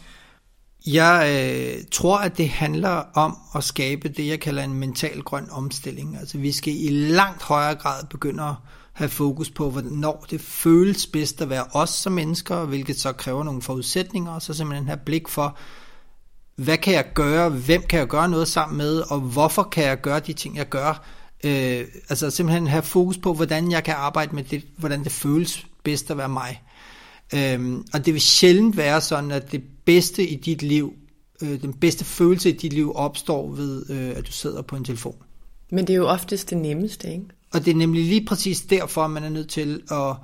Jeg 0.86 1.42
øh, 1.78 1.84
tror, 1.92 2.18
at 2.18 2.38
det 2.38 2.48
handler 2.48 3.02
om 3.14 3.36
at 3.54 3.64
skabe 3.64 4.08
det, 4.08 4.26
jeg 4.26 4.40
kalder 4.40 4.62
en 4.62 4.74
mental 4.74 5.22
grøn 5.22 5.46
omstilling. 5.50 6.16
Altså 6.18 6.38
vi 6.38 6.52
skal 6.52 6.72
i 6.76 6.88
langt 6.90 7.42
højere 7.42 7.74
grad 7.74 8.04
begynde 8.10 8.42
at 8.42 8.54
have 8.92 9.08
fokus 9.08 9.50
på, 9.50 9.70
hvornår 9.70 10.26
det 10.30 10.40
føles 10.40 11.06
bedst 11.06 11.42
at 11.42 11.50
være 11.50 11.64
os 11.72 11.90
som 11.90 12.12
mennesker, 12.12 12.64
hvilket 12.64 12.98
så 12.98 13.12
kræver 13.12 13.44
nogle 13.44 13.62
forudsætninger, 13.62 14.32
og 14.32 14.42
så 14.42 14.54
simpelthen 14.54 14.86
have 14.86 15.00
blik 15.06 15.28
for, 15.28 15.58
hvad 16.56 16.78
kan 16.78 16.94
jeg 16.94 17.04
gøre, 17.14 17.48
hvem 17.48 17.82
kan 17.82 17.98
jeg 17.98 18.08
gøre 18.08 18.28
noget 18.28 18.48
sammen 18.48 18.78
med, 18.78 19.02
og 19.10 19.20
hvorfor 19.20 19.62
kan 19.62 19.84
jeg 19.84 20.00
gøre 20.00 20.20
de 20.20 20.32
ting, 20.32 20.56
jeg 20.56 20.68
gør. 20.68 21.04
Øh, 21.44 21.86
altså 22.08 22.30
simpelthen 22.30 22.66
have 22.66 22.82
fokus 22.82 23.18
på, 23.18 23.34
hvordan 23.34 23.70
jeg 23.70 23.84
kan 23.84 23.94
arbejde 23.94 24.34
med 24.34 24.44
det, 24.44 24.64
hvordan 24.76 25.04
det 25.04 25.12
føles 25.12 25.66
bedst 25.84 26.10
at 26.10 26.18
være 26.18 26.28
mig. 26.28 26.62
Øhm, 27.34 27.84
og 27.92 28.06
det 28.06 28.14
vil 28.14 28.20
sjældent 28.20 28.76
være 28.76 29.00
sådan, 29.00 29.30
at 29.30 29.52
det 29.52 29.62
bedste 29.84 30.26
i 30.26 30.36
dit 30.36 30.62
liv, 30.62 30.94
øh, 31.42 31.62
den 31.62 31.72
bedste 31.72 32.04
følelse 32.04 32.50
i 32.50 32.56
dit 32.56 32.72
liv 32.72 32.92
opstår 32.94 33.50
ved, 33.50 33.90
øh, 33.90 34.10
at 34.16 34.26
du 34.26 34.32
sidder 34.32 34.62
på 34.62 34.76
en 34.76 34.84
telefon. 34.84 35.16
Men 35.70 35.86
det 35.86 35.92
er 35.92 35.96
jo 35.96 36.08
oftest 36.08 36.50
det 36.50 36.58
nemmeste, 36.58 37.12
ikke? 37.12 37.24
Og 37.52 37.64
det 37.64 37.70
er 37.70 37.74
nemlig 37.76 38.04
lige 38.04 38.26
præcis 38.26 38.60
derfor, 38.60 39.06
man 39.06 39.24
er 39.24 39.28
nødt 39.28 39.48
til 39.48 39.82
at 39.90 40.16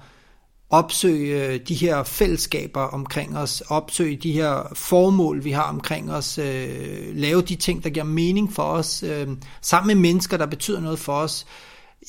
opsøge 0.71 1.47
øh, 1.47 1.61
de 1.69 1.75
her 1.75 2.03
fællesskaber 2.03 2.81
omkring 2.81 3.39
os, 3.39 3.61
opsøge 3.61 4.17
de 4.17 4.33
her 4.33 4.73
formål, 4.75 5.45
vi 5.45 5.51
har 5.51 5.63
omkring 5.63 6.13
os, 6.13 6.39
øh, 6.39 7.17
lave 7.17 7.43
de 7.43 7.57
ting, 7.57 7.85
der 7.85 7.91
giver 7.91 8.05
mening 8.05 8.53
for 8.53 8.63
os, 8.63 9.03
øh, 9.03 9.29
sammen 9.63 9.87
med 9.87 9.95
mennesker, 9.95 10.37
der 10.37 10.47
betyder 10.47 10.81
noget 10.81 10.99
for 10.99 11.13
os, 11.13 11.47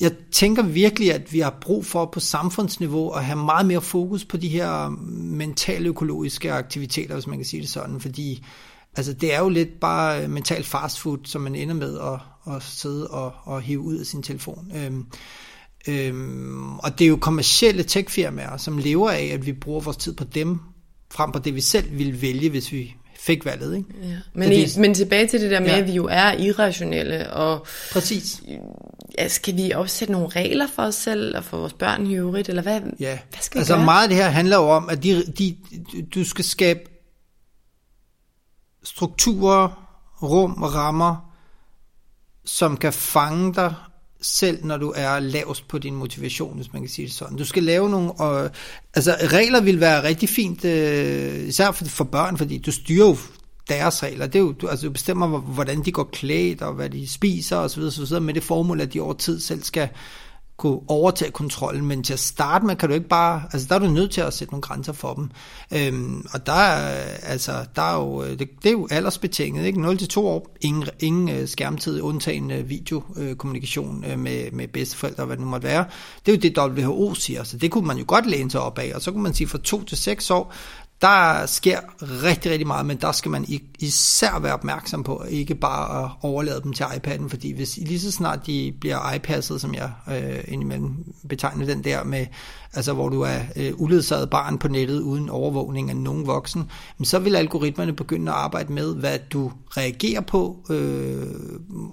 jeg 0.00 0.12
tænker 0.32 0.62
virkelig, 0.62 1.14
at 1.14 1.32
vi 1.32 1.40
har 1.40 1.58
brug 1.60 1.86
for 1.86 2.06
på 2.06 2.20
samfundsniveau 2.20 3.10
at 3.10 3.24
have 3.24 3.38
meget 3.38 3.66
mere 3.66 3.80
fokus 3.80 4.24
på 4.24 4.36
de 4.36 4.48
her 4.48 4.88
mentale 5.08 5.88
økologiske 5.88 6.52
aktiviteter, 6.52 7.14
hvis 7.14 7.26
man 7.26 7.38
kan 7.38 7.44
sige 7.44 7.62
det 7.62 7.70
sådan, 7.70 8.00
fordi 8.00 8.44
altså, 8.96 9.12
det 9.12 9.34
er 9.34 9.38
jo 9.38 9.48
lidt 9.48 9.80
bare 9.80 10.22
øh, 10.22 10.30
mental 10.30 10.64
fastfood, 10.64 11.18
som 11.24 11.42
man 11.42 11.54
ender 11.54 11.74
med 11.74 11.98
at, 11.98 12.54
at 12.54 12.62
sidde 12.62 13.08
og, 13.08 13.32
og 13.44 13.60
hive 13.60 13.80
ud 13.80 13.96
af 13.96 14.06
sin 14.06 14.22
telefon. 14.22 14.72
Øh, 14.76 14.92
øhm, 15.88 16.78
og 16.78 16.98
det 16.98 17.04
er 17.04 17.08
jo 17.08 17.16
kommersielle 17.16 17.82
techfirmaer, 17.82 18.56
som 18.56 18.78
lever 18.78 19.10
af, 19.10 19.30
at 19.32 19.46
vi 19.46 19.52
bruger 19.52 19.80
vores 19.80 19.96
tid 19.96 20.14
på 20.14 20.24
dem, 20.24 20.60
frem 21.10 21.32
på 21.32 21.38
det, 21.38 21.54
vi 21.54 21.60
selv 21.60 21.98
ville 21.98 22.22
vælge, 22.22 22.50
hvis 22.50 22.72
vi 22.72 22.94
fik 23.18 23.44
valget. 23.44 23.76
Ikke? 23.76 23.88
Ja. 24.02 24.16
Men, 24.34 24.52
i, 24.52 24.66
men 24.78 24.94
tilbage 24.94 25.26
til 25.26 25.40
det 25.40 25.50
der 25.50 25.60
med, 25.60 25.68
ja. 25.68 25.78
at 25.78 25.86
vi 25.86 25.92
jo 25.92 26.08
er 26.10 26.32
irrationelle, 26.32 27.32
og 27.32 27.66
Præcis. 27.92 28.42
Ja, 29.18 29.28
skal 29.28 29.56
vi 29.56 29.72
opsætte 29.72 30.12
nogle 30.12 30.28
regler 30.28 30.66
for 30.74 30.82
os 30.82 30.94
selv, 30.94 31.36
og 31.36 31.44
for 31.44 31.56
vores 31.56 31.72
børn 31.72 32.06
i 32.06 32.14
øvrigt, 32.14 32.48
eller 32.48 32.62
hvad, 32.62 32.80
ja. 33.00 33.18
hvad 33.30 33.40
skal 33.40 33.58
altså 33.58 33.74
gøre? 33.74 33.84
meget 33.84 34.02
af 34.02 34.08
det 34.08 34.16
her 34.16 34.28
handler 34.28 34.56
jo 34.56 34.68
om, 34.68 34.88
at 34.88 35.02
de, 35.02 35.24
de, 35.38 35.56
du 36.14 36.24
skal 36.24 36.44
skabe 36.44 36.80
strukturer, 38.82 39.88
rum 40.22 40.62
og 40.62 40.74
rammer, 40.74 41.34
som 42.44 42.76
kan 42.76 42.92
fange 42.92 43.54
dig 43.54 43.74
selv, 44.22 44.64
når 44.64 44.76
du 44.76 44.92
er 44.96 45.20
lavest 45.20 45.68
på 45.68 45.78
din 45.78 45.94
motivation, 45.94 46.56
hvis 46.56 46.72
man 46.72 46.82
kan 46.82 46.90
sige 46.90 47.06
det 47.06 47.14
sådan. 47.14 47.36
Du 47.36 47.44
skal 47.44 47.62
lave 47.62 47.90
nogle... 47.90 48.08
Øh, 48.08 48.50
altså, 48.94 49.16
regler 49.20 49.60
vil 49.60 49.80
være 49.80 50.02
rigtig 50.02 50.28
fint, 50.28 50.64
øh, 50.64 51.48
især 51.48 51.70
for, 51.70 51.84
for 51.84 52.04
børn, 52.04 52.38
fordi 52.38 52.58
du 52.58 52.72
styrer 52.72 53.08
jo 53.08 53.16
deres 53.68 54.02
regler. 54.02 54.26
Det 54.26 54.34
er 54.34 54.42
jo, 54.42 54.52
du, 54.52 54.68
altså, 54.68 54.86
du 54.86 54.92
bestemmer, 54.92 55.38
hvordan 55.38 55.84
de 55.84 55.92
går 55.92 56.08
klædt, 56.12 56.62
og 56.62 56.74
hvad 56.74 56.90
de 56.90 57.08
spiser, 57.08 57.56
osv., 57.56 57.82
osv., 57.82 58.20
med 58.20 58.34
det 58.34 58.42
formål, 58.42 58.80
at 58.80 58.92
de 58.92 59.00
over 59.00 59.14
tid 59.14 59.40
selv 59.40 59.62
skal 59.62 59.88
kunne 60.58 60.78
overtage 60.88 61.30
kontrollen, 61.30 61.86
men 61.86 62.02
til 62.02 62.12
at 62.12 62.18
starte 62.18 62.66
med 62.66 62.76
kan 62.76 62.88
du 62.88 62.94
ikke 62.94 63.08
bare, 63.08 63.42
altså 63.52 63.66
der 63.68 63.74
er 63.74 63.78
du 63.78 63.86
nødt 63.86 64.10
til 64.10 64.20
at 64.20 64.34
sætte 64.34 64.52
nogle 64.52 64.62
grænser 64.62 64.92
for 64.92 65.14
dem. 65.14 65.30
Øhm, 65.74 66.26
og 66.32 66.46
der 66.46 66.52
er, 66.52 67.04
altså, 67.22 67.52
der 67.76 67.82
er 67.82 67.94
jo, 67.94 68.22
øh, 68.22 68.30
det, 68.30 68.48
det 68.62 68.66
er 68.66 68.72
jo 68.72 68.88
aldersbetinget, 68.90 69.66
ikke? 69.66 69.80
0-2 69.80 70.18
år, 70.20 70.56
ingen, 70.60 70.84
ingen 71.00 71.28
øh, 71.28 71.48
skærmtid, 71.48 72.00
undtagen 72.00 72.68
videokommunikation 72.68 74.04
med, 74.16 74.50
med 74.52 74.68
bedsteforældre, 74.68 75.24
hvad 75.24 75.36
det 75.36 75.44
nu 75.44 75.50
måtte 75.50 75.66
være. 75.66 75.84
Det 76.26 76.32
er 76.32 76.36
jo 76.36 76.70
det, 76.70 76.84
WHO 76.84 77.14
siger, 77.14 77.44
så 77.44 77.56
det 77.56 77.70
kunne 77.70 77.86
man 77.86 77.98
jo 77.98 78.04
godt 78.06 78.26
læne 78.26 78.50
sig 78.50 78.60
op 78.60 78.78
af, 78.78 78.92
og 78.94 79.02
så 79.02 79.12
kunne 79.12 79.22
man 79.22 79.34
sige, 79.34 79.48
fra 79.48 79.58
2 79.58 79.84
til 79.84 79.96
6 79.96 80.30
år, 80.30 80.54
der 81.00 81.46
sker 81.46 81.78
rigtig, 82.00 82.52
rigtig 82.52 82.66
meget, 82.66 82.86
men 82.86 82.96
der 82.96 83.12
skal 83.12 83.30
man 83.30 83.46
især 83.78 84.38
være 84.38 84.52
opmærksom 84.52 85.02
på, 85.02 85.24
ikke 85.28 85.54
bare 85.54 86.04
at 86.04 86.10
overlade 86.22 86.60
dem 86.62 86.72
til 86.72 86.84
iPad'en, 86.84 87.28
fordi 87.28 87.52
hvis 87.52 87.76
lige 87.76 88.00
så 88.00 88.10
snart 88.10 88.46
de 88.46 88.72
bliver 88.80 89.12
iPasset, 89.12 89.60
som 89.60 89.74
jeg 89.74 89.92
øh, 90.08 90.44
indimellem 90.48 91.14
betegner 91.28 91.66
den 91.66 91.84
der 91.84 92.04
med, 92.04 92.26
altså 92.72 92.92
hvor 92.92 93.08
du 93.08 93.20
er 93.20 93.38
øh, 93.56 93.72
uledsaget 93.76 94.30
barn 94.30 94.58
på 94.58 94.68
nettet 94.68 95.00
uden 95.00 95.28
overvågning 95.28 95.90
af 95.90 95.96
nogen 95.96 96.26
voksen, 96.26 96.70
så 97.02 97.18
vil 97.18 97.36
algoritmerne 97.36 97.92
begynde 97.92 98.32
at 98.32 98.38
arbejde 98.38 98.72
med, 98.72 98.94
hvad 98.94 99.18
du 99.32 99.52
reagerer 99.68 100.20
på, 100.20 100.56
øh, 100.70 101.26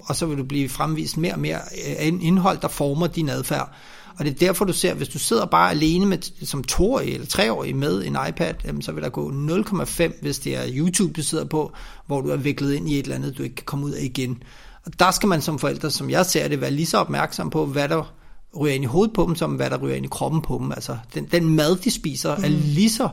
og 0.04 0.16
så 0.16 0.26
vil 0.26 0.38
du 0.38 0.44
blive 0.44 0.68
fremvist 0.68 1.16
mere 1.16 1.32
og 1.32 1.40
mere 1.40 1.58
øh, 2.00 2.06
indhold, 2.06 2.58
der 2.58 2.68
former 2.68 3.06
din 3.06 3.28
adfærd. 3.28 3.74
Og 4.18 4.24
det 4.24 4.30
er 4.30 4.38
derfor, 4.38 4.64
du 4.64 4.72
ser, 4.72 4.94
hvis 4.94 5.08
du 5.08 5.18
sidder 5.18 5.46
bare 5.46 5.70
alene 5.70 6.06
med, 6.06 6.46
som 6.46 6.64
toårig 6.64 7.14
eller 7.14 7.26
treårig 7.26 7.76
med 7.76 8.04
en 8.04 8.16
iPad, 8.28 8.54
jamen, 8.64 8.82
så 8.82 8.92
vil 8.92 9.02
der 9.02 9.08
gå 9.08 9.30
0,5, 9.30 10.22
hvis 10.22 10.38
det 10.38 10.56
er 10.56 10.64
YouTube, 10.68 11.12
du 11.12 11.22
sidder 11.22 11.44
på, 11.44 11.72
hvor 12.06 12.20
du 12.20 12.28
er 12.28 12.36
viklet 12.36 12.74
ind 12.74 12.88
i 12.88 12.98
et 12.98 13.02
eller 13.02 13.16
andet, 13.16 13.38
du 13.38 13.42
ikke 13.42 13.54
kan 13.54 13.64
komme 13.64 13.86
ud 13.86 13.92
af 13.92 14.02
igen. 14.02 14.42
Og 14.86 14.98
der 14.98 15.10
skal 15.10 15.28
man 15.28 15.42
som 15.42 15.58
forældre, 15.58 15.90
som 15.90 16.10
jeg 16.10 16.26
ser 16.26 16.48
det, 16.48 16.60
være 16.60 16.70
lige 16.70 16.86
så 16.86 16.98
opmærksom 16.98 17.50
på, 17.50 17.66
hvad 17.66 17.88
der 17.88 18.14
ryger 18.60 18.74
ind 18.74 18.84
i 18.84 18.86
hovedet 18.86 19.14
på 19.14 19.24
dem, 19.26 19.34
som 19.34 19.54
hvad 19.54 19.70
der 19.70 19.78
ryger 19.78 19.96
ind 19.96 20.04
i 20.04 20.08
kroppen 20.08 20.42
på 20.42 20.58
dem. 20.62 20.72
Altså, 20.72 20.98
den, 21.14 21.24
den 21.24 21.54
mad, 21.54 21.76
de 21.76 21.90
spiser, 21.90 22.36
mm. 22.36 22.44
er 22.44 22.48
lige 22.48 22.90
så 22.90 23.08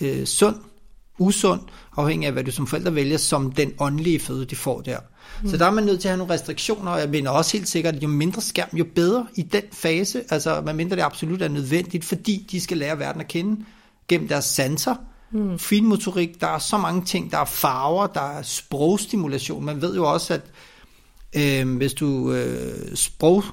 øh, 0.00 0.26
sund, 0.26 0.56
usund, 1.18 1.60
afhængig 1.96 2.26
af, 2.26 2.32
hvad 2.32 2.44
du 2.44 2.50
som 2.50 2.66
forældre 2.66 2.94
vælger, 2.94 3.16
som 3.16 3.52
den 3.52 3.72
åndelige 3.78 4.20
føde, 4.20 4.44
de 4.44 4.56
får 4.56 4.80
der. 4.80 4.98
Mm. 5.42 5.48
Så 5.48 5.56
der 5.56 5.66
er 5.66 5.70
man 5.70 5.84
nødt 5.84 6.00
til 6.00 6.08
at 6.08 6.12
have 6.12 6.18
nogle 6.18 6.34
restriktioner, 6.34 6.90
og 6.90 7.00
jeg 7.00 7.08
mener 7.08 7.30
også 7.30 7.56
helt 7.56 7.68
sikkert, 7.68 7.96
at 7.96 8.02
jo 8.02 8.08
mindre 8.08 8.42
skærm, 8.42 8.68
jo 8.72 8.86
bedre 8.94 9.26
i 9.34 9.42
den 9.42 9.62
fase, 9.72 10.22
altså 10.30 10.72
mindre 10.74 10.96
det 10.96 11.02
absolut 11.02 11.42
er 11.42 11.48
nødvendigt, 11.48 12.04
fordi 12.04 12.46
de 12.50 12.60
skal 12.60 12.78
lære 12.78 12.98
verden 12.98 13.20
at 13.20 13.28
kende 13.28 13.64
gennem 14.08 14.28
deres 14.28 14.44
sanser, 14.44 14.94
mm. 15.30 15.58
finmotorik, 15.58 16.40
der 16.40 16.46
er 16.46 16.58
så 16.58 16.78
mange 16.78 17.04
ting, 17.04 17.30
der 17.30 17.38
er 17.38 17.44
farver, 17.44 18.06
der 18.06 18.20
er 18.20 18.42
sprogstimulation. 18.42 19.64
Man 19.64 19.82
ved 19.82 19.94
jo 19.94 20.12
også, 20.12 20.34
at 20.34 20.42
øh, 21.36 21.76
hvis 21.76 21.94
du 21.94 22.32
øh, 22.32 22.96
sprog 22.96 23.44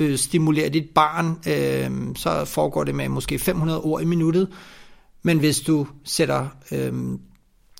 øh, 0.00 0.18
stimulerer 0.18 0.68
dit 0.68 0.90
barn, 0.94 1.38
øh, 1.46 2.16
så 2.16 2.44
foregår 2.44 2.84
det 2.84 2.94
med 2.94 3.08
måske 3.08 3.38
500 3.38 3.80
ord 3.80 4.02
i 4.02 4.04
minuttet. 4.04 4.48
Men 5.22 5.38
hvis 5.38 5.60
du 5.60 5.86
sætter 6.04 6.46
øh, 6.72 6.92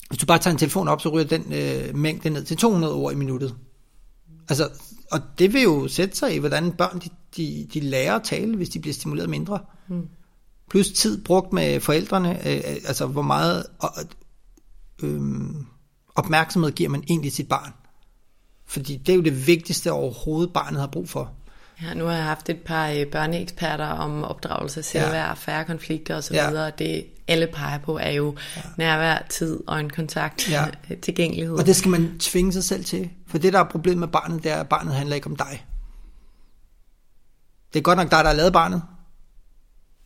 hvis 0.08 0.18
du 0.18 0.26
bare 0.26 0.38
tager 0.38 0.52
en 0.52 0.58
telefon 0.58 0.88
op, 0.88 1.00
så 1.00 1.08
ryger 1.08 1.26
den 1.26 1.52
øh, 1.52 1.96
mængde 1.96 2.30
ned 2.30 2.44
til 2.44 2.56
200 2.56 2.94
ord 2.94 3.12
i 3.12 3.16
minuttet. 3.16 3.54
Altså, 4.48 4.68
og 5.10 5.20
det 5.38 5.52
vil 5.52 5.62
jo 5.62 5.88
sætte 5.88 6.16
sig 6.16 6.34
i, 6.34 6.38
hvordan 6.38 6.72
børn 6.72 6.98
de, 6.98 7.08
de, 7.36 7.68
de 7.74 7.80
lærer 7.80 8.16
at 8.16 8.22
tale, 8.22 8.56
hvis 8.56 8.68
de 8.68 8.80
bliver 8.80 8.94
stimuleret 8.94 9.30
mindre. 9.30 9.58
Mm. 9.88 10.08
Plus 10.70 10.92
tid 10.92 11.24
brugt 11.24 11.52
med 11.52 11.80
forældrene, 11.80 12.48
øh, 12.48 12.56
øh 12.56 12.62
altså 12.64 13.06
hvor 13.06 13.22
meget 13.22 13.66
øh, 15.02 15.20
opmærksomhed 16.14 16.72
giver 16.72 16.90
man 16.90 17.04
egentlig 17.08 17.32
sit 17.32 17.48
barn. 17.48 17.72
Fordi 18.66 18.96
det 18.96 19.12
er 19.12 19.16
jo 19.16 19.22
det 19.22 19.46
vigtigste 19.46 19.92
overhovedet, 19.92 20.52
barnet 20.52 20.80
har 20.80 20.86
brug 20.86 21.08
for. 21.08 21.32
Ja, 21.82 21.94
nu 21.94 22.04
har 22.04 22.12
jeg 22.12 22.24
haft 22.24 22.50
et 22.50 22.60
par 22.60 22.88
øh, 22.88 23.06
børneeksperter 23.06 23.86
om 23.86 24.24
opdragelse 24.24 24.82
selvværd, 24.82 25.26
ja. 25.26 25.32
færre 25.32 25.64
konflikter 25.64 26.16
osv. 26.16 26.34
Ja. 26.34 26.70
Det 26.70 27.06
alle 27.28 27.48
peger 27.52 27.78
på 27.78 27.98
er 27.98 28.10
jo 28.10 28.36
ja. 28.56 28.62
nærvær, 28.78 29.26
tid, 29.30 29.60
øjenkontakt, 29.66 30.50
ja. 30.50 30.66
tilgængelighed. 31.02 31.54
Og 31.56 31.66
det 31.66 31.76
skal 31.76 31.90
man 31.90 32.18
tvinge 32.18 32.52
sig 32.52 32.64
selv 32.64 32.84
til. 32.84 33.10
For 33.26 33.38
det, 33.38 33.52
der 33.52 33.58
er 33.58 33.68
problemet 33.68 33.98
med 33.98 34.08
barnet, 34.08 34.42
det 34.42 34.52
er, 34.52 34.56
at 34.56 34.68
barnet 34.68 34.94
handler 34.94 35.14
ikke 35.14 35.26
om 35.26 35.36
dig. 35.36 35.66
Det 37.72 37.78
er 37.78 37.82
godt 37.82 37.96
nok 37.96 38.10
dig, 38.10 38.18
der 38.18 38.26
har 38.26 38.36
lavet 38.36 38.52
barnet. 38.52 38.82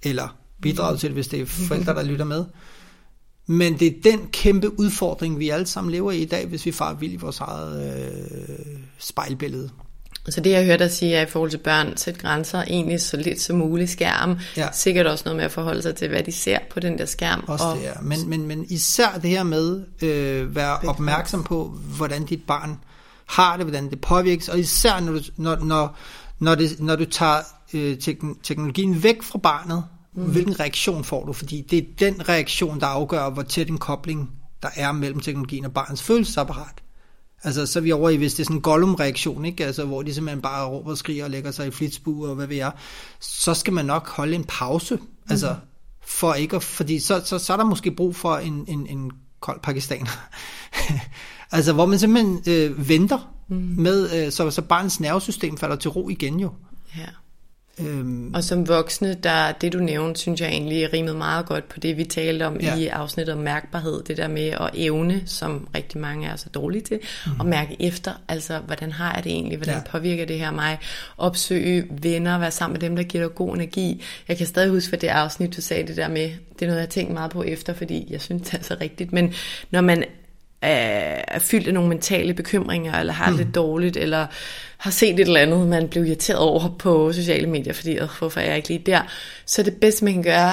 Eller 0.03 0.37
bidraget 0.63 1.01
til 1.01 1.09
det, 1.09 1.15
hvis 1.15 1.29
det 1.29 1.41
er 1.41 1.47
forældre, 1.69 1.95
der 1.95 2.03
lytter 2.03 2.25
med. 2.25 2.45
Men 3.47 3.79
det 3.79 3.87
er 3.87 4.03
den 4.03 4.29
kæmpe 4.33 4.81
udfordring, 4.81 5.39
vi 5.39 5.49
alle 5.49 5.67
sammen 5.67 5.93
lever 5.93 6.13
i 6.13 6.19
i 6.19 6.25
dag, 6.25 6.47
hvis 6.47 6.67
vi 6.67 6.73
far 6.73 6.95
vil 6.95 7.13
i 7.13 7.17
vores 7.17 7.41
eget 7.41 8.03
øh, 8.03 8.79
spejlbillede. 8.99 9.71
Så 10.33 10.41
det 10.41 10.51
jeg 10.51 10.65
hørte 10.65 10.85
dig 10.85 10.93
sige 10.93 11.15
er 11.15 11.23
i 11.23 11.27
forhold 11.27 11.51
til 11.51 11.59
børn, 11.59 11.97
sæt 11.97 12.19
grænser, 12.19 12.63
egentlig 12.63 13.01
så 13.01 13.17
lidt 13.17 13.41
som 13.41 13.57
muligt 13.57 13.91
skærm. 13.91 14.39
Ja. 14.57 14.69
Sikkert 14.73 15.07
også 15.07 15.23
noget 15.25 15.37
med 15.37 15.45
at 15.45 15.53
forholde 15.53 15.83
sig 15.83 15.97
til, 15.97 16.09
hvad 16.09 16.23
de 16.23 16.33
ser 16.33 16.59
på 16.71 16.81
den 16.81 16.99
der 16.99 17.07
skærm. 17.07 17.45
Også 17.47 17.65
og... 17.65 17.77
det, 17.77 17.83
ja. 17.83 17.93
men, 18.03 18.29
men, 18.29 18.47
men 18.47 18.65
især 18.69 19.19
det 19.23 19.31
her 19.31 19.43
med 19.43 19.85
øh, 20.03 20.57
være 20.57 20.79
opmærksom 20.89 21.45
på, 21.45 21.65
hvordan 21.97 22.25
dit 22.25 22.43
barn 22.47 22.79
har 23.27 23.57
det, 23.57 23.67
hvordan 23.67 23.91
det 23.91 24.01
påvirkes, 24.01 24.49
og 24.49 24.59
især 24.59 25.01
når 25.01 25.13
du, 25.13 25.21
når, 25.37 25.57
når, 25.57 25.97
når, 26.39 26.55
det, 26.55 26.81
når 26.81 26.97
du 26.97 27.05
tager 27.05 27.39
øh, 27.75 27.99
teknologien 28.43 29.03
væk 29.03 29.23
fra 29.23 29.39
barnet, 29.39 29.85
mm. 30.15 30.23
hvilken 30.23 30.61
reaktion 30.61 31.05
får 31.05 31.27
du? 31.27 31.33
Fordi 31.33 31.67
det 31.71 31.79
er 31.79 31.83
den 31.99 32.29
reaktion, 32.29 32.81
der 32.81 32.87
afgør, 32.87 33.31
hvor 33.31 33.43
tæt 33.43 33.69
en 33.69 33.79
kobling 33.79 34.31
der 34.63 34.69
er 34.77 34.93
mellem 34.93 35.21
teknologien 35.21 35.65
og 35.65 35.73
barnets 35.73 36.03
følelsesapparat. 36.03 36.83
Altså, 37.45 37.67
så 37.67 37.79
er 37.79 37.83
vi 37.83 37.93
over 37.93 38.11
i, 38.11 38.17
hvis 38.17 38.35
det 38.35 38.41
er 38.41 38.45
sådan 38.45 38.57
en 38.57 38.63
Gollum-reaktion, 38.63 39.45
ikke? 39.45 39.67
Altså, 39.67 39.85
hvor 39.85 40.03
de 40.03 40.15
simpelthen 40.15 40.43
bare 40.43 40.69
råber 40.69 40.91
og 40.91 40.99
skriger 40.99 41.25
og 41.25 41.31
lægger 41.31 41.51
sig 41.51 41.67
i 41.67 41.71
flitsbu 41.71 42.27
og 42.27 42.35
hvad 42.35 42.47
ved 42.47 42.57
jeg, 42.57 42.73
så 43.21 43.55
skal 43.55 43.73
man 43.73 43.85
nok 43.85 44.09
holde 44.09 44.35
en 44.35 44.45
pause. 44.45 44.97
Mm. 44.97 45.03
Altså, 45.31 45.55
for 46.01 46.35
ikke 46.35 46.57
at, 46.57 46.63
fordi 46.63 46.99
så, 46.99 47.23
så, 47.25 47.39
så 47.39 47.53
er 47.53 47.57
der 47.57 47.65
måske 47.65 47.91
brug 47.91 48.17
for 48.17 48.37
en, 48.37 48.65
en, 48.69 48.87
en 48.87 49.11
kold 49.41 49.61
pakistaner. 49.61 50.29
altså, 51.57 51.73
hvor 51.73 51.87
man 51.87 51.99
simpelthen 51.99 52.43
øh, 52.47 52.89
venter 52.89 53.35
mm. 53.49 53.57
med, 53.57 54.27
øh, 54.27 54.33
så, 54.33 54.51
så 54.51 54.63
barnets 54.63 55.01
nervesystem 55.01 55.57
falder 55.57 55.77
til 55.77 55.91
ro 55.91 56.09
igen 56.09 56.41
jo. 56.41 56.53
Ja. 56.97 57.07
Øhm. 57.81 58.35
Og 58.35 58.45
som 58.45 58.69
voksne, 58.69 59.15
der 59.15 59.53
det 59.53 59.73
du 59.73 59.79
nævnte, 59.79 60.21
synes 60.21 60.41
jeg 60.41 60.49
egentlig 60.49 60.93
rimede 60.93 61.15
meget 61.15 61.47
godt 61.47 61.69
på 61.69 61.81
det, 61.81 61.97
vi 61.97 62.05
talte 62.05 62.47
om 62.47 62.61
ja. 62.61 62.77
i 62.77 62.87
afsnittet 62.87 63.35
om 63.35 63.41
mærkbarhed. 63.41 64.03
Det 64.03 64.17
der 64.17 64.29
med 64.29 64.47
at 64.49 64.71
evne, 64.75 65.23
som 65.27 65.69
rigtig 65.75 66.01
mange 66.01 66.29
er 66.29 66.37
så 66.37 66.49
dårlige 66.49 66.83
til, 66.83 67.01
mm. 67.27 67.33
at 67.41 67.47
mærke 67.47 67.77
efter, 67.81 68.13
altså 68.29 68.59
hvordan 68.59 68.93
har 68.93 69.15
jeg 69.15 69.25
det 69.25 69.33
egentlig, 69.33 69.57
hvordan 69.57 69.75
ja. 69.75 69.91
påvirker 69.91 70.25
det 70.25 70.39
her 70.39 70.51
mig, 70.51 70.79
opsøge 71.19 71.85
venner, 71.91 72.39
være 72.39 72.51
sammen 72.51 72.73
med 72.73 72.81
dem, 72.81 72.97
der 72.97 73.03
giver 73.03 73.25
dig 73.25 73.35
god 73.35 73.55
energi. 73.55 74.05
Jeg 74.29 74.37
kan 74.37 74.47
stadig 74.47 74.71
huske 74.71 74.89
for 74.89 74.97
det 74.97 75.09
afsnit, 75.09 75.57
du 75.57 75.61
sagde 75.61 75.87
det 75.87 75.97
der 75.97 76.09
med, 76.09 76.31
det 76.59 76.63
er 76.63 76.67
noget, 76.67 76.77
jeg 76.77 76.83
har 76.83 76.87
tænkt 76.87 77.13
meget 77.13 77.31
på 77.31 77.43
efter, 77.43 77.75
fordi 77.75 78.07
jeg 78.11 78.21
synes, 78.21 78.43
det 78.43 78.59
er 78.59 78.63
så 78.63 78.77
rigtigt, 78.81 79.13
men 79.13 79.35
når 79.71 79.81
man 79.81 80.05
er 80.63 81.39
fyldt 81.39 81.69
af 81.69 81.75
nogle 81.75 81.89
mentale 81.89 82.35
bekymringer, 82.35 83.01
eller 83.01 83.13
har 83.13 83.31
mm. 83.31 83.37
lidt 83.37 83.55
dårligt, 83.55 83.97
eller 83.97 84.27
har 84.77 84.91
set 84.91 85.15
et 85.15 85.21
eller 85.21 85.41
andet, 85.41 85.67
man 85.67 85.89
blev 85.89 86.07
irriteret 86.07 86.41
over 86.41 86.69
på 86.79 87.13
sociale 87.13 87.47
medier, 87.47 87.73
fordi, 87.73 87.99
øh, 87.99 88.09
hvorfor 88.19 88.41
er 88.41 88.45
jeg 88.45 88.57
ikke 88.57 88.69
lige 88.69 88.83
der? 88.87 89.01
Så 89.47 89.63
det 89.63 89.77
bedste, 89.77 90.05
man 90.05 90.15
kan 90.15 90.23
gøre, 90.23 90.53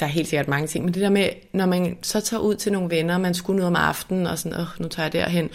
der 0.00 0.06
er 0.06 0.10
helt 0.10 0.28
sikkert 0.28 0.48
mange 0.48 0.66
ting, 0.66 0.84
men 0.84 0.94
det 0.94 1.02
der 1.02 1.10
med, 1.10 1.28
når 1.52 1.66
man 1.66 1.96
så 2.02 2.20
tager 2.20 2.40
ud 2.40 2.54
til 2.54 2.72
nogle 2.72 2.90
venner, 2.90 3.18
man 3.18 3.34
skulle 3.34 3.56
noget 3.56 3.68
om 3.68 3.76
aftenen, 3.76 4.26
og 4.26 4.38
sådan, 4.38 4.60
åh, 4.60 4.66
nu 4.78 4.88
tager 4.88 5.04
jeg 5.04 5.12
derhen, 5.12 5.50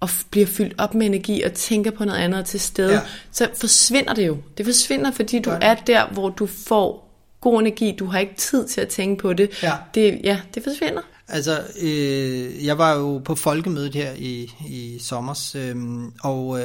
og 0.00 0.08
bliver 0.30 0.46
fyldt 0.46 0.74
op 0.78 0.94
med 0.94 1.06
energi, 1.06 1.42
og 1.42 1.52
tænker 1.52 1.90
på 1.90 2.04
noget 2.04 2.18
andet 2.18 2.44
til 2.44 2.60
stede, 2.60 2.92
ja. 2.92 3.00
så 3.32 3.48
forsvinder 3.60 4.14
det 4.14 4.26
jo. 4.26 4.36
Det 4.58 4.66
forsvinder, 4.66 5.10
fordi 5.10 5.38
du 5.38 5.50
er 5.60 5.74
der, 5.74 6.06
hvor 6.06 6.28
du 6.28 6.46
får 6.46 7.08
god 7.40 7.60
energi, 7.60 7.96
du 7.98 8.06
har 8.06 8.18
ikke 8.18 8.34
tid 8.34 8.68
til 8.68 8.80
at 8.80 8.88
tænke 8.88 9.22
på 9.22 9.32
det. 9.32 9.62
Ja, 9.62 9.72
det, 9.94 10.20
ja, 10.24 10.40
det 10.54 10.62
forsvinder. 10.62 11.02
Altså, 11.32 11.64
øh, 11.80 12.66
jeg 12.66 12.78
var 12.78 12.92
jo 12.92 13.18
på 13.24 13.34
folkemødet 13.34 13.94
her 13.94 14.12
i, 14.12 14.52
i 14.66 14.98
sommer, 15.00 15.52
øh, 15.56 16.02
og 16.22 16.60
øh, 16.60 16.64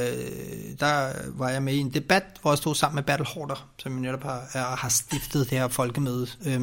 der 0.79 1.11
var 1.29 1.49
jeg 1.49 1.63
med 1.63 1.73
i 1.73 1.77
en 1.77 1.93
debat, 1.93 2.23
hvor 2.41 2.51
jeg 2.51 2.57
stod 2.57 2.75
sammen 2.75 2.95
med 2.95 3.03
Bertel 3.03 3.25
Hårder, 3.25 3.67
som 3.77 3.93
jeg 3.93 4.01
netop 4.01 4.23
har, 4.23 4.75
har 4.75 4.89
stiftet 4.89 5.49
det 5.49 5.57
her 5.57 5.67
folkemøde. 5.67 6.27
Øh, 6.45 6.61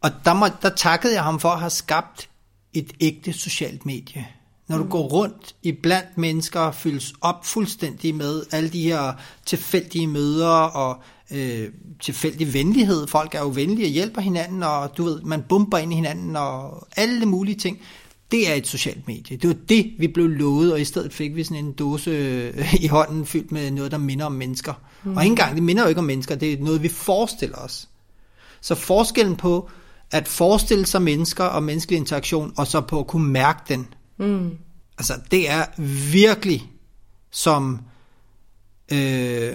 og 0.00 0.10
der, 0.24 0.34
må, 0.34 0.46
der 0.62 0.68
takkede 0.68 1.14
jeg 1.14 1.22
ham 1.22 1.40
for 1.40 1.48
at 1.48 1.60
have 1.60 1.70
skabt 1.70 2.28
et 2.72 2.92
ægte 3.00 3.32
socialt 3.32 3.86
medie. 3.86 4.26
Når 4.68 4.78
du 4.78 4.84
mm. 4.84 4.90
går 4.90 5.08
rundt 5.08 5.54
i 5.62 5.72
blandt 5.72 6.18
mennesker, 6.18 6.70
fyldes 6.70 7.14
op 7.20 7.46
fuldstændig 7.46 8.14
med 8.14 8.42
alle 8.52 8.68
de 8.68 8.82
her 8.82 9.12
tilfældige 9.46 10.06
møder 10.06 10.48
og 10.48 11.02
øh, 11.30 11.68
tilfældig 12.02 12.54
venlighed. 12.54 13.06
Folk 13.06 13.34
er 13.34 13.40
jo 13.40 13.48
venlige 13.48 13.86
og 13.86 13.90
hjælper 13.90 14.20
hinanden, 14.20 14.62
og 14.62 14.96
du 14.96 15.04
ved, 15.04 15.20
man 15.22 15.42
bumper 15.48 15.78
ind 15.78 15.92
i 15.92 15.94
hinanden 15.94 16.36
og 16.36 16.88
alle 16.96 17.26
mulige 17.26 17.56
ting. 17.56 17.78
Det 18.30 18.50
er 18.50 18.54
et 18.54 18.66
socialt 18.66 19.06
medie. 19.06 19.36
Det 19.36 19.48
var 19.48 19.56
det, 19.68 19.92
vi 19.98 20.08
blev 20.08 20.28
lovet, 20.28 20.72
og 20.72 20.80
i 20.80 20.84
stedet 20.84 21.12
fik 21.12 21.36
vi 21.36 21.44
sådan 21.44 21.64
en 21.64 21.72
dåse 21.72 22.10
øh, 22.10 22.74
i 22.84 22.86
hånden 22.86 23.26
fyldt 23.26 23.52
med 23.52 23.70
noget, 23.70 23.90
der 23.90 23.98
minder 23.98 24.26
om 24.26 24.32
mennesker. 24.32 24.72
Mm. 25.04 25.16
Og 25.16 25.22
ikke 25.22 25.32
engang, 25.32 25.54
det 25.54 25.62
minder 25.62 25.82
jo 25.82 25.88
ikke 25.88 25.98
om 25.98 26.04
mennesker, 26.04 26.34
det 26.34 26.52
er 26.52 26.58
noget, 26.58 26.82
vi 26.82 26.88
forestiller 26.88 27.56
os. 27.56 27.88
Så 28.60 28.74
forskellen 28.74 29.36
på 29.36 29.70
at 30.10 30.28
forestille 30.28 30.86
sig 30.86 31.02
mennesker 31.02 31.44
og 31.44 31.62
menneskelig 31.62 31.98
interaktion, 31.98 32.52
og 32.56 32.66
så 32.66 32.80
på 32.80 33.00
at 33.00 33.06
kunne 33.06 33.28
mærke 33.28 33.60
den, 33.68 33.86
mm. 34.18 34.50
altså 34.98 35.14
det 35.30 35.50
er 35.50 35.64
virkelig 36.12 36.70
som... 37.30 37.80
Øh, 38.92 39.54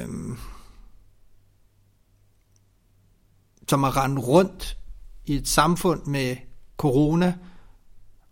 som 3.72 3.84
at 3.84 3.98
rende 3.98 4.22
rundt 4.22 4.78
i 5.26 5.36
et 5.36 5.48
samfund 5.48 6.06
med 6.06 6.36
corona, 6.78 7.34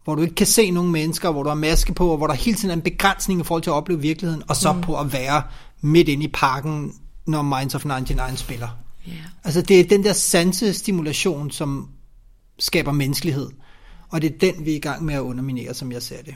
hvor 0.03 0.15
du 0.15 0.21
ikke 0.21 0.35
kan 0.35 0.47
se 0.47 0.71
nogen 0.71 0.91
mennesker, 0.91 1.31
hvor 1.31 1.43
du 1.43 1.49
har 1.49 1.55
maske 1.55 1.93
på, 1.93 2.11
og 2.11 2.17
hvor 2.17 2.27
der 2.27 2.33
hele 2.33 2.57
tiden 2.57 2.69
er 2.69 2.73
en 2.73 2.81
begrænsning 2.81 3.41
i 3.41 3.43
forhold 3.43 3.63
til 3.63 3.69
at 3.69 3.73
opleve 3.73 4.01
virkeligheden, 4.01 4.43
og 4.47 4.55
så 4.55 4.73
mm. 4.73 4.81
på 4.81 4.99
at 4.99 5.13
være 5.13 5.43
midt 5.81 6.07
inde 6.07 6.23
i 6.23 6.27
parken, 6.27 6.93
når 7.25 7.41
Minds 7.41 7.75
of 7.75 7.85
99 7.85 8.39
spiller. 8.39 8.67
Yeah. 9.07 9.17
Altså 9.43 9.61
det 9.61 9.79
er 9.79 9.83
den 9.83 10.03
der 10.03 10.13
sansestimulation, 10.13 11.51
som 11.51 11.89
skaber 12.59 12.91
menneskelighed. 12.91 13.49
og 14.09 14.21
det 14.21 14.33
er 14.33 14.37
den, 14.37 14.65
vi 14.65 14.71
er 14.71 14.75
i 14.75 14.79
gang 14.79 15.05
med 15.05 15.13
at 15.13 15.19
underminere, 15.19 15.73
som 15.73 15.91
jeg 15.91 16.01
ser 16.01 16.21
det. 16.21 16.35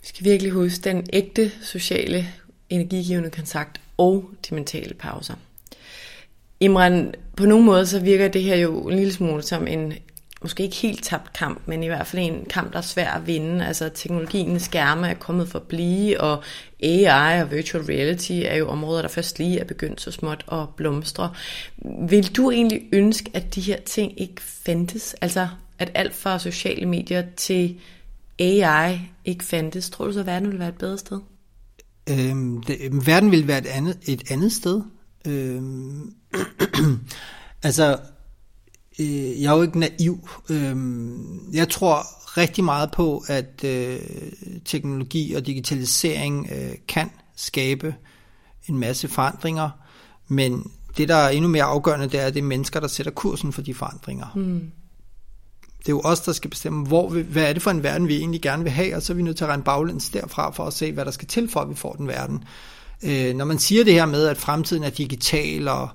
Vi 0.00 0.06
skal 0.06 0.24
virkelig 0.24 0.52
huske 0.52 0.84
den 0.84 1.06
ægte 1.12 1.52
sociale 1.62 2.28
energigivende 2.70 3.30
kontakt 3.30 3.80
og 3.96 4.30
de 4.48 4.54
mentale 4.54 4.94
pauser. 4.94 5.34
Imran, 6.60 7.14
på 7.36 7.46
nogen 7.46 7.64
måde 7.64 7.86
så 7.86 8.00
virker 8.00 8.28
det 8.28 8.42
her 8.42 8.56
jo 8.56 8.88
en 8.88 8.96
lille 8.96 9.12
smule 9.12 9.42
som 9.42 9.66
en, 9.66 9.92
måske 10.42 10.62
ikke 10.62 10.76
helt 10.76 11.04
tabt 11.04 11.32
kamp, 11.32 11.60
men 11.66 11.82
i 11.82 11.86
hvert 11.86 12.06
fald 12.06 12.22
en 12.22 12.44
kamp, 12.50 12.72
der 12.72 12.78
er 12.78 12.82
svær 12.82 13.10
at 13.10 13.26
vinde. 13.26 13.66
Altså 13.66 13.90
teknologien 13.94 14.60
skærme 14.60 15.08
er 15.08 15.14
kommet 15.14 15.48
for 15.48 15.58
at 15.58 15.66
blive, 15.66 16.20
og 16.20 16.42
AI 16.82 17.42
og 17.42 17.50
virtual 17.50 17.84
reality 17.84 18.32
er 18.44 18.56
jo 18.56 18.68
områder, 18.68 19.02
der 19.02 19.08
først 19.08 19.38
lige 19.38 19.58
er 19.58 19.64
begyndt 19.64 20.00
så 20.00 20.10
småt 20.10 20.44
at 20.52 20.68
blomstre. 20.76 21.32
Vil 22.08 22.36
du 22.36 22.50
egentlig 22.50 22.82
ønske, 22.92 23.30
at 23.34 23.54
de 23.54 23.60
her 23.60 23.80
ting 23.80 24.20
ikke 24.20 24.42
fandtes? 24.42 25.14
Altså 25.20 25.48
at 25.78 25.90
alt 25.94 26.14
fra 26.14 26.38
sociale 26.38 26.86
medier 26.86 27.24
til 27.36 27.80
AI 28.38 28.98
ikke 29.24 29.44
fandtes? 29.44 29.90
Tror 29.90 30.06
du 30.06 30.12
så, 30.12 30.20
at 30.20 30.26
verden 30.26 30.48
ville 30.48 30.60
være 30.60 30.68
et 30.68 30.78
bedre 30.78 30.98
sted? 30.98 31.20
Øhm, 32.10 32.62
det, 32.62 33.06
verden 33.06 33.30
ville 33.30 33.48
være 33.48 33.58
et 33.58 33.66
andet, 33.66 33.98
et 34.06 34.30
andet 34.30 34.52
sted. 34.52 34.82
Øhm, 35.26 36.14
altså, 37.62 37.98
øh, 38.98 39.42
jeg 39.42 39.52
er 39.52 39.56
jo 39.56 39.62
ikke 39.62 39.78
naiv. 39.78 40.28
Øhm, 40.50 41.52
jeg 41.52 41.68
tror 41.68 42.02
rigtig 42.36 42.64
meget 42.64 42.90
på, 42.90 43.24
at 43.28 43.64
øh, 43.64 44.00
teknologi 44.64 45.34
og 45.34 45.46
digitalisering 45.46 46.48
øh, 46.52 46.74
kan 46.88 47.10
skabe 47.36 47.94
en 48.68 48.78
masse 48.78 49.08
forandringer, 49.08 49.70
men 50.28 50.70
det, 50.96 51.08
der 51.08 51.14
er 51.14 51.28
endnu 51.28 51.48
mere 51.50 51.64
afgørende, 51.64 52.08
det 52.08 52.20
er, 52.20 52.26
at 52.26 52.34
det 52.34 52.40
er 52.40 52.44
mennesker, 52.44 52.80
der 52.80 52.88
sætter 52.88 53.12
kursen 53.12 53.52
for 53.52 53.62
de 53.62 53.74
forandringer. 53.74 54.26
Mm. 54.34 54.70
Det 55.78 55.88
er 55.88 55.92
jo 55.92 56.00
os, 56.00 56.20
der 56.20 56.32
skal 56.32 56.50
bestemme, 56.50 56.86
hvor 56.86 57.08
vi, 57.08 57.20
hvad 57.20 57.48
er 57.48 57.52
det 57.52 57.62
for 57.62 57.70
en 57.70 57.82
verden, 57.82 58.08
vi 58.08 58.16
egentlig 58.16 58.42
gerne 58.42 58.62
vil 58.62 58.72
have, 58.72 58.96
og 58.96 59.02
så 59.02 59.12
er 59.12 59.16
vi 59.16 59.22
nødt 59.22 59.36
til 59.36 59.44
at 59.44 59.48
regne 59.48 59.62
baglæns 59.62 60.10
derfra 60.10 60.50
for 60.50 60.64
at 60.64 60.72
se, 60.72 60.92
hvad 60.92 61.04
der 61.04 61.10
skal 61.10 61.28
til 61.28 61.48
for, 61.48 61.60
at 61.60 61.70
vi 61.70 61.74
får 61.74 61.92
den 61.92 62.06
verden. 62.06 62.36
Øh, 62.36 62.77
Øh, 63.02 63.34
når 63.34 63.44
man 63.44 63.58
siger 63.58 63.84
det 63.84 63.94
her 63.94 64.06
med, 64.06 64.26
at 64.26 64.38
fremtiden 64.38 64.82
er 64.82 64.90
digital, 64.90 65.68
og 65.68 65.88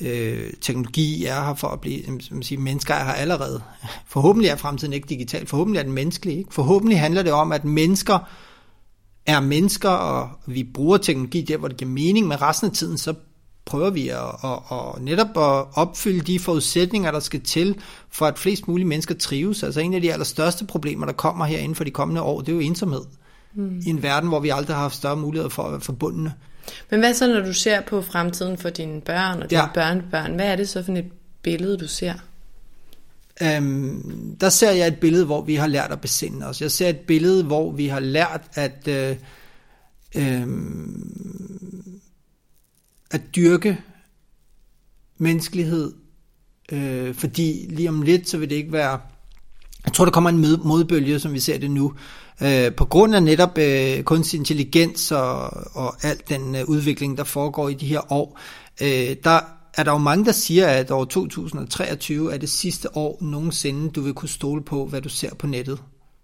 øh, 0.00 0.52
teknologi 0.60 1.24
er 1.24 1.44
her 1.44 1.54
for 1.54 1.68
at 1.68 1.80
blive, 1.80 2.10
øh, 2.10 2.20
som 2.20 2.42
siger, 2.42 2.60
mennesker 2.60 2.94
er 2.94 3.04
her 3.04 3.12
allerede. 3.12 3.62
Forhåbentlig 4.08 4.48
er 4.48 4.56
fremtiden 4.56 4.92
ikke 4.92 5.08
digital, 5.08 5.46
forhåbentlig 5.46 5.78
er 5.78 5.84
den 5.84 5.92
menneskelig. 5.92 6.38
Ikke? 6.38 6.54
Forhåbentlig 6.54 7.00
handler 7.00 7.22
det 7.22 7.32
om, 7.32 7.52
at 7.52 7.64
mennesker 7.64 8.18
er 9.26 9.40
mennesker, 9.40 9.90
og 9.90 10.28
vi 10.46 10.64
bruger 10.74 10.98
teknologi 10.98 11.42
der, 11.42 11.56
hvor 11.56 11.68
det 11.68 11.76
giver 11.76 11.90
mening, 11.90 12.26
men 12.26 12.42
resten 12.42 12.70
af 12.70 12.76
tiden, 12.76 12.98
så 12.98 13.14
prøver 13.64 13.90
vi 13.90 14.08
at, 14.08 14.18
at, 14.44 14.58
at 14.70 15.02
netop 15.02 15.28
at 15.36 15.66
opfylde 15.74 16.20
de 16.20 16.38
forudsætninger, 16.38 17.10
der 17.10 17.20
skal 17.20 17.40
til, 17.40 17.80
for 18.10 18.26
at 18.26 18.38
flest 18.38 18.68
mulige 18.68 18.86
mennesker 18.86 19.14
trives. 19.14 19.62
Altså 19.62 19.80
en 19.80 19.94
af 19.94 20.00
de 20.00 20.12
allerstørste 20.12 20.64
problemer, 20.64 21.06
der 21.06 21.12
kommer 21.12 21.44
her 21.44 21.58
inden 21.58 21.74
for 21.74 21.84
de 21.84 21.90
kommende 21.90 22.22
år, 22.22 22.40
det 22.40 22.48
er 22.48 22.52
jo 22.52 22.60
ensomhed. 22.60 23.00
Mm. 23.00 23.25
I 23.56 23.90
en 23.90 24.02
verden, 24.02 24.28
hvor 24.28 24.40
vi 24.40 24.48
aldrig 24.48 24.76
har 24.76 24.82
haft 24.82 24.94
større 24.94 25.16
muligheder 25.16 25.48
for 25.48 25.62
at 25.62 25.72
være 25.72 25.80
forbundne. 25.80 26.34
Men 26.90 27.00
hvad 27.00 27.14
så, 27.14 27.34
når 27.34 27.40
du 27.40 27.52
ser 27.52 27.80
på 27.80 28.02
fremtiden 28.02 28.58
for 28.58 28.70
dine 28.70 29.00
børn 29.00 29.42
og 29.42 29.50
dine 29.50 29.60
ja. 29.60 29.68
børnebørn? 29.74 30.34
Hvad 30.34 30.46
er 30.46 30.56
det 30.56 30.68
så 30.68 30.82
for 30.82 30.92
et 30.92 31.10
billede, 31.42 31.76
du 31.78 31.88
ser? 31.88 32.14
Øhm, 33.42 34.36
der 34.40 34.48
ser 34.48 34.70
jeg 34.70 34.86
et 34.86 35.00
billede, 35.00 35.24
hvor 35.24 35.42
vi 35.42 35.54
har 35.54 35.66
lært 35.66 35.92
at 35.92 36.00
besinde 36.00 36.46
os. 36.46 36.62
Jeg 36.62 36.70
ser 36.70 36.88
et 36.88 36.98
billede, 36.98 37.44
hvor 37.44 37.72
vi 37.72 37.86
har 37.86 38.00
lært 38.00 38.42
at, 38.54 38.88
øh, 38.88 39.16
øh, 40.14 40.46
at 43.10 43.20
dyrke 43.36 43.80
menneskelighed, 45.18 45.92
øh, 46.72 47.14
fordi 47.14 47.66
lige 47.70 47.88
om 47.88 48.02
lidt, 48.02 48.28
så 48.28 48.38
vil 48.38 48.50
det 48.50 48.56
ikke 48.56 48.72
være... 48.72 49.00
Jeg 49.84 49.92
tror, 49.92 50.04
der 50.04 50.12
kommer 50.12 50.30
en 50.30 50.58
modbølge, 50.64 51.18
som 51.20 51.32
vi 51.32 51.40
ser 51.40 51.58
det 51.58 51.70
nu, 51.70 51.94
Øh, 52.42 52.74
på 52.74 52.84
grund 52.84 53.14
af 53.14 53.22
netop 53.22 53.58
øh, 53.58 54.02
kunstig 54.02 54.38
intelligens 54.38 55.12
og, 55.12 55.40
og 55.76 56.04
alt 56.04 56.28
den 56.28 56.54
øh, 56.54 56.64
udvikling, 56.68 57.18
der 57.18 57.24
foregår 57.24 57.68
i 57.68 57.74
de 57.74 57.86
her 57.86 58.12
år, 58.12 58.40
øh, 58.82 59.16
der 59.24 59.40
er 59.74 59.82
der 59.82 59.92
jo 59.92 59.98
mange, 59.98 60.24
der 60.24 60.32
siger, 60.32 60.66
at 60.66 60.90
år 60.90 61.04
2023 61.04 62.34
er 62.34 62.38
det 62.38 62.48
sidste 62.48 62.96
år 62.96 63.18
nogensinde, 63.20 63.90
du 63.90 64.00
vil 64.00 64.14
kunne 64.14 64.28
stole 64.28 64.62
på, 64.62 64.86
hvad 64.86 65.00
du 65.00 65.08
ser 65.08 65.34
på 65.34 65.46
nettet. 65.46 65.82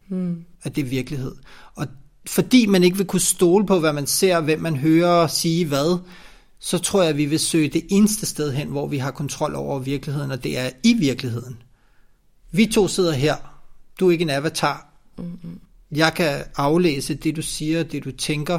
Mm. 0.08 0.44
At 0.62 0.76
det 0.76 0.84
er 0.84 0.88
virkelighed. 0.88 1.34
Og 1.74 1.86
fordi 2.26 2.66
man 2.66 2.84
ikke 2.84 2.96
vil 2.96 3.06
kunne 3.06 3.20
stole 3.20 3.66
på, 3.66 3.80
hvad 3.80 3.92
man 3.92 4.06
ser, 4.06 4.40
hvem 4.40 4.60
man 4.60 4.76
hører 4.76 5.26
sige 5.26 5.66
hvad, 5.66 5.98
så 6.58 6.78
tror 6.78 7.02
jeg, 7.02 7.10
at 7.10 7.16
vi 7.16 7.24
vil 7.24 7.38
søge 7.38 7.68
det 7.68 7.86
eneste 7.90 8.26
sted 8.26 8.52
hen, 8.52 8.68
hvor 8.68 8.86
vi 8.86 8.98
har 8.98 9.10
kontrol 9.10 9.54
over 9.54 9.78
virkeligheden, 9.78 10.30
og 10.30 10.44
det 10.44 10.58
er 10.58 10.70
i 10.82 10.94
virkeligheden. 10.94 11.62
Vi 12.50 12.66
to 12.66 12.88
sidder 12.88 13.12
her. 13.12 13.36
Du 14.00 14.08
er 14.08 14.12
ikke 14.12 14.22
en 14.22 14.30
avatar. 14.30 14.86
Mm-hmm 15.18 15.60
jeg 15.93 16.14
kan 16.14 16.38
aflæse 16.57 17.14
det, 17.14 17.36
du 17.36 17.43
siger, 17.43 17.82
det, 17.82 18.05
du 18.05 18.11
tænker, 18.11 18.59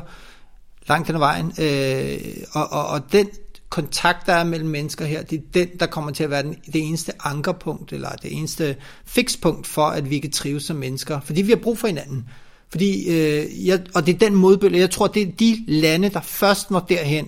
langt 0.88 1.08
hen 1.08 1.16
ad 1.16 1.20
vejen. 1.20 1.52
Øh, 1.60 2.36
og, 2.54 2.72
og, 2.72 2.88
og 2.88 3.12
den 3.12 3.30
kontakt, 3.70 4.26
der 4.26 4.34
er 4.34 4.44
mellem 4.44 4.70
mennesker 4.70 5.06
her, 5.06 5.24
det 5.24 5.38
er 5.38 5.44
den, 5.54 5.68
der 5.80 5.86
kommer 5.86 6.12
til 6.12 6.24
at 6.24 6.30
være 6.30 6.44
den, 6.44 6.56
det 6.74 6.88
eneste 6.88 7.12
ankerpunkt, 7.24 7.94
eller 7.94 8.10
det 8.10 8.38
eneste 8.38 8.76
fikspunkt 9.06 9.68
for, 9.68 9.86
at 9.86 10.10
vi 10.10 10.20
kan 10.20 10.32
trives 10.32 10.64
som 10.64 10.76
mennesker. 10.76 11.20
Fordi 11.20 11.42
vi 11.42 11.52
har 11.52 11.58
brug 11.58 11.78
for 11.78 11.88
hinanden. 11.88 12.30
Fordi, 12.70 13.10
øh, 13.10 13.68
jeg, 13.68 13.82
og 13.96 14.06
det 14.06 14.16
er 14.16 14.20
den 14.20 14.36
modbølge, 14.36 14.80
jeg 14.80 14.92
tror, 14.92 15.08
det 15.08 15.22
er 15.22 15.32
de 15.40 15.64
lande, 15.68 16.10
der 16.10 16.22
først 16.22 16.72
når 16.72 16.80
derhen, 16.80 17.28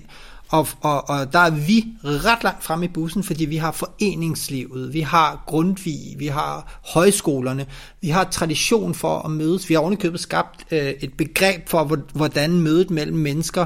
og, 0.58 0.68
og, 0.82 1.10
og 1.10 1.34
der 1.34 1.40
er 1.40 1.50
vi 1.50 1.86
ret 2.04 2.44
langt 2.44 2.64
frem 2.64 2.84
i 2.84 2.88
bussen, 2.88 3.24
fordi 3.24 3.46
vi 3.46 3.58
har 3.58 3.72
foreningslivet, 3.72 4.94
vi 4.94 5.00
har 5.00 5.44
Grundtvig, 5.48 6.16
vi 6.18 6.28
har 6.28 6.80
højskolerne, 6.94 7.66
vi 8.02 8.10
har 8.10 8.24
tradition 8.24 8.96
for 8.96 9.20
at 9.20 9.32
mødes. 9.32 9.70
Vi 9.70 9.74
har 9.74 9.82
ovenikøbet 9.82 10.20
skabt 10.20 10.66
øh, 10.72 10.94
et 11.00 11.14
begreb 11.14 11.70
for, 11.70 11.84
hvordan 12.14 12.62
mødet 12.62 12.90
mellem 12.90 13.18
mennesker, 13.18 13.66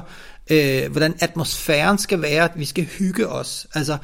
øh, 0.51 0.91
hvordan 0.91 1.13
atmosfæren 1.19 1.97
skal 1.97 2.21
være, 2.21 2.43
at 2.43 2.51
vi 2.55 2.65
skal 2.65 2.85
hygge 2.85 3.27
os. 3.27 3.67
Altså, 3.73 3.97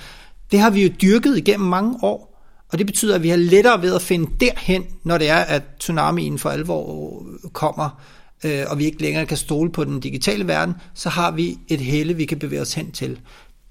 det 0.52 0.60
har 0.60 0.70
vi 0.70 0.84
jo 0.84 0.94
dyrket 1.02 1.38
igennem 1.38 1.70
mange 1.70 2.00
år. 2.02 2.32
Og 2.72 2.78
det 2.78 2.86
betyder, 2.86 3.16
at 3.16 3.24
vi 3.24 3.30
har 3.30 3.38
lettere 3.38 3.82
ved 3.82 3.96
at 3.96 4.02
finde 4.02 4.32
derhen, 4.40 4.84
når 5.04 5.18
det 5.18 5.30
er, 5.30 5.38
at 5.38 5.64
tsunamien 5.80 6.40
for 6.40 6.50
alvor 6.50 7.24
kommer 7.54 8.02
øh, 8.46 8.66
og 8.70 8.80
vi 8.80 8.86
ikke 8.86 9.02
længere 9.02 9.26
kan 9.26 9.38
stole 9.38 9.72
på 9.72 9.84
den 9.84 10.00
digitale 10.00 10.48
verden, 10.48 10.76
så 10.94 11.10
har 11.10 11.32
vi 11.32 11.58
et 11.68 11.80
helle, 11.80 12.14
vi 12.14 12.26
kan 12.26 12.40
bevæge 12.40 12.62
os 12.62 12.74
hen 12.74 12.92
til. 12.92 13.20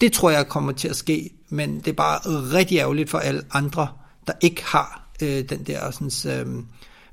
Det 0.01 0.13
tror 0.13 0.31
jeg 0.31 0.49
kommer 0.49 0.73
til 0.73 0.89
at 0.89 0.97
ske, 0.97 1.31
men 1.49 1.79
det 1.79 1.89
er 1.89 1.93
bare 1.93 2.19
rigtig 2.53 2.79
ærgerligt 2.79 3.11
for 3.11 3.19
alle 3.19 3.43
andre, 3.53 3.89
der 4.27 4.33
ikke 4.41 4.65
har 4.65 5.09
øh, 5.23 5.49
den 5.49 5.63
der 5.63 5.91
sådan, 5.91 6.41
øh, 6.41 6.63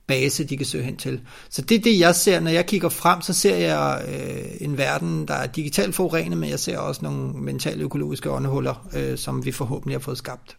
base, 0.08 0.44
de 0.44 0.58
kan 0.58 0.66
søge 0.66 0.84
hen 0.84 0.98
til. 0.98 1.22
Så 1.50 1.62
det 1.62 1.76
er 1.76 1.82
det, 1.82 2.00
jeg 2.00 2.16
ser. 2.16 2.40
Når 2.40 2.52
jeg 2.52 2.66
kigger 2.66 2.90
frem, 2.90 3.22
så 3.22 3.34
ser 3.34 3.56
jeg 3.56 4.06
øh, 4.08 4.68
en 4.68 4.78
verden, 4.78 5.28
der 5.28 5.34
er 5.34 5.48
digitalt 5.48 5.96
forurenet, 5.96 6.38
men 6.38 6.50
jeg 6.50 6.60
ser 6.60 6.78
også 6.78 7.02
nogle 7.04 7.34
mentale 7.34 7.84
økologiske 7.84 8.32
åndehuller, 8.32 8.88
øh, 8.96 9.18
som 9.18 9.46
vi 9.46 9.52
forhåbentlig 9.52 9.96
har 9.96 10.02
fået 10.02 10.18
skabt. 10.18 10.58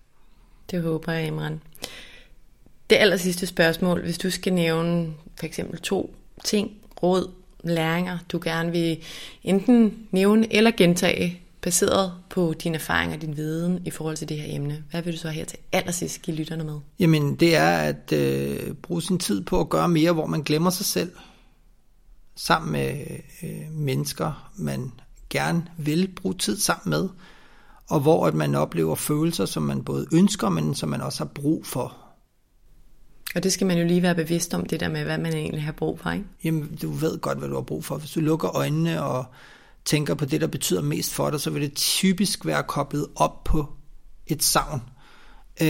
Det 0.71 0.83
håber 0.83 1.13
jeg, 1.13 1.27
Imran. 1.27 1.61
Det 2.91 2.97
aller 2.97 3.17
sidste 3.17 3.47
spørgsmål, 3.47 4.03
hvis 4.03 4.19
du 4.19 4.31
skal 4.31 4.53
nævne 4.53 5.09
for 5.39 5.47
eksempel 5.47 5.81
to 5.81 6.15
ting, 6.45 6.71
råd, 7.03 7.31
læringer, 7.65 8.19
du 8.33 8.41
gerne 8.45 8.73
vil 8.73 8.99
enten 9.43 10.07
nævne 10.11 10.55
eller 10.55 10.71
gentage, 10.71 11.43
baseret 11.63 12.13
på 12.31 12.55
din 12.63 12.75
erfaring 12.75 13.13
og 13.15 13.21
din 13.21 13.37
viden 13.37 13.83
i 13.85 13.91
forhold 13.91 14.17
til 14.17 14.29
det 14.29 14.37
her 14.37 14.57
emne. 14.57 14.85
Hvad 14.91 15.03
vil 15.03 15.13
du 15.13 15.19
så 15.19 15.29
her 15.29 15.45
til 15.45 15.59
allersidst 15.73 16.23
give 16.23 16.37
lytterne 16.37 16.65
med? 16.65 16.79
Jamen, 16.99 17.35
det 17.35 17.57
er 17.57 17.77
at 17.77 18.13
øh, 18.13 18.75
bruge 18.75 19.03
sin 19.03 19.19
tid 19.19 19.45
på 19.45 19.61
at 19.61 19.69
gøre 19.69 19.89
mere, 19.89 20.13
hvor 20.13 20.27
man 20.27 20.43
glemmer 20.43 20.71
sig 20.71 20.87
selv. 20.87 21.11
Sammen 22.37 22.73
med 22.73 23.07
øh, 23.43 23.73
mennesker, 23.73 24.51
man 24.57 24.93
gerne 25.31 25.65
vil 25.79 26.09
bruge 26.17 26.35
tid 26.35 26.57
sammen 26.57 26.91
med. 26.91 27.09
Og 27.89 28.01
hvor 28.01 28.27
at 28.27 28.35
man 28.35 28.55
oplever 28.55 28.95
følelser, 28.95 29.47
som 29.47 29.63
man 29.63 29.85
både 29.85 30.07
ønsker, 30.13 30.49
men 30.49 30.75
som 30.75 30.89
man 30.89 31.01
også 31.01 31.19
har 31.19 31.31
brug 31.35 31.67
for. 31.67 31.97
Og 33.35 33.43
det 33.43 33.53
skal 33.53 33.67
man 33.67 33.79
jo 33.79 33.87
lige 33.87 34.03
være 34.03 34.15
bevidst 34.15 34.55
om, 34.55 34.67
det 34.67 34.81
der 34.81 34.89
med, 34.89 35.05
hvad 35.05 35.19
man 35.19 35.35
egentlig 35.35 35.63
har 35.63 35.73
brug 35.73 36.01
for, 36.01 36.11
ikke? 36.11 36.25
Jamen, 36.45 36.79
du 36.83 36.91
ved 36.91 37.19
godt, 37.19 37.39
hvad 37.39 37.49
du 37.49 37.55
har 37.55 37.63
brug 37.63 37.85
for. 37.85 37.97
Hvis 37.97 38.11
du 38.11 38.21
lukker 38.21 38.57
øjnene 38.57 39.03
og 39.03 39.25
tænker 39.85 40.15
på 40.15 40.25
det, 40.25 40.41
der 40.41 40.47
betyder 40.47 40.83
mest 40.83 41.13
for 41.13 41.31
dig, 41.31 41.41
så 41.41 41.51
vil 41.51 41.63
det 41.63 41.75
typisk 41.75 42.47
være 42.47 42.63
koblet 42.63 43.07
op 43.17 43.45
på 43.45 43.67
et 44.27 44.43
savn. 44.43 44.83
Øh, 45.63 45.67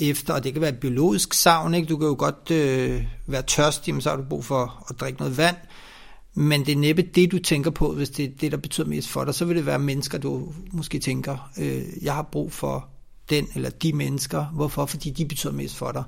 efter, 0.00 0.34
og 0.34 0.44
det 0.44 0.52
kan 0.52 0.62
være 0.62 0.70
et 0.70 0.80
biologisk 0.80 1.34
savn, 1.34 1.74
ikke? 1.74 1.88
Du 1.88 1.96
kan 1.96 2.08
jo 2.08 2.16
godt 2.18 2.50
øh, 2.50 3.04
være 3.26 3.42
tørstig, 3.42 3.94
men 3.94 4.00
så 4.00 4.10
har 4.10 4.16
du 4.16 4.22
brug 4.22 4.44
for 4.44 4.86
at 4.90 5.00
drikke 5.00 5.18
noget 5.18 5.38
vand. 5.38 5.56
Men 6.34 6.66
det 6.66 6.72
er 6.72 6.76
næppe 6.76 7.02
det, 7.02 7.32
du 7.32 7.38
tænker 7.38 7.70
på, 7.70 7.92
hvis 7.92 8.10
det 8.10 8.24
er 8.24 8.28
det, 8.40 8.52
der 8.52 8.58
betyder 8.58 8.86
mest 8.86 9.08
for 9.08 9.24
dig. 9.24 9.34
Så 9.34 9.44
vil 9.44 9.56
det 9.56 9.66
være 9.66 9.78
mennesker, 9.78 10.18
du 10.18 10.52
måske 10.72 10.98
tænker, 10.98 11.50
øh, 11.58 11.82
jeg 12.02 12.14
har 12.14 12.22
brug 12.22 12.52
for 12.52 12.88
den 13.30 13.46
eller 13.54 13.70
de 13.70 13.92
mennesker. 13.92 14.44
Hvorfor? 14.44 14.86
Fordi 14.86 15.10
de 15.10 15.24
betyder 15.24 15.52
mest 15.52 15.76
for 15.76 15.92
dig. 15.92 16.04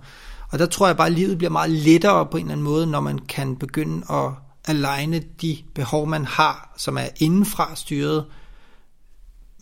Og 0.48 0.58
der 0.58 0.66
tror 0.66 0.86
jeg 0.86 0.96
bare, 0.96 1.06
at 1.06 1.12
livet 1.12 1.38
bliver 1.38 1.50
meget 1.50 1.70
lettere 1.70 2.26
på 2.26 2.36
en 2.36 2.44
eller 2.44 2.52
anden 2.52 2.64
måde, 2.64 2.86
når 2.86 3.00
man 3.00 3.18
kan 3.18 3.56
begynde 3.56 4.06
at 4.10 4.32
aligne 4.64 5.22
de 5.42 5.58
behov, 5.74 6.06
man 6.06 6.24
har, 6.24 6.74
som 6.76 6.96
er 6.96 7.08
indenfra 7.20 7.76
styret, 7.76 8.24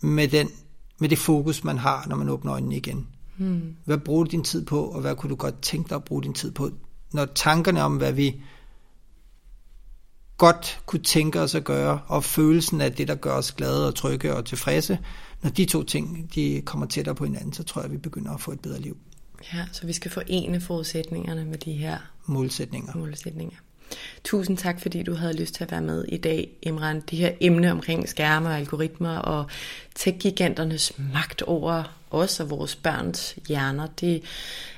med, 0.01 0.27
den, 0.27 0.49
med 0.99 1.09
det 1.09 1.17
fokus, 1.17 1.63
man 1.63 1.77
har, 1.77 2.05
når 2.07 2.15
man 2.15 2.29
åbner 2.29 2.53
øjnene 2.53 2.77
igen. 2.77 3.07
Hmm. 3.37 3.75
Hvad 3.85 3.97
bruger 3.97 4.23
du 4.23 4.31
din 4.31 4.43
tid 4.43 4.65
på, 4.65 4.85
og 4.85 5.01
hvad 5.01 5.15
kunne 5.15 5.29
du 5.29 5.35
godt 5.35 5.61
tænke 5.61 5.89
dig 5.89 5.95
at 5.95 6.03
bruge 6.03 6.23
din 6.23 6.33
tid 6.33 6.51
på? 6.51 6.69
Når 7.13 7.25
tankerne 7.25 7.83
om, 7.83 7.97
hvad 7.97 8.13
vi 8.13 8.41
godt 10.37 10.79
kunne 10.85 11.01
tænke 11.03 11.41
os 11.41 11.55
at 11.55 11.63
gøre, 11.63 12.01
og 12.07 12.23
følelsen 12.23 12.81
af 12.81 12.93
det, 12.93 13.07
der 13.07 13.15
gør 13.15 13.33
os 13.33 13.51
glade 13.51 13.87
og 13.87 13.95
trygge 13.95 14.35
og 14.35 14.45
tilfredse, 14.45 14.99
når 15.41 15.49
de 15.49 15.65
to 15.65 15.83
ting 15.83 16.31
de 16.35 16.61
kommer 16.65 16.85
tættere 16.85 17.15
på 17.15 17.25
hinanden, 17.25 17.53
så 17.53 17.63
tror 17.63 17.81
jeg, 17.81 17.85
at 17.85 17.91
vi 17.91 17.97
begynder 17.97 18.33
at 18.33 18.41
få 18.41 18.51
et 18.51 18.59
bedre 18.59 18.79
liv. 18.79 18.97
Ja, 19.53 19.65
så 19.71 19.85
vi 19.85 19.93
skal 19.93 20.11
forene 20.11 20.61
forudsætningerne 20.61 21.45
med 21.45 21.57
de 21.57 21.73
her 21.73 21.97
målsætninger. 22.25 22.95
målsætninger. 22.95 23.57
Tusind 24.23 24.57
tak, 24.57 24.81
fordi 24.81 25.03
du 25.03 25.13
havde 25.13 25.37
lyst 25.37 25.53
til 25.53 25.63
at 25.63 25.71
være 25.71 25.81
med 25.81 26.05
i 26.07 26.17
dag, 26.17 26.49
Imran. 26.61 27.01
De 27.01 27.17
her 27.17 27.31
emne 27.41 27.71
omkring 27.71 28.09
skærme 28.09 28.49
og 28.49 28.57
algoritmer 28.57 29.17
og 29.17 29.45
tech-giganternes 29.95 30.91
magt 31.13 31.41
over 31.41 31.83
os 32.11 32.39
og 32.39 32.49
vores 32.49 32.75
børns 32.75 33.35
hjerner, 33.47 33.87
det 33.87 34.15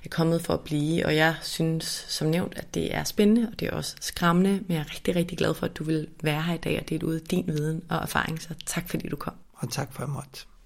er 0.05 0.09
kommet 0.09 0.41
for 0.41 0.53
at 0.53 0.59
blive, 0.59 1.05
og 1.05 1.15
jeg 1.15 1.35
synes 1.41 2.05
som 2.07 2.27
nævnt, 2.27 2.53
at 2.57 2.73
det 2.73 2.95
er 2.95 3.03
spændende, 3.03 3.49
og 3.53 3.59
det 3.59 3.67
er 3.67 3.71
også 3.71 3.95
skræmmende, 4.01 4.51
men 4.51 4.65
jeg 4.69 4.79
er 4.79 4.93
rigtig, 4.93 5.15
rigtig 5.15 5.37
glad 5.37 5.53
for, 5.53 5.65
at 5.65 5.77
du 5.77 5.83
vil 5.83 6.07
være 6.23 6.41
her 6.41 6.53
i 6.53 6.57
dag 6.57 6.79
og 6.79 6.89
dele 6.89 7.07
ud 7.07 7.15
af 7.15 7.21
din 7.21 7.43
viden 7.47 7.83
og 7.89 7.97
erfaring, 7.97 8.41
så 8.41 8.49
tak 8.65 8.89
fordi 8.89 9.09
du 9.09 9.15
kom. 9.15 9.33
Og 9.53 9.71
tak 9.71 9.93
for 9.93 10.03
at 10.03 10.09
måtte. 10.09 10.56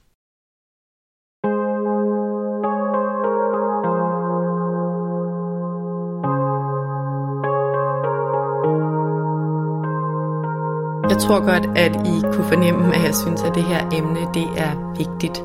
Tror 11.21 11.39
godt, 11.39 11.77
at 11.77 11.95
I 11.95 12.21
kunne 12.33 12.47
fornemme, 12.47 12.95
at 12.95 13.03
jeg 13.03 13.15
synes, 13.15 13.41
at 13.41 13.55
det 13.55 13.63
her 13.63 13.89
emne 13.93 14.19
det 14.33 14.47
er 14.57 14.93
vigtigt. 14.97 15.43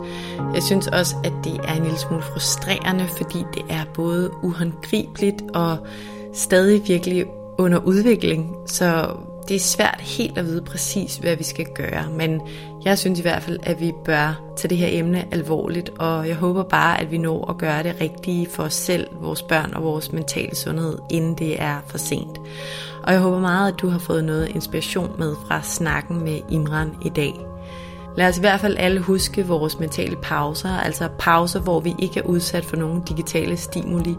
Jeg 0.55 0.62
synes 0.62 0.87
også, 0.87 1.16
at 1.24 1.33
det 1.45 1.61
er 1.64 1.74
en 1.74 1.83
lille 1.83 1.99
smule 1.99 2.22
frustrerende, 2.22 3.07
fordi 3.16 3.39
det 3.55 3.62
er 3.68 3.85
både 3.95 4.31
uhåndgribeligt 4.43 5.43
og 5.55 5.79
stadig 6.35 6.83
virkelig 6.89 7.27
under 7.59 7.79
udvikling. 7.79 8.57
Så 8.66 9.16
det 9.49 9.57
er 9.57 9.61
svært 9.61 10.01
helt 10.01 10.39
at 10.39 10.45
vide 10.45 10.62
præcis, 10.62 11.16
hvad 11.16 11.37
vi 11.37 11.45
skal 11.45 11.66
gøre. 11.74 12.05
Men 12.11 12.41
jeg 12.85 12.99
synes 12.99 13.18
i 13.18 13.22
hvert 13.22 13.43
fald, 13.43 13.59
at 13.62 13.81
vi 13.81 13.93
bør 14.05 14.41
tage 14.57 14.68
det 14.68 14.79
her 14.79 14.89
emne 14.91 15.24
alvorligt, 15.33 15.91
og 15.99 16.29
jeg 16.29 16.37
håber 16.37 16.62
bare, 16.62 17.01
at 17.01 17.11
vi 17.11 17.18
når 17.18 17.51
at 17.51 17.59
gøre 17.59 17.83
det 17.83 17.97
rigtige 18.01 18.47
for 18.51 18.62
os 18.62 18.74
selv, 18.74 19.07
vores 19.20 19.43
børn 19.43 19.74
og 19.74 19.83
vores 19.83 20.12
mentale 20.12 20.57
sundhed, 20.57 20.99
inden 21.11 21.35
det 21.35 21.62
er 21.62 21.77
for 21.87 21.99
sent. 21.99 22.39
Og 23.07 23.13
jeg 23.13 23.21
håber 23.21 23.41
meget, 23.41 23.73
at 23.73 23.81
du 23.81 23.89
har 23.89 23.99
fået 23.99 24.25
noget 24.25 24.49
inspiration 24.49 25.11
med 25.19 25.35
fra 25.49 25.63
snakken 25.63 26.25
med 26.25 26.41
Imran 26.51 26.91
i 27.03 27.09
dag. 27.09 27.47
Lad 28.17 28.29
os 28.29 28.39
i 28.39 28.41
hvert 28.41 28.61
fald 28.61 28.77
alle 28.79 29.01
huske 29.01 29.47
vores 29.47 29.79
mentale 29.79 30.17
pauser, 30.23 30.79
altså 30.79 31.09
pauser, 31.19 31.61
hvor 31.61 31.81
vi 31.81 31.95
ikke 31.99 32.21
er 32.21 32.25
udsat 32.25 32.65
for 32.65 32.77
nogen 32.77 33.03
digitale 33.03 33.57
stimuli, 33.57 34.17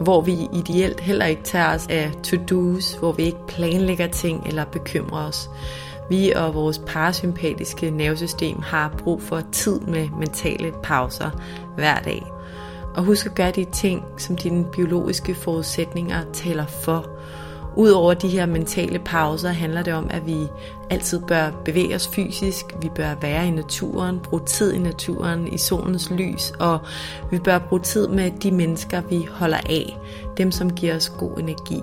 hvor 0.00 0.20
vi 0.20 0.48
ideelt 0.54 1.00
heller 1.00 1.26
ikke 1.26 1.42
tager 1.42 1.74
os 1.74 1.86
af 1.90 2.12
to-dos, 2.22 2.92
hvor 2.92 3.12
vi 3.12 3.22
ikke 3.22 3.46
planlægger 3.48 4.06
ting 4.06 4.46
eller 4.46 4.64
bekymrer 4.64 5.28
os. 5.28 5.50
Vi 6.10 6.32
og 6.32 6.54
vores 6.54 6.78
parasympatiske 6.86 7.90
nervesystem 7.90 8.62
har 8.62 8.94
brug 8.98 9.22
for 9.22 9.40
tid 9.52 9.80
med 9.80 10.08
mentale 10.18 10.72
pauser 10.82 11.30
hver 11.76 11.98
dag. 11.98 12.26
Og 12.94 13.04
husk 13.04 13.26
at 13.26 13.34
gøre 13.34 13.50
de 13.50 13.64
ting, 13.64 14.04
som 14.16 14.36
dine 14.36 14.64
biologiske 14.64 15.34
forudsætninger 15.34 16.22
taler 16.32 16.66
for, 16.66 17.06
Udover 17.76 18.14
de 18.14 18.28
her 18.28 18.46
mentale 18.46 18.98
pauser 18.98 19.48
handler 19.48 19.82
det 19.82 19.94
om, 19.94 20.06
at 20.10 20.26
vi 20.26 20.36
altid 20.90 21.20
bør 21.20 21.50
bevæge 21.64 21.94
os 21.94 22.08
fysisk, 22.08 22.66
vi 22.82 22.88
bør 22.94 23.14
være 23.20 23.46
i 23.46 23.50
naturen, 23.50 24.20
bruge 24.20 24.42
tid 24.46 24.72
i 24.72 24.78
naturen, 24.78 25.52
i 25.52 25.58
solens 25.58 26.10
lys, 26.10 26.52
og 26.58 26.78
vi 27.30 27.38
bør 27.38 27.58
bruge 27.58 27.82
tid 27.82 28.08
med 28.08 28.30
de 28.30 28.50
mennesker, 28.50 29.00
vi 29.00 29.28
holder 29.30 29.56
af, 29.56 29.98
dem 30.36 30.50
som 30.50 30.70
giver 30.70 30.96
os 30.96 31.08
god 31.08 31.38
energi. 31.38 31.82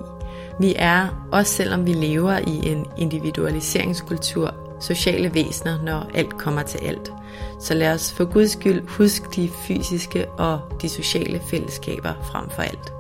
Vi 0.60 0.74
er, 0.78 1.28
også 1.32 1.54
selvom 1.54 1.86
vi 1.86 1.94
lever 1.94 2.38
i 2.38 2.72
en 2.72 2.86
individualiseringskultur, 2.98 4.54
sociale 4.80 5.34
væsener, 5.34 5.84
når 5.84 6.10
alt 6.14 6.38
kommer 6.38 6.62
til 6.62 6.78
alt. 6.78 7.14
Så 7.60 7.74
lad 7.74 7.94
os 7.94 8.14
for 8.14 8.26
Guds 8.26 8.52
skyld 8.52 8.88
huske 8.88 9.28
de 9.36 9.50
fysiske 9.50 10.30
og 10.30 10.60
de 10.82 10.90
sociale 10.90 11.40
fællesskaber 11.40 12.14
frem 12.32 12.50
for 12.50 12.62
alt. 12.62 12.94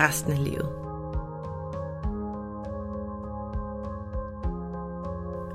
Resten 0.00 0.32
af 0.32 0.44
livet. 0.44 0.89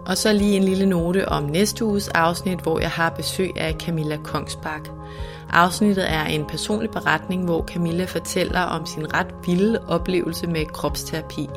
Og 0.05 0.17
så 0.17 0.33
lige 0.33 0.57
en 0.57 0.63
lille 0.63 0.85
note 0.85 1.29
om 1.29 1.43
næste 1.43 1.85
uges 1.85 2.07
afsnit, 2.07 2.59
hvor 2.59 2.79
jeg 2.79 2.89
har 2.89 3.09
besøg 3.09 3.51
af 3.57 3.75
Camilla 3.79 4.17
Kongsbak. 4.17 4.89
Afsnittet 5.49 6.11
er 6.11 6.25
en 6.25 6.45
personlig 6.45 6.91
beretning, 6.91 7.45
hvor 7.45 7.63
Camilla 7.63 8.05
fortæller 8.05 8.61
om 8.61 8.85
sin 8.85 9.13
ret 9.13 9.27
vilde 9.45 9.79
oplevelse 9.87 10.47
med 10.47 10.65
kropsterapi. 10.65 11.49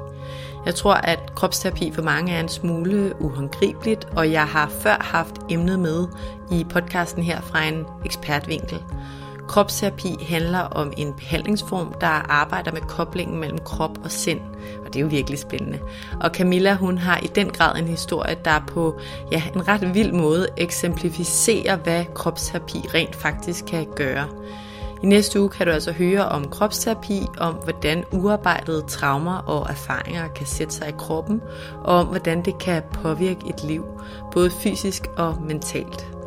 Jeg 0.66 0.74
tror, 0.74 0.94
at 0.94 1.34
kropsterapi 1.34 1.92
for 1.92 2.02
mange 2.02 2.32
er 2.32 2.40
en 2.40 2.48
smule 2.48 3.12
uhåndgribeligt, 3.20 4.08
og 4.16 4.32
jeg 4.32 4.44
har 4.44 4.68
før 4.68 4.96
haft 5.00 5.34
emnet 5.50 5.78
med 5.78 6.06
i 6.52 6.66
podcasten 6.70 7.22
her 7.22 7.40
fra 7.40 7.64
en 7.64 7.84
ekspertvinkel. 8.04 8.78
Kropsterapi 9.48 10.16
handler 10.28 10.58
om 10.58 10.92
en 10.96 11.14
behandlingsform, 11.14 11.94
der 12.00 12.06
arbejder 12.30 12.72
med 12.72 12.80
koblingen 12.80 13.40
mellem 13.40 13.58
krop 13.58 13.98
og 14.04 14.10
sind, 14.10 14.40
og 14.86 14.86
det 14.86 14.96
er 14.96 15.00
jo 15.00 15.06
virkelig 15.06 15.38
spændende. 15.38 15.78
Og 16.20 16.30
Camilla, 16.30 16.74
hun 16.74 16.98
har 16.98 17.18
i 17.18 17.26
den 17.26 17.50
grad 17.50 17.78
en 17.78 17.88
historie, 17.88 18.36
der 18.44 18.64
på 18.66 19.00
ja, 19.32 19.42
en 19.54 19.68
ret 19.68 19.94
vild 19.94 20.12
måde 20.12 20.46
eksemplificerer, 20.56 21.76
hvad 21.76 22.04
kropsterapi 22.14 22.78
rent 22.94 23.16
faktisk 23.16 23.64
kan 23.64 23.86
gøre. 23.96 24.28
I 25.02 25.06
næste 25.06 25.40
uge 25.40 25.48
kan 25.48 25.66
du 25.66 25.72
altså 25.72 25.92
høre 25.92 26.28
om 26.28 26.48
kropsterapi, 26.48 27.22
om 27.38 27.54
hvordan 27.54 28.04
uarbejdede 28.12 28.82
traumer 28.88 29.36
og 29.36 29.66
erfaringer 29.70 30.28
kan 30.28 30.46
sætte 30.46 30.74
sig 30.74 30.88
i 30.88 30.94
kroppen, 30.98 31.40
og 31.84 31.96
om 31.96 32.06
hvordan 32.06 32.44
det 32.44 32.58
kan 32.58 32.82
påvirke 32.92 33.48
et 33.48 33.64
liv, 33.64 33.84
både 34.32 34.50
fysisk 34.50 35.06
og 35.16 35.42
mentalt. 35.42 36.17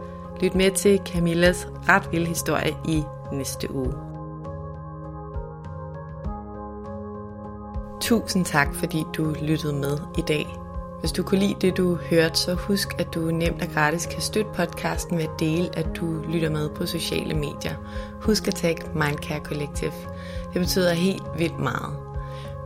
Lyt 0.41 0.55
med 0.55 0.71
til 0.71 1.01
Camillas 1.05 1.67
ret 1.89 2.11
vilde 2.11 2.27
historie 2.27 2.75
i 2.87 3.03
næste 3.33 3.71
uge. 3.71 3.93
Tusind 8.01 8.45
tak, 8.45 8.75
fordi 8.75 9.03
du 9.17 9.35
lyttede 9.41 9.73
med 9.73 9.97
i 10.17 10.21
dag. 10.21 10.47
Hvis 10.99 11.11
du 11.11 11.23
kunne 11.23 11.39
lide 11.39 11.55
det, 11.61 11.77
du 11.77 11.95
hørte, 11.95 12.39
så 12.39 12.53
husk, 12.53 12.99
at 12.99 13.13
du 13.13 13.19
nemt 13.19 13.61
og 13.61 13.67
gratis 13.73 14.05
kan 14.05 14.21
støtte 14.21 14.51
podcasten 14.55 15.17
ved 15.17 15.23
at 15.23 15.39
dele, 15.39 15.69
at 15.73 15.87
du 15.95 16.23
lytter 16.29 16.49
med 16.49 16.69
på 16.69 16.85
sociale 16.85 17.33
medier. 17.33 17.75
Husk 18.21 18.47
at 18.47 18.55
tagge 18.55 18.83
Mindcare 18.93 19.39
Collective. 19.43 19.93
Det 20.53 20.61
betyder 20.61 20.93
helt 20.93 21.23
vildt 21.37 21.59
meget. 21.59 22.00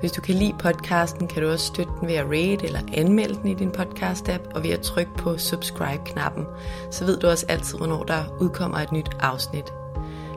Hvis 0.06 0.12
du 0.12 0.22
kan 0.22 0.36
lide 0.36 0.54
podcasten, 0.60 1.28
kan 1.28 1.44
du 1.44 1.50
også 1.50 1.66
støtte 1.66 1.92
den 2.00 2.08
ved 2.08 2.16
at 2.16 2.26
rate 2.26 2.66
eller 2.66 2.80
anmelde 2.94 3.36
den 3.36 3.48
i 3.48 3.54
din 3.54 3.72
podcast-app, 3.72 4.56
og 4.56 4.64
ved 4.64 4.70
at 4.70 4.82
trykke 4.82 5.12
på 5.18 5.38
subscribe-knappen. 5.38 6.46
Så 6.92 7.06
ved 7.06 7.18
du 7.18 7.28
også 7.28 7.46
altid, 7.50 7.78
hvornår 7.78 8.04
der 8.04 8.24
udkommer 8.40 8.78
et 8.78 8.92
nyt 8.92 9.10
afsnit. 9.20 9.74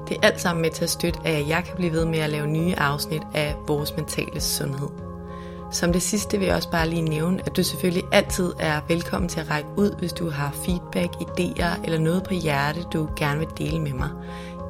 Det 0.09 0.17
er 0.17 0.27
alt 0.27 0.41
sammen 0.41 0.63
med 0.63 0.71
til 0.71 0.85
at 0.85 0.91
støtte, 0.91 1.21
at 1.25 1.49
jeg 1.49 1.65
kan 1.65 1.77
blive 1.77 1.93
ved 1.93 2.05
med 2.05 2.19
at 2.19 2.31
lave 2.31 2.47
nye 2.47 2.75
afsnit 2.77 3.23
af 3.35 3.57
vores 3.67 3.97
mentale 3.97 4.41
sundhed. 4.41 4.89
Som 5.71 5.93
det 5.93 6.03
sidste 6.03 6.39
vil 6.39 6.47
jeg 6.47 6.57
også 6.57 6.71
bare 6.71 6.89
lige 6.89 7.03
nævne, 7.03 7.43
at 7.47 7.57
du 7.57 7.63
selvfølgelig 7.63 8.09
altid 8.13 8.53
er 8.59 8.81
velkommen 8.89 9.29
til 9.29 9.41
at 9.41 9.51
række 9.51 9.69
ud, 9.77 9.91
hvis 9.99 10.13
du 10.13 10.31
har 10.31 10.51
feedback, 10.53 11.15
idéer 11.15 11.85
eller 11.85 11.99
noget 11.99 12.23
på 12.25 12.35
hjerte, 12.35 12.83
du 12.93 13.09
gerne 13.17 13.39
vil 13.39 13.49
dele 13.59 13.81
med 13.81 13.93
mig. 13.93 14.11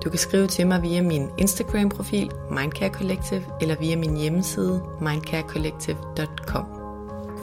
Du 0.05 0.11
kan 0.11 0.19
skrive 0.19 0.47
til 0.47 0.67
mig 0.67 0.83
via 0.83 1.03
min 1.03 1.29
Instagram-profil, 1.39 2.31
Mindcare 2.51 2.91
Collective, 2.91 3.45
eller 3.61 3.77
via 3.77 3.97
min 3.97 4.17
hjemmeside, 4.17 4.83
mindcarecollective.com, 5.01 6.65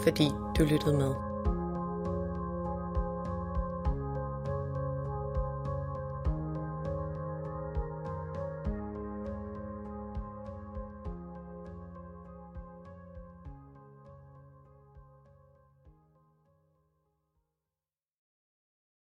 fordi 0.03 0.32
du 0.57 0.64
lyttede 0.64 0.98
med. 0.98 1.24